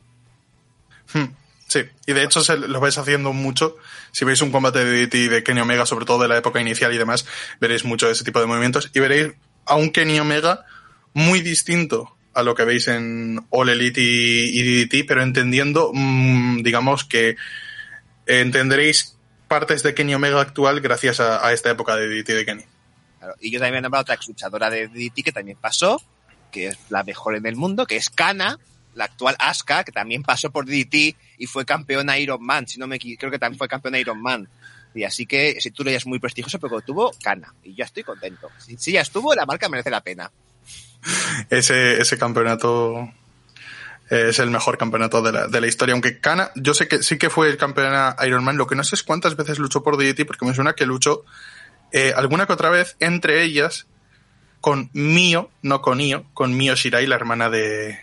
Hmm, 1.12 1.26
Sí, 1.66 1.80
y 2.06 2.12
de 2.12 2.22
hecho 2.22 2.44
se 2.44 2.56
lo 2.56 2.78
vais 2.78 2.98
haciendo 2.98 3.32
mucho. 3.32 3.76
Si 4.12 4.24
veis 4.24 4.42
un 4.42 4.52
combate 4.52 4.84
de 4.84 5.06
DDT 5.06 5.30
de 5.30 5.42
Kenny 5.42 5.60
Omega, 5.60 5.86
sobre 5.86 6.04
todo 6.04 6.22
de 6.22 6.28
la 6.28 6.36
época 6.36 6.60
inicial 6.60 6.92
y 6.92 6.98
demás, 6.98 7.26
veréis 7.60 7.84
mucho 7.84 8.06
de 8.06 8.12
ese 8.12 8.22
tipo 8.24 8.38
de 8.40 8.46
movimientos 8.46 8.90
y 8.94 9.00
veréis 9.00 9.32
a 9.66 9.76
un 9.76 9.90
Kenny 9.90 10.18
Omega 10.18 10.64
muy 11.12 11.40
distinto 11.40 12.16
a 12.34 12.42
lo 12.42 12.54
que 12.54 12.64
veis 12.64 12.88
en 12.88 13.44
All 13.50 13.68
Elite 13.68 14.00
y, 14.00 14.62
DDT, 14.62 15.06
pero 15.06 15.22
entendiendo, 15.22 15.92
mm, 15.94 16.62
digamos 16.62 17.04
que 17.04 17.36
entenderéis 18.26 19.16
partes 19.48 19.82
de 19.82 19.94
Kenny 19.94 20.14
Omega 20.14 20.40
actual 20.40 20.80
gracias 20.80 21.20
a, 21.20 21.52
esta 21.52 21.70
época 21.70 21.96
de 21.96 22.08
DDT 22.08 22.34
de 22.34 22.44
Kenny. 22.44 22.64
Y 23.40 23.50
yo 23.50 23.58
también 23.58 23.78
he 23.78 23.82
nombrado 23.82 24.02
otra 24.02 24.16
ex 24.16 24.28
luchadora 24.28 24.68
de 24.68 24.88
DDT 24.88 25.22
que 25.22 25.32
también 25.32 25.56
pasó, 25.60 26.02
que 26.50 26.68
es 26.68 26.78
la 26.90 27.04
mejor 27.04 27.36
en 27.36 27.46
el 27.46 27.56
mundo, 27.56 27.86
que 27.86 27.96
es 27.96 28.10
Kana, 28.10 28.58
la 28.94 29.04
actual 29.04 29.36
Asuka, 29.38 29.84
que 29.84 29.92
también 29.92 30.22
pasó 30.22 30.50
por 30.50 30.66
DDT 30.66 31.16
y 31.38 31.46
fue 31.46 31.64
campeona 31.64 32.18
Iron 32.18 32.44
Man, 32.44 32.66
si 32.66 32.78
no 32.78 32.86
me 32.86 32.96
equivoco, 32.96 33.20
creo 33.20 33.30
que 33.32 33.38
también 33.38 33.58
fue 33.58 33.68
campeona 33.68 33.98
Iron 33.98 34.20
Man. 34.20 34.48
Y 34.94 35.04
así 35.04 35.26
que 35.26 35.50
ese 35.50 35.70
título 35.70 35.90
ya 35.90 35.96
es 35.96 36.06
muy 36.06 36.18
prestigioso, 36.18 36.58
pero 36.58 36.80
tuvo 36.80 37.10
Kana. 37.22 37.52
Y 37.62 37.74
ya 37.74 37.84
estoy 37.84 38.04
contento. 38.04 38.48
Si, 38.58 38.76
si 38.76 38.92
ya 38.92 39.00
estuvo, 39.00 39.34
la 39.34 39.46
marca 39.46 39.68
merece 39.68 39.90
la 39.90 40.02
pena. 40.02 40.30
ese, 41.50 42.00
ese 42.00 42.18
campeonato 42.18 43.10
es 44.10 44.38
el 44.38 44.50
mejor 44.50 44.78
campeonato 44.78 45.22
de 45.22 45.32
la, 45.32 45.48
de 45.48 45.60
la 45.60 45.66
historia. 45.66 45.92
Aunque 45.92 46.20
Kana, 46.20 46.50
yo 46.54 46.74
sé 46.74 46.88
que 46.88 47.02
sí 47.02 47.18
que 47.18 47.30
fue 47.30 47.48
el 47.48 47.56
campeón 47.56 48.14
Iron 48.26 48.44
Man, 48.44 48.56
lo 48.56 48.66
que 48.66 48.76
no 48.76 48.84
sé 48.84 48.94
es 48.94 49.02
cuántas 49.02 49.36
veces 49.36 49.58
luchó 49.58 49.82
por 49.82 49.96
DDT, 49.96 50.26
porque 50.26 50.44
me 50.44 50.54
suena 50.54 50.74
que 50.74 50.86
luchó 50.86 51.24
eh, 51.92 52.12
alguna 52.14 52.46
que 52.46 52.52
otra 52.52 52.70
vez, 52.70 52.96
entre 53.00 53.42
ellas, 53.42 53.86
con 54.60 54.90
Mio, 54.92 55.50
no 55.62 55.80
con 55.80 56.00
Io, 56.00 56.24
con 56.34 56.56
Mio 56.56 56.74
Shirai, 56.74 57.06
la 57.06 57.16
hermana 57.16 57.50
de, 57.50 57.98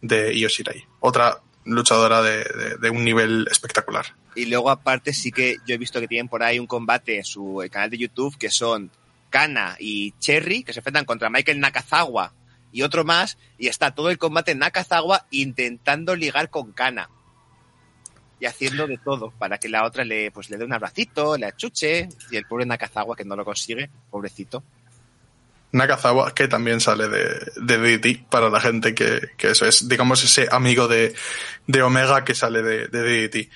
de 0.00 0.34
Io 0.34 0.48
Shirai. 0.48 0.86
Otra 1.00 1.40
luchadora 1.74 2.22
de, 2.22 2.90
un 2.90 3.04
nivel 3.04 3.46
espectacular. 3.50 4.06
Y 4.34 4.46
luego, 4.46 4.70
aparte, 4.70 5.12
sí 5.12 5.30
que 5.30 5.56
yo 5.66 5.74
he 5.74 5.78
visto 5.78 6.00
que 6.00 6.08
tienen 6.08 6.28
por 6.28 6.42
ahí 6.42 6.58
un 6.58 6.66
combate 6.66 7.16
en 7.18 7.24
su 7.24 7.62
eh, 7.62 7.70
canal 7.70 7.90
de 7.90 7.98
YouTube 7.98 8.36
que 8.38 8.50
son 8.50 8.90
Kana 9.30 9.76
y 9.78 10.12
Cherry, 10.18 10.62
que 10.62 10.72
se 10.72 10.80
enfrentan 10.80 11.04
contra 11.04 11.30
Michael 11.30 11.60
Nakazawa 11.60 12.32
y 12.72 12.82
otro 12.82 13.04
más, 13.04 13.38
y 13.58 13.68
está 13.68 13.94
todo 13.94 14.10
el 14.10 14.18
combate 14.18 14.54
Nakazawa 14.54 15.26
intentando 15.30 16.14
ligar 16.14 16.50
con 16.50 16.72
Kana. 16.72 17.10
Y 18.40 18.46
haciendo 18.46 18.86
de 18.86 18.98
todo 18.98 19.32
para 19.32 19.58
que 19.58 19.68
la 19.68 19.84
otra 19.84 20.04
le, 20.04 20.30
pues, 20.30 20.48
le 20.48 20.58
dé 20.58 20.64
un 20.64 20.72
abracito, 20.72 21.36
le 21.36 21.46
achuche, 21.46 22.08
y 22.30 22.36
el 22.36 22.44
pobre 22.44 22.66
Nakazawa 22.66 23.16
que 23.16 23.24
no 23.24 23.34
lo 23.34 23.44
consigue, 23.44 23.90
pobrecito. 24.10 24.62
Nakazawa, 25.72 26.34
que 26.34 26.48
también 26.48 26.80
sale 26.80 27.08
de, 27.08 27.52
de 27.56 27.78
DDT, 27.78 28.28
para 28.28 28.48
la 28.48 28.60
gente 28.60 28.94
que, 28.94 29.30
que 29.36 29.50
eso 29.50 29.66
es, 29.66 29.88
digamos, 29.88 30.24
ese 30.24 30.48
amigo 30.50 30.88
de, 30.88 31.14
de 31.66 31.82
Omega 31.82 32.24
que 32.24 32.34
sale 32.34 32.62
de, 32.62 32.88
de 32.88 33.28
DDT. 33.28 33.50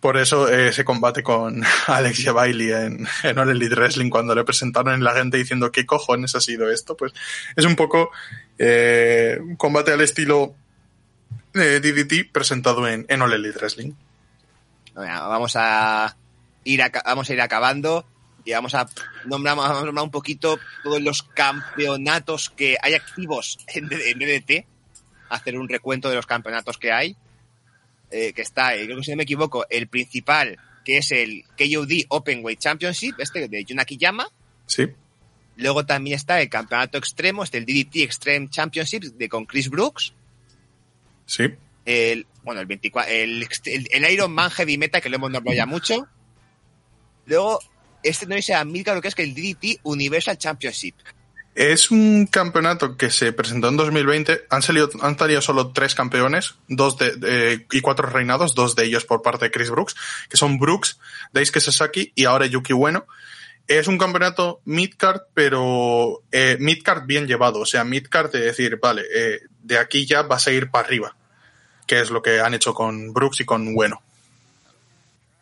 Por 0.00 0.16
eso 0.16 0.48
eh, 0.48 0.68
ese 0.68 0.84
combate 0.84 1.22
con 1.22 1.62
Alex 1.86 2.32
Bailey 2.32 2.72
en, 2.72 3.06
en 3.22 3.38
All 3.38 3.50
Elite 3.50 3.76
Wrestling 3.76 4.10
cuando 4.10 4.34
le 4.34 4.44
presentaron 4.44 4.94
en 4.94 5.04
la 5.04 5.14
gente 5.14 5.36
diciendo 5.36 5.70
qué 5.70 5.86
cojones 5.86 6.34
ha 6.34 6.40
sido 6.40 6.70
esto, 6.70 6.96
pues 6.96 7.12
es 7.54 7.64
un 7.64 7.76
poco 7.76 8.10
eh, 8.58 9.38
un 9.40 9.56
combate 9.56 9.92
al 9.92 10.00
estilo 10.00 10.54
de 11.54 11.80
DDT 11.80 12.32
presentado 12.32 12.86
en, 12.88 13.06
en 13.08 13.22
All 13.22 13.32
Elite 13.32 13.58
Wrestling. 13.58 13.92
Vamos 14.94 15.54
a 15.56 16.16
ir 16.64 16.82
vamos 17.06 17.30
a 17.30 17.32
ir 17.32 17.40
acabando 17.40 18.04
y 18.44 18.52
vamos 18.52 18.74
a 18.74 18.88
nombrar, 19.24 19.56
vamos 19.56 19.82
a 19.82 19.84
nombrar 19.84 20.04
un 20.04 20.10
poquito 20.10 20.58
todos 20.82 21.00
los 21.00 21.22
campeonatos 21.22 22.50
que 22.50 22.76
hay 22.80 22.94
activos 22.94 23.58
en, 23.68 23.88
DDT, 23.88 24.66
hacer 25.28 25.58
un 25.58 25.68
recuento 25.68 26.08
de 26.08 26.16
los 26.16 26.26
campeonatos 26.26 26.78
que 26.78 26.92
hay, 26.92 27.16
eh, 28.10 28.32
que 28.32 28.42
está, 28.42 28.74
eh, 28.74 28.84
creo 28.84 28.98
que 28.98 29.04
si 29.04 29.10
no 29.10 29.16
me 29.16 29.22
equivoco, 29.22 29.66
el 29.70 29.88
principal, 29.88 30.58
que 30.84 30.98
es 30.98 31.12
el 31.12 31.44
KOD 31.56 32.06
Openweight 32.08 32.58
Championship, 32.58 33.14
este 33.18 33.48
de 33.48 33.64
Junaki 33.66 33.96
Yama. 33.96 34.26
Sí. 34.66 34.88
Luego 35.56 35.84
también 35.86 36.16
está 36.16 36.40
el 36.40 36.48
campeonato 36.48 36.98
extremo, 36.98 37.44
este 37.44 37.58
el 37.58 37.66
DDT 37.66 37.96
Extreme 37.96 38.48
Championship 38.48 39.02
de 39.02 39.28
con 39.28 39.44
Chris 39.44 39.68
Brooks. 39.68 40.14
Sí. 41.26 41.44
El, 41.84 42.26
bueno, 42.42 42.60
el 42.60 42.66
24, 42.66 43.12
el, 43.12 43.48
el, 43.66 43.88
el 43.90 44.12
Iron 44.12 44.32
Man 44.32 44.50
Heavy 44.50 44.78
Meta, 44.78 45.00
que 45.00 45.08
lo 45.08 45.16
hemos 45.16 45.30
nombrado 45.30 45.56
ya 45.56 45.66
mucho. 45.66 46.06
Luego, 47.26 47.60
este 48.02 48.26
dice 48.26 48.54
a 48.54 48.64
Milka 48.64 48.94
lo 48.94 49.02
que 49.02 49.08
es 49.08 49.14
que 49.14 49.22
el 49.22 49.34
DDT 49.34 49.80
Universal 49.82 50.38
Championship. 50.38 50.94
Es 51.54 51.90
un 51.90 52.26
campeonato 52.26 52.96
que 52.96 53.10
se 53.10 53.32
presentó 53.32 53.68
en 53.68 53.76
2020. 53.76 54.46
Han 54.48 54.62
salido, 54.62 54.88
han 55.02 55.18
salido 55.18 55.42
solo 55.42 55.72
tres 55.72 55.94
campeones, 55.94 56.54
dos 56.68 56.96
de, 56.96 57.14
de, 57.16 57.66
y 57.70 57.80
cuatro 57.82 58.08
reinados, 58.08 58.54
dos 58.54 58.74
de 58.74 58.84
ellos 58.84 59.04
por 59.04 59.20
parte 59.20 59.46
de 59.46 59.50
Chris 59.50 59.68
Brooks, 59.68 59.94
que 60.30 60.38
son 60.38 60.58
Brooks, 60.58 60.98
Daisuke 61.32 61.60
Sasaki 61.60 62.12
y 62.14 62.24
ahora 62.24 62.46
Yuki 62.46 62.72
Bueno. 62.72 63.06
Es 63.68 63.86
un 63.86 63.98
campeonato 63.98 64.60
midcard, 64.64 65.20
pero 65.34 66.22
eh, 66.32 66.56
midcard 66.58 67.06
bien 67.06 67.26
llevado. 67.26 67.60
O 67.60 67.66
sea, 67.66 67.84
midcard 67.84 68.32
de 68.32 68.40
decir, 68.40 68.78
vale, 68.80 69.02
eh, 69.14 69.40
de 69.62 69.78
aquí 69.78 70.06
ya 70.06 70.22
vas 70.22 70.46
a 70.46 70.52
ir 70.52 70.70
para 70.70 70.86
arriba, 70.86 71.16
que 71.86 72.00
es 72.00 72.10
lo 72.10 72.22
que 72.22 72.40
han 72.40 72.54
hecho 72.54 72.72
con 72.72 73.12
Brooks 73.12 73.40
y 73.40 73.44
con 73.44 73.74
Bueno. 73.74 74.02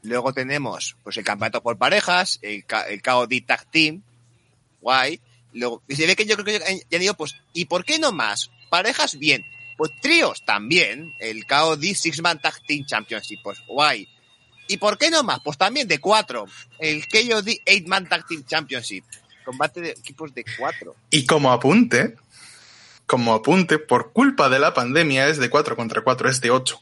Luego 0.02 0.32
tenemos 0.32 0.96
pues 1.02 1.16
el 1.16 1.24
campeonato 1.24 1.62
por 1.62 1.76
parejas, 1.76 2.38
el, 2.42 2.64
el 2.88 3.02
KOD 3.02 3.32
Tag 3.46 3.70
Team, 3.70 4.02
guay. 4.80 5.20
Luego, 5.52 5.82
y 5.88 5.96
se 5.96 6.06
ve 6.06 6.16
que 6.16 6.26
yo 6.26 6.36
creo 6.36 6.44
que 6.44 6.58
ya 6.58 6.96
han 6.96 7.00
dicho, 7.00 7.14
pues, 7.14 7.34
¿y 7.52 7.64
por 7.64 7.84
qué 7.84 7.98
no 7.98 8.12
más? 8.12 8.50
Parejas, 8.70 9.18
bien. 9.18 9.44
Pues 9.76 9.90
tríos 10.00 10.44
también. 10.44 11.12
El 11.18 11.46
KOD 11.46 11.82
Six 11.94 12.22
Man 12.22 12.40
Tag 12.40 12.54
Team 12.66 12.84
Championship, 12.86 13.40
pues 13.42 13.58
guay. 13.66 14.08
¿Y 14.68 14.76
por 14.76 14.96
qué 14.96 15.10
no 15.10 15.24
más? 15.24 15.40
Pues 15.44 15.58
también 15.58 15.88
de 15.88 15.98
cuatro. 15.98 16.46
El 16.78 17.06
KOD 17.08 17.48
Eight 17.66 17.88
Man 17.88 18.08
Tag 18.08 18.26
Team 18.26 18.44
Championship. 18.44 19.04
Combate 19.44 19.80
de 19.80 19.90
equipos 19.90 20.32
de 20.32 20.44
cuatro. 20.56 20.94
Y 21.10 21.26
como 21.26 21.50
apunte, 21.50 22.14
como 23.06 23.34
apunte, 23.34 23.78
por 23.78 24.12
culpa 24.12 24.48
de 24.48 24.60
la 24.60 24.72
pandemia 24.72 25.26
es 25.28 25.38
de 25.38 25.50
cuatro 25.50 25.74
contra 25.74 26.02
cuatro, 26.02 26.28
es 26.28 26.40
de 26.40 26.52
ocho. 26.52 26.80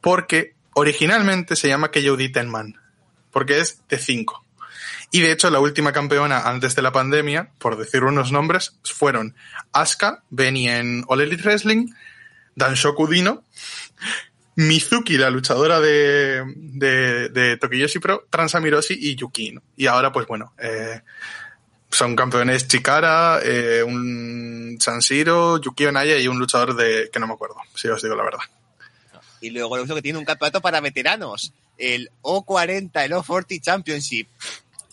Porque 0.00 0.54
originalmente 0.74 1.56
se 1.56 1.68
llama 1.68 1.90
KOD 1.90 2.32
Ten 2.32 2.48
Man. 2.48 2.76
Porque 3.30 3.60
es 3.60 3.82
de 3.88 3.98
cinco. 3.98 4.44
Y 5.10 5.20
de 5.20 5.32
hecho, 5.32 5.50
la 5.50 5.60
última 5.60 5.92
campeona 5.92 6.48
antes 6.48 6.74
de 6.74 6.82
la 6.82 6.92
pandemia, 6.92 7.50
por 7.58 7.76
decir 7.76 8.02
unos 8.02 8.32
nombres, 8.32 8.78
fueron 8.82 9.36
Asuka, 9.72 10.22
Benny 10.30 10.68
en 10.68 11.04
All 11.06 11.20
Elite 11.20 11.42
Wrestling, 11.42 11.88
Danshoku 12.54 13.06
Dino, 13.06 13.44
Mizuki, 14.56 15.18
la 15.18 15.30
luchadora 15.30 15.80
de, 15.80 16.42
de, 16.56 17.28
de 17.28 17.56
Tokiyoshi 17.58 17.98
Pro, 17.98 18.26
Transamiroshi 18.30 18.94
y 18.98 19.14
Yuki. 19.14 19.52
¿no? 19.52 19.62
Y 19.76 19.86
ahora, 19.86 20.12
pues 20.12 20.26
bueno, 20.26 20.54
eh, 20.58 21.02
son 21.90 22.16
campeones 22.16 22.66
Chikara, 22.66 23.40
eh, 23.42 23.82
un 23.82 24.78
Sanshiro, 24.80 25.60
Yuki 25.60 25.86
Onaya 25.86 26.16
y 26.18 26.26
un 26.26 26.38
luchador 26.38 26.74
de 26.74 27.10
que 27.12 27.20
no 27.20 27.26
me 27.26 27.34
acuerdo, 27.34 27.56
si 27.74 27.88
os 27.88 28.02
digo 28.02 28.14
la 28.14 28.24
verdad. 28.24 28.40
Y 29.42 29.50
luego 29.50 29.76
lo 29.76 29.94
que 29.94 30.02
tiene 30.02 30.18
un 30.18 30.24
campeonato 30.24 30.62
para 30.62 30.80
veteranos, 30.80 31.52
el 31.76 32.10
O40, 32.22 33.04
el 33.04 33.12
O40 33.12 33.60
Championship. 33.60 34.28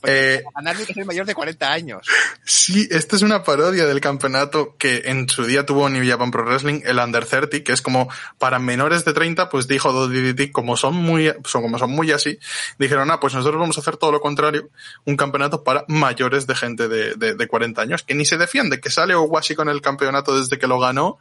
Eh, 0.04 0.44
ganar 0.56 0.78
que 0.78 0.94
ser 0.94 1.06
mayor 1.06 1.26
de 1.26 1.36
40 1.36 1.72
años. 1.72 2.08
Sí, 2.46 2.88
esta 2.90 3.18
es 3.18 3.22
una 3.22 3.44
parodia 3.44 3.86
del 3.86 4.00
campeonato 4.00 4.76
que 4.78 5.04
en 5.06 5.28
su 5.28 5.44
día 5.46 5.66
tuvo 5.66 5.90
New 5.90 6.08
Japan 6.08 6.32
Pro 6.32 6.46
Wrestling, 6.46 6.82
el 6.86 7.00
Under 7.00 7.26
30, 7.26 7.64
que 7.64 7.74
es 7.74 7.82
como 7.82 8.10
para 8.38 8.60
menores 8.60 9.04
de 9.04 9.14
30, 9.14 9.50
pues 9.50 9.68
dijo 9.68 10.08
DDT, 10.08 10.52
como 10.52 10.78
son 10.78 10.96
muy, 10.96 11.34
son, 11.44 11.62
como 11.62 11.78
son 11.78 11.92
muy 11.92 12.12
así, 12.12 12.40
dijeron, 12.78 13.12
ah, 13.12 13.20
pues 13.20 13.34
nosotros 13.34 13.60
vamos 13.60 13.78
a 13.78 13.82
hacer 13.82 13.98
todo 13.98 14.12
lo 14.12 14.22
contrario, 14.22 14.70
un 15.06 15.18
campeonato 15.18 15.64
para 15.64 15.84
mayores 15.88 16.48
de 16.48 16.56
gente 16.56 16.88
de, 16.88 17.16
de, 17.16 17.36
de 17.36 17.48
40 17.48 17.82
años, 17.82 18.04
que 18.04 18.16
ni 18.16 18.26
se 18.26 18.38
defiende, 18.38 18.80
que 18.80 18.90
sale 18.90 19.16
Owashi 19.16 19.56
con 19.56 19.68
el 19.68 19.82
campeonato 19.82 20.40
desde 20.40 20.58
que 20.58 20.68
lo 20.68 20.80
ganó, 20.80 21.20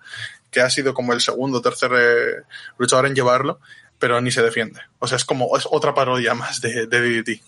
que 0.51 0.61
ha 0.61 0.71
sido 0.71 0.95
como 0.95 1.13
el 1.13 1.21
segundo 1.21 1.59
o 1.59 1.63
tercer 1.63 1.91
eh, 1.95 2.45
luchador 2.79 3.07
en 3.07 3.15
llevarlo, 3.15 3.61
pero 3.99 4.21
ni 4.21 4.31
se 4.31 4.43
defiende. 4.43 4.81
O 5.01 5.09
sea, 5.09 5.17
es 5.17 5.25
como, 5.25 5.57
es 5.57 5.67
otra 5.69 5.95
parodia 5.95 6.35
más 6.35 6.61
de, 6.61 6.87
de 6.87 7.23
DDT. 7.23 7.43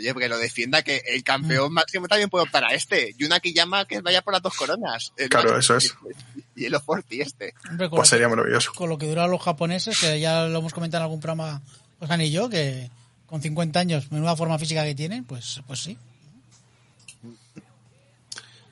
Oye, 0.00 0.14
porque 0.14 0.28
lo 0.28 0.38
defienda 0.38 0.82
que 0.82 1.02
el 1.06 1.22
campeón 1.22 1.74
máximo 1.74 2.08
también 2.08 2.30
puede 2.30 2.44
optar 2.44 2.64
a 2.64 2.74
este. 2.74 3.14
Y 3.18 3.24
una 3.24 3.38
que 3.38 3.52
llama 3.52 3.84
que 3.84 4.00
vaya 4.00 4.22
por 4.22 4.32
las 4.32 4.42
dos 4.42 4.56
coronas. 4.56 5.12
El 5.16 5.28
claro, 5.28 5.58
eso 5.58 5.76
es. 5.76 5.94
Y 6.56 6.64
el 6.64 6.74
Oforti 6.74 7.20
este. 7.20 7.54
Hombre, 7.68 7.90
pues 7.90 8.08
sería 8.08 8.28
maravilloso. 8.28 8.72
Con 8.72 8.88
lo 8.88 8.96
que 8.96 9.06
duran 9.06 9.30
los 9.30 9.42
japoneses, 9.42 9.98
que 10.00 10.18
ya 10.18 10.46
lo 10.46 10.58
hemos 10.60 10.72
comentado 10.72 11.02
en 11.02 11.04
algún 11.04 11.20
programa, 11.20 11.60
Osan 11.98 12.22
y 12.22 12.30
yo, 12.30 12.48
que 12.48 12.90
con 13.26 13.42
50 13.42 13.78
años, 13.78 14.10
menuda 14.10 14.34
forma 14.36 14.58
física 14.58 14.84
que 14.84 14.94
tienen, 14.94 15.24
pues, 15.24 15.60
pues 15.66 15.80
sí. 15.80 15.98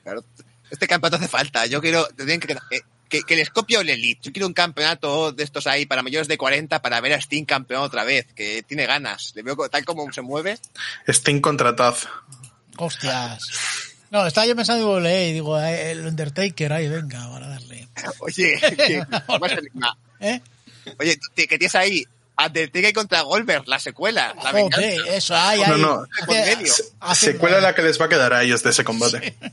Claro, 0.03 0.25
este 0.71 0.87
campeonato 0.87 1.17
hace 1.17 1.27
falta. 1.27 1.65
Yo 1.67 1.79
quiero, 1.79 2.07
tendrían 2.07 2.39
que, 2.39 2.53
eh, 2.71 2.81
que, 3.09 3.23
que 3.23 3.35
les 3.35 3.49
copie 3.49 3.77
el 3.77 3.89
Elite. 3.89 4.21
Yo 4.23 4.31
quiero 4.31 4.47
un 4.47 4.53
campeonato 4.53 5.31
de 5.31 5.43
estos 5.43 5.67
ahí 5.67 5.85
para 5.85 6.03
mayores 6.03 6.27
de 6.27 6.37
40 6.37 6.81
para 6.81 7.01
ver 7.01 7.13
a 7.13 7.17
Sting 7.17 7.45
campeón 7.45 7.81
otra 7.81 8.03
vez, 8.03 8.27
que 8.35 8.63
tiene 8.63 8.85
ganas. 8.85 9.33
Le 9.35 9.43
veo 9.43 9.55
tal 9.69 9.83
como 9.83 10.11
se 10.13 10.21
mueve. 10.21 10.57
Sting 11.07 11.41
contra 11.41 11.75
Taz. 11.75 12.07
Hostias. 12.77 13.49
No, 14.11 14.25
estaba 14.25 14.47
yo 14.47 14.55
pensando 14.55 14.99
y 15.07 15.33
digo, 15.33 15.59
el 15.59 16.05
Undertaker, 16.05 16.73
ahí 16.73 16.87
venga, 16.87 17.29
para 17.29 17.47
darle. 17.47 17.87
Oye, 18.19 18.59
que, 18.59 19.03
¿Eh? 20.21 20.41
Oye, 20.99 21.19
que 21.35 21.47
tienes 21.47 21.75
ahí 21.75 22.05
Undertaker 22.37 22.93
contra 22.93 23.21
Goldberg, 23.21 23.67
la 23.67 23.79
secuela. 23.79 24.33
La 24.41 24.51
Joder, 24.51 25.07
eso, 25.09 25.35
ahí, 25.35 25.61
ahí. 25.61 25.71
No, 25.71 25.77
no. 25.77 27.15
secuela 27.15 27.59
la 27.59 27.75
que 27.75 27.81
les 27.81 27.99
va 27.99 28.05
a 28.05 28.09
quedar 28.09 28.33
a 28.33 28.43
ellos 28.43 28.63
de 28.63 28.69
ese 28.69 28.83
combate. 28.83 29.35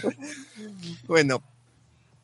Sí. 0.00 0.96
bueno, 1.08 1.42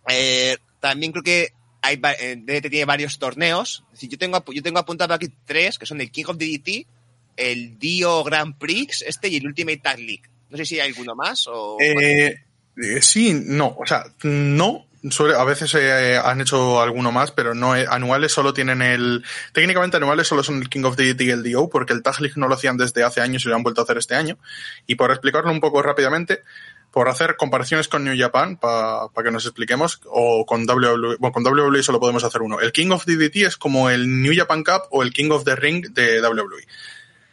eh, 0.08 0.56
también 0.80 1.12
creo 1.12 1.24
que 1.24 1.52
hay, 1.82 2.00
eh, 2.20 2.36
DDT 2.36 2.70
tiene 2.70 2.84
varios 2.84 3.18
torneos. 3.18 3.84
Es 3.88 4.00
decir, 4.00 4.10
yo 4.10 4.18
tengo, 4.18 4.42
yo 4.52 4.62
tengo 4.62 4.78
apuntado 4.78 5.14
aquí 5.14 5.28
tres, 5.44 5.78
que 5.78 5.86
son 5.86 6.00
el 6.00 6.10
King 6.10 6.24
of 6.28 6.36
DDT, 6.36 6.86
el 7.36 7.78
Dio 7.78 8.22
Grand 8.24 8.56
Prix, 8.58 9.02
este 9.02 9.28
y 9.28 9.36
el 9.36 9.46
Ultimate 9.46 9.78
Tag 9.78 9.98
League. 9.98 10.22
No 10.50 10.56
sé 10.56 10.64
si 10.64 10.80
hay 10.80 10.88
alguno 10.88 11.14
más 11.14 11.46
o... 11.48 11.76
Eh, 11.80 12.44
eh, 12.76 13.02
sí, 13.02 13.34
no, 13.34 13.76
o 13.78 13.86
sea, 13.86 14.04
no. 14.22 14.86
A 15.36 15.44
veces 15.44 15.74
eh, 15.74 16.16
han 16.16 16.40
hecho 16.40 16.80
alguno 16.80 17.12
más, 17.12 17.30
pero 17.30 17.54
no 17.54 17.72
anuales 17.72 18.32
solo 18.32 18.54
tienen 18.54 18.80
el. 18.80 19.22
Técnicamente 19.52 19.98
anuales 19.98 20.26
solo 20.26 20.42
son 20.42 20.62
el 20.62 20.70
King 20.70 20.84
of 20.84 20.96
DDT 20.96 21.20
y 21.20 21.30
el 21.30 21.42
DO, 21.42 21.68
porque 21.68 21.92
el 21.92 22.02
Tag 22.02 22.22
League 22.22 22.36
no 22.36 22.48
lo 22.48 22.54
hacían 22.54 22.78
desde 22.78 23.04
hace 23.04 23.20
años 23.20 23.44
y 23.44 23.48
lo 23.50 23.54
han 23.54 23.62
vuelto 23.62 23.82
a 23.82 23.84
hacer 23.84 23.98
este 23.98 24.14
año. 24.14 24.38
Y 24.86 24.94
por 24.94 25.10
explicarlo 25.10 25.50
un 25.50 25.60
poco 25.60 25.82
rápidamente, 25.82 26.42
por 26.94 27.08
hacer 27.08 27.34
comparaciones 27.34 27.88
con 27.88 28.04
New 28.04 28.14
Japan, 28.16 28.56
para 28.56 29.08
pa 29.08 29.24
que 29.24 29.32
nos 29.32 29.44
expliquemos, 29.44 30.00
o 30.06 30.46
con 30.46 30.62
WWE, 30.62 31.16
bueno, 31.18 31.32
con 31.32 31.44
WWE 31.44 31.82
solo 31.82 31.98
podemos 31.98 32.22
hacer 32.22 32.40
uno. 32.40 32.60
El 32.60 32.70
King 32.70 32.92
of 32.92 33.04
DDT 33.04 33.38
es 33.38 33.56
como 33.56 33.90
el 33.90 34.22
New 34.22 34.32
Japan 34.32 34.62
Cup 34.62 34.82
o 34.92 35.02
el 35.02 35.12
King 35.12 35.32
of 35.32 35.42
the 35.42 35.56
Ring 35.56 35.88
de 35.88 36.22
WWE. 36.22 36.64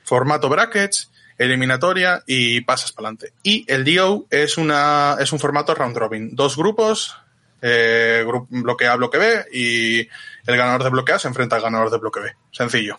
Formato 0.04 0.50
brackets, 0.50 1.12
eliminatoria 1.38 2.24
y 2.26 2.62
pasas 2.62 2.92
para 2.92 3.10
adelante. 3.10 3.34
Y 3.44 3.72
el 3.72 3.86
DO 3.86 4.26
es 4.32 4.58
una, 4.58 5.18
es 5.20 5.32
un 5.32 5.38
formato 5.38 5.76
round 5.76 5.96
robin. 5.96 6.36
Dos 6.36 6.58
grupos, 6.58 7.16
eh, 7.62 8.24
grupo, 8.26 8.48
bloque 8.50 8.88
A, 8.88 8.96
bloque 8.96 9.20
B, 9.20 9.46
y 9.54 10.00
el 10.00 10.58
ganador 10.58 10.86
de 10.86 10.90
bloque 10.90 11.12
A 11.12 11.20
se 11.20 11.28
enfrenta 11.28 11.58
al 11.58 11.62
ganador 11.62 11.92
de 11.92 12.00
bloque 12.00 12.20
B. 12.20 12.32
Sencillo. 12.52 12.98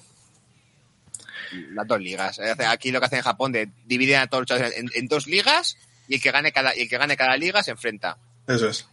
Las 1.72 1.88
dos 1.88 2.00
ligas. 2.00 2.38
Aquí 2.68 2.92
lo 2.92 3.00
que 3.00 3.06
hacen 3.06 3.18
en 3.18 3.24
Japón 3.24 3.50
de 3.50 3.68
dividen 3.84 4.20
a 4.20 4.28
todos 4.28 4.48
en, 4.52 4.88
en 4.94 5.08
dos 5.08 5.26
ligas 5.26 5.76
y 6.08 6.14
el 6.14 6.20
que 6.20 6.30
gane 6.30 6.52
cada, 6.52 6.76
y 6.76 6.82
el 6.82 6.88
que 6.88 6.98
gane 6.98 7.16
cada 7.16 7.36
liga 7.36 7.62
se 7.62 7.70
enfrenta. 7.70 8.16
Eso 8.46 8.68
es. 8.68 8.86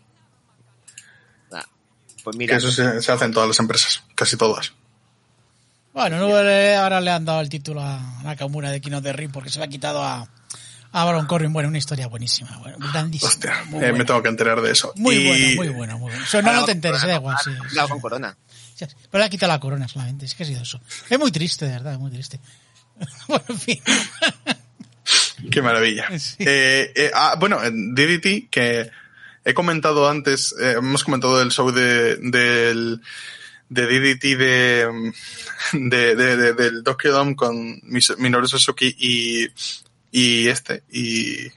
Nah, 1.51 1.63
pues 2.23 2.35
mira. 2.35 2.53
Que 2.53 2.57
eso 2.57 2.71
se, 2.71 3.01
se, 3.01 3.11
hace 3.11 3.25
en 3.25 3.33
todas 3.33 3.47
las 3.47 3.59
empresas, 3.59 4.03
casi 4.15 4.37
todas. 4.37 4.73
Bueno, 5.93 6.17
no, 6.17 6.27
ahora 6.27 7.01
le 7.01 7.11
han 7.11 7.25
dado 7.25 7.41
el 7.41 7.49
título 7.49 7.81
a 7.81 8.21
Nakamura 8.23 8.69
de 8.69 8.79
Kino 8.79 9.01
de 9.01 9.11
Ring 9.11 9.31
porque 9.31 9.49
se 9.49 9.59
le 9.59 9.65
ha 9.65 9.67
quitado 9.67 10.03
a, 10.03 10.29
a 10.91 11.03
Baron 11.03 11.25
Corbin. 11.25 11.51
Bueno, 11.51 11.69
una 11.69 11.77
historia 11.77 12.07
buenísima, 12.07 12.57
bueno, 12.59 12.77
grandísima. 12.79 13.29
Hostia, 13.29 13.63
eh, 13.81 13.91
me 13.91 14.05
tengo 14.05 14.21
que 14.21 14.29
enterar 14.29 14.61
de 14.61 14.71
eso. 14.71 14.93
Muy 14.95 15.15
y... 15.15 15.27
bueno, 15.27 15.55
muy 15.55 15.69
bueno, 15.69 15.99
muy 15.99 16.11
bueno. 16.11 16.23
Eso 16.23 16.41
no, 16.41 16.53
no 16.53 16.65
te 16.65 16.71
enteres, 16.71 17.01
da 17.01 17.15
igual. 17.15 17.37
Sí, 17.43 17.51
sí. 17.69 17.77
con 17.87 17.99
Corona. 17.99 18.37
Pero 18.79 19.19
le 19.19 19.25
ha 19.25 19.29
quitado 19.29 19.51
la 19.51 19.59
corona 19.59 19.87
solamente, 19.87 20.25
es 20.25 20.35
que 20.35 20.43
ha 20.43 20.45
sido 20.45 20.61
eso. 20.61 20.79
Es 21.09 21.19
muy 21.19 21.31
triste, 21.31 21.65
de 21.65 21.71
verdad, 21.71 21.93
es 21.93 21.99
muy 21.99 22.11
triste. 22.11 22.39
bueno, 23.27 23.45
en 23.49 23.59
fin. 23.59 23.81
Qué 25.51 25.61
maravilla. 25.61 26.07
Sí. 26.19 26.35
Eh, 26.39 26.91
eh, 26.95 27.11
ah, 27.13 27.35
bueno, 27.39 27.63
en 27.63 27.93
DDT, 27.95 28.49
que 28.49 28.89
he 29.45 29.53
comentado 29.53 30.09
antes, 30.09 30.53
eh, 30.61 30.75
hemos 30.77 31.03
comentado 31.03 31.39
del 31.39 31.51
show 31.51 31.71
de, 31.71 32.17
del, 32.17 33.01
de 33.69 33.85
DDT 33.87 34.23
de, 34.37 35.11
de, 35.73 36.15
de- 36.15 36.37
de- 36.37 36.53
del 36.53 36.83
Tokyo 36.83 37.11
Dome 37.11 37.35
con 37.35 37.81
Minoru 38.17 38.47
Suzuki 38.47 38.95
y, 38.97 39.47
y 40.11 40.47
este, 40.49 40.83
y, 40.91 41.47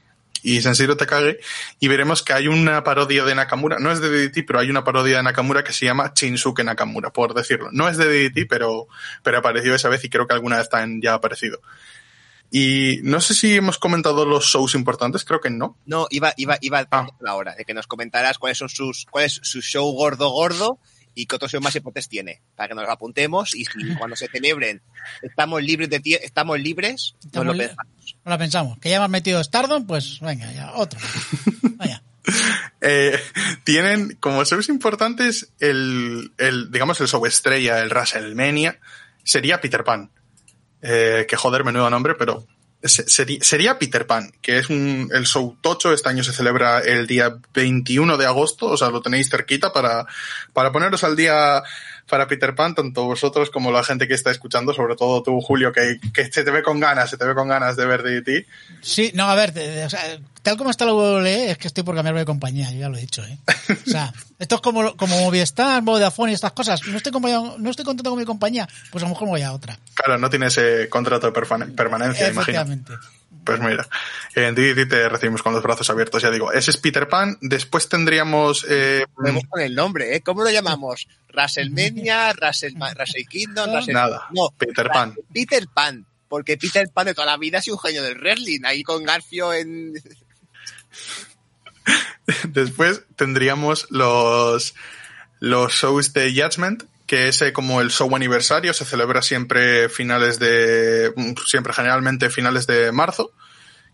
y 0.41 0.61
Senshiro 0.61 0.97
Takage, 0.97 1.39
y 1.79 1.87
veremos 1.87 2.21
que 2.23 2.33
hay 2.33 2.47
una 2.47 2.83
parodia 2.83 3.23
de 3.25 3.35
Nakamura, 3.35 3.79
no 3.79 3.91
es 3.91 3.99
de 4.01 4.09
DDT, 4.09 4.45
pero 4.45 4.59
hay 4.59 4.69
una 4.69 4.83
parodia 4.83 5.17
de 5.17 5.23
Nakamura 5.23 5.63
que 5.63 5.73
se 5.73 5.85
llama 5.85 6.13
Shinsuke 6.15 6.63
Nakamura, 6.63 7.11
por 7.11 7.33
decirlo. 7.33 7.69
No 7.71 7.87
es 7.89 7.97
de 7.97 8.05
DDT, 8.29 8.47
pero, 8.49 8.87
pero 9.23 9.37
apareció 9.39 9.73
esa 9.75 9.89
vez 9.89 10.03
y 10.03 10.09
creo 10.09 10.27
que 10.27 10.33
alguna 10.33 10.57
vez 10.57 10.69
también 10.69 11.01
ya 11.01 11.11
ha 11.11 11.15
aparecido. 11.15 11.61
Y 12.55 12.99
no 13.01 13.19
sé 13.19 13.33
si 13.33 13.55
hemos 13.55 13.79
comentado 13.79 14.25
los 14.27 14.45
shows 14.45 14.75
importantes, 14.75 15.25
creo 15.25 15.41
que 15.41 15.49
no. 15.49 15.75
No, 15.87 16.05
iba, 16.11 16.35
iba, 16.37 16.55
iba 16.61 16.87
Ah. 16.91 17.07
a 17.09 17.23
la 17.23 17.33
hora 17.33 17.55
de 17.55 17.65
que 17.65 17.73
nos 17.73 17.87
comentaras 17.87 18.37
cuáles 18.37 18.59
son 18.59 18.69
sus, 18.69 19.07
cuál 19.09 19.25
es 19.25 19.39
su 19.41 19.59
show 19.61 19.91
gordo 19.93 20.29
gordo 20.29 20.77
y 21.15 21.25
qué 21.25 21.35
otros 21.35 21.51
shows 21.51 21.63
más 21.63 21.75
importantes 21.75 22.09
tiene, 22.09 22.43
para 22.55 22.69
que 22.69 22.75
nos 22.75 22.85
lo 22.85 22.91
apuntemos 22.91 23.55
y 23.55 23.65
si 23.65 23.71
cuando 23.97 24.15
se 24.15 24.27
celebren 24.27 24.83
estamos 25.23 25.63
libres 25.63 25.89
de 25.89 25.99
estamos 26.21 26.59
libres, 26.59 27.15
nos 27.15 27.25
Estamos 27.25 27.47
lo 27.47 27.53
li- 27.53 27.59
pensamos. 27.67 28.15
No 28.23 28.29
la 28.29 28.37
pensamos. 28.37 28.77
Que 28.77 28.89
ya 28.91 28.97
hemos 28.97 29.09
metido 29.09 29.43
Stardom, 29.43 29.87
pues 29.87 30.19
venga, 30.19 30.51
ya, 30.51 30.73
otro. 30.75 30.99
Vaya. 31.77 32.03
Eh, 32.81 33.19
tienen 33.63 34.15
como 34.19 34.43
shows 34.45 34.69
importantes 34.69 35.51
el, 35.59 36.31
el, 36.37 36.71
digamos, 36.71 37.01
el 37.01 37.07
show 37.07 37.25
estrella, 37.25 37.79
el 37.79 37.89
WrestleMania, 37.89 38.79
sería 39.23 39.59
Peter 39.59 39.83
Pan. 39.83 40.11
Eh, 40.83 41.25
que 41.27 41.37
joder, 41.37 41.63
menudo 41.63 41.89
nombre, 41.89 42.13
pero 42.15 42.45
se- 42.83 43.09
sería, 43.09 43.39
sería 43.41 43.79
Peter 43.79 44.05
Pan, 44.05 44.33
que 44.41 44.57
es 44.57 44.69
un, 44.69 45.09
el 45.13 45.25
show 45.25 45.55
tocho. 45.61 45.93
Este 45.93 46.09
año 46.09 46.23
se 46.23 46.33
celebra 46.33 46.79
el 46.79 47.07
día 47.07 47.37
21 47.53 48.17
de 48.17 48.25
agosto, 48.25 48.65
o 48.67 48.75
sea, 48.77 48.89
lo 48.89 49.01
tenéis 49.01 49.29
cerquita 49.29 49.71
para, 49.71 50.05
para 50.51 50.71
poneros 50.73 51.03
al 51.05 51.15
día 51.15 51.63
para 52.09 52.27
Peter 52.27 52.53
Pan, 52.55 52.75
tanto 52.75 53.05
vosotros 53.05 53.49
como 53.49 53.71
la 53.71 53.83
gente 53.83 54.07
que 54.07 54.13
está 54.13 54.31
escuchando, 54.31 54.73
sobre 54.73 54.95
todo 54.95 55.23
tú, 55.23 55.39
Julio, 55.41 55.71
que, 55.71 55.99
que 56.13 56.25
se 56.25 56.43
te 56.43 56.51
ve 56.51 56.63
con 56.63 56.79
ganas, 56.79 57.09
se 57.09 57.17
te 57.17 57.25
ve 57.25 57.33
con 57.33 57.47
ganas 57.47 57.75
de 57.75 57.85
ver 57.85 58.03
de 58.03 58.21
ti. 58.21 58.45
Sí, 58.81 59.11
no, 59.15 59.29
a 59.29 59.35
ver, 59.35 59.51
o 59.85 59.89
sea, 59.89 60.19
tal 60.41 60.57
como 60.57 60.69
está 60.69 60.85
la 60.85 60.93
WWE, 60.93 61.51
es 61.51 61.57
que 61.57 61.67
estoy 61.67 61.83
por 61.83 61.95
cambiarme 61.95 62.19
de 62.19 62.25
compañía, 62.25 62.71
yo 62.71 62.79
ya 62.79 62.89
lo 62.89 62.97
he 62.97 63.01
dicho, 63.01 63.23
¿eh? 63.23 63.37
O 63.85 63.89
sea, 63.89 64.13
esto 64.39 64.55
es 64.55 64.61
como, 64.61 64.95
como 64.95 65.19
Movistar, 65.21 65.81
Vodafone 65.81 66.31
y 66.31 66.35
estas 66.35 66.51
cosas. 66.51 66.85
No 66.87 66.97
estoy, 66.97 67.11
no 67.11 67.69
estoy 67.69 67.85
contento 67.85 68.09
con 68.09 68.19
mi 68.19 68.25
compañía, 68.25 68.67
pues 68.91 69.03
a 69.03 69.07
lo 69.07 69.11
mejor 69.11 69.27
me 69.27 69.31
voy 69.31 69.41
a 69.41 69.53
otra. 69.53 69.79
Claro, 69.93 70.19
no 70.19 70.29
tiene 70.29 70.47
ese 70.47 70.89
contrato 70.89 71.31
de 71.31 71.67
permanencia, 71.75 72.29
imagino. 72.29 72.65
Pues 73.43 73.59
mira, 73.59 73.87
en 74.35 74.55
DDT 74.55 74.89
te 74.89 75.09
recibimos 75.09 75.43
con 75.43 75.53
los 75.53 75.63
brazos 75.63 75.89
abiertos, 75.89 76.21
ya 76.21 76.31
digo. 76.31 76.51
Ese 76.51 76.71
es 76.71 76.77
Peter 76.77 77.07
Pan. 77.07 77.37
Después 77.41 77.89
tendríamos... 77.89 78.65
Eh, 78.69 79.05
Podemos 79.13 79.43
con 79.49 79.61
el 79.61 79.75
nombre, 79.75 80.15
¿eh? 80.15 80.21
¿Cómo 80.21 80.43
lo 80.43 80.49
llamamos? 80.49 81.07
Wrestle, 81.33 81.69
Wrestle 81.69 83.25
Kingdom, 83.25 83.71
Wrestle... 83.71 83.93
Nada, 83.93 84.27
No, 84.31 84.49
Peter 84.57 84.87
Pan. 84.87 85.15
Peter 85.33 85.67
Pan. 85.73 86.05
Porque 86.29 86.57
Peter 86.57 86.87
Pan 86.93 87.07
de 87.07 87.13
toda 87.13 87.27
la 87.27 87.37
vida 87.37 87.59
ha 87.59 87.61
sido 87.61 87.75
un 87.75 87.81
genio 87.81 88.03
del 88.03 88.17
wrestling, 88.17 88.61
ahí 88.63 88.83
con 88.83 89.03
Garfio 89.03 89.53
en... 89.53 89.93
Después 92.47 93.03
tendríamos 93.15 93.87
los, 93.89 94.75
los 95.39 95.73
shows 95.73 96.13
de 96.13 96.31
Judgment, 96.31 96.83
que 97.05 97.27
es 97.27 97.43
como 97.53 97.81
el 97.81 97.91
show 97.91 98.13
aniversario, 98.15 98.73
se 98.73 98.85
celebra 98.85 99.21
siempre 99.21 99.89
finales 99.89 100.39
de, 100.39 101.11
mm, 101.15 101.33
siempre 101.45 101.73
generalmente 101.73 102.29
finales 102.29 102.65
de 102.67 102.91
marzo, 102.91 103.31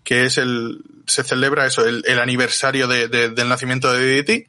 que 0.04 0.26
es 0.26 0.38
el, 0.38 0.82
se 1.08 1.24
celebra 1.24 1.66
eso, 1.66 1.86
el, 1.86 2.04
el 2.08 2.20
aniversario 2.20 2.88
de- 2.88 3.08
de- 3.08 3.30
del 3.30 3.50
nacimiento 3.50 3.92
de 3.92 4.00
DDT. 4.24 4.48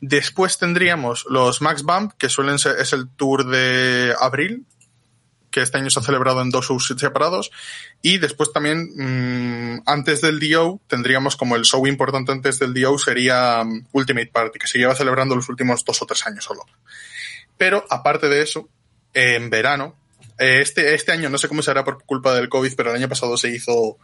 Después 0.00 0.58
tendríamos 0.58 1.24
los 1.28 1.62
Max 1.62 1.82
Bump, 1.82 2.12
que 2.18 2.28
suelen 2.28 2.58
ser, 2.58 2.76
es 2.80 2.92
el 2.92 3.08
tour 3.08 3.46
de 3.46 4.14
abril, 4.20 4.66
que 5.50 5.60
este 5.60 5.76
año 5.78 5.90
se 5.90 6.00
ha 6.00 6.02
celebrado 6.02 6.40
en 6.40 6.50
dos 6.50 6.66
shows 6.68 6.94
separados. 6.98 7.50
Y 8.00 8.18
después 8.18 8.52
también, 8.52 8.88
mm, 8.96 9.82
antes 9.86 10.20
del 10.22 10.40
DO, 10.40 10.80
tendríamos 10.88 11.36
como 11.36 11.56
el 11.56 11.64
show 11.64 11.86
importante 11.86 12.32
antes 12.32 12.58
del 12.58 12.72
DO 12.74 12.98
sería 12.98 13.62
mm, 13.64 13.86
Ultimate 13.92 14.30
Party, 14.32 14.58
que 14.58 14.66
se 14.66 14.78
lleva 14.78 14.94
celebrando 14.94 15.36
los 15.36 15.48
últimos 15.48 15.84
dos 15.84 16.00
o 16.02 16.06
tres 16.06 16.26
años 16.26 16.44
solo. 16.44 16.64
Pero 17.62 17.84
aparte 17.90 18.28
de 18.28 18.42
eso, 18.42 18.68
en 19.14 19.48
verano, 19.48 19.94
eh, 20.36 20.58
este, 20.62 20.94
este 20.96 21.12
año 21.12 21.30
no 21.30 21.38
sé 21.38 21.46
cómo 21.46 21.62
se 21.62 21.70
hará 21.70 21.84
por 21.84 22.02
culpa 22.04 22.34
del 22.34 22.48
COVID, 22.48 22.74
pero 22.76 22.90
el 22.90 22.96
año 22.96 23.08
pasado 23.08 23.36
se 23.36 23.50
hizo, 23.54 23.98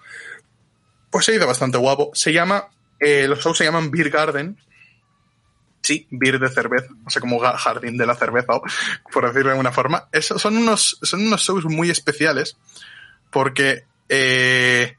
pues 1.10 1.24
se 1.24 1.34
hizo 1.34 1.44
bastante 1.44 1.76
guapo. 1.76 2.12
Se 2.14 2.32
llama, 2.32 2.68
eh, 3.00 3.26
los 3.26 3.40
shows 3.40 3.58
se 3.58 3.64
llaman 3.64 3.90
Beer 3.90 4.10
Garden. 4.10 4.56
Sí, 5.82 6.06
beer 6.12 6.38
de 6.38 6.48
cerveza, 6.50 6.86
sé 7.08 7.18
cómo 7.18 7.40
ga- 7.40 7.56
jardín 7.56 7.96
de 7.96 8.06
la 8.06 8.14
cerveza, 8.14 8.52
o- 8.54 8.62
por 9.12 9.24
decirlo 9.26 9.48
de 9.48 9.54
alguna 9.54 9.72
forma. 9.72 10.08
Eso, 10.12 10.38
son, 10.38 10.56
unos, 10.56 10.96
son 11.02 11.26
unos 11.26 11.40
shows 11.40 11.64
muy 11.64 11.90
especiales 11.90 12.58
porque 13.32 13.86
eh, 14.08 14.96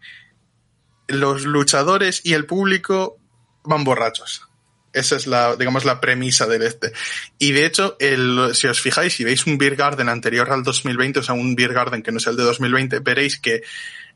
los 1.07 1.45
luchadores 1.45 2.26
y 2.26 2.34
el 2.34 2.45
público 2.45 3.18
van 3.64 3.86
borrachos. 3.86 4.48
Esa 4.94 5.16
es 5.16 5.28
la, 5.28 5.56
digamos, 5.56 5.86
la 5.86 6.02
premisa 6.02 6.48
del 6.48 6.64
este. 6.64 6.91
Y 7.38 7.52
de 7.52 7.66
hecho, 7.66 7.95
el, 7.99 8.52
si 8.53 8.68
os 8.68 8.82
fijáis, 8.82 9.14
si 9.14 9.24
veis 9.24 9.45
un 9.45 9.57
Beer 9.57 9.76
Garden 9.76 10.10
anterior 10.10 10.52
al 10.52 10.64
2020, 10.64 11.20
o 11.20 11.24
sea, 11.24 11.36
un 11.36 11.56
Beer 11.56 11.74
Garden 11.74 12.02
que 12.02 12.11
no 12.11 12.18
es 12.18 12.28
el 12.28 12.36
de 12.36 12.44
2020, 12.44 12.99
veréis 12.99 13.40
que 13.40 13.61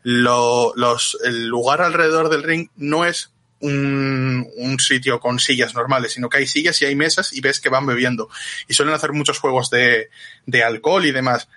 lo, 0.04 0.74
los, 0.76 1.18
el 1.24 1.48
lugar 1.48 1.82
alrededor 1.82 2.30
del 2.30 2.44
ring 2.44 2.70
no 2.76 3.06
es 3.06 3.32
un, 3.64 4.46
un 4.58 4.80
sitio 4.80 5.20
con 5.20 5.40
sillas 5.40 5.74
normales, 5.74 6.12
sino 6.12 6.28
que 6.28 6.38
hay 6.38 6.48
sillas 6.48 6.82
y 6.82 6.86
hay 6.86 6.96
mesas 6.96 7.32
y 7.34 7.40
ves 7.40 7.62
que 7.62 7.70
van 7.70 7.86
bebiendo. 7.86 8.30
Y 8.68 8.74
suelen 8.74 8.94
hacer 8.94 9.14
muchos 9.14 9.40
juegos 9.40 9.70
de, 9.70 10.10
de 10.46 10.64
alcohol 10.64 11.06
y 11.06 11.12
demás. 11.12 11.48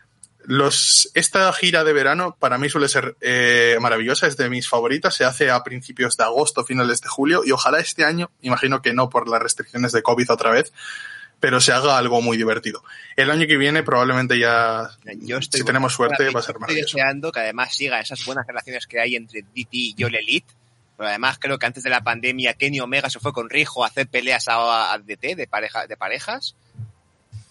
Los, 0.49 1.11
esta 1.15 1.53
gira 1.53 1.83
de 1.83 1.93
verano 1.93 2.37
para 2.39 2.57
mí 2.57 2.69
suele 2.69 2.89
ser 2.89 3.17
eh, 3.21 3.79
maravillosa, 3.81 4.29
es 4.29 4.37
de 4.37 4.49
mis 4.49 4.69
favoritas, 4.69 5.15
se 5.15 5.25
hace 5.25 5.51
a 5.51 5.65
principios 5.65 6.17
de 6.17 6.23
agosto, 6.23 6.65
finales 6.65 7.01
de 7.01 7.09
julio 7.09 7.43
y 7.45 7.51
ojalá 7.51 7.81
este 7.81 8.05
año, 8.05 8.31
imagino 8.43 8.81
que 8.81 8.95
no 8.95 9.11
por 9.11 9.29
las 9.29 9.43
restricciones 9.43 9.91
de 9.91 10.03
COVID 10.03 10.31
otra 10.31 10.51
vez, 10.51 10.73
pero 11.41 11.61
se 11.61 11.73
haga 11.73 11.99
algo 11.99 12.23
muy 12.23 12.37
divertido. 12.37 12.83
El 13.17 13.31
año 13.31 13.47
que 13.47 13.57
viene 13.57 13.83
probablemente 13.83 14.39
ya, 14.39 14.89
Yo 15.19 15.39
estoy 15.39 15.61
si 15.61 15.67
tenemos 15.67 15.93
suerte, 15.93 16.23
Estoy 16.23 16.35
va 16.35 16.41
a 16.41 16.43
ser 16.43 16.59
maravilloso. 16.59 16.97
deseando 16.97 17.33
que 17.33 17.41
además 17.41 17.75
siga 17.75 18.01
esas 18.01 18.25
buenas 18.25 18.47
relaciones 18.47 18.87
que 18.87 19.01
hay 19.01 19.17
entre 19.17 19.43
DT 19.43 19.69
y 19.71 20.05
All 20.05 20.15
Elite. 20.15 20.55
Pero 20.97 21.11
además 21.11 21.39
creo 21.39 21.59
que 21.59 21.67
antes 21.67 21.83
de 21.83 21.91
la 21.91 22.03
pandemia 22.03 22.55
Kenny 22.55 22.81
Omega 22.81 23.11
se 23.11 23.21
fue 23.21 23.33
con 23.33 23.51
Rijo 23.51 23.85
a 23.85 23.89
hacer 23.89 24.07
peleas 24.07 24.49
a, 24.49 24.95
a 24.95 24.99
DT 24.99 25.35
de, 25.35 25.47
pareja, 25.47 25.87
de 25.87 25.97
parejas. 25.97 26.57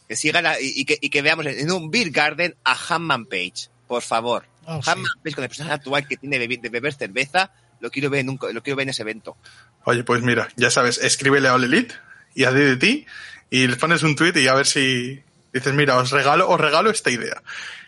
Que 0.07 0.15
sigan 0.15 0.45
a- 0.45 0.59
y, 0.59 0.73
y 0.75 0.85
que, 0.85 0.97
y 1.01 1.09
que 1.09 1.21
veamos 1.21 1.45
en 1.45 1.71
un 1.71 1.89
Beer 1.89 2.11
Garden 2.11 2.55
a 2.63 2.77
Hanman 2.89 3.25
Page, 3.25 3.69
por 3.87 4.01
favor. 4.01 4.45
Oh, 4.65 4.81
sí. 4.81 4.89
Page 5.23 5.35
con 5.35 5.43
el 5.43 5.49
personaje 5.49 5.73
actual 5.75 6.07
que 6.07 6.17
tiene 6.17 6.39
de, 6.39 6.69
beber 6.69 6.93
cerveza, 6.93 7.51
lo 7.79 7.89
quiero 7.91 8.09
ver 8.09 8.21
en 8.21 8.29
un, 8.29 8.39
lo 8.53 8.63
quiero 8.63 8.77
ver 8.77 8.83
en 8.83 8.89
ese 8.89 9.01
evento. 9.03 9.35
Oye, 9.83 10.03
pues 10.03 10.21
mira, 10.21 10.47
ya 10.55 10.69
sabes, 10.71 10.97
escríbele 10.97 11.47
a 11.47 11.53
All 11.53 11.63
Elite 11.63 11.93
y 12.33 12.43
a 12.45 12.51
DDT 12.51 13.05
y 13.51 13.67
les 13.67 13.77
pones 13.77 14.01
un 14.03 14.15
tweet 14.15 14.33
y 14.37 14.47
a 14.47 14.53
ver 14.55 14.65
si 14.65 15.21
dices, 15.53 15.73
mira, 15.73 15.97
os 15.97 16.11
regalo, 16.11 16.49
os 16.49 16.59
regalo 16.59 16.89
esta 16.89 17.11
idea, 17.11 17.41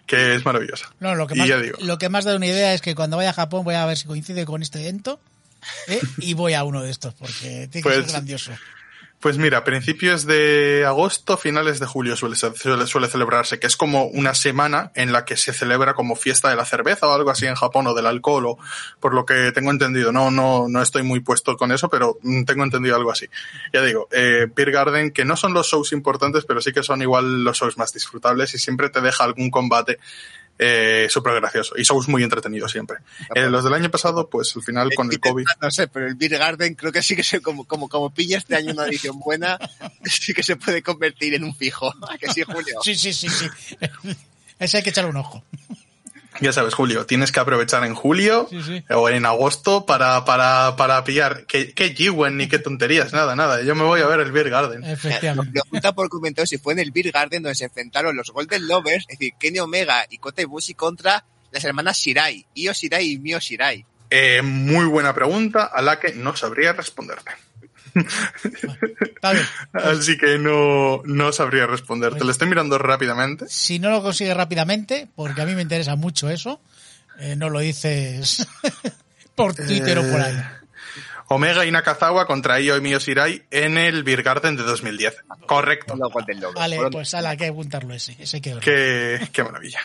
que 0.06 0.36
es 0.36 0.46
maravillosa. 0.46 0.92
No, 1.00 1.16
lo 1.16 1.26
que, 1.28 1.34
y 1.36 1.40
más, 1.40 1.48
ya 1.48 1.58
digo, 1.60 1.78
lo 1.82 1.98
que 1.98 2.10
más 2.10 2.26
da 2.26 2.36
una 2.36 2.46
idea 2.46 2.74
es 2.74 2.82
que 2.82 2.94
cuando 2.96 3.18
vaya 3.18 3.32
a 3.32 3.34
Japón 3.34 3.64
voy 3.64 3.76
a 3.76 3.86
ver 3.88 3.98
si 3.98 4.06
coincide 4.06 4.46
con 4.46 4.62
este 4.62 4.80
evento 4.82 5.20
¿eh? 5.88 6.00
y 6.20 6.34
voy 6.36 6.54
a 6.54 6.64
uno 6.64 6.84
de 6.84 6.92
estos 6.92 7.14
porque 7.16 7.68
tiene 7.72 7.72
que 7.72 7.82
Pues- 7.82 7.96
ser 7.96 8.06
grandioso. 8.12 8.52
Pues 9.20 9.40
mira, 9.40 9.64
principios 9.64 10.28
de 10.28 10.86
agosto, 10.86 11.38
finales 11.38 11.80
de 11.80 11.88
julio 11.88 12.16
suele, 12.16 12.36
celebrarse, 12.36 13.60
que 13.60 13.66
es 13.66 13.76
como 13.76 14.06
una 14.06 14.36
semana 14.36 14.92
en 14.94 15.12
la 15.12 15.26
que 15.26 15.38
se 15.38 15.54
celebra 15.54 15.96
como 15.96 16.16
fiesta 16.16 16.52
de 16.52 16.56
la 16.56 16.66
cerveza 16.66 17.08
o 17.08 17.14
algo 17.14 17.32
así 17.32 17.48
en 17.48 17.56
Japón 17.56 17.88
o 17.88 17.96
del 17.96 18.06
alcohol, 18.06 18.46
o 18.46 18.60
por 19.00 19.16
lo 19.16 19.26
que 19.26 19.52
tengo 19.54 19.72
entendido. 19.72 20.12
No, 20.12 20.30
no, 20.30 20.68
no 20.70 20.84
estoy 20.84 21.02
muy 21.02 21.22
puesto 21.22 21.58
con 21.58 21.72
eso, 21.72 21.90
pero 21.90 22.20
mm, 22.22 22.44
tengo 22.44 22.64
entendido 22.64 22.96
algo 22.96 23.12
así. 23.12 23.26
Ya 23.74 23.82
digo, 23.82 24.08
eh, 24.12 24.46
Beer 24.56 24.72
Garden, 24.72 25.10
que 25.10 25.26
no 25.26 25.36
son 25.36 25.52
los 25.52 25.66
shows 25.66 25.94
importantes, 25.94 26.46
pero 26.46 26.62
sí 26.62 26.72
que 26.72 26.84
son 26.84 27.02
igual 27.02 27.44
los 27.44 27.58
shows 27.58 27.76
más 27.80 27.92
disfrutables 27.94 28.54
y 28.54 28.60
siempre 28.60 28.92
te 28.92 29.02
deja 29.02 29.24
algún 29.24 29.50
combate 29.50 29.98
eh, 30.60 31.08
súper 31.10 31.36
gracioso 31.36 31.76
y 31.78 31.84
shows 31.84 32.08
muy 32.08 32.24
entretenidos 32.24 32.72
siempre. 32.72 32.98
Eh, 33.36 33.50
los 33.50 33.64
del 33.64 33.74
año 33.74 33.90
pasado, 33.92 34.30
pues 34.30 34.56
al 34.56 34.64
final 34.64 34.90
con 34.96 35.12
el 35.12 35.20
COVID. 35.20 35.46
No 35.62 35.72
sé, 35.72 35.88
pero 35.88 36.08
el 36.08 36.16
Beer 36.16 36.38
Garden 36.38 36.76
creo 36.76 36.92
que 36.92 37.02
sí 37.02 37.16
que 37.16 37.24
se, 37.24 37.42
como, 37.42 37.66
como, 37.66 37.90
como 37.90 38.10
pilla 38.10 38.38
este 38.38 38.56
año 38.56 38.74
una 38.74 38.86
edición 38.86 39.20
buena, 39.20 39.58
sí 40.06 40.34
que 40.34 40.44
se 40.44 40.56
puede 40.56 40.82
convertir 40.82 41.34
en 41.34 41.44
un 41.44 41.56
fijo. 41.56 41.94
¿A 42.10 42.18
que 42.18 42.32
sí, 42.32 42.44
Julio? 42.44 42.80
Sí, 42.84 42.96
sí, 42.96 43.14
sí, 43.14 43.30
sí. 43.30 43.48
Ese 44.60 44.78
hay 44.78 44.84
que 44.84 44.90
echarle 44.90 45.12
un 45.12 45.18
ojo. 45.18 45.44
Ya 46.42 46.52
sabes, 46.54 46.74
Julio, 46.74 47.06
tienes 47.06 47.32
que 47.32 47.40
aprovechar 47.40 47.84
en 47.84 47.96
julio 47.96 48.48
Sí, 48.50 48.62
sí. 48.64 48.84
o 48.90 49.10
en 49.10 49.26
agosto 49.26 49.86
para, 49.86 50.24
para, 50.26 50.76
para 50.76 51.04
pillar. 51.04 51.46
¿Qué, 51.48 51.74
qué 51.74 51.96
G-Wen 51.96 52.38
ni 52.38 52.48
qué 52.48 52.60
tonterías? 52.60 53.14
Nada, 53.14 53.36
nada. 53.36 53.62
Yo 53.64 53.76
me 53.76 53.84
voy 53.84 54.02
a 54.02 54.08
ver 54.08 54.20
el 54.20 54.32
Beer 54.32 54.50
Garden. 54.50 54.82
Nos 54.82 54.90
Efectivamente. 54.92 55.52
pregunta 55.62 55.94
por 55.94 56.10
comentario 56.10 56.46
si 56.48 56.58
fue 56.58 56.74
en 56.74 56.80
el 56.80 56.92
Beer 56.92 57.12
Garden 57.12 57.44
donde 57.44 57.56
se 57.56 57.66
enfrentaron 57.66 58.16
los 58.16 58.30
Golden 58.32 58.68
Lovers, 58.68 59.06
es 59.10 59.18
decir, 59.20 59.34
Kenny 59.40 59.60
Omega 59.60 60.06
y 60.10 60.18
Kota 60.20 60.42
Ibushi 60.42 60.74
contra 60.74 61.24
las 61.52 61.64
hermanas 61.64 61.98
Shirai, 61.98 62.46
Io 62.56 62.74
Shirai 62.74 63.12
y 63.12 63.18
Mio 63.20 63.40
Shirai. 63.40 63.86
Eh, 64.10 64.42
muy 64.42 64.86
buena 64.86 65.14
pregunta 65.14 65.64
a 65.66 65.82
la 65.82 66.00
que 66.00 66.14
no 66.14 66.36
sabría 66.36 66.74
responderte. 66.74 67.32
Está 67.98 69.32
bien. 69.34 69.46
Así 69.74 70.18
que 70.18 70.38
no, 70.38 71.02
no 71.06 71.32
sabría 71.32 71.66
responderte. 71.68 72.18
Pues- 72.18 72.26
Lo 72.26 72.32
estoy 72.32 72.48
mirando 72.48 72.78
rápidamente. 72.78 73.46
Si 73.50 73.80
no 73.80 73.90
lo 73.90 74.02
consigues 74.02 74.36
rápidamente, 74.36 75.08
porque 75.16 75.42
a 75.42 75.46
mí 75.46 75.56
me 75.56 75.62
interesa 75.62 75.96
mucho 75.96 76.30
eso, 76.30 76.62
eh, 77.20 77.36
no 77.36 77.50
lo 77.50 77.60
dices 77.60 78.46
por 79.36 79.54
Twitter 79.56 79.98
o 80.00 80.02
por 80.10 80.22
ahí. 80.22 80.36
Omega 81.30 81.66
y 81.66 81.72
Nakazawa 81.72 82.26
contra 82.26 82.60
Io 82.62 82.78
y 82.78 82.82
Mio 82.82 83.00
Shirai 83.00 83.44
en 83.52 83.78
el 83.78 84.04
Beer 84.04 84.24
Garden 84.24 84.56
de 84.56 84.64
2010. 84.64 85.14
Correcto. 85.46 85.94
Vale, 86.54 86.78
pues 86.92 87.14
ala, 87.14 87.32
hay 87.32 87.38
que 87.38 87.48
apuntarlo 87.48 87.94
ese. 87.94 88.16
Ese 88.18 88.40
que 88.42 88.58
Qué, 88.62 89.28
qué 89.34 89.44
maravilla. 89.44 89.80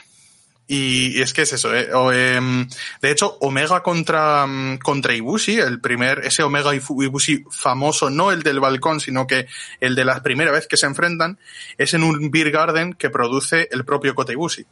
Y, 0.66 1.20
es 1.20 1.32
que 1.32 1.43
es 1.43 1.52
eso, 1.52 1.74
¿eh? 1.74 1.89
Em, 2.36 2.68
de 3.01 3.10
hecho, 3.10 3.36
Omega 3.40 3.82
contra, 3.82 4.47
mm, 4.47 4.78
contra 4.78 5.14
Ibushi, 5.14 5.59
el 5.59 5.80
primer, 5.80 6.20
ese 6.20 6.43
Omega 6.43 6.74
Ibushi 6.74 7.44
famoso, 7.51 8.10
no 8.10 8.32
el 8.32 8.43
del 8.43 8.60
balcón, 8.60 9.01
sino 9.01 9.26
que 9.26 9.47
el 9.80 9.94
de 9.94 10.05
la 10.05 10.22
primera 10.22 10.52
vez 10.52 10.66
que 10.68 10.76
se 10.76 10.86
enfrentan, 10.86 11.39
es 11.78 11.94
en 11.94 12.05
un 12.05 12.30
Beer 12.30 12.51
Garden 12.51 12.94
que 12.94 13.10
produce 13.10 13.68
el 13.72 13.84
propio 13.84 14.14
Kota 14.14 14.32
Ibushi. 14.32 14.64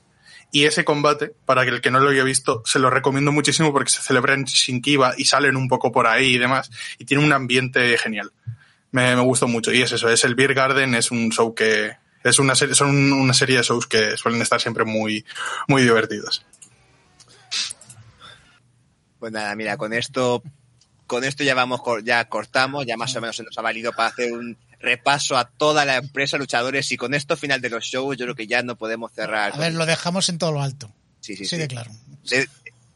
Y 0.53 0.65
ese 0.65 0.85
combate, 0.85 1.33
para 1.45 1.63
el 1.63 1.81
que 1.81 1.91
no 1.91 2.01
lo 2.01 2.11
haya 2.11 2.25
visto, 2.25 2.63
se 2.65 2.79
lo 2.79 2.91
recomiendo 2.91 3.31
muchísimo 3.31 3.73
porque 3.73 3.91
se 3.91 4.03
celebra 4.03 4.35
en 4.35 4.45
Shinkiba 4.45 5.15
y 5.17 5.25
salen 5.25 5.57
un 5.57 5.69
poco 5.69 5.93
por 5.93 6.07
ahí 6.07 6.35
y 6.35 6.39
demás, 6.39 6.71
y 6.99 7.05
tiene 7.05 7.25
un 7.25 7.33
ambiente 7.33 7.97
genial. 7.99 8.33
Me, 8.91 9.15
me 9.15 9.23
gustó 9.23 9.47
mucho. 9.47 9.73
Y 9.73 9.83
es 9.83 9.93
eso, 9.93 10.09
es 10.09 10.25
el 10.25 10.35
Beer 10.35 10.55
Garden, 10.55 10.95
es 10.95 11.11
un 11.11 11.31
show 11.31 11.55
que, 11.55 11.93
es 12.25 12.39
una 12.39 12.55
serie, 12.55 12.75
son 12.75 13.13
una 13.13 13.35
serie 13.35 13.57
de 13.59 13.63
shows 13.63 13.87
que 13.87 14.17
suelen 14.17 14.43
estar 14.43 14.61
siempre 14.61 14.85
muy, 14.85 15.25
muy 15.69 15.83
divertidos. 15.83 16.45
Pues 19.19 19.33
nada, 19.33 19.55
mira, 19.55 19.77
con 19.77 19.93
esto, 19.93 20.43
con 21.07 21.25
esto 21.25 21.45
ya 21.45 21.55
vamos, 21.55 21.81
ya 22.05 22.25
cortamos, 22.29 22.87
ya 22.87 22.97
más 22.97 23.15
o 23.17 23.21
menos 23.21 23.37
se 23.37 23.43
nos 23.43 23.57
ha 23.59 23.63
valido 23.63 23.93
para 23.93 24.09
hacer 24.09 24.33
un 24.33 24.57
repaso 24.81 25.37
a 25.37 25.45
toda 25.45 25.85
la 25.85 25.97
empresa 25.97 26.39
luchadores 26.39 26.91
y 26.91 26.97
con 26.97 27.13
esto 27.13 27.37
final 27.37 27.61
de 27.61 27.69
los 27.69 27.85
shows 27.85 28.17
yo 28.17 28.25
creo 28.25 28.35
que 28.35 28.47
ya 28.47 28.63
no 28.63 28.77
podemos 28.77 29.13
cerrar. 29.13 29.53
A 29.55 29.59
ver, 29.59 29.75
lo 29.75 29.85
dejamos 29.85 30.29
en 30.31 30.39
todo 30.39 30.53
lo 30.53 30.63
alto. 30.63 30.91
sí, 31.21 31.37
sí, 31.37 31.45
Sí, 31.45 31.61
sí. 31.61 31.69
claro. 31.69 31.91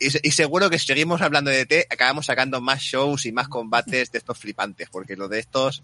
Y, 0.00 0.28
y 0.28 0.30
seguro 0.32 0.70
que 0.70 0.78
si 0.78 0.86
seguimos 0.86 1.20
hablando 1.20 1.50
de 1.50 1.64
DT, 1.64 1.86
acabamos 1.92 2.26
sacando 2.26 2.60
más 2.60 2.80
shows 2.80 3.26
y 3.26 3.32
más 3.32 3.48
combates 3.48 4.10
de 4.10 4.18
estos 4.18 4.38
flipantes, 4.38 4.88
porque 4.90 5.14
lo 5.16 5.28
de 5.28 5.38
estos 5.38 5.82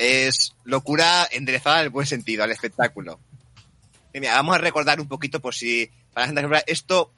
es 0.00 0.54
locura 0.64 1.28
enderezada 1.30 1.80
en 1.80 1.84
el 1.84 1.90
buen 1.90 2.06
sentido, 2.06 2.42
al 2.42 2.50
espectáculo. 2.50 3.20
Vamos 4.14 4.54
a 4.54 4.58
recordar 4.58 4.98
un 4.98 5.06
poquito 5.06 5.40
por 5.40 5.54
si, 5.54 5.90
para 6.14 6.26
la 6.26 6.40
gente 6.40 6.64
esto, 6.66 7.12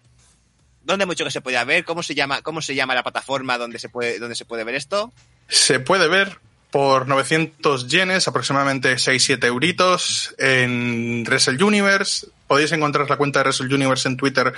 ¿dónde 0.82 1.06
mucho 1.06 1.24
que 1.24 1.30
se 1.30 1.40
puede 1.40 1.64
ver? 1.64 1.84
¿Cómo 1.84 2.02
se 2.02 2.16
llama, 2.16 2.42
cómo 2.42 2.60
se 2.60 2.74
llama 2.74 2.96
la 2.96 3.04
plataforma 3.04 3.56
donde 3.56 3.78
se 3.78 3.88
puede, 3.88 4.18
donde 4.18 4.34
se 4.34 4.44
puede 4.44 4.64
ver 4.64 4.74
esto? 4.74 5.12
Se 5.46 5.78
puede 5.78 6.08
ver 6.08 6.38
por 6.72 7.06
900 7.06 7.86
yenes, 7.86 8.26
aproximadamente 8.26 8.94
6-7 8.94 9.44
euritos, 9.44 10.34
en 10.38 11.22
Wrestle 11.24 11.62
Universe. 11.62 12.26
Podéis 12.48 12.72
encontrar 12.72 13.08
la 13.08 13.16
cuenta 13.16 13.38
de 13.38 13.44
Wrestle 13.44 13.72
Universe 13.72 14.08
en 14.08 14.16
Twitter 14.16 14.52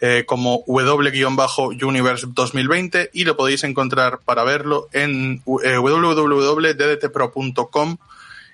eh, 0.00 0.24
como 0.26 0.64
W-Universe 0.66 2.26
2020 2.28 3.10
y 3.14 3.24
lo 3.24 3.36
podéis 3.36 3.64
encontrar 3.64 4.20
para 4.24 4.44
verlo 4.44 4.88
en 4.92 5.42
eh, 5.64 5.78
www.ddtpro.com 5.78 7.96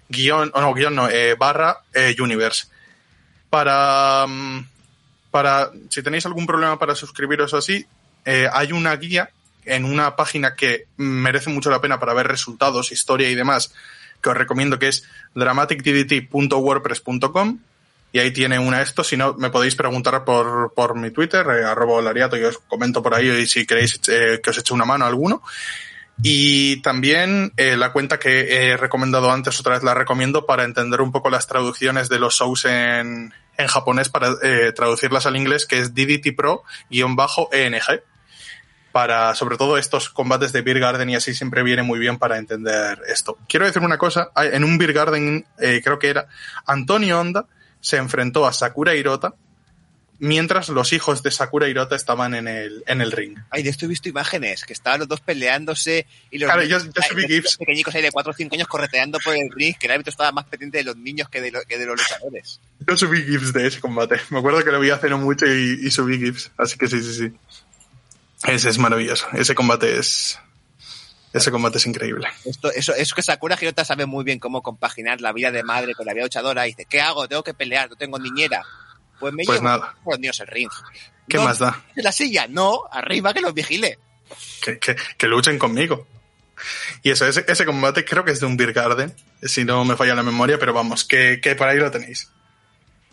guion, 0.09 0.53
no, 0.55 0.73
guion 0.75 0.95
no, 0.95 1.09
eh, 1.09 1.35
barra 1.35 1.81
eh, 1.95 2.15
Universe. 2.19 2.69
Para, 3.51 4.27
mm, 4.29 4.67
para, 5.31 5.71
si 5.89 6.03
tenéis 6.03 6.27
algún 6.27 6.47
problema 6.47 6.79
para 6.79 6.95
suscribiros 6.95 7.55
así, 7.55 7.87
hay 8.25 8.71
una 8.71 8.95
guía 8.95 9.31
en 9.65 9.85
una 9.85 10.15
página 10.15 10.55
que 10.55 10.87
merece 10.97 11.51
mucho 11.51 11.71
la 11.71 11.81
pena 11.81 11.99
para 11.99 12.15
ver 12.15 12.29
resultados, 12.29 12.93
historia 12.93 13.29
y 13.29 13.35
demás, 13.35 13.75
que 14.23 14.31
os 14.31 14.37
recomiendo 14.37 14.79
que 14.79 14.87
es 14.89 15.03
dramaticddt.wordpress.com 15.35 17.59
y 18.13 18.19
ahí 18.19 18.31
tiene 18.31 18.59
una 18.59 18.83
esto, 18.83 19.03
si 19.03 19.17
no 19.17 19.35
me 19.35 19.49
podéis 19.51 19.75
preguntar 19.75 20.23
por, 20.25 20.75
por 20.75 20.95
mi 20.97 21.11
Twitter, 21.11 21.47
eh, 21.49 21.65
arroba 21.65 22.03
lariato, 22.03 22.37
y 22.37 22.45
os 22.45 22.59
comento 22.59 23.03
por 23.03 23.15
ahí 23.15 23.29
y 23.31 23.47
si 23.47 23.67
queréis 23.67 24.01
eh, 24.09 24.41
que 24.43 24.51
os 24.51 24.59
eche 24.59 24.75
una 24.75 24.85
mano 24.85 25.05
a 25.07 25.09
alguno. 25.09 25.43
Y 26.23 26.83
también 26.83 27.53
eh, 27.57 27.77
la 27.77 27.91
cuenta 27.93 28.19
que 28.19 28.69
he 28.71 28.77
recomendado 28.77 29.33
antes, 29.33 29.59
otra 29.59 29.75
vez 29.75 29.83
la 29.83 29.95
recomiendo 29.95 30.45
para 30.47 30.65
entender 30.65 31.01
un 31.01 31.11
poco 31.11 31.31
las 31.31 31.47
traducciones 31.47 32.09
de 32.11 32.19
los 32.19 32.35
shows 32.35 32.67
en, 32.67 33.33
en 33.57 33.67
japonés 33.67 34.11
para 34.11 34.29
eh, 34.43 34.73
traducirlas 34.77 35.25
al 35.27 35.37
inglés, 35.37 35.67
que 35.67 35.79
es 35.79 35.95
DDT 35.95 36.37
Pro-ENG. 36.37 38.03
Para, 38.93 39.35
sobre 39.35 39.57
todo, 39.57 39.79
estos 39.79 40.11
combates 40.11 40.53
de 40.53 40.61
Beer 40.61 40.79
Garden 40.81 41.09
y 41.09 41.17
así 41.17 41.35
siempre 41.35 41.63
viene 41.63 41.83
muy 41.83 41.99
bien 41.99 42.19
para 42.19 42.37
entender 42.37 43.01
esto. 43.09 43.39
Quiero 43.49 43.65
decir 43.65 43.81
una 43.83 43.97
cosa, 43.97 44.29
hay- 44.35 44.51
en 44.53 44.65
un 44.65 44.77
Beer 44.77 44.93
Garden, 44.93 45.47
creo 45.83 45.99
que 45.99 46.11
era, 46.11 46.27
Antonio 46.67 47.19
Honda 47.19 47.47
se 47.83 47.99
enfrentó 47.99 48.47
a 48.47 48.55
Sakura 48.55 48.95
Hirota 48.95 49.35
mientras 50.19 50.69
los 50.69 50.93
hijos 50.93 51.23
de 51.25 51.33
Sakura 51.33 51.69
Hirota 51.69 51.97
estaban 51.97 52.35
en 52.35 52.47
el, 52.47 52.85
en 52.87 53.01
el 53.01 53.11
ring. 53.11 53.37
Ay, 53.51 53.65
de 53.65 53.71
esto 53.71 53.87
he 53.87 53.89
visto 53.89 54.09
imágenes, 54.09 54.65
que 54.65 54.73
estaban 54.73 55.01
los 55.01 55.09
dos 55.09 55.21
peleándose 55.21 56.07
y 56.31 56.39
los 56.39 56.47
Claro, 56.47 56.63
niños- 56.63 56.85
yo 56.85 57.03
subí 57.03 57.23
ay, 57.25 57.29
los 57.29 57.37
gifs. 57.49 57.57
pequeñicos 57.59 57.95
ahí 57.97 58.03
de 58.03 58.13
4 58.13 58.31
o 58.31 58.35
5 58.37 58.55
años 58.55 58.69
correteando 58.69 59.19
por 59.19 59.35
el 59.35 59.51
ring, 59.51 59.75
que 59.77 59.87
el 59.87 59.93
árbitro 59.93 60.11
estaba 60.13 60.31
más 60.31 60.45
pendiente 60.45 60.79
de 60.79 60.85
los 60.85 60.97
niños 60.97 61.29
que 61.29 61.41
de, 61.41 61.51
lo- 61.51 61.63
que 61.65 61.77
de 61.77 61.87
los 61.87 61.99
luchadores. 61.99 62.61
Yo 62.87 62.97
subí 62.97 63.23
GIFs 63.25 63.53
de 63.53 63.67
ese 63.67 63.81
combate. 63.81 64.21
Me 64.31 64.39
acuerdo 64.39 64.63
que 64.63 64.71
lo 64.71 64.79
vi 64.79 64.91
hace 64.91 65.09
no 65.11 65.19
mucho 65.19 65.45
y, 65.47 65.81
y 65.83 65.91
subí 65.91 66.19
GIFs. 66.19 66.53
Así 66.57 66.79
que 66.79 66.87
sí, 66.87 67.03
sí, 67.03 67.15
sí. 67.15 67.33
Ese 68.47 68.69
es 68.71 68.79
maravilloso. 68.79 69.27
Ese 69.33 69.55
combate 69.57 69.99
es. 69.99 70.39
Ese 71.33 71.51
combate 71.51 71.79
es 71.79 71.87
increíble. 71.87 72.29
Esto, 72.45 72.71
eso, 72.73 72.95
eso 72.95 73.15
que 73.15 73.23
Sakura 73.23 73.57
Hirota 73.61 73.85
sabe 73.85 74.05
muy 74.07 74.23
bien 74.25 74.39
cómo 74.39 74.63
compaginar 74.63 75.21
la 75.21 75.33
vida 75.33 75.51
de 75.51 75.63
madre 75.63 75.95
con 75.95 76.05
la 76.07 76.13
vida 76.13 76.25
luchadora. 76.25 76.67
Y 76.67 76.71
dice, 76.71 76.85
¿qué 76.85 77.01
hago? 77.01 77.27
Tengo 77.29 77.43
que 77.43 77.55
pelear, 77.55 77.89
no 77.89 77.97
tengo 77.97 78.19
niñera. 78.19 78.63
Pues 79.19 79.33
me 79.33 79.45
Pues 79.45 79.61
llevo 79.61 79.71
nada. 79.71 79.95
los 80.07 80.19
niños 80.19 80.41
el 80.41 80.47
ring. 80.49 80.71
¿Qué 81.29 81.39
No, 81.39 81.45
más 81.45 81.59
da? 81.59 81.83
la 81.95 82.13
silla, 82.13 82.47
no, 82.49 82.83
arriba 82.91 83.33
que 83.33 83.41
los 83.41 83.55
vigile. 83.55 83.99
Que, 84.63 84.79
que, 84.79 84.97
que 85.17 85.27
luchen 85.27 85.59
conmigo. 85.59 86.07
Y 87.03 87.11
eso, 87.11 87.27
ese, 87.27 87.45
ese 87.49 87.65
combate 87.65 88.05
creo 88.05 88.25
que 88.25 88.33
es 88.33 88.41
de 88.41 88.47
un 88.47 88.57
Beer 88.57 88.73
Garden, 88.73 89.15
si 89.43 89.65
no 89.65 89.85
me 89.85 89.97
falla 89.97 90.15
la 90.15 90.23
memoria, 90.23 90.59
pero 90.59 90.73
vamos, 90.73 91.05
que, 91.05 91.41
que 91.43 91.55
por 91.57 91.67
ahí 91.69 91.79
lo 91.79 91.91
tenéis. 91.91 92.31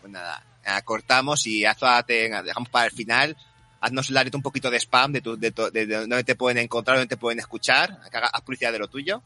Pues 0.01 0.11
nada, 0.11 0.43
cortamos 0.83 1.47
y 1.47 1.65
haz, 1.65 1.77
te 2.05 2.29
dejamos 2.43 2.69
para 2.69 2.85
el 2.85 2.91
final. 2.91 3.35
Haznos 3.81 4.09
Laret, 4.09 4.33
un 4.35 4.41
poquito 4.41 4.69
de 4.69 4.77
spam 4.79 5.11
de, 5.13 5.21
tu, 5.21 5.37
de, 5.37 5.51
tu- 5.51 5.71
de, 5.71 5.85
de 5.85 5.95
dónde 5.97 6.23
te 6.23 6.35
pueden 6.35 6.57
encontrar, 6.57 6.97
dónde 6.97 7.09
te 7.15 7.17
pueden 7.17 7.39
escuchar. 7.39 7.97
Haz 8.11 8.41
publicidad 8.41 8.71
de 8.71 8.79
lo 8.79 8.87
tuyo. 8.87 9.21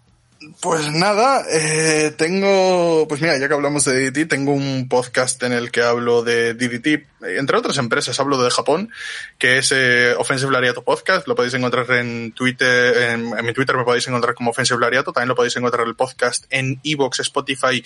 Pues 0.60 0.92
nada, 0.92 1.46
eh, 1.50 2.12
tengo, 2.18 3.06
pues 3.08 3.22
mira, 3.22 3.38
ya 3.38 3.48
que 3.48 3.54
hablamos 3.54 3.86
de 3.86 4.12
DDT, 4.12 4.28
tengo 4.28 4.52
un 4.52 4.90
podcast 4.90 5.42
en 5.44 5.54
el 5.54 5.72
que 5.72 5.82
hablo 5.84 6.22
de 6.22 6.54
DDT, 6.54 7.06
entre 7.38 7.56
otras 7.56 7.78
empresas, 7.78 8.20
hablo 8.20 8.44
de 8.44 8.52
Japón, 8.52 8.90
que 9.38 9.60
es 9.60 9.72
eh, 9.74 10.14
Offensive 10.18 10.52
Lariato 10.52 10.82
Podcast, 10.84 11.30
lo 11.30 11.36
podéis 11.36 11.54
encontrar 11.54 11.90
en 11.92 12.34
Twitter, 12.34 13.12
en, 13.12 13.38
en 13.38 13.46
mi 13.46 13.54
Twitter 13.54 13.78
me 13.78 13.86
podéis 13.86 14.06
encontrar 14.10 14.36
como 14.36 14.52
Offensive 14.52 14.82
Lariato, 14.82 15.14
también 15.14 15.30
lo 15.30 15.36
podéis 15.36 15.56
encontrar 15.56 15.88
el 15.88 15.96
podcast 15.96 16.44
en 16.50 16.78
Evox, 16.84 17.22
Spotify 17.22 17.82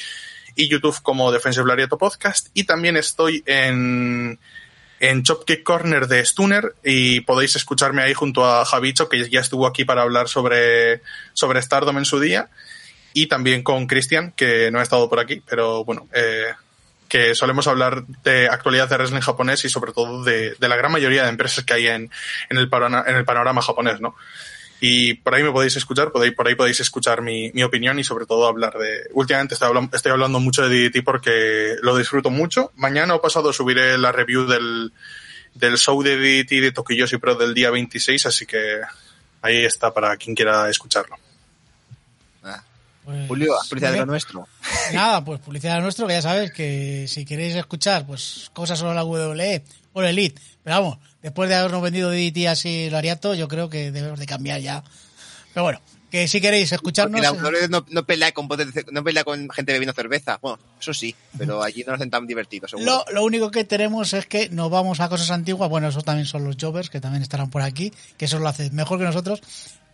y 0.55 0.67
YouTube 0.67 0.99
como 1.03 1.31
Defensive 1.31 1.67
Lariato 1.67 1.99
Podcast, 1.99 2.47
y 2.55 2.63
también 2.63 2.97
estoy 2.97 3.43
en, 3.45 4.39
en 4.99 5.23
Chopkick 5.23 5.63
Corner 5.63 6.07
de 6.07 6.25
Stunner 6.25 6.75
y 6.83 7.21
podéis 7.21 7.55
escucharme 7.55 8.01
ahí 8.01 8.13
junto 8.13 8.45
a 8.45 8.65
Javicho, 8.65 9.09
que 9.09 9.29
ya 9.29 9.39
estuvo 9.39 9.67
aquí 9.67 9.85
para 9.85 10.01
hablar 10.01 10.27
sobre, 10.27 11.01
sobre 11.33 11.61
Stardom 11.61 11.97
en 11.97 12.05
su 12.05 12.19
día, 12.19 12.49
y 13.13 13.27
también 13.27 13.63
con 13.63 13.87
Cristian, 13.87 14.31
que 14.31 14.71
no 14.71 14.79
ha 14.79 14.83
estado 14.83 15.09
por 15.09 15.19
aquí, 15.19 15.41
pero 15.47 15.83
bueno, 15.83 16.07
eh, 16.13 16.53
que 17.07 17.35
solemos 17.35 17.67
hablar 17.67 18.05
de 18.23 18.47
actualidad 18.47 18.89
de 18.89 18.97
wrestling 18.97 19.21
japonés 19.21 19.65
y 19.65 19.69
sobre 19.69 19.93
todo 19.93 20.23
de, 20.23 20.55
de 20.55 20.67
la 20.67 20.75
gran 20.75 20.91
mayoría 20.91 21.23
de 21.23 21.29
empresas 21.29 21.63
que 21.63 21.73
hay 21.73 21.87
en, 21.87 22.11
en, 22.49 22.57
el, 22.57 22.69
en 23.07 23.15
el 23.15 23.25
panorama 23.25 23.61
japonés, 23.61 24.01
¿no? 24.01 24.15
Y 24.79 25.15
por 25.15 25.33
ahí 25.33 25.41
me 25.43 25.51
podéis 25.51 25.75
escuchar, 25.75 26.11
podéis, 26.11 26.35
por 26.35 26.47
ahí 26.47 26.53
podéis 26.55 26.79
escuchar 26.79 27.21
mi, 27.21 27.51
mi 27.51 27.63
opinión 27.63 27.97
y 27.97 28.03
sobre 28.03 28.27
todo 28.27 28.47
hablar 28.47 28.73
de... 28.77 29.09
Últimamente 29.13 29.55
estoy 29.55 29.69
hablando, 29.69 29.95
estoy 29.95 30.11
hablando 30.11 30.39
mucho 30.39 30.67
de 30.67 30.89
DDT 30.89 31.03
porque 31.03 31.75
lo 31.81 31.97
disfruto 31.97 32.29
mucho. 32.29 32.71
Mañana 32.75 33.15
o 33.15 33.21
pasado 33.21 33.51
subiré 33.51 33.97
la 33.97 34.11
review 34.11 34.45
del, 34.45 34.93
del 35.55 35.77
show 35.77 36.01
de 36.03 36.17
DDT 36.17 36.61
de 36.61 36.71
Tokiyoshi 36.71 37.17
Pro 37.17 37.33
del 37.35 37.55
día 37.55 37.71
26, 37.71 38.27
así 38.27 38.45
que 38.45 38.81
ahí 39.41 39.65
está 39.65 39.91
para 39.93 40.15
quien 40.17 40.35
quiera 40.35 40.69
escucharlo. 40.69 41.15
Ah, 42.43 42.63
Pues, 43.03 43.27
Julio, 43.27 43.55
publicidad 43.69 43.93
de 43.93 43.99
lo 43.99 44.05
nuestro. 44.05 44.47
Nada, 44.93 45.23
pues 45.23 45.39
publicidad 45.39 45.81
nuestro, 45.81 46.07
que 46.07 46.13
ya 46.13 46.21
sabes 46.21 46.51
que 46.51 47.05
si 47.07 47.25
queréis 47.25 47.55
escuchar 47.55 48.05
pues 48.05 48.49
cosas 48.53 48.79
sobre 48.79 48.95
la 48.95 49.03
WWE 49.03 49.63
o 49.93 50.01
la 50.01 50.09
Elite, 50.09 50.39
pero 50.63 50.77
vamos, 50.77 50.99
después 51.21 51.49
de 51.49 51.55
habernos 51.55 51.81
vendido 51.81 52.11
DDT 52.11 52.47
así 52.47 52.89
lo 52.89 52.97
Ariato, 52.97 53.33
yo 53.33 53.47
creo 53.47 53.69
que 53.69 53.91
debemos 53.91 54.19
de 54.19 54.25
cambiar 54.25 54.61
ya. 54.61 54.83
Pero 55.53 55.63
bueno, 55.63 55.81
que 56.11 56.27
si 56.27 56.39
queréis 56.39 56.71
escucharnos... 56.71 57.19
Porque 57.21 57.41
la 57.41 57.49
WWE 57.49 57.67
no, 57.69 57.85
no 57.89 58.05
pelea 58.05 58.31
con, 58.31 58.47
no 58.91 59.03
pelea 59.03 59.23
con 59.23 59.49
gente 59.49 59.73
bebiendo 59.73 59.93
cerveza. 59.93 60.39
Bueno, 60.41 60.59
eso 60.79 60.93
sí, 60.93 61.15
pero 61.37 61.63
allí 61.63 61.83
no 61.83 61.91
lo 61.91 61.95
hacen 61.95 62.09
tan 62.09 62.27
divertido, 62.27 62.67
seguro. 62.67 62.85
Lo, 62.85 63.13
lo 63.13 63.23
único 63.23 63.51
que 63.51 63.63
tenemos 63.63 64.13
es 64.13 64.25
que 64.25 64.49
nos 64.49 64.69
vamos 64.69 64.99
a 64.99 65.09
cosas 65.09 65.31
antiguas. 65.31 65.69
Bueno, 65.69 65.89
eso 65.89 66.01
también 66.01 66.25
son 66.25 66.43
los 66.43 66.55
Jovers, 66.59 66.89
que 66.89 67.01
también 67.01 67.23
estarán 67.23 67.49
por 67.49 67.61
aquí, 67.61 67.91
que 68.17 68.25
eso 68.25 68.39
lo 68.39 68.47
hacen 68.47 68.73
mejor 68.73 68.99
que 68.99 69.05
nosotros. 69.05 69.41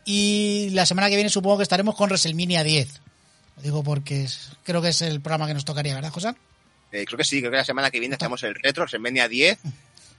Y 0.06 0.70
la 0.72 0.86
semana 0.86 1.10
que 1.10 1.16
viene 1.16 1.30
supongo 1.30 1.58
que 1.58 1.64
estaremos 1.64 1.96
con 1.96 2.10
WrestleMania 2.10 2.64
10. 2.64 3.02
Lo 3.58 3.62
digo 3.64 3.84
porque 3.84 4.24
es- 4.24 4.50
creo 4.64 4.82
que 4.82 4.90
es 4.90 5.02
el 5.02 5.22
programa 5.22 5.48
que 5.48 5.54
nos 5.54 5.66
tocaría, 5.66 5.96
¿verdad, 5.96 6.12
José? 6.12 6.30
Eh, 6.92 7.06
creo 7.06 7.18
que 7.18 7.24
sí, 7.24 7.40
creo 7.40 7.52
que 7.52 7.58
la 7.58 7.66
semana 7.66 7.90
que 7.92 8.00
viene 8.00 8.16
hacemos 8.16 8.42
el 8.44 8.56
retro, 8.56 8.82
WrestleMania 8.84 9.28
10. 9.28 9.60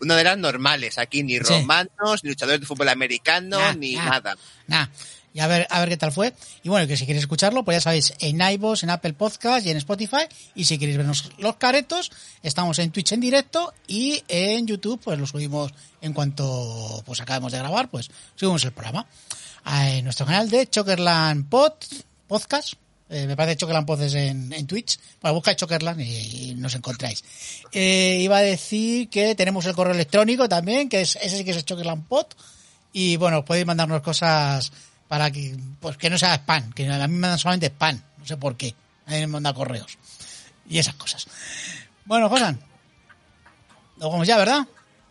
Una 0.01 0.17
de 0.17 0.25
las 0.25 0.37
normales, 0.39 0.99
aquí 0.99 1.23
ni 1.23 1.35
Sí. 1.35 1.39
romanos, 1.41 2.23
ni 2.25 2.31
luchadores 2.31 2.61
de 2.61 2.67
fútbol 2.67 2.89
americano, 2.89 3.59
Nah, 3.59 3.73
ni 3.75 3.95
nah. 3.95 4.05
nada. 4.11 4.37
Nada. 4.67 4.91
Y 5.33 5.41
a 5.41 5.47
ver, 5.49 5.67
a 5.71 5.81
ver 5.81 5.89
qué 5.89 5.97
tal 5.97 6.13
fue. 6.13 6.33
Y 6.63 6.69
bueno, 6.69 6.87
que 6.87 6.97
si 6.97 7.07
queréis 7.07 7.25
escucharlo, 7.25 7.65
pues 7.65 7.77
ya 7.77 7.81
sabéis, 7.81 8.13
en 8.21 8.41
iVoox, 8.41 8.85
en 8.85 8.91
Apple 8.91 9.15
Podcast 9.15 9.67
y 9.67 9.71
en 9.71 9.77
Spotify. 9.79 10.27
Y 10.55 10.65
si 10.65 10.79
queréis 10.79 10.97
vernos 10.97 11.31
los 11.39 11.57
caretos, 11.57 12.13
estamos 12.43 12.79
en 12.79 12.93
Twitch 12.93 13.13
en 13.13 13.21
directo 13.21 13.73
y 13.89 14.23
en 14.29 14.67
YouTube, 14.67 15.01
pues 15.03 15.19
lo 15.19 15.27
subimos 15.27 15.73
en 16.03 16.13
cuanto 16.13 17.03
pues 17.07 17.21
acabemos 17.21 17.51
de 17.53 17.59
grabar, 17.59 17.89
pues 17.91 18.11
subimos 18.37 18.63
el 18.65 18.73
programa. 18.73 19.07
A 19.65 19.91
en 19.91 20.05
nuestro 20.05 20.27
canal 20.27 20.49
de 20.51 20.69
Chokerland 20.69 21.49
Pod, 21.49 21.73
Podcast. 22.29 22.75
Eh, 23.11 23.27
me 23.27 23.37
parece 23.37 23.59
Chokerland 23.59 23.87
Pod 23.87 24.01
es 24.03 24.15
en, 24.15 24.53
en 24.53 24.67
Twitch. 24.67 24.99
Bueno, 25.21 25.35
busca 25.35 25.55
Chokerland 25.55 26.01
y, 26.01 26.51
y 26.51 26.55
nos 26.55 26.75
encontráis. 26.75 27.23
Eh, 27.73 28.19
iba 28.21 28.39
a 28.39 28.43
decir 28.43 29.09
que 29.11 29.35
tenemos 29.35 29.67
el 29.67 29.75
correo 29.75 29.95
electrónico 29.95 30.49
también, 30.49 30.89
que 30.89 31.03
es 31.03 31.17
ese 31.17 31.37
sí 31.39 31.45
que 31.45 31.51
es 31.51 31.59
el 31.59 31.65
Chokerland 31.65 32.07
Pod. 32.07 32.27
Y 32.93 33.17
bueno, 33.17 33.45
podéis 33.45 33.67
mandarnos 33.67 34.01
cosas 34.03 34.73
para 35.09 35.31
que, 35.31 35.57
pues 35.81 35.97
que 35.99 36.09
no 36.09 36.17
sea 36.19 36.35
spam, 36.37 36.73
que 36.73 36.89
a 36.89 37.07
mí 37.07 37.15
me 37.15 37.21
mandan 37.21 37.39
solamente 37.39 37.67
spam, 37.67 38.01
no 38.19 38.27
sé 38.27 38.37
por 38.37 38.57
qué. 38.57 38.75
A 39.07 39.11
mí 39.11 39.17
me 39.21 39.27
mandan 39.27 39.55
correos. 39.55 39.99
Y 40.69 40.79
esas 40.79 40.95
cosas. 40.95 41.27
Bueno, 42.07 42.29
Josan. 42.31 42.59
Nos 43.99 44.11
vamos 44.11 44.27
ya, 44.27 44.37
¿verdad? 44.39 44.67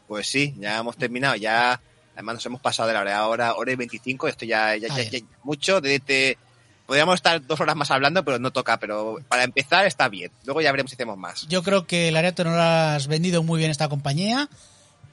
Pues 0.08 0.28
sí, 0.28 0.54
ya 0.60 0.78
hemos 0.80 0.98
terminado, 0.98 1.36
ya 1.36 1.80
además 2.14 2.36
nos 2.36 2.46
hemos 2.46 2.62
pasado 2.62 2.88
de 2.88 2.94
la 2.94 3.02
hora 3.02 3.18
ahora, 3.18 3.54
hora 3.56 3.72
y 3.72 3.76
25, 3.76 4.28
esto 4.28 4.46
ya, 4.46 4.76
ya, 4.76 4.88
Ah, 4.92 5.02
ya, 5.02 5.10
ya- 5.20 5.26
mucho, 5.44 5.80
de, 5.82 6.00
de- 6.00 6.38
podríamos 6.86 7.16
estar 7.16 7.46
dos 7.46 7.60
horas 7.60 7.76
más 7.76 7.92
hablando, 7.92 8.24
pero 8.24 8.40
no 8.40 8.52
toca, 8.52 8.78
pero 8.78 9.20
para 9.28 9.44
empezar 9.44 9.86
está 9.86 10.10
bien, 10.10 10.32
luego 10.46 10.62
ya 10.62 10.72
veremos 10.72 10.92
si 10.92 10.96
hacemos 10.96 11.18
más. 11.18 11.48
Yo 11.48 11.64
creo 11.64 11.88
que 11.88 12.12
Lareto 12.12 12.44
no 12.44 12.52
has 12.52 13.08
vendido 13.08 13.44
muy 13.44 13.60
bien 13.60 13.72
esta 13.72 13.90
compañía. 13.90 14.50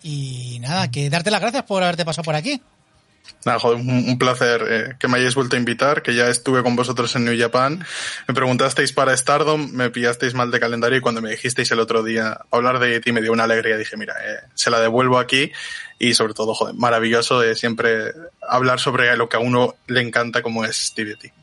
Y 0.03 0.59
nada, 0.61 0.91
que 0.91 1.11
darte 1.11 1.31
las 1.31 1.41
gracias 1.41 1.65
por 1.65 1.83
haberte 1.83 2.05
pasado 2.05 2.25
por 2.25 2.35
aquí. 2.35 2.61
Nada, 3.45 3.59
joder, 3.59 3.79
un, 3.79 4.09
un 4.09 4.19
placer 4.19 4.67
eh, 4.69 4.97
que 4.99 5.09
me 5.09 5.19
hayáis 5.19 5.35
vuelto 5.35 5.57
a 5.57 5.59
invitar, 5.59 6.03
que 6.03 6.15
ya 6.15 6.29
estuve 6.29 6.63
con 6.63 6.75
vosotros 6.75 7.15
en 7.17 7.25
New 7.25 7.39
Japan. 7.39 7.85
Me 8.27 8.35
preguntasteis 8.35 8.93
para 8.93 9.17
Stardom, 9.17 9.71
me 9.73 9.91
pillasteis 9.91 10.35
mal 10.35 10.51
de 10.51 10.59
calendario 10.59 10.99
y 10.99 11.01
cuando 11.01 11.23
me 11.23 11.31
dijisteis 11.31 11.71
el 11.71 11.81
otro 11.81 12.03
día 12.03 12.41
hablar 12.51 12.79
de 12.79 13.01
ti 13.01 13.13
me 13.13 13.21
dio 13.21 13.33
una 13.33 13.45
alegría. 13.45 13.77
Dije, 13.77 13.97
mira, 13.97 14.15
eh, 14.15 14.41
se 14.55 14.71
la 14.71 14.81
devuelvo 14.81 15.19
aquí 15.19 15.53
y 15.99 16.15
sobre 16.15 16.35
todo, 16.35 16.55
joder, 16.55 16.75
maravilloso 16.75 17.41
de 17.41 17.55
siempre 17.55 18.13
hablar 18.47 18.81
sobre 18.81 19.15
lo 19.17 19.29
que 19.29 19.37
a 19.37 19.41
uno 19.41 19.77
le 19.87 20.01
encanta 20.01 20.43
como 20.43 20.65
es 20.65 20.93
TBT. 20.95 21.21
Pues 21.21 21.40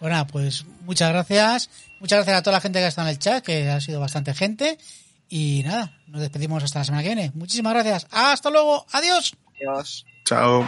nada, 0.00 0.26
pues 0.26 0.64
muchas 0.82 1.10
gracias. 1.10 1.70
Muchas 2.00 2.18
gracias 2.18 2.38
a 2.38 2.42
toda 2.42 2.56
la 2.56 2.60
gente 2.60 2.78
que 2.78 2.84
ha 2.84 2.88
estado 2.88 3.08
en 3.08 3.14
el 3.14 3.18
chat, 3.18 3.44
que 3.44 3.70
ha 3.70 3.80
sido 3.80 4.00
bastante 4.00 4.34
gente. 4.34 4.78
Y 5.28 5.62
nada, 5.64 5.98
nos 6.06 6.20
despedimos 6.20 6.62
hasta 6.62 6.80
la 6.80 6.84
semana 6.84 7.02
que 7.02 7.14
viene. 7.14 7.32
Muchísimas 7.34 7.72
gracias. 7.72 8.06
Hasta 8.10 8.50
luego. 8.50 8.86
Adiós. 8.92 9.34
Adiós. 9.56 10.04
Chao. 10.24 10.66